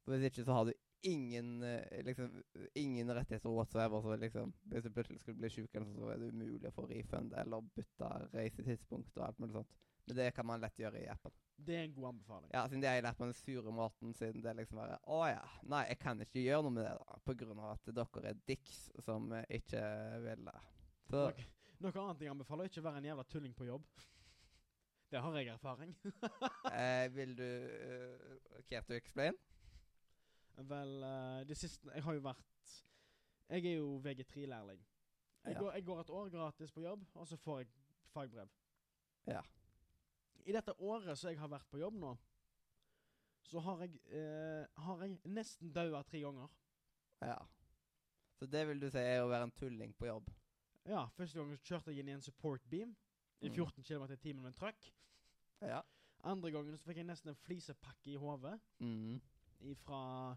Hvis 0.07 0.24
ikke 0.30 0.43
så 0.43 0.53
har 0.53 0.70
du 0.70 0.74
ingen 1.01 1.64
eh, 1.64 2.03
liksom 2.05 2.43
ingen 2.76 3.12
rettigheter 3.16 3.49
whatsoever. 3.49 4.01
Så 4.01 4.16
liksom, 4.16 4.53
hvis 4.62 4.84
du 4.84 4.89
plutselig 4.89 5.20
skulle 5.20 5.38
bli 5.38 5.49
sjuk, 5.49 5.70
så 5.74 6.10
er 6.10 6.18
det 6.18 6.32
umulig 6.32 6.72
å 6.72 6.76
få 6.76 6.88
refund 6.88 7.36
eller 7.38 7.68
bytte 7.76 8.10
reisetidspunkt 8.34 9.18
og 9.18 9.28
alt 9.28 9.39
mulig 9.39 9.60
sånt. 9.60 9.78
Men 10.10 10.18
det 10.18 10.32
kan 10.34 10.47
man 10.49 10.62
lett 10.64 10.80
gjøre 10.82 11.03
i 11.03 11.07
appen. 11.12 11.34
Det 11.60 11.76
er 11.76 11.84
en 11.86 11.93
god 11.93 12.07
anbefaling. 12.14 12.51
Ja, 12.53 12.64
siden 12.68 12.82
det 12.82 12.89
er 12.89 13.03
lært 13.03 13.18
på 13.20 13.28
den 13.28 13.36
sure 13.38 13.72
måten, 13.76 14.14
siden 14.18 14.41
det 14.41 14.53
liksom 14.57 14.80
bare 14.80 14.95
Å 15.12 15.20
ja. 15.30 15.41
Nei, 15.70 15.84
jeg 15.91 15.99
kan 16.01 16.24
ikke 16.24 16.41
gjøre 16.41 16.66
noe 16.66 16.76
med 16.78 16.86
det, 16.88 16.93
da. 16.97 17.18
På 17.28 17.36
grunn 17.38 17.60
av 17.60 17.74
at 17.76 17.91
dere 17.99 18.32
er 18.32 18.39
dicks 18.49 18.78
som 19.05 19.28
ikke 19.45 19.82
vil 20.24 20.47
det. 20.47 20.55
Så 21.12 21.26
Noe, 21.28 21.45
noe 21.84 22.05
annet 22.05 22.24
jeg 22.26 22.32
anbefaler, 22.34 22.66
er 22.66 22.74
ikke 22.74 22.86
være 22.88 23.03
en 23.03 23.10
jævla 23.12 23.28
tulling 23.30 23.53
på 23.57 23.68
jobb. 23.70 23.86
Det 25.12 25.22
har 25.26 25.38
jeg 25.39 25.53
erfaring. 25.53 25.95
Eh, 26.70 27.05
vil 27.16 27.32
du 27.38 27.43
uh, 27.43 28.64
care 28.70 28.84
to 28.86 28.93
explain? 28.93 29.38
Vel, 30.70 30.91
uh, 31.03 31.39
det 31.47 31.57
siste 31.57 31.89
Jeg 31.95 32.03
har 32.03 32.14
jo 32.14 32.22
vært 32.22 32.74
Jeg 33.49 33.66
er 33.66 33.78
jo 33.80 33.95
VG3-lærling. 34.05 34.82
Jeg, 35.45 35.55
Ja. 35.55 35.72
jeg 35.74 35.86
går 35.86 36.01
et 36.01 36.10
år 36.10 36.30
gratis 36.30 36.72
på 36.72 36.82
jobb, 36.82 37.05
og 37.16 37.28
så 37.28 37.38
får 37.38 37.60
jeg 37.64 37.72
fagbrev. 38.14 38.49
Ja. 39.28 39.41
I 40.50 40.54
dette 40.56 40.74
året 40.82 41.18
som 41.20 41.30
jeg 41.30 41.38
har 41.39 41.52
vært 41.52 41.68
på 41.70 41.80
jobb 41.82 41.97
nå, 42.02 42.16
så 43.50 43.62
har 43.66 43.84
jeg, 43.86 44.00
eh, 44.14 44.66
har 44.86 45.04
jeg 45.06 45.20
nesten 45.30 45.72
daua 45.74 46.02
tre 46.06 46.22
ganger. 46.26 46.50
Ja. 47.22 47.38
Så 48.39 48.47
det 48.50 48.66
vil 48.70 48.80
du 48.82 48.88
si 48.89 48.97
er 49.02 49.22
å 49.24 49.30
være 49.30 49.47
en 49.50 49.56
tulling 49.58 49.93
på 50.00 50.08
jobb? 50.10 50.30
Ja, 50.89 51.06
Første 51.18 51.38
gangen 51.41 51.58
kjørte 51.62 51.91
jeg 51.93 52.00
inn 52.04 52.10
i 52.10 52.16
en 52.18 52.22
support 52.26 52.62
beam 52.70 52.95
i 53.41 53.50
Mm. 53.50 53.56
14 53.56 53.84
km 53.84 54.12
i 54.12 54.16
timen 54.18 54.41
med 54.43 54.54
en 54.54 54.60
truck. 54.60 54.91
Ja. 55.62 55.82
Andre 56.24 56.52
gangen 56.52 56.78
så 56.78 56.86
fikk 56.86 56.97
jeg 56.97 57.06
nesten 57.06 57.30
en 57.30 57.36
flisepakke 57.36 58.08
i 58.14 58.16
hodet 58.16 58.60
Mm. 58.80 59.22
fra 59.76 60.36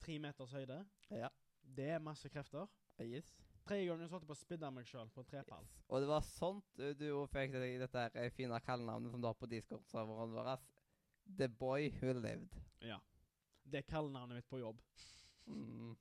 tre 0.00 0.18
meters 0.18 0.52
høyde. 0.52 0.86
Ja. 1.10 1.28
Det 1.62 1.88
er 1.90 1.98
masse 1.98 2.28
krefter. 2.28 2.66
Yes. 3.00 3.26
Tredje 3.64 3.88
ganger 3.88 4.04
jeg 4.04 4.12
på 4.12 4.34
å 4.34 4.36
spidde 4.36 4.70
meg 4.76 4.88
sjøl 4.88 5.10
på 5.14 5.24
trepall. 5.24 5.64
yes. 5.64 5.84
Og 5.88 6.02
det 6.04 6.08
var 6.10 6.24
sånt 6.26 6.80
uh, 6.82 6.90
du 7.00 7.06
fikk 7.32 7.54
dette 7.56 8.02
her 8.02 8.18
eh, 8.20 8.32
fine 8.36 8.58
kallenavnet 8.66 9.12
som 9.14 9.22
du 9.22 9.28
har 9.28 9.36
på 9.40 9.48
Discord-serveren 9.48 10.34
vår. 10.36 10.50
The 11.38 11.48
Boy 11.48 11.88
Who 12.00 12.12
Lived. 12.12 12.58
Ja. 12.84 12.98
Det 13.64 13.80
er 13.80 13.88
kallenavnet 13.88 14.42
mitt 14.42 14.48
på 14.50 14.60
jobb. 14.60 14.82
Mm. 15.48 15.94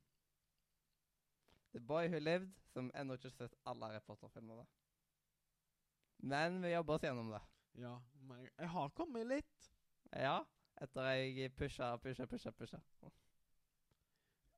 The 1.71 1.79
Boy 1.79 2.11
Who 2.11 2.19
Lived, 2.19 2.51
som 2.73 2.91
ennå 2.93 3.15
ikke 3.15 3.31
har 3.31 3.37
sett 3.37 3.55
alle 3.65 3.93
reporterfilmene. 3.95 4.65
Men 6.23 6.59
vi 6.63 6.73
jobber 6.73 6.99
oss 6.99 7.07
gjennom 7.07 7.31
det. 7.31 7.41
Ja, 7.79 7.95
men 8.27 8.43
jeg 8.45 8.69
har 8.75 8.91
kommet 8.95 9.27
litt. 9.27 9.69
Ja, 10.11 10.41
etter 10.83 11.09
jeg 11.15 11.55
pusha, 11.55 11.95
pusha, 12.03 12.27
pusha, 12.27 12.51
pusha. 12.51 12.79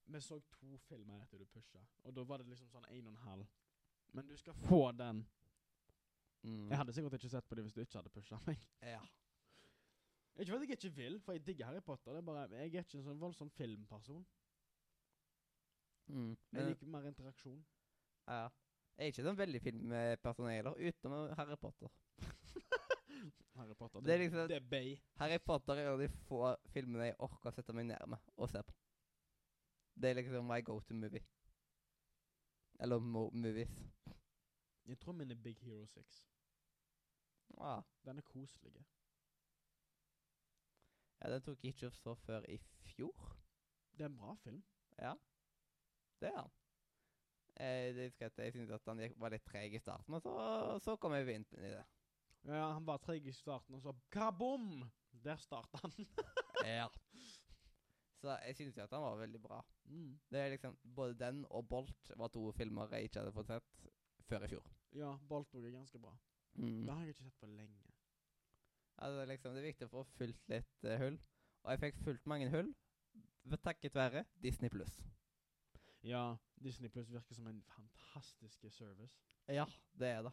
Vi 0.08 0.20
så 0.22 0.38
to 0.54 0.78
filmer 0.86 1.22
etter 1.24 1.38
du 1.42 1.46
pusha, 1.50 1.80
og 2.04 2.14
da 2.16 2.24
var 2.24 2.38
det 2.38 2.48
liksom 2.52 2.70
sånn 2.70 2.86
en 2.90 3.08
og 3.08 3.14
en 3.16 3.22
halv. 3.26 3.48
Men 4.14 4.28
du 4.30 4.36
skal 4.38 4.54
få 4.54 4.92
den. 4.96 5.24
Mm. 6.46 6.68
Jeg 6.70 6.78
hadde 6.78 6.94
sikkert 6.94 7.14
ikke 7.18 7.30
sett 7.34 7.48
på 7.50 7.56
det 7.58 7.64
hvis 7.66 7.74
du 7.74 7.82
ikke 7.82 7.98
hadde 7.98 8.12
pusha 8.14 8.38
meg. 8.46 8.62
Ja. 8.86 9.00
Ikke 10.38 10.52
fordi 10.52 10.68
jeg 10.70 10.78
ikke 10.78 10.92
vil, 10.96 11.20
for 11.24 11.34
jeg 11.34 11.46
digger 11.48 11.66
Harry 11.72 11.82
Potter. 11.82 12.12
Det 12.14 12.22
er 12.22 12.28
bare, 12.28 12.44
Jeg 12.52 12.76
er 12.76 12.84
ikke 12.86 12.98
en 13.00 13.04
sånn 13.08 13.20
voldsom 13.22 13.50
filmperson. 13.56 14.26
Mm. 16.08 16.36
Jeg 16.54 16.68
liker 16.70 16.88
mer 16.94 17.08
interaksjon. 17.10 17.66
ja. 18.28 18.46
Jeg 18.96 19.10
er 19.10 19.12
ikke 19.12 19.24
sånn 19.26 19.36
veldig 19.36 19.60
filmperson 19.60 20.46
heller, 20.48 20.78
utenom 20.80 21.34
Harry 21.36 21.56
Potter. 21.60 21.90
Harry 23.58 23.74
Potter. 23.76 24.00
Det 24.06 24.14
er 24.14 24.22
liksom- 24.22 24.48
det 24.48 24.56
er 24.62 24.70
bay. 24.70 24.94
Harry 25.20 25.38
Potter 25.40 25.74
er 25.74 25.88
en 25.88 25.94
av 25.94 26.00
de 26.00 26.08
få 26.30 26.56
filmene 26.72 27.10
jeg 27.10 27.16
orker 27.20 27.50
å 27.50 27.54
sette 27.58 27.74
meg 27.76 27.88
ned 27.90 28.06
med 28.08 28.20
og 28.38 28.50
se 28.50 28.62
på. 28.64 28.74
Det 29.96 30.10
er 30.10 30.14
liksom 30.14 30.46
my 30.46 30.60
go 30.66 30.80
to 30.80 30.94
movie. 30.94 31.24
Eller 32.80 33.00
mo 33.00 33.30
movies. 33.30 33.70
Jeg 34.86 35.00
tror 35.00 35.12
min 35.12 35.32
er 35.32 35.36
Big 35.36 35.58
Hero 35.62 35.86
6. 35.86 36.30
Ah. 37.58 37.82
Den 38.06 38.18
er 38.18 38.22
koselig. 38.22 38.86
Ja, 41.22 41.34
den 41.34 41.42
tok 41.42 41.64
ikke 41.64 41.88
opp 41.88 41.96
så 41.96 42.14
før 42.16 42.46
i 42.50 42.58
fjor. 42.58 43.38
Det 43.98 44.06
er 44.06 44.12
en 44.12 44.18
bra 44.18 44.36
film. 44.44 44.64
Ja, 45.00 45.14
det 46.20 46.30
er 46.30 46.38
han. 46.42 46.52
Eh, 47.56 47.96
det 47.96 48.14
jeg 48.20 48.32
jeg 48.38 48.54
syntes 48.54 48.72
at 48.72 48.88
han 48.88 49.02
var 49.18 49.32
litt 49.32 49.46
treg 49.48 49.74
i 49.74 49.80
starten, 49.80 50.14
og 50.14 50.22
så, 50.22 50.34
så 50.84 50.96
kom 51.00 51.16
jeg 51.16 51.30
inn 51.36 51.48
i 51.56 51.72
det. 51.72 51.86
Ja, 52.46 52.74
Han 52.74 52.86
var 52.86 53.00
treg 53.02 53.26
i 53.26 53.34
starten, 53.34 53.76
og 53.76 53.82
så 53.82 53.96
kabom! 54.12 54.84
Der 55.24 55.40
starta 55.42 55.80
han. 55.82 55.94
ja. 56.68 56.90
Så 58.26 58.38
jeg 58.42 58.56
synes 58.58 58.78
jo 58.78 58.84
at 58.84 58.94
han 58.96 59.04
var 59.04 59.20
veldig 59.20 59.42
bra. 59.42 59.60
mm. 59.86 60.14
Det 60.32 60.40
er 60.40 60.54
liksom, 60.56 60.78
Både 60.96 61.18
den 61.20 61.44
og 61.50 61.68
Bolt 61.70 62.12
var 62.18 62.32
to 62.34 62.52
filmer 62.58 62.96
jeg 62.96 63.10
ikke 63.10 63.22
hadde 63.22 63.36
fått 63.36 63.52
sett 63.52 63.92
før 64.26 64.48
i 64.48 64.50
fjor. 64.56 64.72
Ja, 64.98 65.12
Bolt 65.30 65.54
òg 65.54 65.68
er 65.68 65.76
ganske 65.76 66.02
bra. 66.02 66.16
Mm. 66.56 66.86
Det 66.88 66.94
har 66.94 67.04
jeg 67.04 67.14
ikke 67.14 67.28
sett 67.28 67.40
på 67.40 67.52
lenge. 67.52 67.92
Ja, 68.96 69.12
det, 69.12 69.22
er 69.22 69.30
liksom, 69.34 69.54
det 69.54 69.62
er 69.62 69.70
viktig 69.70 69.88
å 69.90 69.92
få 69.92 70.04
fylt 70.16 70.50
litt 70.50 70.88
uh, 70.88 70.96
hull. 71.04 71.20
Og 71.66 71.72
jeg 71.74 71.84
fikk 71.84 72.02
fulgt 72.06 72.28
mange 72.32 72.50
hull 72.50 72.74
takket 73.64 73.96
være 73.96 74.24
Disney 74.42 74.70
pluss. 74.70 75.04
Ja, 76.04 76.36
Disney 76.64 76.90
pluss 76.90 77.12
virker 77.12 77.36
som 77.36 77.48
en 77.48 77.64
fantastisk 77.68 78.66
service. 78.70 79.22
Ja, 79.48 79.66
det 80.00 80.08
er 80.08 80.22
det. 80.22 80.32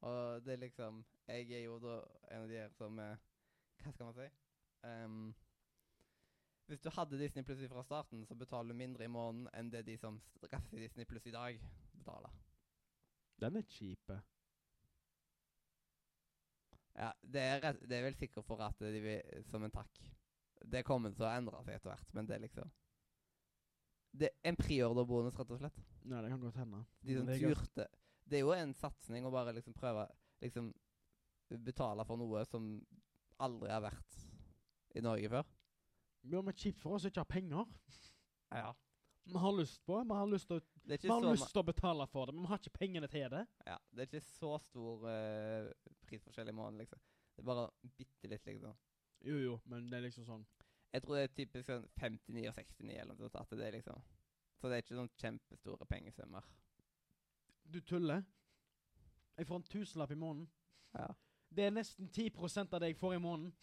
Og 0.00 0.44
det 0.44 0.52
er 0.52 0.56
liksom 0.56 1.04
Jeg 1.26 1.50
er 1.50 1.64
jo 1.64 1.78
da 1.78 2.02
en 2.30 2.42
av 2.42 2.48
de 2.48 2.54
her 2.54 2.68
som 2.68 2.98
eh, 2.98 3.16
Hva 3.82 3.92
skal 3.92 4.06
man 4.06 4.14
si? 4.14 4.26
Ehm, 4.84 5.34
hvis 6.66 6.80
du 6.80 6.90
hadde 6.94 7.18
Disney 7.20 7.44
Pluss 7.44 7.64
fra 7.68 7.82
starten, 7.84 8.24
så 8.26 8.34
betaler 8.34 8.72
du 8.72 8.78
mindre 8.78 9.04
i 9.04 9.12
måneden 9.12 9.48
enn 9.52 9.70
det 9.72 9.84
de 9.86 9.96
som 10.00 10.16
stresser 10.32 10.80
Disney 10.80 11.04
Pluss 11.08 11.26
i 11.28 11.34
dag, 11.34 11.58
betaler. 11.98 12.32
Den 13.42 13.58
er 13.60 13.66
cheap. 13.68 14.12
Ja, 16.94 17.10
det 17.20 17.42
er, 17.42 17.60
rett, 17.60 17.82
det 17.82 17.98
er 17.98 18.06
vel 18.06 18.16
sikkert 18.16 18.46
for 18.46 18.62
at 18.62 18.78
de 18.78 19.00
vil 19.02 19.42
Som 19.50 19.64
en 19.66 19.72
takk. 19.74 19.98
Det 20.62 20.84
kommer 20.86 21.10
til 21.10 21.26
å 21.26 21.32
endre 21.32 21.58
seg 21.66 21.74
etter 21.74 21.90
hvert, 21.90 22.12
men 22.14 22.28
det 22.28 22.36
er 22.36 22.44
liksom 22.44 22.70
Det 24.14 24.30
er 24.30 24.52
en 24.52 24.56
priorderbonus, 24.60 25.34
rett 25.34 25.50
og 25.50 25.58
slett. 25.58 25.80
Nei, 26.06 26.22
det 26.22 26.30
kan 26.30 26.44
godt 26.44 26.60
hende. 26.62 26.84
De 27.02 27.18
som 27.18 27.26
det 27.28 27.40
turte 27.42 27.88
Det 28.24 28.38
er 28.38 28.44
jo 28.46 28.54
en 28.54 28.76
satsing 28.78 29.26
å 29.26 29.34
bare 29.34 29.56
liksom 29.56 29.76
prøve 29.76 30.06
Liksom 30.44 30.72
betale 31.64 32.06
for 32.08 32.18
noe 32.18 32.40
som 32.48 32.64
aldri 33.44 33.68
har 33.70 33.82
vært 33.84 34.16
i 34.96 35.02
Norge 35.04 35.28
før. 35.30 35.50
Ja, 36.24 36.40
men 36.40 36.56
kjipt 36.56 36.80
for 36.80 36.96
oss 36.96 37.04
som 37.04 37.12
ikke 37.12 37.20
har 37.20 37.30
penger. 37.30 37.68
Ja. 38.54 38.72
Vi 39.24 39.38
har 39.38 39.52
lyst 39.52 39.84
på. 39.86 40.04
Vi 40.04 40.14
har 40.14 40.26
lyst 40.28 40.48
til 40.48 40.60
å, 40.60 40.62
vi 40.84 41.08
har 41.08 41.26
lyst 41.30 41.50
til 41.52 41.62
å 41.62 41.66
betale 41.66 42.06
for 42.12 42.28
det, 42.28 42.34
men 42.36 42.44
vi 42.44 42.50
har 42.52 42.60
ikke 42.60 42.78
pengene 42.78 43.08
til 43.08 43.28
det. 43.32 43.44
ja, 43.66 43.76
det 43.90 44.02
er 44.02 44.10
ikke 44.10 44.26
så 44.26 44.58
stor 44.66 45.06
uh, 45.08 45.70
prisforskjell 46.04 46.52
i 46.52 46.56
måneden, 46.56 46.82
liksom. 46.84 47.00
Det 47.34 47.42
er 47.42 47.48
bare 47.48 47.70
bitte 47.98 48.30
litt, 48.30 48.44
liksom. 48.46 48.76
Jo, 49.24 49.38
jo, 49.40 49.54
men 49.64 49.88
det 49.88 49.98
er 49.98 50.04
liksom 50.04 50.26
sånn 50.28 50.42
Jeg 50.92 51.02
tror 51.02 51.16
det 51.16 51.22
er 51.24 51.32
typisk 51.32 51.70
sånn 51.70 51.86
59 51.96 52.42
og 52.50 52.58
69 52.58 52.90
eller 52.92 53.14
noe 53.14 53.22
sånt. 53.22 53.38
At 53.40 53.56
det 53.56 53.66
er 53.66 53.76
liksom 53.78 54.02
Så 54.60 54.68
det 54.68 54.76
er 54.76 54.84
ikke 54.84 54.98
sånn 54.98 55.14
kjempestore 55.22 55.88
pengesummer. 55.88 56.50
Du 57.64 57.80
tuller. 57.80 58.22
Jeg 59.38 59.48
får 59.48 59.56
en 59.56 59.70
tusenlapp 59.72 60.12
i 60.12 60.20
måneden. 60.20 60.50
Ja. 60.94 61.08
Det 61.48 61.64
er 61.64 61.72
nesten 61.74 62.10
10% 62.12 62.76
av 62.76 62.82
det 62.82 62.92
jeg 62.92 63.00
får 63.00 63.16
i 63.16 63.22
måneden. 63.24 63.54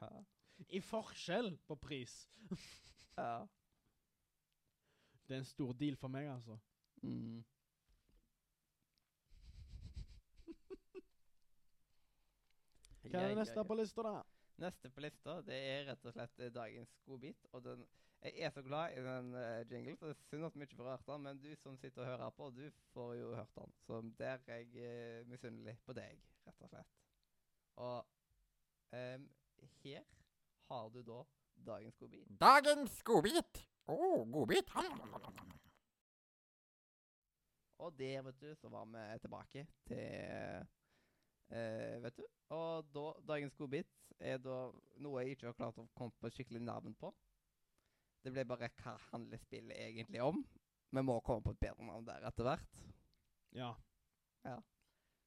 Ja. 0.00 0.22
I 0.70 0.80
forskjell 0.80 1.58
på 1.66 1.76
pris. 1.76 2.28
ja. 3.16 3.46
Det 5.26 5.34
er 5.34 5.38
en 5.42 5.46
stor 5.46 5.72
deal 5.78 5.96
for 5.98 6.08
meg, 6.10 6.28
altså. 6.30 6.58
Mm. 7.02 7.40
Hva 13.02 13.22
er 13.22 13.28
det 13.32 13.40
neste 13.40 13.64
på 13.66 13.74
lista, 13.78 14.02
da? 14.06 14.22
Neste 14.60 14.90
på 14.92 15.00
lista 15.00 15.38
det 15.46 15.56
er 15.56 15.86
rett 15.88 16.06
og 16.06 16.12
slett 16.14 16.36
dagens 16.54 16.92
godbit. 17.06 17.46
Og 17.54 17.64
den, 17.64 17.84
jeg 18.22 18.32
er 18.46 18.50
så 18.54 18.62
glad 18.62 18.86
i 18.94 19.02
den 19.06 19.26
uh, 19.34 19.70
jinglen, 19.70 19.96
så 19.96 20.10
det 20.10 20.16
er 20.16 20.28
synd 20.28 20.44
at 20.50 20.58
vi 20.58 20.62
ikke 20.68 20.80
får 20.82 20.92
hørt 20.92 21.10
den. 21.10 21.26
Men 21.26 21.42
du 21.42 21.50
som 21.62 21.78
sitter 21.80 22.04
og 22.04 22.10
hører 22.12 22.30
på, 22.36 22.44
du 22.54 22.64
får 22.92 23.10
jo 23.18 23.34
hørt 23.34 23.54
den. 23.56 23.70
Så 23.86 23.94
der 24.18 24.36
er 24.46 24.60
jeg 24.60 24.68
uh, 24.76 25.28
misunnelig 25.30 25.76
på 25.86 25.92
deg, 25.98 26.14
rett 26.46 26.66
og 26.66 26.74
slett. 26.74 26.96
Og 27.80 27.96
um, 28.92 29.28
her 29.82 30.02
har 30.70 30.90
du 30.94 31.00
da 31.02 31.20
dagens 31.66 31.96
godbit. 31.98 32.26
Dagens 32.40 33.02
godbit. 33.02 33.62
Å, 33.90 33.96
godbit. 34.30 34.70
Og 37.80 37.96
der, 37.98 38.20
vet 38.22 38.42
du, 38.42 38.50
så 38.60 38.68
var 38.70 38.86
vi 38.92 39.06
tilbake 39.24 39.64
til 39.88 40.04
eh, 41.50 41.96
Vet 42.04 42.20
du. 42.20 42.24
Og 42.54 42.86
da, 42.94 43.06
dagens 43.32 43.56
godbit 43.58 44.14
er 44.20 44.38
da 44.42 44.60
noe 45.02 45.24
jeg 45.24 45.36
ikke 45.36 45.50
har 45.50 45.58
klart 45.58 45.80
å 45.80 45.88
komme 45.96 46.14
på 46.20 46.30
skikkelig 46.34 46.62
navn 46.62 46.94
på. 46.98 47.10
Det 48.20 48.32
ble 48.34 48.44
bare 48.46 48.68
hva 48.82 48.96
handler 49.10 49.40
spillet 49.40 49.78
egentlig 49.80 50.20
om? 50.22 50.42
Vi 50.90 51.02
må 51.06 51.16
komme 51.24 51.42
på 51.44 51.54
et 51.54 51.62
bedre 51.62 51.86
navn 51.86 52.06
der 52.06 52.26
etter 52.28 52.46
hvert. 52.46 52.84
Ja. 53.56 53.72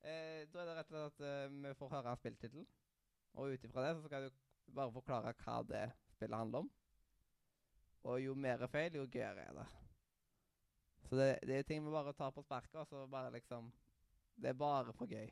Eh, 0.04 0.44
da 0.52 0.62
er 0.62 0.70
det 0.70 0.78
rett 0.78 0.92
og 0.92 0.96
slett 0.96 1.10
at 1.10 1.26
eh, 1.28 1.54
vi 1.66 1.76
får 1.80 1.94
høre 1.96 2.14
en 2.14 2.22
spilltittel. 2.22 2.66
Og 3.34 3.56
ut 3.56 3.66
ifra 3.66 3.88
det 3.88 3.96
så 3.98 4.06
skal 4.06 4.28
du 4.28 4.42
bare 4.72 4.92
forklare 4.94 5.34
hva 5.44 5.62
det 5.68 5.84
spillet 6.14 6.38
handler 6.38 6.66
om. 6.66 6.70
Og 8.04 8.20
jo 8.20 8.36
mer 8.36 8.68
feil, 8.68 8.96
jo 9.00 9.08
gøyere 9.08 9.48
er 9.48 9.58
det. 9.58 9.66
Så 11.08 11.16
det, 11.20 11.28
det 11.48 11.58
er 11.58 11.68
ting 11.68 11.84
vi 11.86 11.92
bare 11.92 12.14
tar 12.14 12.32
på 12.36 12.44
sparket, 12.44 12.76
og 12.82 12.88
så 12.88 13.08
bare 13.08 13.32
liksom 13.32 13.72
Det 14.36 14.50
er 14.50 14.54
bare 14.58 14.94
for 14.94 15.06
gøy. 15.06 15.30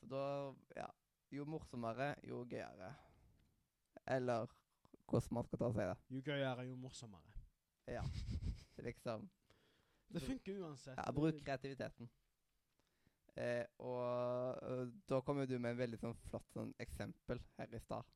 Så 0.00 0.06
da 0.06 0.54
Ja. 0.76 0.86
Jo 1.32 1.44
morsommere, 1.44 2.14
jo 2.22 2.44
gøyere. 2.46 2.94
Eller 4.06 4.46
hvordan 5.06 5.34
man 5.34 5.44
skal 5.44 5.58
ta 5.58 5.70
seg 5.72 5.88
det. 5.90 5.96
Jo 6.10 6.20
gøyere, 6.24 6.66
jo 6.68 6.76
morsommere. 6.76 7.32
Ja. 7.86 8.02
Liksom 8.86 9.28
Det 10.12 10.22
funker 10.22 10.60
uansett. 10.62 10.96
Ja, 10.96 11.12
bruk 11.12 11.34
kreativiteten. 11.44 12.10
Eh, 13.36 13.64
og 13.84 14.62
og, 14.64 14.92
da 15.08 15.20
kom 15.20 15.42
jo 15.42 15.48
du 15.50 15.58
med 15.58 15.74
en 15.74 15.80
veldig 15.80 15.98
sånn 16.00 16.14
flott 16.30 16.46
sånn 16.54 16.72
eksempel 16.80 17.42
her 17.58 17.74
i 17.74 17.80
stad. 17.82 18.06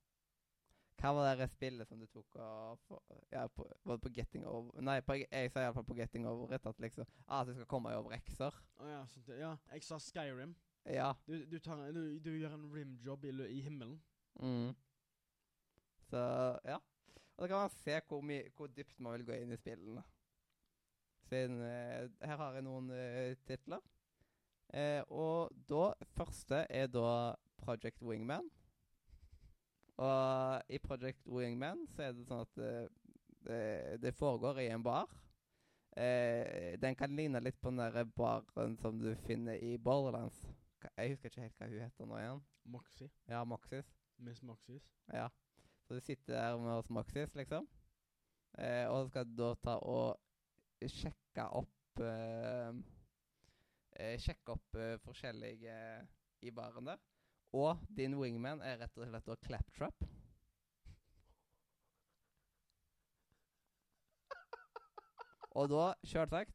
Hva 1.01 1.13
var 1.17 1.39
det 1.41 1.49
spillet 1.49 1.89
som 1.89 2.01
du 2.01 2.07
tok 2.13 2.37
og 2.45 2.81
for, 2.85 3.21
ja, 3.33 3.47
på, 3.49 3.65
Var 3.89 3.97
det 3.97 4.03
på 4.05 4.11
Getting 4.19 4.43
Over 4.45 4.83
Nei, 4.85 4.99
på, 5.01 5.17
jeg 5.23 5.53
sa 5.53 5.63
iallfall 5.65 5.87
på 5.89 5.97
Getting 5.97 6.27
Over 6.29 6.53
at 6.59 6.83
liksom 6.85 7.07
ah, 7.25 7.41
at 7.41 7.49
du 7.49 7.55
skal 7.55 7.69
komme 7.71 7.95
over 7.97 8.13
X-er. 8.19 8.59
oh, 8.77 8.89
ja, 8.89 9.01
sånt, 9.09 9.27
det. 9.31 9.39
ja, 9.41 9.55
jeg 9.73 9.87
sa 9.87 9.99
Skyrim. 9.99 10.53
Ja. 10.85 11.15
Du, 11.27 11.39
du, 11.49 11.59
tar, 11.59 11.81
du, 11.97 12.19
du 12.21 12.31
gjør 12.37 12.57
en 12.57 12.69
rimjob 12.75 13.25
i, 13.25 13.33
i 13.49 13.61
himmelen. 13.65 13.97
Mm. 14.41 14.75
Så 16.11 16.21
ja. 16.69 16.77
Og 17.37 17.47
da 17.47 17.49
kan 17.49 17.65
man 17.65 17.77
se 17.81 18.01
hvor, 18.09 18.33
hvor 18.57 18.73
dypt 18.77 19.01
man 19.01 19.17
vil 19.17 19.27
gå 19.31 19.41
inn 19.41 19.57
i 19.57 19.61
spillene. 19.61 20.05
Siden 21.31 21.61
eh, 21.65 22.11
Her 22.27 22.37
har 22.37 22.59
jeg 22.59 22.67
noen 22.67 22.93
eh, 22.93 23.37
titler. 23.49 23.81
Eh, 24.75 25.03
og 25.11 25.51
da 25.69 25.93
Første 26.15 26.65
er 26.71 26.87
da 26.87 27.35
Project 27.59 28.03
Wingman. 28.03 28.47
Og 30.01 30.63
i 30.69 30.79
Project 30.79 31.27
Wingman 31.29 31.87
så 31.93 32.07
er 32.07 32.15
det 32.17 32.27
sånn 32.29 32.47
at 32.47 32.63
eh, 32.65 32.87
det, 33.45 33.65
det 34.05 34.15
foregår 34.17 34.63
i 34.63 34.71
en 34.73 34.85
bar. 34.85 35.11
Eh, 35.97 36.79
den 36.81 36.95
kan 36.97 37.13
ligne 37.17 37.43
litt 37.43 37.59
på 37.61 37.73
den 37.73 37.83
der 37.83 38.07
baren 38.17 38.77
som 38.81 38.99
du 39.01 39.11
finner 39.27 39.59
i 39.59 39.77
Borderlands. 39.77 40.47
Jeg 40.97 41.13
husker 41.13 41.29
ikke 41.29 41.45
helt 41.45 41.59
hva 41.59 41.69
hun 41.69 41.83
heter 41.83 42.09
nå 42.09 42.21
igjen. 42.21 42.43
Moxie. 42.71 43.11
Ja, 43.29 43.45
Moxis. 43.45 43.91
Miss 44.21 44.43
Moxies. 44.43 44.87
Ja. 45.13 45.29
Så 45.85 45.95
du 45.95 46.01
sitter 46.01 46.35
der 46.35 46.59
med 46.59 46.73
oss 46.73 46.91
Maxis, 46.91 47.35
liksom. 47.35 47.69
Eh, 48.59 48.87
og 48.89 49.05
så 49.05 49.09
skal 49.09 49.27
du 49.27 49.37
da 49.43 49.55
ta 49.65 49.77
og 49.83 50.87
sjekke 50.87 51.47
opp 51.61 52.03
eh, 54.01 54.17
Sjekke 54.21 54.57
opp 54.57 54.79
eh, 54.81 54.97
forskjellige 55.05 55.75
eh, 55.75 56.09
i 56.49 56.53
baren 56.55 56.89
der. 56.91 57.01
Og 57.57 57.81
din 57.97 58.15
wingman 58.19 58.63
er 58.63 58.79
rett 58.81 58.99
og 58.99 59.07
slett 59.09 59.27
da 59.27 59.37
Claptrap. 59.47 60.07
og 65.59 65.69
da, 65.73 65.85
sjølsagt, 66.07 66.55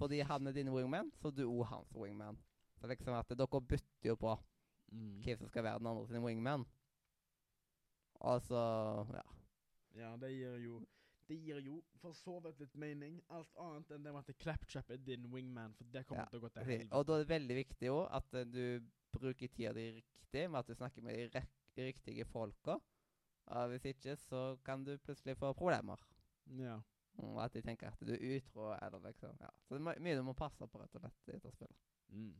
fordi 0.00 0.22
han 0.24 0.48
er 0.48 0.56
din 0.56 0.72
wingman, 0.72 1.12
så 1.20 1.28
er 1.28 1.36
du 1.36 1.44
òg 1.46 1.66
hans 1.70 1.92
wingman. 1.94 2.40
Så 2.80 2.88
liksom 2.90 3.14
at 3.14 3.30
dere 3.38 3.60
bytter 3.62 4.10
jo 4.10 4.16
på 4.18 4.34
Mm. 4.94 5.20
hvem 5.24 5.38
som 5.38 5.48
skal 5.48 5.64
være 5.64 5.78
den 5.78 5.86
andre 5.86 6.06
sin 6.06 6.24
wingman. 6.24 6.64
Og 8.14 8.42
så 8.42 8.60
ja. 9.12 9.22
Ja, 9.94 10.16
det 10.16 10.30
gir 10.30 10.56
jo 10.58 10.86
Det 11.28 11.36
gir 11.40 11.60
jo 11.64 11.78
for 12.02 12.12
så 12.12 12.34
vidt 12.44 12.58
litt 12.60 12.74
mening. 12.76 13.20
Alt 13.32 13.56
annet 13.56 13.90
enn 13.96 14.04
det 14.04 14.12
med 14.12 14.28
at 14.28 14.38
Claptrap 14.42 14.90
er 14.92 14.98
din 15.00 15.24
wingman, 15.32 15.72
for 15.78 15.84
det 15.94 16.04
kommer 16.06 16.26
Ja, 16.26 16.30
til 16.32 16.40
å 16.40 16.44
gå 16.44 16.50
til 16.52 16.66
helvete. 16.66 16.90
Og 16.98 17.06
da 17.08 17.14
er 17.16 17.22
det 17.24 17.30
veldig 17.32 17.56
viktig 17.62 17.92
òg 17.94 18.02
at 18.18 18.34
eh, 18.40 18.44
du 18.44 18.90
bruker 19.14 19.48
tida 19.48 19.72
di 19.72 19.86
riktig, 20.00 20.42
med 20.50 20.58
at 20.60 20.68
du 20.68 20.74
snakker 20.76 21.02
med 21.06 21.38
de 21.76 21.86
riktige 21.88 22.26
folka. 22.28 22.76
Og 23.54 23.68
hvis 23.72 23.84
ikke, 23.92 24.16
så 24.16 24.42
kan 24.64 24.84
du 24.84 24.96
plutselig 24.98 25.36
få 25.40 25.52
problemer. 25.56 26.00
Ja. 26.58 26.76
Mm, 27.14 27.28
Og 27.30 27.44
at 27.44 27.54
de 27.54 27.62
tenker 27.62 27.88
at 27.92 28.00
du 28.02 28.12
er 28.12 28.36
utro, 28.36 28.72
eller 28.74 29.00
liksom 29.06 29.36
ja. 29.40 29.48
Så 29.62 29.78
det 29.78 29.86
er 29.94 30.00
mye 30.02 30.16
du 30.18 30.22
må 30.26 30.32
passe 30.36 30.66
på, 30.66 30.80
rett 30.80 30.96
og 30.98 31.04
slett, 31.04 31.28
i 31.28 31.36
etterspillet. 31.38 31.80
Mm. 32.08 32.34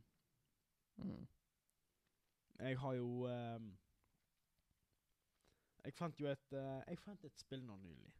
Mm. 0.97 1.27
Jeg 2.59 2.77
har 2.79 2.93
jo 2.95 3.07
um, 3.27 3.71
Jeg 5.85 5.93
fant 5.93 6.19
jo 6.19 6.29
et 6.31 6.53
uh, 6.55 6.79
Jeg 6.87 6.99
fant 7.03 7.25
et 7.27 7.39
spill 7.39 7.65
nå 7.65 7.75
nylig. 7.81 8.13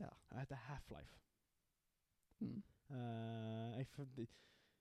Ja. 0.00 0.10
Den 0.30 0.38
heter 0.38 0.56
Half-Life. 0.56 1.18
Mm. 2.40 2.62
Uh, 2.90 2.96
jeg 3.78 4.28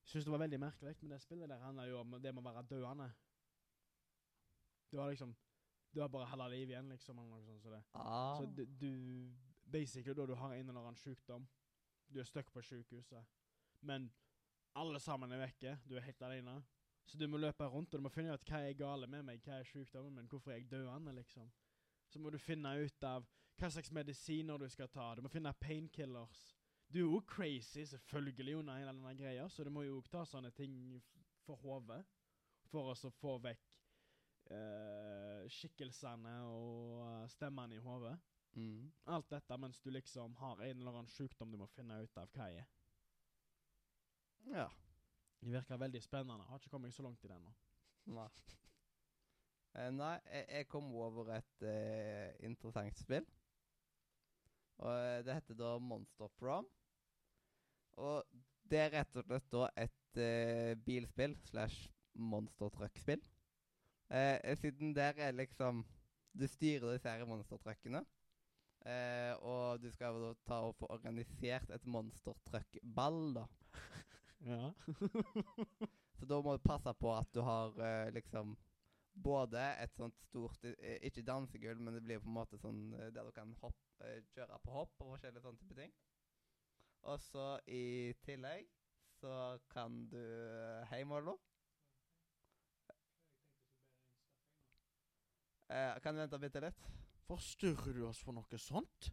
syns 0.04 0.26
det 0.26 0.32
var 0.32 0.42
veldig 0.42 0.60
merkelig, 0.60 0.96
men 1.02 1.12
det 1.12 1.22
spillet 1.22 1.50
der 1.50 1.60
handler 1.60 1.86
jo 1.86 2.00
om 2.00 2.16
det 2.22 2.34
med 2.34 2.42
å 2.42 2.50
være 2.50 2.64
døende. 2.70 3.12
Du 4.92 4.98
har 4.98 5.10
liksom 5.10 5.36
Du 5.94 6.02
har 6.02 6.08
bare 6.08 6.26
halve 6.26 6.50
liv 6.50 6.70
igjen, 6.70 6.90
liksom, 6.90 7.18
eller 7.18 7.30
noe 7.30 7.46
sånt. 7.46 7.62
Så 7.64 7.70
det. 7.70 7.84
Ah. 7.94 8.38
Så 8.38 8.46
du, 8.46 8.66
du 8.66 8.92
Basically, 9.72 10.14
da 10.14 10.26
du 10.26 10.36
har 10.36 10.54
en 10.54 10.70
eller 10.70 10.82
annen 10.82 10.96
sykdom 10.96 11.48
Du 12.14 12.20
er 12.20 12.24
stuck 12.24 12.52
på 12.52 12.62
sykehuset, 12.62 13.26
men 13.82 14.12
alle 14.76 15.00
sammen 15.00 15.32
er 15.32 15.42
vekke. 15.42 15.78
Du 15.90 15.96
er 15.96 16.06
helt 16.06 16.22
alene. 16.22 16.64
Så 17.06 17.18
du 17.18 17.28
må 17.28 17.38
løpe 17.38 17.66
rundt, 17.66 17.94
og 17.94 18.00
du 18.00 18.04
må 18.06 18.10
finne 18.10 18.34
ut 18.34 18.46
hva 18.50 18.62
er 18.66 18.74
gale 18.78 19.08
med 19.08 19.24
meg, 19.26 19.42
hva 19.46 19.60
er 19.60 19.64
sykdommen 19.66 20.14
min, 20.16 20.28
hvorfor 20.30 20.52
er 20.52 20.60
jeg 20.60 20.72
døende, 20.72 21.14
liksom. 21.14 21.52
Så 22.10 22.20
må 22.20 22.30
du 22.30 22.38
finne 22.38 22.76
ut 22.78 23.04
av 23.04 23.26
hva 23.60 23.70
slags 23.70 23.92
medisiner 23.92 24.58
du 24.58 24.68
skal 24.70 24.90
ta. 24.90 25.12
Du 25.16 25.22
må 25.22 25.32
finne 25.32 25.54
painkillers. 25.62 26.44
Du 26.90 27.00
er 27.00 27.06
jo 27.06 27.20
crazy, 27.28 27.84
selvfølgelig, 27.86 28.56
under 28.58 28.78
hele 28.78 28.94
denne 28.94 29.16
greia, 29.18 29.50
så 29.50 29.64
du 29.64 29.70
må 29.70 29.84
jo 29.86 30.02
ta 30.10 30.24
sånne 30.26 30.52
ting 30.58 30.74
for 31.46 31.60
hodet. 31.62 32.02
For 32.70 32.92
å 32.92 33.12
få 33.18 33.38
vekk 33.42 33.70
uh, 34.54 35.46
skikkelsene 35.50 36.34
og 36.46 37.00
eh, 37.02 37.30
stemmene 37.34 37.78
i 37.78 37.82
hodet. 37.82 38.16
mm. 38.54 38.92
Alt 39.06 39.30
dette 39.32 39.58
mens 39.58 39.80
du 39.80 39.90
liksom 39.90 40.36
har 40.36 40.62
en 40.62 40.78
eller 40.78 40.92
annen 40.92 41.10
sykdom 41.10 41.52
du 41.52 41.58
må 41.58 41.68
finne 41.74 42.02
ut 42.04 42.18
av 42.18 42.30
hva 42.36 42.50
er. 42.50 42.68
Ja. 44.50 44.68
Det 45.40 45.54
virker 45.54 45.78
veldig 45.78 46.02
spennende. 46.04 46.46
Har 46.46 46.60
ikke 46.60 46.70
kommet 46.70 46.94
så 46.94 47.04
langt 47.04 47.24
i 47.24 47.28
det 47.28 47.36
ennå. 47.36 47.54
Nei. 48.14 48.30
Eh, 49.78 49.92
nei, 49.94 50.16
jeg, 50.26 50.46
jeg 50.50 50.68
kom 50.68 50.90
over 50.96 51.30
et 51.38 51.66
uh, 51.66 52.46
interessant 52.46 52.98
spill. 52.98 53.26
Og 54.80 54.92
eh, 54.94 55.24
Det 55.26 55.36
heter 55.40 55.58
da 55.60 55.78
Monster 55.84 56.32
Prom. 56.40 56.68
Og 58.00 58.24
det 58.70 58.80
er 58.80 58.94
rett 58.94 59.18
og 59.18 59.26
slett 59.26 59.50
da 59.52 59.66
et 59.76 60.22
eh, 60.22 60.76
bilspill 60.86 61.36
slash 61.50 61.90
monstertruckspill. 62.14 63.20
truck-spill. 63.20 63.40
Eh, 64.10 64.58
siden 64.58 64.96
der 64.96 65.14
er 65.18 65.32
liksom 65.32 65.86
Du 66.34 66.48
styrer 66.48 66.94
disse 66.94 67.10
her 67.10 67.26
monstertruckene. 67.26 68.06
Eh, 68.86 69.34
og 69.44 69.82
du 69.82 69.90
skal 69.92 70.22
da 70.24 70.34
ta 70.48 70.62
og 70.70 70.76
få 70.80 70.88
organisert 70.94 71.72
et 71.76 71.86
monstertruck-ball, 71.86 73.34
da. 73.36 73.48
Ja. 74.48 74.72
Så 76.20 76.28
da 76.28 76.38
må 76.44 76.54
du 76.56 76.64
passe 76.64 76.94
på 76.96 77.12
at 77.12 77.28
du 77.36 77.42
har 77.44 77.76
eh, 77.84 78.12
liksom 78.16 78.56
både 79.24 79.62
et 79.84 79.96
sånt 79.96 80.18
stort 80.28 80.66
eh, 80.66 80.98
Ikke 81.08 81.26
dansegulv, 81.26 81.82
men 81.82 81.96
det 81.98 82.04
blir 82.06 82.22
på 82.24 82.30
en 82.30 82.38
måte 82.40 82.60
sånn 82.62 82.82
eh, 82.98 83.12
der 83.16 83.28
du 83.28 83.34
kan 83.36 83.54
hopp, 83.62 83.78
eh, 84.06 84.22
kjøre 84.36 84.60
på 84.64 84.76
hopp 84.76 85.04
og 85.04 85.14
forskjellige 85.16 85.46
sånne 85.46 85.62
type 85.64 85.78
ting. 85.78 85.94
Og 87.10 87.22
så 87.24 87.46
i 87.72 88.14
tillegg 88.26 88.68
så 89.20 89.34
kan 89.72 90.02
du 90.12 90.22
Hei, 90.92 91.04
Mollo. 91.08 91.38
Eh, 95.70 96.00
kan 96.02 96.16
du 96.16 96.24
vente 96.24 96.40
bitte 96.42 96.62
litt? 96.64 96.86
Forstyrrer 97.30 97.94
du 97.94 98.06
oss 98.08 98.22
for 98.26 98.34
noe 98.34 98.58
sånt? 98.62 99.12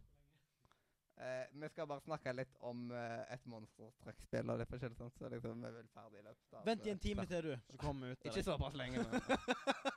Eh, 1.17 1.45
vi 1.51 1.69
skal 1.69 1.87
bare 1.89 2.01
snakke 2.01 2.33
litt 2.33 2.57
om 2.69 2.91
eh, 2.93 3.21
et 3.33 3.45
monstertruckspill 3.49 4.51
og 4.53 4.59
litt 4.61 4.69
forskjellig 4.69 4.97
sånt, 4.99 5.15
så 5.17 5.29
liksom 5.33 5.63
vi 5.65 5.71
vel 5.73 5.87
ferdig 5.89 6.19
i 6.19 6.25
løpet 6.27 6.57
av 6.59 6.67
Vent 6.67 6.85
i 6.85 6.91
eh, 6.91 6.93
en 6.93 7.01
time 7.01 7.25
til, 7.31 7.47
du, 7.47 7.55
så 7.71 7.79
kommer 7.81 8.05
vi 8.05 8.13
ut. 8.13 8.27
Ikke 8.29 8.43
såpass 8.45 8.77
lenge, 8.77 9.01
men 9.01 9.87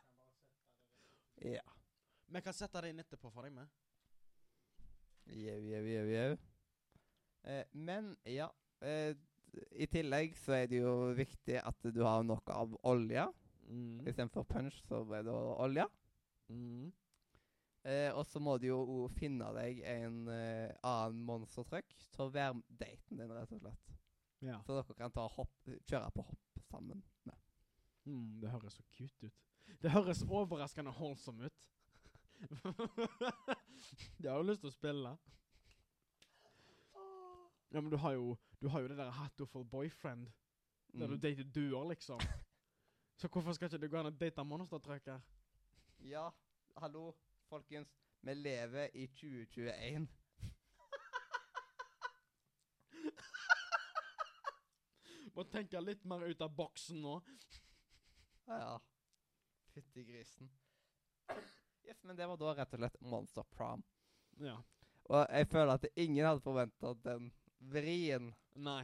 Ja. 1.41 1.65
Vi 2.31 2.43
kan 2.45 2.55
sette 2.55 2.83
det 2.85 2.93
inn 2.93 3.03
etterpå 3.03 3.31
for 3.33 3.47
deg 3.47 3.55
med. 3.57 3.69
Jau, 5.31 5.59
jau, 5.67 5.83
jau, 5.87 6.07
jau. 6.11 6.31
Eh, 7.49 7.65
men 7.73 8.11
ja 8.29 8.51
eh, 8.85 9.15
I 9.79 9.87
tillegg 9.89 10.35
så 10.37 10.53
er 10.59 10.67
det 10.69 10.83
jo 10.83 10.93
viktig 11.17 11.57
at 11.63 11.87
du 11.95 12.03
har 12.05 12.25
nok 12.27 12.51
av 12.55 12.75
olje. 12.87 13.27
Mm. 13.71 14.03
Istedenfor 14.07 14.45
punch, 14.51 14.81
så 14.87 15.03
er 15.17 15.25
det 15.27 15.35
olje. 15.35 15.87
Mm. 16.51 16.91
Eh, 17.89 18.11
og 18.13 18.27
så 18.29 18.43
må 18.43 18.59
du 18.61 18.69
jo 18.69 19.09
finne 19.17 19.49
deg 19.57 19.81
en 19.89 20.27
eh, 20.29 20.75
annen 20.85 21.23
monstertruck 21.27 21.95
til 22.13 22.27
å 22.27 22.33
være 22.35 22.61
daten 22.69 23.23
din, 23.23 23.33
rett 23.33 23.55
og 23.57 23.63
slett. 23.63 23.95
Ja. 24.45 24.59
Så 24.67 24.77
dere 24.77 24.97
kan 24.99 25.15
ta 25.15 25.27
hopp, 25.29 25.55
kjøre 25.67 26.11
på 26.17 26.25
hopp 26.29 26.65
sammen. 26.69 27.03
med. 27.25 27.39
Mm, 28.05 28.41
det 28.43 28.53
høres 28.53 28.77
så 28.77 28.85
cute 28.93 29.31
ut. 29.31 29.50
Det 29.83 29.91
høres 29.91 30.23
overraskende 30.29 30.91
holdsom 30.91 31.41
ut. 31.41 31.53
det 34.21 34.31
har 34.31 34.39
du 34.43 34.49
lyst 34.51 34.61
til 34.65 34.71
å 34.71 34.75
spille. 34.75 35.13
Ja, 37.71 37.81
men 37.81 37.91
du 37.93 37.97
har 38.03 38.13
jo, 38.17 38.37
du 38.61 38.69
har 38.69 38.83
jo 38.83 38.89
det 38.91 38.97
der 38.99 39.11
Hatoful 39.15 39.65
Boyfriend, 39.65 40.27
der 40.93 41.07
du 41.07 41.15
Mm. 41.15 41.21
dater 41.21 41.45
duer, 41.55 41.85
liksom. 41.89 42.21
Så 43.17 43.29
hvorfor 43.29 43.53
skal 43.53 43.69
ikke 43.69 43.79
det 43.79 43.91
gå 43.91 43.99
an 44.01 44.07
å 44.11 44.11
date 44.19 44.45
monstertrucker? 44.45 45.21
Ja, 46.01 46.31
hallo, 46.77 47.13
folkens. 47.49 47.93
Vi 48.23 48.35
lever 48.35 48.89
i 48.95 49.07
2021. 49.07 50.09
Må 55.37 55.45
tenke 55.53 55.81
litt 55.81 56.05
mer 56.05 56.25
ut 56.27 56.41
av 56.43 56.51
boksen 56.57 57.01
nå. 57.05 57.21
Ja. 58.49 58.79
Fytti 59.81 60.05
grisen. 60.05 60.51
Yes, 61.87 62.03
men 62.05 62.17
det 62.17 62.27
var 62.29 62.37
da 62.37 62.53
rett 62.59 62.75
og 62.75 62.81
slett 62.83 63.01
Monster 63.01 63.45
Prom. 63.57 63.83
Ja. 64.41 64.59
Og 65.11 65.23
jeg 65.33 65.49
føler 65.49 65.73
at 65.79 65.87
ingen 65.97 66.27
hadde 66.27 66.43
forventa 66.45 66.93
den 67.05 67.31
vrien. 67.73 68.35
Nei. 68.55 68.83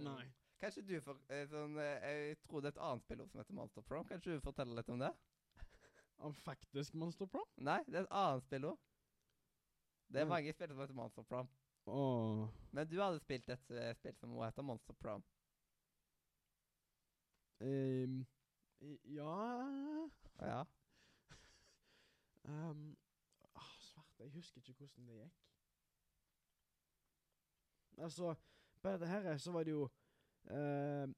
Nei. 0.00 0.24
Kanskje 0.60 0.82
du 0.86 0.94
får 1.00 1.18
eh, 1.32 1.46
sånn 1.48 1.76
eh, 1.80 2.06
Jeg 2.30 2.38
tror 2.44 2.60
det 2.60 2.70
er 2.70 2.74
et 2.76 2.82
annet 2.84 3.04
spill 3.04 3.22
som 3.28 3.40
heter 3.40 3.56
Monster 3.56 3.84
Prom. 3.86 4.04
Kanskje 4.08 4.34
du 4.36 4.44
forteller 4.44 4.76
litt 4.80 4.90
om 4.92 5.00
det? 5.00 5.12
Om 6.20 6.34
faktisk 6.36 6.94
Monster 7.00 7.26
Prom? 7.32 7.46
Nei, 7.64 7.78
det 7.88 8.00
er 8.02 8.08
et 8.08 8.12
annet 8.22 8.44
spill 8.44 8.66
òg. 8.72 8.78
Det 10.10 10.20
er 10.20 10.24
Mm. 10.26 10.32
mange 10.34 10.52
spill 10.52 10.68
som 10.72 10.80
heter 10.82 10.94
Monster 10.98 11.22
Prom. 11.22 11.48
Åh. 11.86 12.48
Men 12.72 12.88
du 12.88 12.96
hadde 13.00 13.20
spilt 13.22 13.48
et 13.48 13.70
eh, 13.70 13.92
spill 13.94 14.16
som 14.20 14.34
heter 14.42 14.62
Monster 14.62 14.94
Prom. 15.00 15.22
I- 17.60 18.26
ja 19.04 20.08
Ja. 20.40 20.64
um, 22.44 22.96
Svarte, 23.78 24.22
jeg 24.22 24.30
husker 24.32 24.58
ikke 24.58 24.72
hvordan 24.72 25.08
det 25.08 25.14
gikk. 25.14 25.32
Altså, 27.98 28.34
på 28.82 28.88
dette 28.88 29.06
her 29.06 29.36
så 29.36 29.52
var 29.52 29.62
det 29.64 29.70
jo 29.70 29.82
uh, 30.50 31.08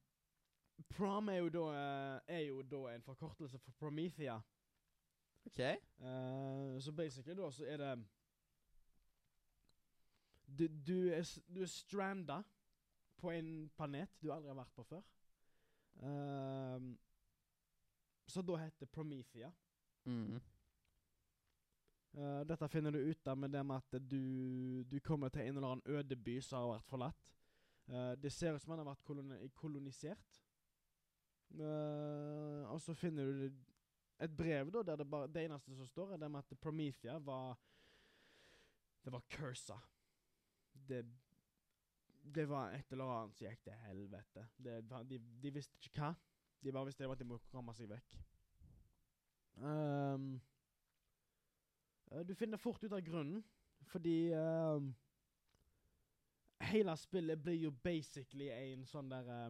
Prom 0.90 1.28
er 1.28 1.34
jo 1.36 1.48
da 1.48 1.66
eh, 1.72 2.20
Er 2.36 2.40
jo 2.40 2.62
da 2.62 2.94
en 2.94 3.02
forkortelse 3.02 3.58
for 3.58 3.72
Promethea. 3.78 4.40
OK. 5.46 5.58
Uh, 5.98 6.80
så 6.82 6.92
basically 6.96 7.36
da 7.42 7.50
så 7.50 7.64
er 7.66 7.76
det 7.76 8.06
Du, 10.58 10.66
du 10.86 11.08
er, 11.08 11.40
du 11.54 11.62
er 11.62 11.66
stranda 11.66 12.42
på 13.16 13.30
en 13.30 13.70
planet 13.76 14.08
du 14.22 14.32
aldri 14.32 14.50
har 14.50 14.58
vært 14.58 14.74
på 14.74 14.82
før. 14.82 15.02
Ehm, 16.02 16.98
så 18.32 18.42
da 18.42 18.56
heter 18.56 18.86
Promethea. 18.86 19.52
Mm. 20.08 20.40
Uh, 22.12 22.40
dette 22.44 22.68
finner 22.68 22.92
du 22.92 22.98
ut 22.98 23.28
av 23.28 23.38
med 23.38 23.52
det 23.52 23.62
med 23.64 23.76
at 23.80 24.00
du, 24.08 24.84
du 24.84 24.98
kommer 25.00 25.32
til 25.32 25.46
en 25.46 25.56
eller 25.56 25.68
annen 25.68 25.98
ødeby 25.98 26.38
som 26.44 26.64
har 26.64 26.74
vært 26.74 26.88
forlatt. 26.88 27.28
Uh, 27.88 28.12
det 28.20 28.32
ser 28.32 28.56
ut 28.56 28.62
som 28.62 28.74
den 28.74 28.82
har 28.82 28.90
vært 28.90 29.04
koloni 29.06 29.38
kolonisert. 29.56 30.40
Uh, 31.52 32.64
og 32.72 32.80
så 32.80 32.94
finner 32.96 33.28
du 33.28 33.46
et 34.22 34.36
brev 34.36 34.70
da, 34.72 34.84
der 34.86 35.02
det, 35.02 35.08
bare, 35.10 35.28
det 35.28 35.44
eneste 35.44 35.76
som 35.76 35.88
står, 35.88 36.14
er 36.14 36.22
det 36.22 36.30
med 36.32 36.44
at 36.44 36.60
Promethea 36.60 37.18
var 37.18 37.58
Det 39.02 39.12
var 39.12 39.24
cursa. 39.28 39.80
Det 40.72 41.04
Det 42.22 42.48
var 42.48 42.70
et 42.70 42.92
eller 42.92 43.04
annet 43.04 43.34
som 43.34 43.48
gikk 43.48 43.64
til 43.64 43.80
helvete. 43.82 44.44
Det, 44.56 44.76
de, 45.10 45.18
de 45.42 45.50
visste 45.50 45.74
ikke 45.80 45.98
hva. 45.98 46.12
De 46.62 46.72
bare 46.72 46.86
visste 46.86 47.10
at 47.10 47.18
de 47.18 47.26
må 47.26 47.38
komme 47.50 47.74
seg 47.74 47.88
vekk. 47.90 48.12
Eh, 49.62 50.18
du 52.28 52.34
finner 52.34 52.60
fort 52.60 52.84
ut 52.84 52.92
av 52.92 53.00
grunnen, 53.00 53.44
fordi 53.92 54.32
um, 54.32 54.94
Hele 56.62 56.96
spillet 56.96 57.40
blir 57.42 57.56
jo 57.58 57.72
basically 57.82 58.46
en 58.54 58.84
sånn 58.86 59.08
der 59.10 59.26
uh, 59.26 59.48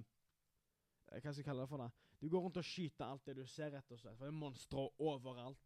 Hva 1.11 1.19
skal 1.21 1.43
jeg 1.43 1.45
kalle 1.45 1.67
det 1.67 1.69
for? 1.69 1.83
da? 1.83 1.91
Du 2.23 2.31
går 2.33 2.41
rundt 2.47 2.57
og 2.57 2.65
skyter 2.65 3.05
alt 3.05 3.27
det 3.27 3.35
du 3.37 3.45
ser, 3.51 3.75
rett 3.75 3.91
og 3.93 3.99
slett. 4.01 4.17
For 4.17 4.25
det 4.25 4.33
er 4.33 4.39
monstre 4.39 4.87
overalt. 5.03 5.61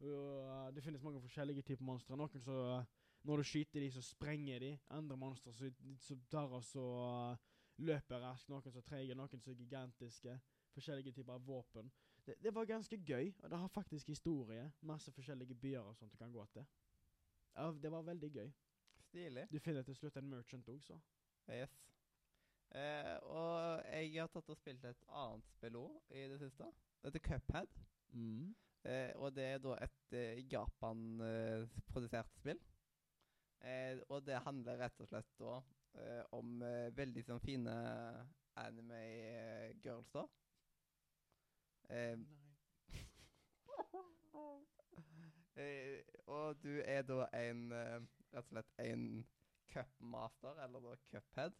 Og, 0.00 0.08
uh, 0.08 0.72
det 0.74 0.82
finnes 0.82 1.04
mange 1.04 1.22
forskjellige 1.22 1.62
typer 1.68 1.84
monstre. 1.86 2.16
Noen 2.18 2.42
som 2.42 2.84
Når 3.28 3.36
du 3.36 3.44
skyter 3.44 3.80
de, 3.84 3.90
så 3.92 4.02
sprenger 4.02 4.58
de. 4.64 4.78
Andre 4.94 5.16
monstre 5.16 5.52
som 5.54 6.18
tar 6.30 6.50
oss 6.58 6.74
og 6.80 7.36
løper 7.78 8.24
raskt. 8.24 8.48
Noen 8.48 8.62
som 8.64 8.76
er 8.76 8.88
trege, 8.88 9.14
noen 9.14 9.30
som 9.30 9.52
er 9.52 9.62
gigantiske. 9.62 10.40
Forskjellige 10.78 11.12
typer 11.18 11.34
av 11.34 11.46
våpen. 11.46 11.90
Det, 12.26 12.36
det 12.44 12.54
var 12.54 12.68
ganske 12.68 12.96
gøy, 13.02 13.32
og 13.42 13.50
det 13.50 13.58
har 13.58 13.74
faktisk 13.74 14.08
historie. 14.14 14.70
Masse 14.80 15.12
forskjellige 15.12 15.54
byer 15.58 15.80
og 15.80 15.96
sånt 15.98 16.12
du 16.12 16.18
kan 16.20 16.32
gå 16.32 16.44
til. 16.54 16.66
Ja, 17.56 17.70
det 17.82 17.90
var 17.92 18.02
veldig 18.06 18.30
gøy. 18.30 18.50
Stilig. 19.08 19.46
Du 19.52 19.58
finner 19.58 19.82
til 19.82 19.96
slutt 19.96 20.16
en 20.20 20.30
merchant 20.30 20.68
òg, 20.68 20.82
så. 20.84 20.98
Yes. 21.50 21.74
Eh, 22.76 23.16
og 23.32 23.80
jeg 23.88 24.12
har 24.20 24.28
tatt 24.28 24.50
og 24.52 24.58
spilt 24.58 24.84
et 24.84 25.04
annet 25.08 25.46
spill 25.54 25.78
òg 25.80 26.12
i 26.12 26.26
det 26.28 26.38
siste. 26.42 26.68
Det 27.00 27.08
heter 27.08 27.24
Cuphead. 27.28 27.78
Mm. 28.12 28.54
Eh, 28.84 29.12
og 29.16 29.32
det 29.36 29.46
er 29.54 29.62
da 29.64 29.76
et 29.84 30.16
eh, 30.16 30.42
Japan-produsert 30.52 32.34
spill. 32.36 32.60
Eh, 33.64 33.98
og 34.08 34.26
det 34.26 34.42
handler 34.44 34.78
rett 34.84 35.00
og 35.02 35.08
slett 35.10 35.32
da 35.40 35.56
eh, 35.98 36.22
om 36.36 36.60
eh, 36.62 36.92
veldig 36.94 37.24
sånn 37.26 37.42
fine 37.42 37.74
anime-girls, 38.58 40.12
da. 40.14 40.26
Eh, 41.88 42.18
eh, 45.56 46.04
og 46.26 46.62
du 46.62 46.80
er 46.84 47.02
da 47.08 47.26
en 47.32 47.72
eh, 47.72 48.00
Rett 48.28 48.44
og 48.44 48.50
slett 48.52 48.72
en 48.84 49.24
cupmaster, 49.72 50.52
eller 50.64 50.80
da 50.84 50.92
cuphead, 51.08 51.54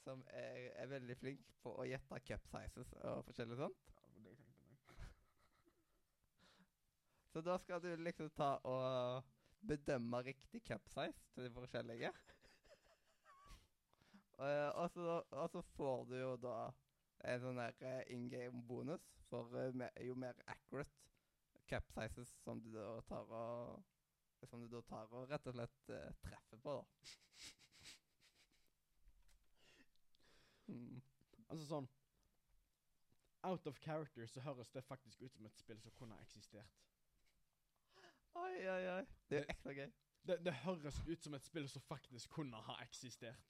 som 0.00 0.22
er, 0.32 0.72
er 0.72 0.88
veldig 0.88 1.16
flink 1.20 1.44
på 1.60 1.68
å 1.76 1.84
gjette 1.84 2.24
cup 2.24 2.48
sizes 2.48 2.88
og 3.02 3.26
forskjellig 3.26 3.58
sånt. 3.60 3.82
Så 7.34 7.44
da 7.44 7.58
skal 7.60 7.84
du 7.84 7.92
liksom 8.00 8.32
ta 8.40 8.56
og 8.64 9.20
bedømme 9.68 10.24
riktig 10.30 10.64
cup 10.64 10.88
size 10.88 11.20
til 11.34 11.44
de 11.44 11.52
forskjellige. 11.60 12.10
Eh, 14.38 14.70
og, 14.78 14.86
så, 14.94 15.18
og 15.34 15.48
så 15.50 15.58
får 15.74 16.04
du 16.06 16.14
jo 16.14 16.36
da 16.38 16.70
en 17.24 17.40
sånn 17.42 17.58
der 17.58 17.74
eh, 17.82 18.02
in 18.14 18.28
game 18.30 18.62
bonus 18.68 19.04
for 19.28 19.54
eh, 19.58 20.04
jo 20.06 20.14
mer 20.14 20.38
accurate 20.46 20.90
cap 21.68 21.88
sizes 21.92 22.30
som 22.44 22.60
du 22.62 22.70
da 22.72 23.00
tar 23.08 23.32
og 23.34 23.84
Som 24.46 24.60
du 24.62 24.68
da 24.70 24.80
tar 24.86 25.10
og 25.18 25.30
rett 25.30 25.46
og 25.50 25.54
slett 25.56 25.88
eh, 25.90 26.12
treffer 26.22 26.60
på, 26.62 26.76
da. 26.78 26.84
Mm. 30.68 30.98
Altså 31.48 31.64
sånn 31.64 31.86
Out 33.48 33.66
of 33.66 33.78
character 33.80 34.26
så 34.28 34.42
høres 34.44 34.68
det 34.74 34.82
faktisk 34.84 35.22
ut 35.22 35.32
som 35.32 35.46
et 35.46 35.56
spill 35.56 35.78
som 35.80 35.94
kunne 35.96 36.14
ha 36.14 36.20
eksistert. 36.20 36.74
Oi, 38.34 38.68
oi, 38.68 38.82
oi. 38.92 39.04
Det 39.30 39.38
er 39.38 39.46
ekstra 39.54 39.72
gøy. 39.72 39.92
Det, 40.28 40.36
det 40.44 40.54
høres 40.64 40.98
ut 41.06 41.22
som 41.22 41.34
et 41.38 41.46
spill 41.46 41.68
som 41.70 41.82
faktisk 41.82 42.30
kunne 42.34 42.60
ha 42.66 42.76
eksistert. 42.82 43.46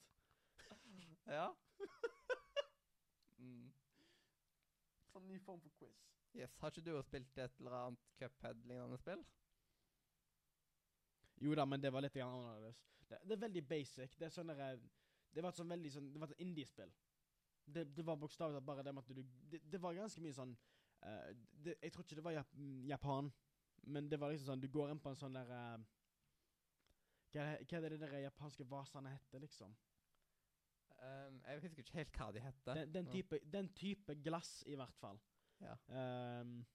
Ja. 1.26 1.48
mm. 3.38 3.72
Sånn 5.12 5.26
ny 5.28 5.38
form 5.40 5.60
for 5.64 5.72
quiz. 5.78 5.98
Yes. 6.36 6.54
Har 6.60 6.70
ikke 6.72 6.84
du 6.84 6.92
også 6.94 7.08
spilt 7.08 7.38
et 7.40 7.58
eller 7.60 7.76
annet 7.78 8.08
Cuphead-lignende 8.20 8.98
spill? 9.00 9.22
Jo 11.40 11.54
da, 11.54 11.64
men 11.64 11.80
det 11.82 11.92
var 11.94 12.02
litt 12.04 12.16
grann 12.18 12.34
annerledes. 12.34 12.80
Det, 13.08 13.20
det 13.24 13.36
er 13.36 13.42
veldig 13.46 13.62
basic. 13.70 14.16
Det 14.18 14.26
er 14.28 14.34
sånn 14.34 14.50
der, 14.52 14.60
eh, 14.74 14.80
Det 15.32 15.42
var 15.44 15.52
et 15.52 15.60
sånn 15.60 15.70
veldig 15.70 15.90
sånn 15.92 16.08
Det 16.12 16.20
var 16.20 16.32
et 16.32 16.40
indie-spill. 16.44 16.90
Det, 17.68 17.84
det 17.96 18.04
var 18.04 18.16
bokstavelig 18.16 18.58
talt 18.58 18.66
bare 18.68 18.82
det 18.86 18.94
med 18.96 19.04
at 19.04 19.16
du 19.16 19.22
Det, 19.52 19.60
det 19.72 19.80
var 19.80 19.94
ganske 19.96 20.22
mye 20.24 20.36
sånn 20.36 20.54
uh, 21.04 21.30
det, 21.64 21.74
Jeg 21.82 21.92
tror 21.92 22.04
ikke 22.04 22.16
det 22.16 22.24
var 22.24 22.36
Jap 22.38 22.54
Japan, 22.88 23.28
men 23.92 24.08
det 24.08 24.18
var 24.20 24.32
liksom 24.32 24.52
sånn 24.52 24.62
Du 24.62 24.68
går 24.72 24.92
inn 24.92 25.00
på 25.04 25.12
en 25.12 25.20
sånn 25.20 25.36
der 25.36 25.52
uh, 25.52 25.76
hva, 27.28 27.44
det- 27.44 27.66
hva 27.68 27.78
er 27.84 27.92
det 27.92 28.00
de 28.00 28.22
japanske 28.24 28.64
vasene 28.64 29.10
heter, 29.12 29.42
liksom? 29.44 29.74
Um, 30.98 31.42
jeg 31.46 31.60
husker 31.62 31.84
ikke 31.84 31.98
helt 31.98 32.16
hva 32.18 32.30
de 32.34 32.40
heter. 32.42 32.74
Den, 32.74 32.94
den, 32.94 33.10
type, 33.12 33.38
den 33.52 33.68
type 33.74 34.14
glass, 34.24 34.64
i 34.66 34.74
hvert 34.74 34.96
fall. 34.98 35.20
Ja. 35.60 35.76
Um, 36.40 36.66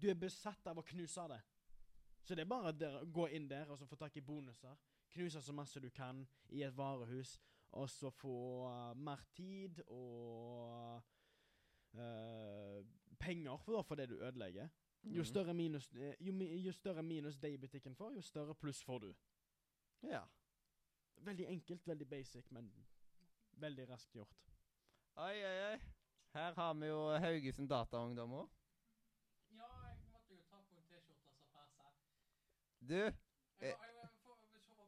du 0.00 0.08
er 0.10 0.18
besatt 0.18 0.66
av 0.70 0.78
å 0.78 0.84
knuse 0.86 1.26
det. 1.32 1.40
Så 2.22 2.36
det 2.36 2.44
er 2.44 2.50
bare 2.50 2.72
å 3.00 3.04
gå 3.10 3.26
inn 3.34 3.48
der 3.50 3.70
og 3.70 3.78
så 3.80 3.88
få 3.88 3.98
tak 3.98 4.16
i 4.16 4.24
bonuser. 4.24 4.76
Knuse 5.10 5.42
så 5.42 5.52
masse 5.56 5.80
du 5.82 5.88
kan 5.90 6.22
i 6.54 6.62
et 6.62 6.76
varehus, 6.76 7.38
og 7.78 7.88
så 7.90 8.10
få 8.14 8.36
uh, 8.68 8.92
mer 8.94 9.24
tid 9.34 9.82
og 9.88 11.02
uh, 11.98 12.78
penger 13.18 13.58
for, 13.64 13.76
da, 13.76 13.82
for 13.86 13.98
det 13.98 14.08
du 14.12 14.20
ødelegger. 14.20 14.70
Jo 15.02 15.22
Mhm. 15.22 15.24
større 15.24 15.54
minus 15.54 15.88
eh, 15.94 16.14
jo, 16.20 16.32
jo 16.36 16.72
større 16.72 17.02
minus 17.02 17.38
det 17.38 17.52
i 17.52 17.56
butikken 17.56 17.94
får, 17.96 18.14
jo 18.14 18.20
større 18.20 18.54
pluss 18.54 18.82
får 18.84 18.98
du. 18.98 19.14
Ja. 20.02 20.22
Veldig 21.16 21.46
enkelt, 21.46 21.86
veldig 21.86 22.08
basic, 22.08 22.50
men 22.50 22.70
veldig 23.60 23.88
raskt 23.90 24.14
gjort. 24.16 24.36
Oi, 25.20 25.36
oi, 25.44 25.56
oi. 25.70 25.78
Her 26.34 26.54
har 26.54 26.74
vi 26.78 26.86
jo 26.86 27.00
Haugesund 27.24 27.68
Dataungdom 27.70 28.36
òg. 28.42 28.52
Ja, 29.50 29.66
jeg 29.88 29.98
måtte 30.12 30.36
jo 30.36 30.44
ta 30.46 30.60
på 30.62 30.78
en 30.78 30.86
T-skjorte 30.86 31.32
som 31.34 31.48
passer. 31.56 31.90
Du, 32.80 33.00
Jeg, 33.00 33.14
Eh, 33.60 33.66
jeg, 33.68 34.08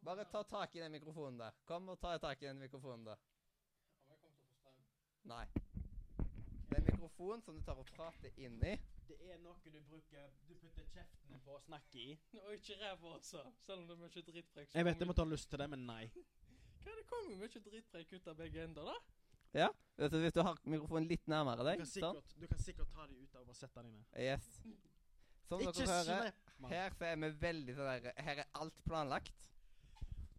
bare 0.02 0.24
ta 0.24 0.42
tak 0.42 0.76
i 0.76 0.80
den 0.80 0.92
mikrofonen 0.92 1.38
der. 1.38 1.50
Kom 1.64 1.88
og 1.88 1.98
ta 2.00 2.16
tak 2.18 2.42
i 2.42 2.46
den 2.46 2.58
mikrofonen 2.58 3.04
der. 3.06 3.18
Om 4.06 4.10
jeg 4.10 4.18
kommer 4.20 4.38
til 4.38 4.46
å 4.46 4.48
få 4.48 4.56
strøm. 4.60 4.78
Nei. 5.28 5.44
Det 6.70 6.78
er 6.78 6.80
en 6.80 6.88
mikrofon 6.88 7.42
som 7.42 7.58
du 7.58 7.60
tar 7.66 7.78
og 7.82 7.90
prater 7.92 8.38
inn 8.40 8.56
i. 8.64 8.72
Det 9.08 9.18
er 9.28 9.38
noe 9.44 9.74
du 9.74 9.80
bruker 9.90 10.30
Du 10.48 10.54
putter 10.54 10.86
kjeften 10.94 11.42
på 11.44 11.58
å 11.58 11.60
snakke 11.66 11.98
i. 12.00 12.16
Og 12.46 12.54
ikke 12.54 12.78
ræva 12.80 13.12
også, 13.18 13.44
selv 13.66 13.82
om 13.82 13.86
det 13.90 13.98
er 13.98 14.02
mye 14.06 14.24
drittpreik. 14.30 14.70
så 14.70 14.78
Jeg 14.78 14.88
vet 14.88 15.04
jeg 15.04 15.10
måtte 15.10 15.26
ha 15.26 15.30
lyst 15.34 15.50
til 15.50 15.60
det, 15.60 15.68
men 15.74 15.86
nei. 15.86 16.04
Hva, 16.84 16.94
det 16.98 17.06
kommer 17.10 17.30
jo 17.30 17.36
mye 17.42 17.62
drittpreik 17.70 18.12
ut 18.12 18.28
av 18.28 18.36
begge 18.36 18.64
ender, 18.64 18.84
da. 18.84 18.94
Ja. 19.54 19.68
Vet 19.98 20.10
du, 20.14 20.18
Hvis 20.22 20.32
du 20.32 20.40
har 20.42 20.56
mikrofonen 20.64 21.08
litt 21.08 21.26
nærmere 21.28 21.58
Du 21.58 21.64
deg 21.68 21.78
kan 21.82 21.86
sånn. 21.86 22.14
sikkert, 22.22 22.40
du 22.40 22.46
kan 22.48 22.58
sikkert 22.58 22.90
ta 22.94 23.06
dem 23.06 23.18
ut 23.22 23.34
av 23.36 23.48
og 23.48 23.54
sette 23.56 23.82
dem 23.82 23.90
ned. 23.92 24.04
Yes. 24.16 24.46
Som 25.48 25.60
Ikke 25.60 25.72
dere 25.72 25.86
hører, 25.86 26.32
her 26.70 26.90
så 26.96 27.04
er 27.10 27.16
vi 27.20 27.30
veldig 27.42 27.74
sånn 27.76 27.90
der 28.04 28.22
Her 28.24 28.38
er 28.38 28.48
alt 28.54 28.78
planlagt. 28.86 29.48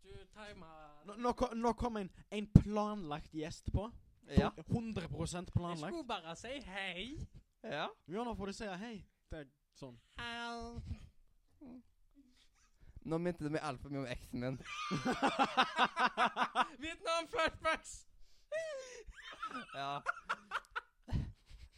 Du 0.04 0.10
timer 0.34 1.06
Nå, 1.06 1.16
nå, 1.18 1.34
ko- 1.34 1.54
nå 1.54 1.74
kom 1.78 1.98
en, 1.98 2.10
en 2.32 2.48
planlagt 2.48 3.32
gjest 3.36 3.70
på. 3.72 3.91
Ja. 4.32 4.50
100 4.70 5.02
Jeg 5.04 5.46
planlagt. 5.54 5.80
skulle 5.94 6.08
bare 6.08 6.36
si 6.36 6.60
hei. 6.60 7.28
ja. 7.64 7.88
Ja, 8.08 8.24
nå 8.24 8.34
får 8.36 8.46
du 8.48 8.54
si 8.54 8.66
hei. 8.66 9.06
Det 9.30 9.39
er 9.39 9.50
sånn. 9.76 10.00
Nå 13.04 13.18
minte 13.20 13.43
du 13.43 13.49
meg 13.51 13.64
altfor 13.68 13.91
mye 13.91 14.04
om 14.04 14.12
eksen 14.12 14.39
min. 14.39 14.58
Vietnam 16.84 17.28
flashbacks! 17.32 17.95
Ja. 19.76 19.99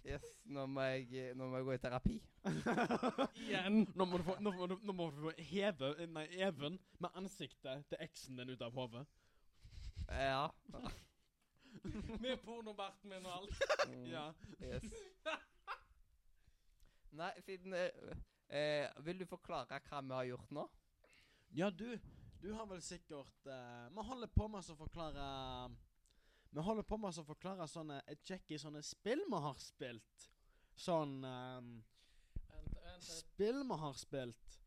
Yes, 0.06 0.26
nå 0.46 0.68
må 0.70 0.84
jeg, 0.86 1.32
nå 1.34 1.48
må 1.50 1.58
jeg 1.58 1.66
gå 1.66 1.74
i 1.74 1.82
terapi. 1.82 2.16
Igjen. 3.42 3.80
Nå 3.98 4.06
må 4.06 4.20
du 4.22 4.26
få, 4.28 4.36
nå 4.46 4.54
må 4.54 4.68
du, 4.70 4.76
nå 4.86 4.94
må 4.94 5.08
du 5.10 5.24
få 5.24 5.32
heve 5.50 5.90
Nei, 6.14 6.28
Even 6.46 6.78
med 7.02 7.18
ansiktet 7.18 7.88
til 7.90 8.04
eksen 8.06 8.38
din 8.38 8.54
ut 8.54 8.62
av 8.62 8.76
hodet. 8.78 9.02
Ja. 10.14 10.46
Med 12.22 12.38
pornobarten 12.46 13.10
min 13.10 13.26
og 13.26 13.40
alt. 13.40 13.66
Mm, 13.90 14.06
Ja. 14.14 14.28
Yes. 14.62 14.86
Nei, 17.16 17.32
siden 17.48 17.74
eh, 17.74 18.16
eh, 18.50 18.88
Vil 19.08 19.22
du 19.22 19.26
forklare 19.30 19.80
hva 19.90 20.02
vi 20.04 20.14
har 20.20 20.30
gjort 20.36 20.52
nå? 20.54 20.70
Ja, 21.58 21.70
du 21.70 22.00
Du 22.42 22.52
har 22.54 22.66
vel 22.66 22.82
sikkert 22.82 23.48
eh, 23.48 23.90
Vi 23.96 24.04
holder 24.04 24.28
på 24.28 24.48
med 24.48 24.70
å 24.70 24.76
forklare 24.76 25.28
Vi 26.52 26.64
holder 26.68 26.84
på 26.84 26.98
med 26.98 27.16
å 27.16 27.24
forklare 27.24 27.68
sånne 27.72 28.02
et 28.12 28.20
sjekke 28.28 28.60
sånne 28.60 28.82
spill 28.84 29.24
vi 29.24 29.40
har 29.46 29.56
spilt. 29.60 30.26
Sånn 30.76 31.18
um, 31.24 31.72
Vent, 32.50 32.76
vent, 32.84 33.08
Spill 33.08 33.64
vi 33.64 33.80
har 33.82 33.96
spilt. 34.00 34.60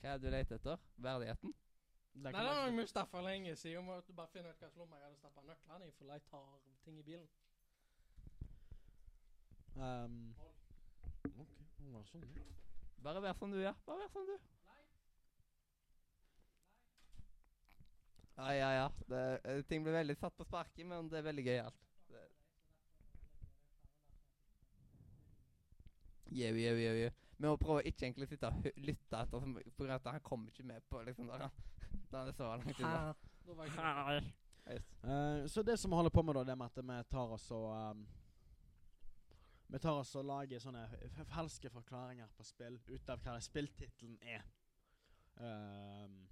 Hva 0.00 0.14
er 0.14 0.18
det 0.18 0.24
du 0.24 0.32
leter 0.32 0.60
etter? 0.60 0.82
Verdigheten? 0.96 1.54
Det 2.12 2.32
Nei, 2.32 2.32
det 2.32 2.48
har 2.48 2.72
noe 2.72 3.06
for 3.12 3.28
lenge 3.28 3.56
siden. 3.60 3.84
Må 3.84 4.00
du 4.06 4.12
bare 4.16 4.32
finne 4.32 4.52
ut 4.52 4.62
hva 4.64 4.70
lomme 4.76 4.98
jeg 4.98 5.06
hadde 5.06 5.20
stappa 5.20 5.44
nøklene 5.46 5.88
i, 5.88 5.96
for 5.98 6.12
jeg 6.12 6.24
tar 6.30 6.46
ting 6.84 7.00
i 7.00 7.06
bilen. 7.06 7.28
Um, 9.76 10.20
OK. 11.28 11.58
det 11.78 12.06
sånn. 12.12 12.30
ja. 12.40 12.46
Bare 13.04 13.22
vær 13.22 13.36
som 13.38 13.52
du, 13.52 13.60
ja. 13.62 13.76
Bare 13.86 14.06
vær 14.06 14.16
som 14.16 14.26
du. 14.26 14.38
Ja, 18.38 18.54
ja, 18.54 18.70
ja. 18.74 18.88
Det, 19.10 19.22
eh, 19.44 19.62
ting 19.66 19.82
blir 19.82 19.96
veldig 19.98 20.14
satt 20.16 20.36
på 20.38 20.46
sparket, 20.46 20.86
men 20.86 21.08
det 21.10 21.18
er 21.18 21.26
veldig 21.26 21.44
gøyalt. 21.44 21.84
Jau, 26.28 26.52
jau, 26.54 26.76
jau, 26.76 26.94
jau. 27.02 27.10
Vi 27.38 27.46
må 27.46 27.56
prøve 27.56 27.80
å 27.80 27.86
ikke 27.88 28.04
egentlig 28.06 28.28
sitte 28.28 28.50
og 28.52 28.66
lytte 28.82 29.22
etter, 29.22 29.90
at 29.94 30.08
han 30.12 30.20
kommer 30.26 30.52
ikke 30.52 30.66
med 30.68 30.84
på 30.90 31.00
liksom 31.06 31.30
der 31.30 31.48
da 32.10 32.24
det 32.26 32.34
så 32.36 32.50
langt 32.50 32.80
unna. 32.80 33.14
Da 33.46 33.54
Yes. 34.68 34.88
Eh, 35.02 35.46
så 35.48 35.62
det 35.62 35.78
som 35.80 35.90
vi 35.90 35.96
holder 35.96 36.12
på 36.12 36.22
med, 36.22 36.34
da, 36.34 36.44
det 36.44 36.56
med 36.56 36.66
at 36.66 36.76
vi 36.76 37.04
tar 37.10 37.30
oss 37.32 37.50
og 37.50 37.70
um, 37.72 38.02
Vi 39.68 39.78
tar 39.78 39.96
oss 40.00 40.14
og 40.16 40.24
lager 40.24 40.60
sånne 40.60 40.82
falske 41.28 41.70
forklaringer 41.70 42.28
på 42.36 42.44
spill 42.44 42.76
ut 42.88 43.08
av 43.08 43.20
hva 43.24 43.38
spilltittelen 43.40 44.18
er. 44.24 44.44
Ehm, 45.44 46.22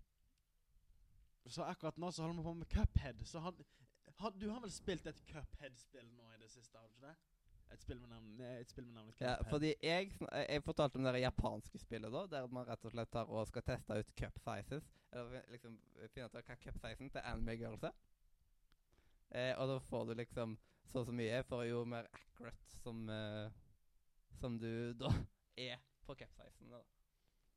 så 1.53 1.63
akkurat 1.65 1.99
nå 1.99 2.11
så 2.13 2.23
holder 2.23 2.41
vi 2.41 2.47
på 2.49 2.55
med 2.55 2.69
Cuphead. 2.73 3.25
Så 3.27 3.41
had, 3.41 3.65
had, 4.19 4.37
du 4.41 4.49
har 4.51 4.61
vel 4.61 4.73
spilt 4.73 5.07
et 5.07 5.23
Cuphead-spill 5.29 6.09
nå 6.17 6.31
i 6.35 6.39
det 6.43 6.51
siste? 6.51 6.79
har 6.79 6.87
du 6.87 6.93
ikke 6.95 7.07
det? 7.07 7.17
Et 7.75 7.83
spill 7.83 7.99
med, 8.01 8.09
navn, 8.09 8.41
eh, 8.41 8.61
et 8.61 8.71
spill 8.71 8.87
med 8.87 8.95
navnet 8.95 9.21
Ja, 9.21 9.35
Cuphead. 9.37 9.51
fordi 9.51 9.75
jeg, 9.83 10.13
eh, 10.33 10.45
jeg 10.55 10.63
fortalte 10.63 10.97
om 10.97 11.05
det 11.05 11.21
japanske 11.21 11.79
spillet, 11.79 12.13
da, 12.13 12.27
der 12.27 12.47
man 12.47 12.67
rett 12.69 12.85
og 12.85 12.93
slett 12.95 13.11
tar 13.11 13.27
og 13.31 13.47
skal 13.51 13.63
teste 13.63 13.99
ut 13.99 14.13
cup 14.17 14.39
sizes. 14.39 14.87
Eller 15.13 15.43
liksom 15.51 15.79
finne 16.15 16.29
ut 16.29 16.37
hva 16.37 16.57
cup 16.63 16.79
sizen 16.83 17.11
til 17.11 17.21
anime 17.25 17.57
girls 17.59 17.83
er. 17.83 17.97
Eh, 19.31 19.53
og 19.59 19.69
da 19.69 19.79
får 19.83 20.05
du 20.07 20.15
liksom 20.15 20.59
så 20.87 21.01
og 21.03 21.07
så 21.09 21.13
mye 21.13 21.43
for 21.43 21.65
jo 21.67 21.85
mer 21.85 22.07
accurate 22.15 22.77
som 22.83 23.09
eh, 23.11 23.51
Som 24.39 24.59
du 24.59 24.93
da 24.95 25.11
er 25.57 25.81
på 26.07 26.15
cup 26.15 26.33
sizen. 26.39 26.71
Da. 26.71 26.83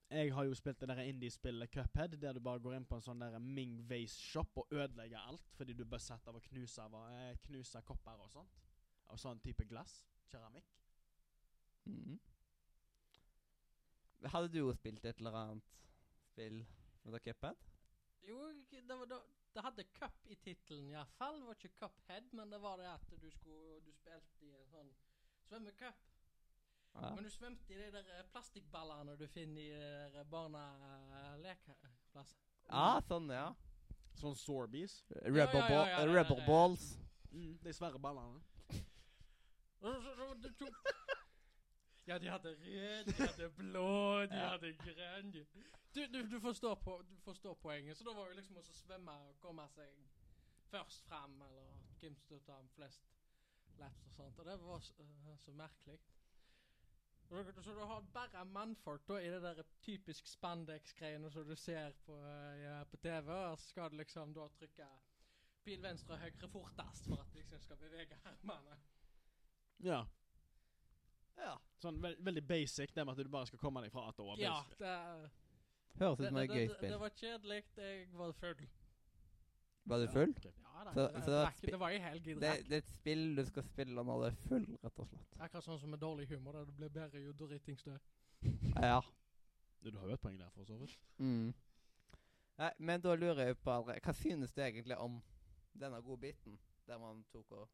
Jeg 0.09 0.33
har 0.33 0.43
jo 0.43 0.55
spilt 0.57 0.79
det 0.81 0.87
der 0.89 1.03
indie-spillet 1.05 1.69
Cuphead, 1.69 2.15
der 2.17 2.33
du 2.33 2.39
bare 2.41 2.59
går 2.59 2.79
inn 2.79 2.85
på 2.89 2.97
en 2.97 3.03
sånn 3.05 3.19
der 3.21 3.35
Ming 3.39 3.75
Vase-shop 3.89 4.57
og 4.57 4.71
ødelegger 4.73 5.21
alt 5.21 5.51
fordi 5.53 5.75
du 5.77 5.83
blir 5.85 6.01
sett 6.01 6.25
av 6.27 6.39
å 6.39 6.41
knuse, 6.47 6.81
av, 6.81 6.95
eh, 7.11 7.35
knuse 7.45 7.81
kopper 7.85 8.23
og 8.23 8.31
sånt. 8.33 8.57
Av 9.13 9.21
sånn 9.21 9.41
type 9.43 9.67
glass. 9.69 9.99
Keramikk. 10.31 10.73
Mm. 11.85 12.17
Hadde 14.33 14.49
du 14.49 14.57
jo 14.63 14.73
spilt 14.73 15.05
et 15.05 15.21
eller 15.21 15.37
annet 15.37 15.69
spill 16.25 16.63
med 17.03 17.21
Cuphead? 17.21 17.61
Jo, 18.25 18.49
det, 18.71 18.81
var, 18.89 19.05
det, 19.05 19.21
det 19.53 19.63
hadde 19.63 19.89
cup 19.93 20.25
i 20.25 20.35
tittelen 20.41 20.89
iallfall. 20.89 21.37
Det 21.39 21.51
var 21.51 21.61
ikke 21.61 21.77
cuphead, 21.83 22.33
men 22.33 22.49
det 22.49 22.61
var 22.65 22.81
det 22.81 22.89
at 22.89 23.13
du 23.13 23.29
skulle 23.29 23.79
Du 23.85 23.93
spilte 23.93 24.45
i 24.45 24.55
en 24.57 24.69
sånn 24.73 24.91
svømmecup. 25.45 26.01
Ja. 27.01 27.09
Men 27.15 27.23
du 27.23 27.29
svømte 27.31 27.73
i 27.73 27.77
de 27.79 27.91
der 27.93 28.03
eh, 28.17 28.23
plastikkballene 28.33 29.15
du 29.19 29.27
finner 29.27 29.61
i 29.61 29.69
de 29.71 30.09
der 30.13 30.23
barnelekeplasser. 30.31 32.39
ja, 32.69 33.01
sånn, 33.07 33.29
ja. 33.33 33.53
Sånn 34.19 34.35
Sorbies. 34.35 35.03
Rubber, 35.23 35.63
ja, 35.63 35.69
ja, 35.69 35.87
ja, 35.93 35.99
det 36.03 36.09
rubber 36.11 36.39
eh, 36.41 36.47
balls. 36.47 36.97
Mm, 37.31 37.57
de 37.63 37.73
svære 37.73 37.99
ballene. 38.03 38.39
Ja, 42.09 42.17
de 42.17 42.29
hadde 42.29 42.49
rød, 42.57 43.05
de 43.05 43.13
hadde 43.13 43.49
blå, 43.53 44.21
de 44.25 44.35
Ja. 44.35 44.47
hadde 44.49 44.73
grønn. 44.73 45.31
Du, 45.31 45.45
du, 46.13 46.29
du, 46.31 46.39
forstår 46.41 46.75
på, 46.75 47.03
du 47.09 47.17
forstår 47.21 47.53
poenget. 47.53 47.97
Så 47.97 48.03
da 48.03 48.13
var 48.17 48.27
jo 48.31 48.35
liksom 48.39 48.57
å 48.57 48.63
svømme 48.65 49.11
og 49.11 49.35
komme 49.43 49.67
seg 49.75 49.89
først 50.71 51.05
fram, 51.05 51.35
eller 51.45 51.69
hvem 51.99 52.15
som 52.25 52.39
tar 52.47 52.65
flest 52.73 53.03
laps 53.77 54.01
og 54.07 54.11
sånt. 54.17 54.39
Og 54.39 54.45
det 54.49 54.57
var 54.63 54.79
så, 54.81 55.05
så 55.37 55.51
merkelig. 55.53 55.99
Så 57.29 57.73
du 57.73 57.79
har 57.85 58.01
bare 58.13 58.45
mannfolk 58.45 59.03
da 59.07 59.19
i 59.21 59.29
det 59.29 59.41
der 59.43 59.61
typisk 59.85 60.27
spandex-greiene 60.27 61.29
som 61.31 61.45
du 61.45 61.55
ser 61.55 61.93
på, 62.05 62.15
øh, 62.17 62.61
ja, 62.61 62.83
på 62.83 62.97
TV, 62.97 63.29
og 63.29 63.59
så 63.59 63.69
skal 63.69 63.91
du 63.91 63.97
liksom 63.97 64.33
da 64.33 64.47
trykke 64.57 64.87
pil 65.63 65.83
venstre 65.83 66.15
og 66.15 66.23
høyre 66.23 66.49
fortest 66.49 67.05
for 67.05 67.21
at 67.21 67.29
du 67.33 67.37
liksom 67.37 67.61
skal 67.61 67.77
bevege 67.77 68.17
armene. 68.25 68.79
Ja. 69.85 69.99
Ja. 71.37 71.53
Sånn 71.79 72.01
ve 72.03 72.15
veldig 72.19 72.43
basic, 72.47 72.95
det 72.95 73.05
med 73.05 73.13
at 73.13 73.25
du 73.25 73.31
bare 73.31 73.47
skal 73.47 73.61
komme 73.61 73.83
deg 73.85 73.93
fra 73.93 74.07
A 74.09 74.15
til 74.15 74.25
Å. 74.25 74.35
Ja, 74.41 74.57
det, 74.79 74.95
Høres 75.99 76.19
ut 76.19 76.25
som 76.27 76.37
et 76.41 76.51
gøy 76.55 76.67
spill. 76.73 76.93
det 76.93 76.99
var 76.99 77.13
kjedelig. 77.21 77.61
Jeg 77.77 78.09
var 78.15 78.33
full. 78.41 78.65
Var 79.89 80.03
du 80.03 80.07
full? 80.13 80.33
Ok. 80.35 80.49
Ja 80.79 80.83
da. 80.87 80.91
Så- 80.95 81.07
det, 81.13 81.21
så 81.23 81.31
det 81.31 81.31
det, 81.31 81.31
var 81.35 81.43
var 81.43 81.51
ikke, 81.51 81.71
det 81.71 81.79
var 81.79 81.89
i 81.91 81.97
helg 81.99 82.27
i 82.27 82.33
Det, 82.33 82.51
det 82.69 82.77
er 82.77 82.83
et 82.83 82.91
spill 82.93 83.23
du 83.35 83.41
skal 83.45 83.63
spille 83.67 84.03
når 84.03 84.21
du 84.21 84.25
er 84.29 84.35
full, 84.47 84.67
rett 84.83 84.99
og 85.03 85.07
slett. 85.09 85.33
Akkurat 85.39 85.65
sånn 85.65 85.79
som 85.81 85.89
med 85.91 85.99
dårlig 85.99 86.27
humor. 86.29 86.53
da 86.55 86.63
det 86.65 86.75
blir 86.77 86.89
bedre 86.89 87.19
jo 87.23 87.33
dritings 87.33 87.83
du 87.83 87.91
er. 87.91 87.99
Ja. 88.79 89.01
Du 89.83 89.91
har 89.97 90.07
jo 90.07 90.13
et 90.15 90.21
poeng 90.23 90.37
der, 90.39 90.49
for 90.55 90.63
så 90.63 90.77
vidt. 90.79 90.95
Mm. 91.17 91.51
Nei, 92.59 92.71
men 92.79 93.01
da 93.01 93.15
lurer 93.15 93.45
jeg 93.51 93.57
på, 93.59 93.71
Aldre, 93.71 93.99
hva 94.03 94.13
synes 94.15 94.53
du 94.55 94.61
egentlig 94.61 94.97
om 94.97 95.21
denne 95.79 96.01
gode 96.03 96.21
biten, 96.21 96.57
der 96.87 96.97
man 96.99 97.23
tok 97.31 97.51
og 97.51 97.69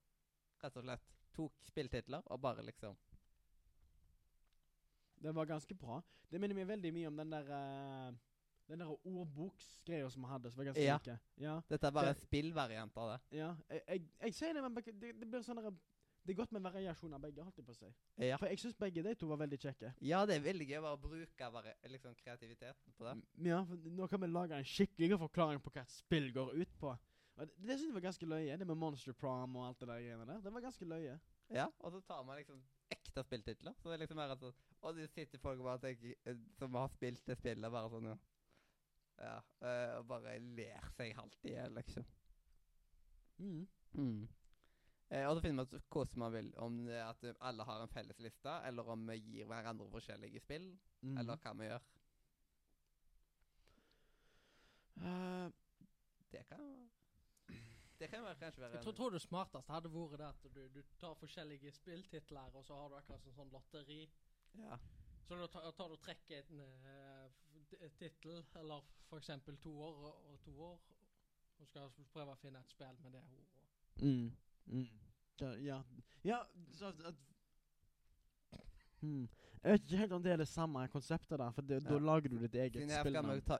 rett 0.63 0.77
og 0.77 0.83
slett 0.85 1.11
tok 1.35 1.53
spilltitler 1.67 2.21
og 2.25 2.41
bare 2.41 2.63
liksom 2.65 2.95
Det 5.21 5.35
var 5.35 5.45
ganske 5.45 5.75
bra. 5.75 6.01
Det 6.31 6.39
minner 6.41 6.55
meg 6.55 6.67
veldig 6.67 6.91
mye 6.93 7.07
om 7.07 7.17
den 7.17 7.31
der 7.31 7.49
eh, 7.55 8.13
Den 8.67 8.79
der 8.79 8.89
ordboksgreia 9.05 10.09
som 10.09 10.23
vi 10.23 10.27
hadde, 10.31 10.49
som 10.51 10.57
var 10.57 10.65
ganske 10.71 10.81
Ja. 10.83 10.97
like. 10.97 11.19
Ja. 11.37 11.59
Dette 11.69 11.87
er 11.87 11.91
bare 11.91 12.05
Det- 12.13 12.15
en 12.15 12.21
spillvariant 12.27 12.97
av 12.97 13.11
det. 13.11 13.37
ja. 13.37 13.55
Jeg, 13.69 13.81
jeg, 13.87 14.01
jeg 14.21 14.33
sier 14.33 14.53
det, 14.53 14.61
men 14.63 14.73
det, 14.75 14.99
det 15.19 15.29
blir 15.29 15.41
sånn 15.43 15.77
Det 16.25 16.31
er 16.33 16.37
godt 16.41 16.51
med 16.53 16.61
variasjon 16.63 17.13
av 17.13 17.21
begge, 17.21 17.43
holdt 17.43 17.57
jeg 17.57 17.65
på 17.67 17.71
å 17.71 17.75
si. 17.77 17.93
Ja. 18.17 18.37
For 18.37 18.47
jeg 18.47 18.57
syns 18.57 18.73
begge 18.75 19.03
de 19.03 19.13
to 19.13 19.27
var 19.27 19.37
veldig 19.37 19.59
kjekke. 19.59 19.93
ja, 20.01 20.25
det 20.25 20.35
er 20.37 20.39
veldig 20.53 20.67
gøy 20.67 20.79
å 20.81 20.97
bruke 20.99 21.75
liksom, 21.87 22.15
kreativiteten 22.15 22.93
på 22.97 23.05
det. 23.05 23.23
Ja, 23.45 23.63
for 23.63 23.75
nå 23.75 24.07
kan 24.09 24.19
vi 24.21 24.27
lage 24.27 24.51
en 24.57 24.63
skikkelig 24.63 25.19
forklaring 25.19 25.61
på 25.61 25.69
hva 25.69 25.81
et 25.81 25.91
spill 25.91 26.31
går 26.33 26.55
ut 26.55 26.77
på. 26.79 26.97
Og 27.37 27.45
det 27.47 27.53
det 27.67 27.77
syns 27.77 27.85
jeg 27.91 27.93
var 27.93 28.01
ganske 28.01 28.25
løye. 28.25 28.57
Det 28.57 28.65
med 28.65 28.75
Monster 28.77 29.13
Prom 29.13 29.55
og 29.55 29.67
alt 29.67 29.79
det 29.79 29.87
der 29.87 29.99
greiene 30.01 30.25
der. 30.25 30.41
Det 30.41 30.51
var 30.53 30.61
ganske 30.61 30.85
løye. 30.85 31.19
Ja, 31.53 31.67
og 31.79 31.91
så 31.91 32.01
tar 32.07 32.23
man 32.23 32.37
liksom 32.37 32.63
ekte 32.89 33.23
spilltitler. 33.23 33.73
Så 33.77 33.89
det 33.89 33.93
er 33.93 33.97
liksom 34.07 34.15
mer 34.17 34.31
at 34.31 34.41
Og 34.81 34.95
det 34.95 35.09
sitter 35.09 35.37
folk 35.37 35.59
og 35.59 35.65
bare 35.65 35.77
tenker 35.79 36.15
eh, 36.25 36.35
Som 36.57 36.73
har 36.73 36.87
spilt 36.87 37.23
det 37.27 37.37
spillet, 37.37 37.71
bare 37.71 37.89
sånn, 37.89 38.03
ja. 38.05 38.15
Ja. 39.17 39.35
eh, 39.63 39.91
og 39.99 40.07
bare 40.09 40.39
ler 40.39 40.89
seg 40.97 41.13
halvt 41.15 41.47
i 41.47 41.53
hjel, 41.55 41.77
liksom. 41.79 42.07
Mm. 43.37 43.67
Mm. 43.95 44.27
Eh, 45.09 45.25
og 45.27 45.35
så 45.35 45.41
finner 45.43 45.61
man 45.61 45.69
ut 45.69 45.91
hvordan 45.93 46.19
man 46.23 46.33
vil. 46.33 46.49
Om 46.57 46.79
det 46.87 46.97
er 46.97 47.05
at 47.07 47.23
eh, 47.23 47.37
alle 47.47 47.67
har 47.67 47.83
en 47.83 47.93
felles 47.93 48.19
liste, 48.23 48.55
eller 48.67 48.89
om 48.95 49.05
vi 49.09 49.19
gir 49.21 49.49
hverandre 49.49 49.87
forskjellige 49.93 50.41
spill, 50.43 50.71
mm. 51.01 51.17
eller 51.21 51.41
hva 51.43 51.53
vi 51.59 51.69
gjør. 51.69 51.85
Uh, 54.95 55.51
Det 56.31 56.45
kan 56.47 56.61
Det 57.99 58.07
kan 58.09 58.23
være, 58.23 58.35
kanskje 58.35 58.61
være 58.61 58.71
Jeg 58.71 58.83
tror, 58.83 58.91
tror 58.91 59.09
det 59.09 59.21
smarteste 59.21 59.73
hadde 59.73 59.91
vært 59.91 60.19
det 60.19 60.27
at 60.27 60.55
du, 60.55 60.61
du 60.75 60.81
tar 60.99 61.15
forskjellige 61.19 61.71
spilltitler, 61.71 62.55
og 62.55 62.65
så 62.65 62.75
har 62.79 62.89
du 62.89 62.95
akkurat 62.95 63.23
sånn, 63.23 63.35
sånn 63.35 63.51
lotteri. 63.53 64.01
Ja. 64.59 64.77
Så 65.27 65.37
da 65.39 65.47
tar, 65.47 65.69
tar 65.77 65.91
du 65.91 65.95
trekker 66.03 66.43
en 66.43 66.59
uh, 66.61 67.14
tittel, 67.99 68.43
eller 68.59 68.83
eksempel 69.17 69.57
to 69.57 69.71
år 69.81 69.95
og, 70.09 70.39
to 70.43 70.61
år, 70.61 70.79
og 71.59 71.67
skal 71.67 71.89
prøve 72.11 72.33
å 72.33 72.39
finne 72.39 72.59
et 72.59 72.69
spill 72.69 72.99
med 73.03 73.15
det 73.15 73.21
ordet. 73.23 73.45
Mm. 74.01 74.31
Mm. 74.65 74.87
Ja, 75.39 75.53
ja. 75.63 75.79
ja 76.23 76.39
så 76.71 76.87
at, 76.87 77.15
hmm. 79.01 79.27
Jeg 79.63 79.71
vet 79.71 79.85
ikke 79.85 79.97
helt 79.97 80.11
om 80.13 80.23
det 80.23 80.31
er 80.31 80.37
det 80.37 80.47
samme 80.47 80.87
konseptet 80.93 81.39
der, 81.39 81.51
for 81.51 81.65
det, 81.65 81.79
da 81.87 81.97
lager 81.97 82.29
du 82.29 82.37
ditt 82.43 82.55
eget 82.55 82.91
spill 82.91 83.15
Ja, 83.15 83.23
ifra 83.33 83.59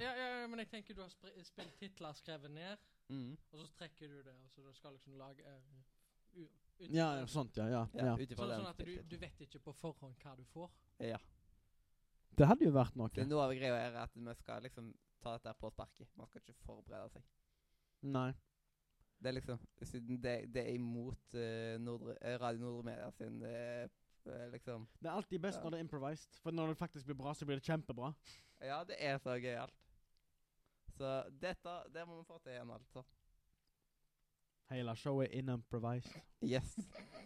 ja, 0.00 0.12
ja, 0.14 0.46
men 0.46 0.62
jeg 0.62 0.70
tenker 0.70 0.94
du 0.94 1.02
har 1.02 1.10
spilt 1.10 1.78
titler 1.80 2.12
skrevet 2.18 2.50
ned, 2.50 2.76
mm. 3.08 3.32
og 3.50 3.58
så 3.58 3.66
trekker 3.80 4.08
du 4.08 4.20
det, 4.22 4.36
og 4.44 4.50
så 4.50 4.62
du 4.62 4.72
skal 4.76 4.94
liksom 4.94 5.16
lage 5.18 5.42
uh, 5.42 5.82
ut 6.36 6.88
Ja, 6.90 7.08
ja, 7.18 7.26
sånt, 7.26 7.56
ja. 7.56 7.66
ja, 7.68 7.86
Ja, 7.94 8.06
ja. 8.12 8.16
Sånn, 8.36 8.54
sånn 8.54 8.70
at 8.70 8.84
du, 8.86 8.94
du 9.08 9.16
vet 9.18 9.40
ikke 9.46 9.60
på 9.62 9.74
forhånd 9.76 10.16
hva 10.22 10.36
du 10.38 10.44
får. 10.54 10.70
Ja. 11.02 11.18
Det 12.38 12.48
hadde 12.48 12.64
jo 12.64 12.72
vært 12.74 12.96
noe. 12.96 13.10
Det 13.12 13.24
er 13.24 13.28
noe 13.30 13.44
av 13.44 13.52
greia 13.56 13.76
er 13.76 13.98
at 14.02 14.14
vi 14.16 14.34
skal 14.40 14.62
liksom 14.64 14.92
ta 15.22 15.36
dette 15.36 15.52
på 15.60 15.70
sparket. 15.70 16.08
Man 16.18 16.28
skal 16.30 16.42
ikke 16.42 16.56
forberede 16.64 17.12
seg. 17.12 17.26
Nei. 18.02 18.30
Det 19.22 19.30
er 19.30 19.36
liksom 19.36 19.58
Siden 19.86 20.18
det, 20.22 20.36
det 20.54 20.64
er 20.66 20.74
imot 20.74 21.36
uh, 21.38 21.76
Nordre, 21.78 22.16
eh, 22.18 22.40
Radio 22.42 22.64
Nordre 22.64 22.82
Media 22.88 23.10
sin 23.14 23.36
eh, 23.46 23.86
liksom 24.50 24.88
Det 24.98 25.06
er 25.06 25.14
alltid 25.14 25.38
best 25.40 25.58
Ja. 25.58 25.62
når 25.62 25.70
det 25.70 25.78
er 25.78 25.84
improvised, 25.84 26.40
for 26.42 26.50
når 26.50 26.72
det 26.72 26.76
faktisk 26.76 27.06
blir 27.06 27.14
bra, 27.14 27.34
så 27.34 27.46
blir 27.46 27.60
det 27.60 27.64
kjempebra. 27.64 28.12
Ja, 28.60 28.82
det 28.84 28.96
er 28.98 29.18
så 29.18 29.36
gøyalt. 29.38 29.78
Så 30.96 31.22
dette 31.40 31.76
Det 31.94 32.06
må 32.06 32.18
vi 32.18 32.24
få 32.24 32.38
til 32.38 32.52
igjen, 32.52 32.70
altså. 32.70 33.02
Hele 34.70 34.96
showet 34.96 35.28
er 35.28 35.38
inimprovised. 35.38 36.20
Yes. 36.42 36.78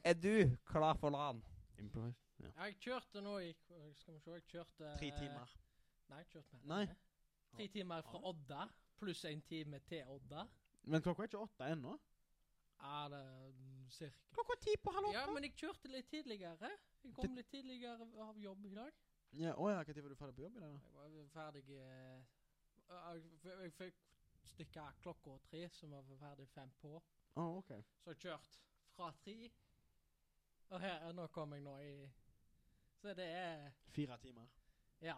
Er 0.04 0.14
du 0.14 0.56
klar 0.66 0.94
for 0.94 1.10
LAN? 1.10 1.42
Improvised. 1.78 2.25
Ja. 2.42 2.50
Jeg 2.66 2.76
kjørte 2.84 3.22
nå 3.24 3.38
i 3.40 3.52
Skal 3.96 4.14
vi 4.14 4.20
se, 4.20 4.34
jeg 4.34 4.44
kjørte 4.50 4.90
Tre 4.98 5.08
eh, 5.08 5.20
timer. 5.20 5.54
Nei, 6.10 6.18
jeg 6.22 6.28
kjørte 6.34 6.58
med. 6.58 6.66
Nei. 6.72 6.84
Tre 7.56 7.68
timer 7.72 8.04
fra 8.06 8.20
Odda, 8.28 8.66
pluss 9.00 9.24
en 9.24 9.42
time 9.48 9.80
til 9.88 10.12
Odda. 10.12 10.44
Men 10.86 11.02
klokka 11.02 11.24
er 11.24 11.30
ikke 11.30 11.42
åtte 11.42 11.70
ennå. 11.72 11.96
Ja, 12.82 13.08
det 13.10 13.18
er 13.18 13.90
cirka. 13.90 14.20
Klokka 14.36 14.54
er 14.54 14.62
ti 14.66 14.76
på 14.82 14.92
halv 14.94 15.12
Ja, 15.14 15.24
men 15.32 15.48
jeg 15.48 15.56
kjørte 15.56 15.90
litt 15.90 16.10
tidligere. 16.12 16.70
Jeg 17.02 17.14
kom 17.16 17.38
litt 17.38 17.48
tidligere 17.50 18.06
av 18.26 18.38
jobb 18.38 18.66
i 18.68 18.74
dag. 18.76 19.00
Ja, 19.36 19.54
å 19.56 19.70
ja, 19.70 19.80
Når 19.82 20.02
var 20.02 20.12
du 20.12 20.16
ferdig 20.20 20.36
på 20.36 20.44
jobb 20.44 20.56
i 20.56 20.60
dag? 20.60 20.76
da? 20.76 21.02
Jeg 21.02 21.14
var 21.16 21.32
ferdig 21.32 21.64
eh, 21.76 22.20
Jeg, 22.88 23.24
jeg 23.64 23.72
fikk 23.80 24.04
stykke 24.46 24.84
klokka 25.02 25.38
tre, 25.50 25.68
som 25.74 25.90
var 25.90 26.04
ferdig 26.20 26.46
fem 26.52 26.70
på. 26.80 27.00
Å, 27.36 27.46
ok. 27.58 27.72
Så 28.04 28.14
jeg 28.14 28.22
kjørte 28.22 28.62
fra 28.94 29.10
tre. 29.24 29.50
Og 30.70 30.80
her, 30.82 31.12
nå 31.14 31.26
kom 31.34 31.52
jeg 31.54 31.62
nå 31.62 31.74
i 31.82 31.96
Så 32.96 33.14
det 33.14 33.26
er 33.26 33.70
Fire 33.92 34.18
timer. 34.18 34.46
Ja. 35.00 35.16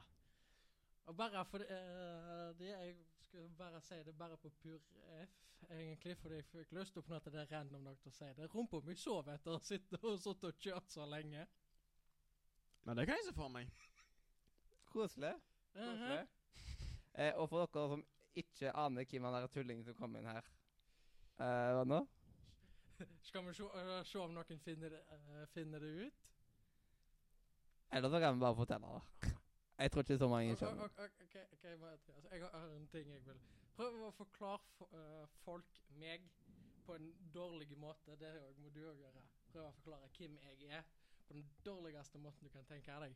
Og 1.07 1.16
bare 1.16 1.45
for 1.45 1.59
det, 1.59 1.68
eh, 1.70 2.59
det 2.59 2.68
Jeg 2.68 2.97
skulle 3.20 3.49
bare 3.59 3.81
si 3.81 3.95
det 3.95 4.18
bare 4.18 4.37
på 4.37 4.51
pur 4.51 4.81
F, 5.26 5.37
egentlig, 5.70 6.16
fordi 6.16 6.35
jeg 6.35 6.45
fikk 6.45 6.72
lyst 6.72 6.93
til 6.93 7.01
å 7.01 7.05
på 7.07 7.12
en 7.12 7.16
måte 7.16 7.31
det 7.31 7.41
er 7.41 7.57
random 7.57 7.83
nok 7.83 8.01
til 8.03 8.12
å 8.12 8.16
si 8.16 8.29
det. 8.37 8.49
Rumpa 8.55 8.81
mi 8.85 8.95
sov 8.95 9.29
etter 9.29 9.51
å 9.51 9.55
og 9.55 9.62
sittet 9.62 10.05
og 10.05 10.61
kjørt 10.61 10.91
så 10.91 11.07
lenge. 11.07 11.47
Men 12.85 12.97
det 12.97 13.07
kan 13.07 13.16
jeg 13.16 13.24
se 13.29 13.35
for 13.37 13.49
meg. 13.49 13.72
Koselig. 14.93 15.35
Koselig. 15.74 16.29
eh, 17.14 17.35
og 17.37 17.49
for 17.49 17.66
dere 17.66 17.89
som 17.89 18.05
ikke 18.35 18.72
aner 18.72 19.05
hvem 19.05 19.24
han 19.24 19.37
der 19.37 19.51
tullingen 19.53 19.85
som 19.85 19.95
kom 19.95 20.16
inn 20.16 20.29
her 20.29 20.45
eh, 21.41 21.72
Hva 21.76 21.85
nå? 21.85 22.01
Skal 23.22 23.45
vi 23.47 23.55
se, 23.55 23.62
uh, 23.62 24.03
se 24.05 24.18
om 24.18 24.33
noen 24.35 24.61
finner 24.64 24.97
øh, 24.99 25.47
finner 25.55 25.79
det 25.79 26.09
ut? 26.09 26.24
Eller 27.93 28.09
så 28.12 28.20
kan 28.20 28.34
vi 28.34 28.41
bare 28.41 28.57
fortelle 28.57 28.86
det. 28.95 29.32
Jeg 29.78 29.91
tror 29.93 30.03
ikke 30.03 30.18
så 30.18 30.28
mange 30.28 30.57
skjønner. 30.57 30.84
ok, 30.84 30.99
ok, 30.99 31.16
ok, 31.22 31.36
ok, 31.53 31.64
bare 31.80 31.91
altså, 31.93 32.12
jeg 32.32 32.41
har 32.53 32.66
en 32.76 32.89
ting 32.93 33.12
jeg 33.12 33.26
vil 33.26 33.41
Prøv 33.78 34.01
å 34.09 34.11
forklare 34.11 34.59
fo- 34.78 34.89
øh, 34.99 35.26
folk 35.45 35.76
meg 36.01 36.24
på 36.86 36.95
en 36.99 37.12
dårlig 37.34 37.76
måte. 37.78 38.16
Det 38.18 38.32
må 38.59 38.68
du 38.74 38.80
òg 38.91 38.97
gjøre. 38.99 39.22
Prøv 39.53 39.68
å 39.68 39.72
forklare 39.76 40.09
hvem 40.18 40.34
jeg 40.43 40.70
er 40.80 40.82
på 41.28 41.34
den 41.36 41.45
dårligste 41.64 42.18
måten 42.18 42.49
du 42.49 42.51
kan 42.51 42.64
tenke 42.66 42.97
deg. 43.05 43.14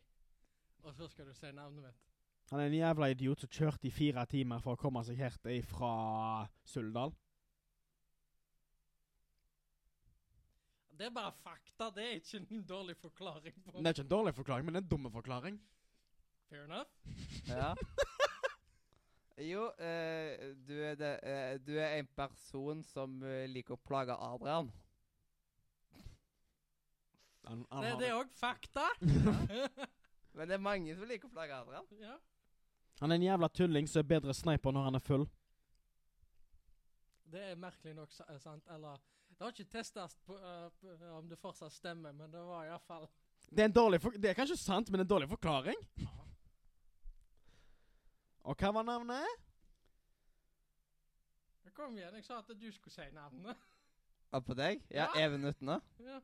Og 0.84 0.94
så 0.94 1.08
skal 1.08 1.26
du 1.26 1.34
si 1.34 1.50
navnet 1.52 1.82
mitt. 1.88 1.98
Han 2.50 2.60
er 2.60 2.66
en 2.70 2.74
jævla 2.78 3.08
idiot 3.10 3.40
som 3.40 3.48
kjørte 3.50 3.86
i 3.88 3.90
fire 3.90 4.24
timer 4.26 4.60
for 4.62 4.76
å 4.76 4.80
komme 4.80 5.02
seg 5.04 5.16
her 5.18 5.34
fra 5.66 5.92
Suldal. 6.64 7.12
Det 11.02 11.08
er 11.08 11.14
bare 11.16 11.32
fakta. 11.42 11.88
Det 11.96 12.02
er 12.04 12.12
ikke 12.20 12.38
en 12.54 12.60
dårlig 12.68 12.94
forklaring. 12.96 13.54
på 13.64 13.72
Det 13.74 13.86
er 13.86 13.94
ikke 13.96 14.04
en 14.04 14.10
dårlig 14.12 14.34
forklaring, 14.36 14.64
men 14.68 14.74
det 14.76 14.80
er 14.80 14.84
en 14.84 14.90
dumme 14.92 15.10
forklaring. 15.10 15.56
Fair 16.48 16.62
enough. 16.64 16.90
Ja. 17.48 17.72
Jo, 19.42 19.64
eh, 19.82 20.52
du, 20.68 20.74
er 20.84 20.94
det, 21.00 21.10
eh, 21.26 21.56
du 21.66 21.72
er 21.80 21.96
en 21.98 22.06
person 22.16 22.82
som 22.86 23.16
eh, 23.26 23.48
liker 23.50 23.74
å 23.74 23.80
plage 23.82 24.14
Adrian. 24.14 24.68
Han, 27.48 27.64
han 27.72 27.82
Det, 27.82 27.90
har 27.90 27.98
det 27.98 28.08
er 28.12 28.18
òg 28.20 28.30
fakta. 28.38 28.84
Men 30.36 30.48
det 30.48 30.54
er 30.54 30.62
mange 30.62 30.94
som 30.94 31.08
liker 31.10 31.26
å 31.26 31.34
plage 31.34 31.56
Adrian. 31.58 31.88
ja. 31.98 32.18
Han 33.00 33.10
er 33.10 33.18
en 33.18 33.24
jævla 33.26 33.48
tulling 33.50 33.88
som 33.90 33.98
er 34.04 34.06
bedre 34.12 34.34
sniper 34.36 34.70
når 34.76 34.84
han 34.86 34.94
er 34.94 35.02
full. 35.02 35.24
Det 37.32 37.40
er 37.50 37.56
merkelig 37.58 37.96
nok 37.96 38.12
sa- 38.14 38.28
sant. 38.38 38.62
Eller 38.70 39.00
Det 39.42 39.46
har 39.48 39.54
ikke 39.58 39.72
testet 39.74 40.12
på, 40.22 40.36
uh, 40.38 40.68
på, 40.78 40.92
om 41.16 41.26
det 41.26 41.34
fortsatt 41.34 41.74
stemmer, 41.74 42.12
men 42.14 42.30
det 42.30 42.38
var 42.46 42.62
iallfall 42.62 43.08
Det 43.50 43.64
Det 44.22 44.28
er 44.30 44.36
kanskje 44.38 44.56
sant, 44.56 44.90
men 44.90 45.00
en 45.00 45.08
dårlig 45.08 45.26
forklaring. 45.28 45.80
Og 48.44 48.54
hva 48.54 48.70
var 48.76 48.86
navnet? 48.86 49.26
Kom 51.74 51.98
igjen, 51.98 52.14
jeg 52.14 52.24
sa 52.24 52.38
at 52.38 52.52
du 52.54 52.68
skulle 52.70 52.94
si 52.94 53.08
navnet. 53.10 53.58
Hva 54.30 54.40
på 54.46 54.54
deg? 54.54 54.84
Ja, 54.90 55.08
Ja. 55.10 55.24
Even 55.24 55.44
Utne. 55.50 55.80
ja. 55.98 56.20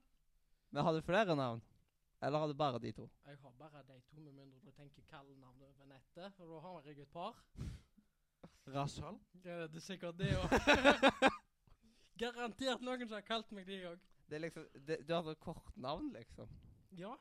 Men 0.71 0.85
har 0.85 0.93
du 0.93 1.03
flere 1.03 1.35
navn? 1.35 1.61
Eller 2.23 2.39
har 2.39 2.47
du 2.47 2.55
bare 2.55 2.79
de 2.79 2.93
to? 2.93 3.11
Jeg 3.27 3.37
har 3.43 3.51
bare 3.59 3.83
de 3.83 4.01
to, 4.13 4.21
med 4.21 4.33
mindre 4.33 4.61
du 4.63 4.71
tenker 4.71 5.03
kallenavn 5.11 5.63
over 5.63 5.91
nettet. 5.91 6.33
For 6.37 6.47
da 6.47 6.61
har 6.61 6.83
jeg 6.87 7.01
et 7.01 7.09
par. 7.09 7.35
Rasshøl. 8.69 9.19
Ja, 9.45 9.67
det 9.67 9.77
er 9.77 9.81
sikkert 9.81 10.19
det 10.19 10.37
òg. 10.37 11.39
Garantert 12.19 12.81
noen 12.83 13.05
som 13.07 13.17
har 13.19 13.25
kalt 13.27 13.51
meg 13.55 13.67
det 13.69 13.81
òg. 13.89 13.99
Det 14.29 14.41
liksom 14.43 14.67
det, 14.87 14.99
Du 15.09 15.15
har 15.15 15.31
et 15.31 15.41
kort 15.41 15.71
navn, 15.77 16.11
liksom. 16.13 16.49
Ja. 16.99 17.15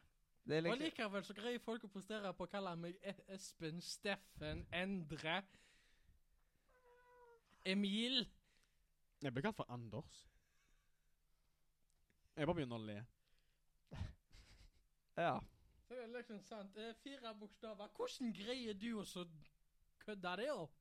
Det 0.47 0.55
er 0.57 0.61
Og 0.61 0.63
liksom 0.77 0.85
likevel 0.85 1.23
så 1.27 1.33
greier 1.35 1.59
folk 1.59 1.83
å 1.83 1.89
prestere 1.91 2.33
på 2.33 2.45
å 2.47 2.51
kalle 2.51 2.71
meg 2.79 2.95
E- 3.03 3.23
Espen, 3.35 3.81
Steffen, 3.83 4.65
Endre 4.71 5.41
Emil. 7.67 8.25
Jeg 9.21 9.33
blir 9.33 9.43
kalt 9.43 9.57
for 9.57 9.67
Anders. 9.73 10.21
Jeg 12.37 12.45
bare 12.47 12.55
begynner 12.61 12.77
å 12.79 12.85
le. 12.87 12.97
Ja. 15.17 15.39
Så 15.87 15.95
det 15.95 16.03
er 16.03 16.11
liksom 16.13 16.39
sant. 16.45 16.75
eh, 16.77 16.93
Fire 17.03 17.31
bokstaver. 17.39 17.87
Hvordan 17.97 18.33
greier 18.37 18.73
du 18.77 18.89
å 19.01 19.05
kødde 20.03 20.33
det 20.37 20.51
opp? 20.53 20.76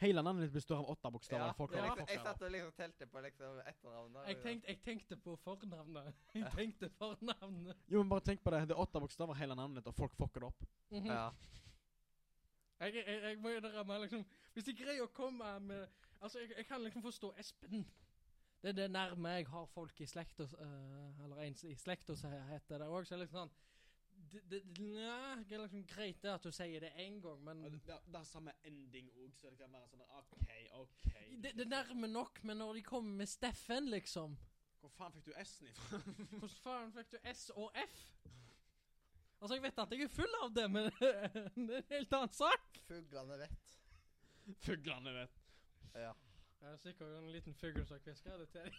Hele 0.00 0.22
navnet 0.24 0.46
ditt 0.46 0.52
består 0.52 0.78
av 0.80 0.90
åtte 0.94 1.10
bokstaver. 1.12 1.46
ja. 1.50 1.54
Folk 1.56 1.74
jeg, 1.76 2.04
jeg, 2.08 2.20
satt 2.24 2.42
og 2.42 2.52
liksom 2.54 2.72
telte 2.76 3.06
på 3.06 3.20
liksom 3.20 3.58
etternavnet. 3.68 4.28
Jeg 4.30 4.38
tenkte, 4.40 4.68
jeg 4.70 4.80
tenkte 4.86 5.18
på 5.20 5.36
fornavnet. 5.44 6.20
Jeg 6.34 6.52
tenkte 6.56 6.88
fornavnet. 6.96 7.82
Jo, 7.86 8.00
men 8.00 8.08
bare 8.08 8.24
tenk 8.30 8.40
på 8.44 8.52
det. 8.54 8.62
Det 8.70 8.76
er 8.76 8.80
åtte 8.80 9.02
bokstaver 9.04 9.36
hele 9.36 9.56
navnet 9.58 9.82
ditt, 9.82 9.90
og 9.92 9.98
folk 9.98 10.16
fucker 10.16 10.40
det 10.40 10.48
opp. 10.48 10.68
Mhm. 10.94 11.10
Ja. 11.12 11.26
Jeg, 12.80 12.94
jeg, 12.96 13.22
jeg 13.22 13.38
må 13.44 13.50
med 13.84 14.00
liksom 14.00 14.22
Hvis 14.54 14.64
de 14.64 14.72
greier 14.72 15.04
å 15.04 15.10
komme 15.12 15.50
med 15.60 15.82
Altså, 16.20 16.40
jeg, 16.40 16.54
jeg 16.56 16.66
kan 16.68 16.80
liksom 16.84 17.02
forstå 17.04 17.34
Espen. 17.40 17.84
Det 18.62 18.68
er 18.68 18.76
det 18.76 18.90
nærme 18.92 19.28
jeg 19.28 19.46
har 19.48 19.66
folk 19.72 20.00
i 20.00 20.06
slekta 20.08 20.44
uh, 20.44 21.24
Eller 21.24 21.44
en 21.44 21.56
i 21.68 21.76
slekta 21.76 22.16
som 22.16 22.32
heter 22.50 22.80
det 22.80 22.88
òg. 22.88 23.04
Så 23.04 23.14
er 23.14 23.20
det 23.20 23.26
liksom 23.26 23.44
sånn 23.44 23.54
det, 24.32 24.40
det, 24.50 24.60
nja, 24.78 25.36
det 25.48 25.56
er 25.56 25.62
liksom 25.64 25.82
greit 25.88 26.20
det 26.22 26.30
at 26.32 26.44
du 26.44 26.50
sier 26.54 26.82
det 26.84 26.92
én 27.00 27.18
gang, 27.22 27.40
men 27.44 27.62
Det, 27.86 27.96
er 28.14 28.24
samme 28.28 28.52
ending 28.64 29.10
òg, 29.16 29.32
så 29.38 29.50
det 29.50 29.58
kan 29.58 29.72
være 29.74 29.88
sånn 29.90 30.04
OK, 30.20 30.52
OK. 30.82 31.08
det, 31.42 31.54
det 31.58 31.66
er 31.66 31.72
nærme 31.72 32.10
nok. 32.10 32.42
Men 32.44 32.60
når 32.62 32.78
de 32.78 32.86
kommer 32.86 33.22
med 33.22 33.30
Steffen, 33.30 33.90
liksom 33.90 34.36
Hvor 34.80 34.92
faen 34.96 35.12
fikk 35.16 35.28
du 35.28 35.34
S-en 35.42 35.68
ifra? 35.72 36.00
Hvor 36.38 36.54
faen 36.62 36.94
fikk 36.96 37.12
du 37.14 37.18
S 37.32 37.50
og 37.56 37.70
F? 37.76 38.00
Altså, 39.40 39.54
jeg 39.56 39.62
vet 39.64 39.78
at 39.80 39.92
jeg 39.96 40.04
er 40.04 40.12
full 40.12 40.34
av 40.42 40.50
det, 40.52 40.66
men 40.70 40.90
det 41.00 41.10
er 41.10 41.38
en 41.48 41.70
helt 41.88 42.16
annen 42.18 42.34
sak. 42.36 42.80
Fuglene 42.88 43.38
vet. 43.40 43.78
Fuglene, 44.66 45.14
vet 45.22 45.40
Ja. 45.96 46.12
Det 46.60 46.68
er 46.68 46.76
sikkert 46.76 47.14
en 47.16 47.30
liten 47.32 47.54
fugl 47.56 47.86
som 47.88 48.00
hvisker 48.04 48.36
det 48.36 48.50
til 48.52 48.66
deg. 48.66 48.74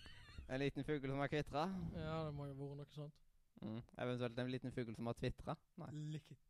En 0.54 0.62
liten 0.62 0.86
fugl 0.86 1.10
som 1.10 1.18
har 1.18 1.32
kvitra. 1.34 1.64
Ja, 1.98 2.20
det 2.28 2.34
må 2.38 2.46
jo 2.46 2.54
være 2.60 2.78
noe 2.78 2.94
sånt. 2.94 3.31
Mm. 3.62 3.82
Eventuelt 4.04 4.40
en 4.40 4.52
liten 4.52 4.72
fugl 4.74 4.96
som 4.96 5.10
har 5.10 5.18
tvitra. 5.20 5.56
Nei. 5.82 5.92
Lick 6.16 6.32
it. 6.32 6.48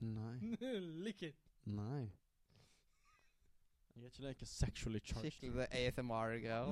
Nei. 0.00 0.56
Lick 1.06 1.22
it. 1.22 1.44
Nei. 1.64 2.08
Jeg 3.98 4.04
er 4.04 4.10
ikke 4.12 4.28
like 4.28 4.46
sexually 4.46 5.00
charged. 5.02 5.32
Skikkelig 5.32 5.66
ASMR-greier. 5.74 6.66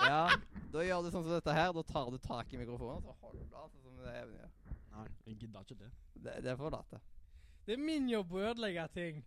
Ja, 0.00 0.24
da 0.72 0.82
gjør 0.82 1.04
du 1.04 1.10
sånn 1.12 1.26
som 1.26 1.34
dette 1.36 1.52
her. 1.54 1.70
Da 1.76 1.82
tar 1.86 2.08
du 2.10 2.16
tak 2.24 2.50
i 2.54 2.58
mikrofonen, 2.58 3.02
så 3.04 3.12
holder 3.20 3.44
du 3.44 3.52
sånn 3.52 3.82
som 3.84 3.98
det 4.00 4.14
er. 4.16 4.30
Nei, 4.90 5.04
jeg 5.28 5.36
gidder 5.44 5.66
ikke 5.66 5.76
det. 5.84 5.90
Det, 6.16 6.34
det 6.46 6.54
får 6.58 6.72
du 6.72 6.74
late. 6.74 7.00
Det 7.66 7.76
er 7.76 7.82
min 7.84 8.08
jobb 8.10 8.32
å 8.34 8.40
ødelegge 8.48 8.86
ting. 8.96 9.20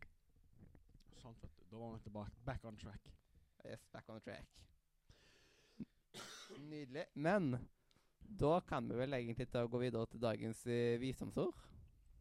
Sant, 1.22 1.39
vet 1.39 1.53
du. 1.55 1.64
Da 1.72 1.80
var 1.80 1.93
vi 1.93 2.01
tilbake. 2.07 2.35
Back 2.49 2.65
on 2.68 2.80
track. 2.81 3.14
Yes, 3.64 3.85
back 3.93 4.10
on 4.11 4.19
track. 4.26 4.49
Nydelig. 6.59 7.05
Men 7.15 7.53
da 8.39 8.59
kan 8.67 8.88
vi 8.89 8.95
vel 8.97 9.13
egentlig 9.13 9.49
ta 9.51 9.63
og 9.63 9.71
gå 9.71 9.80
videre 9.84 10.05
til 10.09 10.21
dagens 10.21 10.65
eh, 10.67 10.99
visdomsord. 11.01 11.55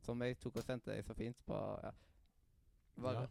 Som 0.02 0.22
jeg 0.22 0.38
tok 0.42 0.56
og 0.58 0.64
sendte 0.66 0.90
deg 0.90 1.04
så 1.06 1.14
fint 1.14 1.38
på 1.46 1.58
ja. 1.82 1.92
Bare, 3.02 3.22
Ja. 3.22 3.28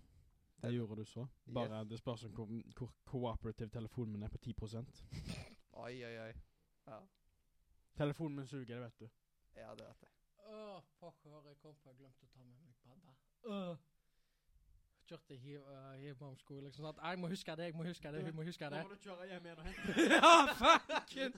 Det 0.62 0.70
gjorde 0.76 0.96
du 0.96 1.06
så. 1.06 1.26
Bare 1.54 1.84
det 1.90 1.98
spørs 2.00 2.24
om 2.28 2.32
hvor, 2.38 2.48
hvor 2.78 2.92
cooperative 3.06 3.70
telefonen 3.70 4.12
min 4.14 4.24
er 4.24 4.30
på 4.30 4.38
10 4.38 4.54
Oi, 5.84 6.04
oi, 6.06 6.18
oi. 6.22 6.34
Ja, 6.88 7.00
Telefonen 7.98 8.36
min 8.36 8.48
suger, 8.48 8.66
det 8.66 8.82
vet 8.82 9.00
du. 9.00 9.08
ja 9.56 9.72
det 9.76 9.88
vet 9.88 10.02
jeg. 10.02 10.12
Åh, 10.54 10.82
pokker, 11.00 11.48
jeg 11.48 11.58
kom 11.58 11.76
på 11.76 11.90
jeg 11.90 11.98
glemte 11.98 12.26
å 12.26 12.30
ta 12.34 12.44
med 12.44 12.60
meg 12.62 12.76
padda. 12.84 13.16
Åh. 13.50 13.78
Kjørte 15.12 15.36
hjem 15.36 15.64
uh, 15.68 15.96
hivmomsko, 16.00 16.58
liksom 16.64 16.86
sånn 16.86 16.94
at 16.94 17.00
jeg 17.04 17.20
må 17.20 17.28
huske 17.28 17.56
det, 17.60 17.66
jeg 17.68 17.76
må 17.76 17.84
huske 17.84 18.12
det, 18.16 18.20
hun 18.24 18.36
må 18.38 18.44
huske 18.48 18.68
det. 18.72 18.84
du 18.88 18.94
kjøre 19.04 19.26
hjem 19.28 19.48
igjen 19.50 19.58
og 19.60 19.66
hente 19.68 20.06
ja, 20.16 20.36
fucken! 20.62 21.34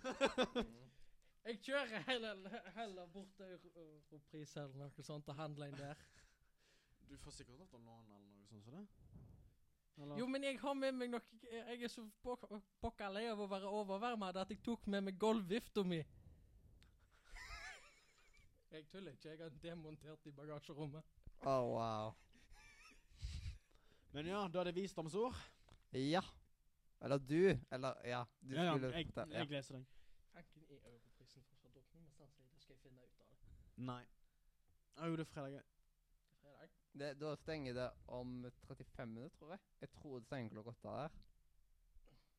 Jeg 1.47 1.57
kjører 1.59 2.03
heller, 2.07 2.59
heller 2.75 3.07
bort 3.11 3.31
til 3.35 3.57
Europris 3.75 4.53
eller 4.61 4.77
noe 4.79 5.03
sånt 5.03 5.27
og 5.33 5.35
handler 5.35 5.71
inn 5.71 5.79
der. 5.79 6.03
Du 7.09 7.17
får 7.19 7.33
sikkert 7.39 7.57
lov 7.59 7.67
til 7.71 7.81
å 7.81 7.83
låne 7.83 8.13
eller 8.15 8.29
noe 8.29 8.45
sånt 8.51 8.63
som 8.63 8.77
det. 8.77 8.85
Eller? 9.97 10.21
Jo, 10.21 10.27
men 10.35 10.45
jeg 10.45 10.59
har 10.61 10.77
med 10.77 10.95
meg 10.97 11.11
noe 11.11 11.49
Jeg 11.49 11.83
er 11.83 11.91
så 11.91 12.05
pokka 12.23 13.09
lei 13.11 13.25
av 13.31 13.41
å 13.41 13.49
være 13.49 13.73
overvarmet 13.81 14.39
at 14.43 14.53
jeg 14.53 14.61
tok 14.65 14.85
med 14.85 15.09
meg 15.09 15.17
gulvvifta 15.19 15.83
mi. 15.83 15.99
Jeg 18.77 18.87
tuller 18.93 19.17
ikke, 19.17 19.33
jeg 19.33 19.41
har 19.41 19.57
demontert 19.61 20.29
i 20.29 20.31
bagasjerommet. 20.33 21.03
Oh, 21.41 21.73
wow. 21.75 22.15
Men 24.13 24.27
ja, 24.29 24.43
da 24.47 24.61
er 24.61 24.69
det 24.69 24.75
visdomsord. 24.77 25.37
Ja. 25.97 26.21
Eller 27.01 27.17
du. 27.17 27.57
Eller 27.71 27.97
ja. 28.07 28.23
Du 28.41 28.53
Ja, 28.55 28.63
ja, 28.63 28.73
skulle 28.77 28.91
jeg, 28.93 29.11
ja. 29.15 29.25
jeg 29.39 29.49
leser 29.49 29.75
den. 29.75 29.85
Tanken 30.33 30.63
er 30.69 30.89
europrisen 30.91 31.43
for 31.61 31.69
åpen, 31.77 32.01
men 32.01 32.11
sier 32.13 32.27
det 32.53 32.61
skal 32.61 32.75
jeg 32.75 32.81
finne 32.85 33.01
ut 33.03 33.19
av 33.19 33.27
det. 33.31 33.83
Nei. 33.89 34.03
Å 35.01 35.09
jo, 35.09 35.17
det 35.17 35.25
er 35.25 35.31
fredag. 35.33 35.67
fredag. 36.41 36.69
Det, 37.01 37.09
da 37.19 37.35
stenger 37.41 37.73
det 37.73 37.89
om 38.07 38.33
35 38.67 39.09
minutter, 39.09 39.37
tror 39.39 39.55
jeg. 39.55 39.63
Jeg 39.81 39.89
tror 39.97 40.19
det 40.19 40.27
stenger 40.29 40.53
klokka 40.53 40.75
åtte 40.75 40.95
der. 40.99 41.19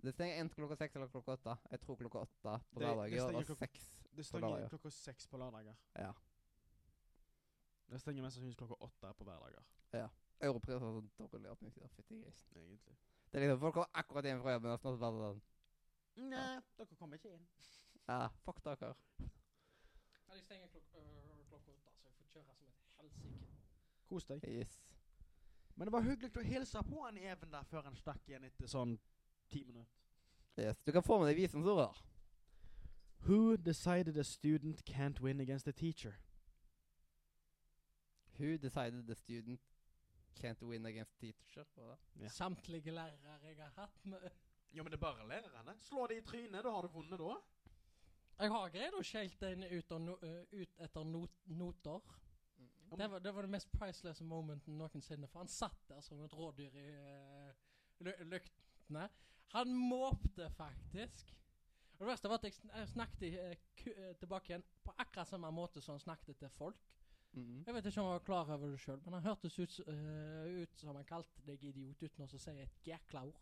Det 0.05 0.13
stenger 0.15 0.41
enten 0.43 0.61
klokka 0.61 0.77
seks 0.77 0.97
eller 0.97 1.09
klokka 1.09 1.33
åtte. 1.39 1.57
Jeg 1.71 1.81
tror 1.81 1.97
klokka 1.97 2.19
åtte 2.29 2.57
på 2.71 2.81
lørdager 2.85 3.39
og 3.41 3.47
seks. 3.59 3.87
Det 4.15 4.27
stenger 4.27 4.69
klokka 4.69 4.91
seks 4.91 5.27
på 5.27 5.41
lørdager. 5.43 5.77
Ja. 5.99 6.13
Det 7.91 8.01
stenger 8.01 8.23
mest 8.23 8.39
sannsynlig 8.39 8.59
klokka 8.61 8.79
åtte 8.85 9.13
på 9.19 9.25
hverdager. 9.27 9.67
Har 10.41 10.81
sånn 10.81 11.11
dårlig 11.19 11.51
åpningstid. 11.51 11.89
Fytti 11.97 12.21
grisen. 12.21 12.57
Egentlig. 12.59 12.97
Det 13.31 13.39
er 13.41 13.45
liksom 13.47 13.61
folk 13.61 13.75
kommer 13.75 14.01
akkurat 14.01 14.27
inn 14.31 14.43
fra 14.43 14.53
jobben 14.55 14.71
og 14.71 14.81
snart 14.81 15.01
bare 15.03 15.21
sånn 15.23 15.43
Nei, 16.31 16.61
dere 16.79 16.97
kommer 16.99 17.19
ikke 17.19 17.33
inn. 17.35 17.47
Ja, 18.09 18.29
fuck 18.45 18.59
dere. 18.63 18.91
Ja, 20.29 20.35
de 20.35 20.43
stenger 20.45 20.69
klok 20.69 20.99
øh, 21.01 21.39
klokka 21.49 21.73
åtte, 21.73 21.93
så 21.97 22.09
jeg 22.11 22.17
får 22.19 22.27
kjøre 22.35 22.57
som 22.59 22.67
et 22.69 22.91
helsike. 22.99 23.31
Kos 24.11 24.27
deg. 24.29 24.45
Yes. 24.53 24.75
Men 25.75 25.89
det 25.89 25.95
var 25.97 26.05
hyggelig 26.05 26.31
å 26.37 26.45
hilse 26.45 26.83
på 26.87 27.01
han 27.03 27.19
Even 27.19 27.51
der 27.51 27.65
før 27.71 27.89
han 27.89 27.97
stakk 27.97 28.29
igjen 28.29 28.45
etter 28.45 28.71
sånn 28.71 28.99
ti 29.51 29.65
minutter. 29.65 30.03
yes. 30.61 30.79
Du 30.85 30.93
kan 30.93 31.03
få 31.03 31.19
med 31.19 31.33
deg 31.33 31.41
visdomsordet. 31.41 32.05
Who 33.27 33.57
decided 33.57 34.19
a 34.19 34.25
student 34.25 34.85
can't 34.85 35.21
win 35.21 35.41
against 35.41 35.67
a 35.67 35.73
teacher? 35.73 36.19
Who 38.39 38.59
decided 38.59 39.07
the 39.07 39.15
student 39.15 39.61
can't 40.35 40.63
win 40.63 40.87
against 40.87 41.19
teacher? 41.21 41.67
Ja. 41.77 42.29
Samtlige 42.29 42.95
lærere 42.95 43.39
jeg 43.43 43.57
har 43.61 43.73
hatt 43.77 44.07
med 44.07 44.31
Jo, 44.75 44.83
men 44.83 44.91
det 44.91 44.97
er 44.97 45.01
bare 45.01 45.29
lærerne. 45.29 45.77
Slå 45.79 46.07
det 46.11 46.17
i 46.19 46.25
trynet, 46.27 46.65
da 46.65 46.71
har 46.71 46.83
du 46.83 46.89
vunnet 46.89 47.21
da. 47.21 47.35
Jeg 48.39 48.51
har 48.51 48.71
greid 48.75 48.97
å 48.99 49.03
skjelte 49.07 49.51
en 49.55 49.63
ut, 49.71 49.93
no 50.03 50.17
ut 50.19 50.81
etter 50.83 51.05
not 51.07 51.45
noter. 51.47 52.09
Det 52.95 53.07
var, 53.11 53.23
det 53.23 53.33
var 53.35 53.47
det 53.47 53.51
mest 53.55 53.71
priceless 53.71 54.21
momenten 54.23 54.75
noensinne, 54.79 55.29
for 55.31 55.45
han 55.45 55.51
satt 55.51 55.79
der 55.89 56.03
som 56.03 56.21
et 56.25 56.35
rådyr 56.35 56.75
i 56.79 56.89
uh, 56.91 58.11
lyktene. 58.27 59.07
Han 59.55 59.75
måpte 59.79 60.51
faktisk. 60.59 61.31
Og 61.95 62.03
det 62.03 62.11
verste 62.11 62.31
var 62.31 62.43
at 62.43 62.49
jeg, 62.49 62.57
sn 62.59 62.73
jeg 62.75 62.91
snakket 62.91 63.39
øh, 63.39 64.15
tilbake 64.19 64.51
igjen 64.51 64.67
på 64.83 64.95
akkurat 64.99 65.31
samme 65.31 65.51
måte 65.55 65.83
som 65.83 65.95
han 65.95 66.03
snakket 66.03 66.41
til 66.43 66.51
folk. 66.51 66.81
Mhm. 67.35 67.65
Jeg 67.67 67.75
vet 67.75 67.87
ikke 67.87 68.01
om 68.01 68.07
han 68.07 68.13
var 68.13 68.19
klar 68.27 68.51
over 68.55 68.71
det 68.71 68.81
sjøl, 68.81 69.01
men 69.05 69.13
han 69.17 69.23
hørtes 69.23 69.59
ut, 69.59 69.81
øh, 69.89 70.63
ut 70.63 70.79
som 70.79 70.95
han 70.95 71.05
kalte 71.05 71.47
deg 71.47 71.65
idiot 71.65 72.03
uten 72.03 72.25
å 72.25 72.29
si 72.31 72.51
et 72.51 72.87
jækla 72.87 73.25
ord. 73.27 73.41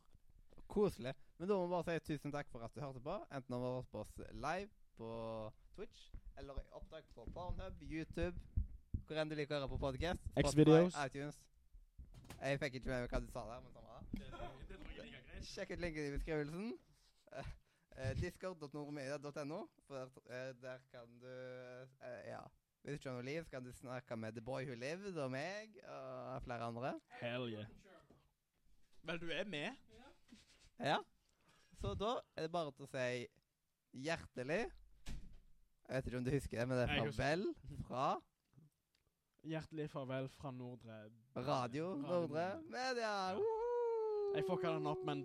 Koselig. 0.69 1.14
Men 1.39 1.48
da 1.48 1.55
må 1.59 1.66
vi 1.66 1.70
bare 1.74 2.01
si 2.01 2.14
tusen 2.14 2.32
takk 2.32 2.48
for 2.48 2.64
at 2.64 2.74
du 2.74 2.81
hørte 2.81 3.01
på. 3.05 3.19
Enten 3.31 3.55
om 3.55 3.60
du 3.60 3.66
har 3.66 3.77
vært 3.82 3.90
på 3.93 4.01
oss 4.01 4.14
live 4.32 4.70
på 4.97 5.10
Twitch, 5.74 6.10
eller 6.39 6.60
i 6.60 6.69
opptak 6.73 7.05
på 7.14 7.27
Pornhub, 7.35 7.82
YouTube, 7.82 8.40
hvor 9.06 9.20
enn 9.20 9.28
du 9.28 9.36
liker 9.36 9.56
å 9.56 9.60
høre 9.60 9.69
på 9.74 9.81
podcast. 9.82 10.31
Xvideos. 10.39 10.97
iTunes. 11.06 11.43
Jeg 12.40 12.59
fikk 12.59 12.74
ikke 12.81 12.89
med 12.89 13.05
meg 13.05 13.12
hva 13.12 13.20
du 13.20 13.28
sa 13.31 13.44
der, 13.51 13.60
men 13.60 13.73
samme 13.73 13.89
var 13.93 14.01
det. 14.01 15.44
Sjekk 15.52 15.74
ut 15.74 15.85
linken 15.85 16.09
i 16.09 16.16
beskrivelsen. 16.16 16.73
Uh, 17.32 17.52
uh, 17.98 18.12
Discord.nordmedia.no, 18.23 19.60
for 19.86 19.94
der, 19.94 20.19
eh, 20.32 20.51
der 20.62 20.78
kan 20.90 21.20
du 21.20 21.28
eh, 21.28 22.31
Ja. 22.31 22.43
Hvis 22.82 22.90
du 22.90 22.98
ikke 22.98 23.10
har 23.10 23.14
noe 23.20 23.26
liv, 23.26 23.44
så 23.44 23.50
kan 23.50 23.62
du 23.62 23.72
snakke 23.72 24.16
med 24.18 24.32
The 24.34 24.42
Boy 24.42 24.64
Who 24.66 24.74
Lived 24.74 25.18
og 25.22 25.30
meg 25.30 25.76
og 25.86 26.42
flere 26.42 26.66
andre. 26.66 26.90
Hell 27.20 27.52
yeah. 27.52 27.68
Vel, 29.06 29.20
du 29.22 29.30
er 29.30 29.44
med. 29.44 29.70
Ja. 30.82 30.96
Så 31.78 31.94
da 31.94 32.16
er 32.36 32.42
det 32.42 32.50
bare 32.50 32.72
til 32.74 32.86
å 32.86 32.90
si 32.90 33.06
hjertelig 34.02 34.59
Jeg 34.64 35.94
vet 35.94 36.10
ikke 36.10 36.18
om 36.18 36.26
du 36.26 36.32
husker 36.34 36.59
det, 36.59 36.66
men 36.68 36.80
det 36.80 36.88
er 36.88 37.00
farvel 37.04 37.46
fra 37.86 38.09
Hjertelig 39.46 39.88
farvel 39.90 40.28
fra 40.34 40.50
Nordre 40.54 40.98
Radio 41.36 41.94
Nordre 42.02 42.48
Media. 42.66 43.14
Ja. 43.34 43.56
Jeg 44.34 44.46
fucka 44.50 44.74
den 44.74 44.90
opp, 44.90 45.06
men 45.06 45.22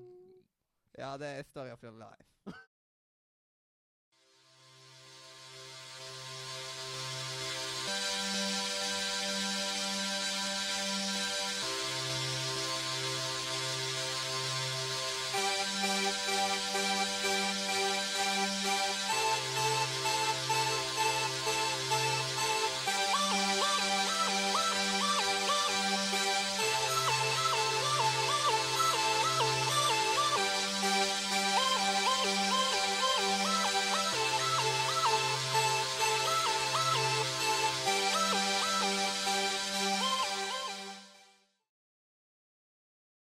Ja, 0.98 1.16
det 1.18 1.34
er 1.40 1.50
Story 1.50 1.74
of 1.74 1.84
your 1.86 1.98
life. 1.98 2.37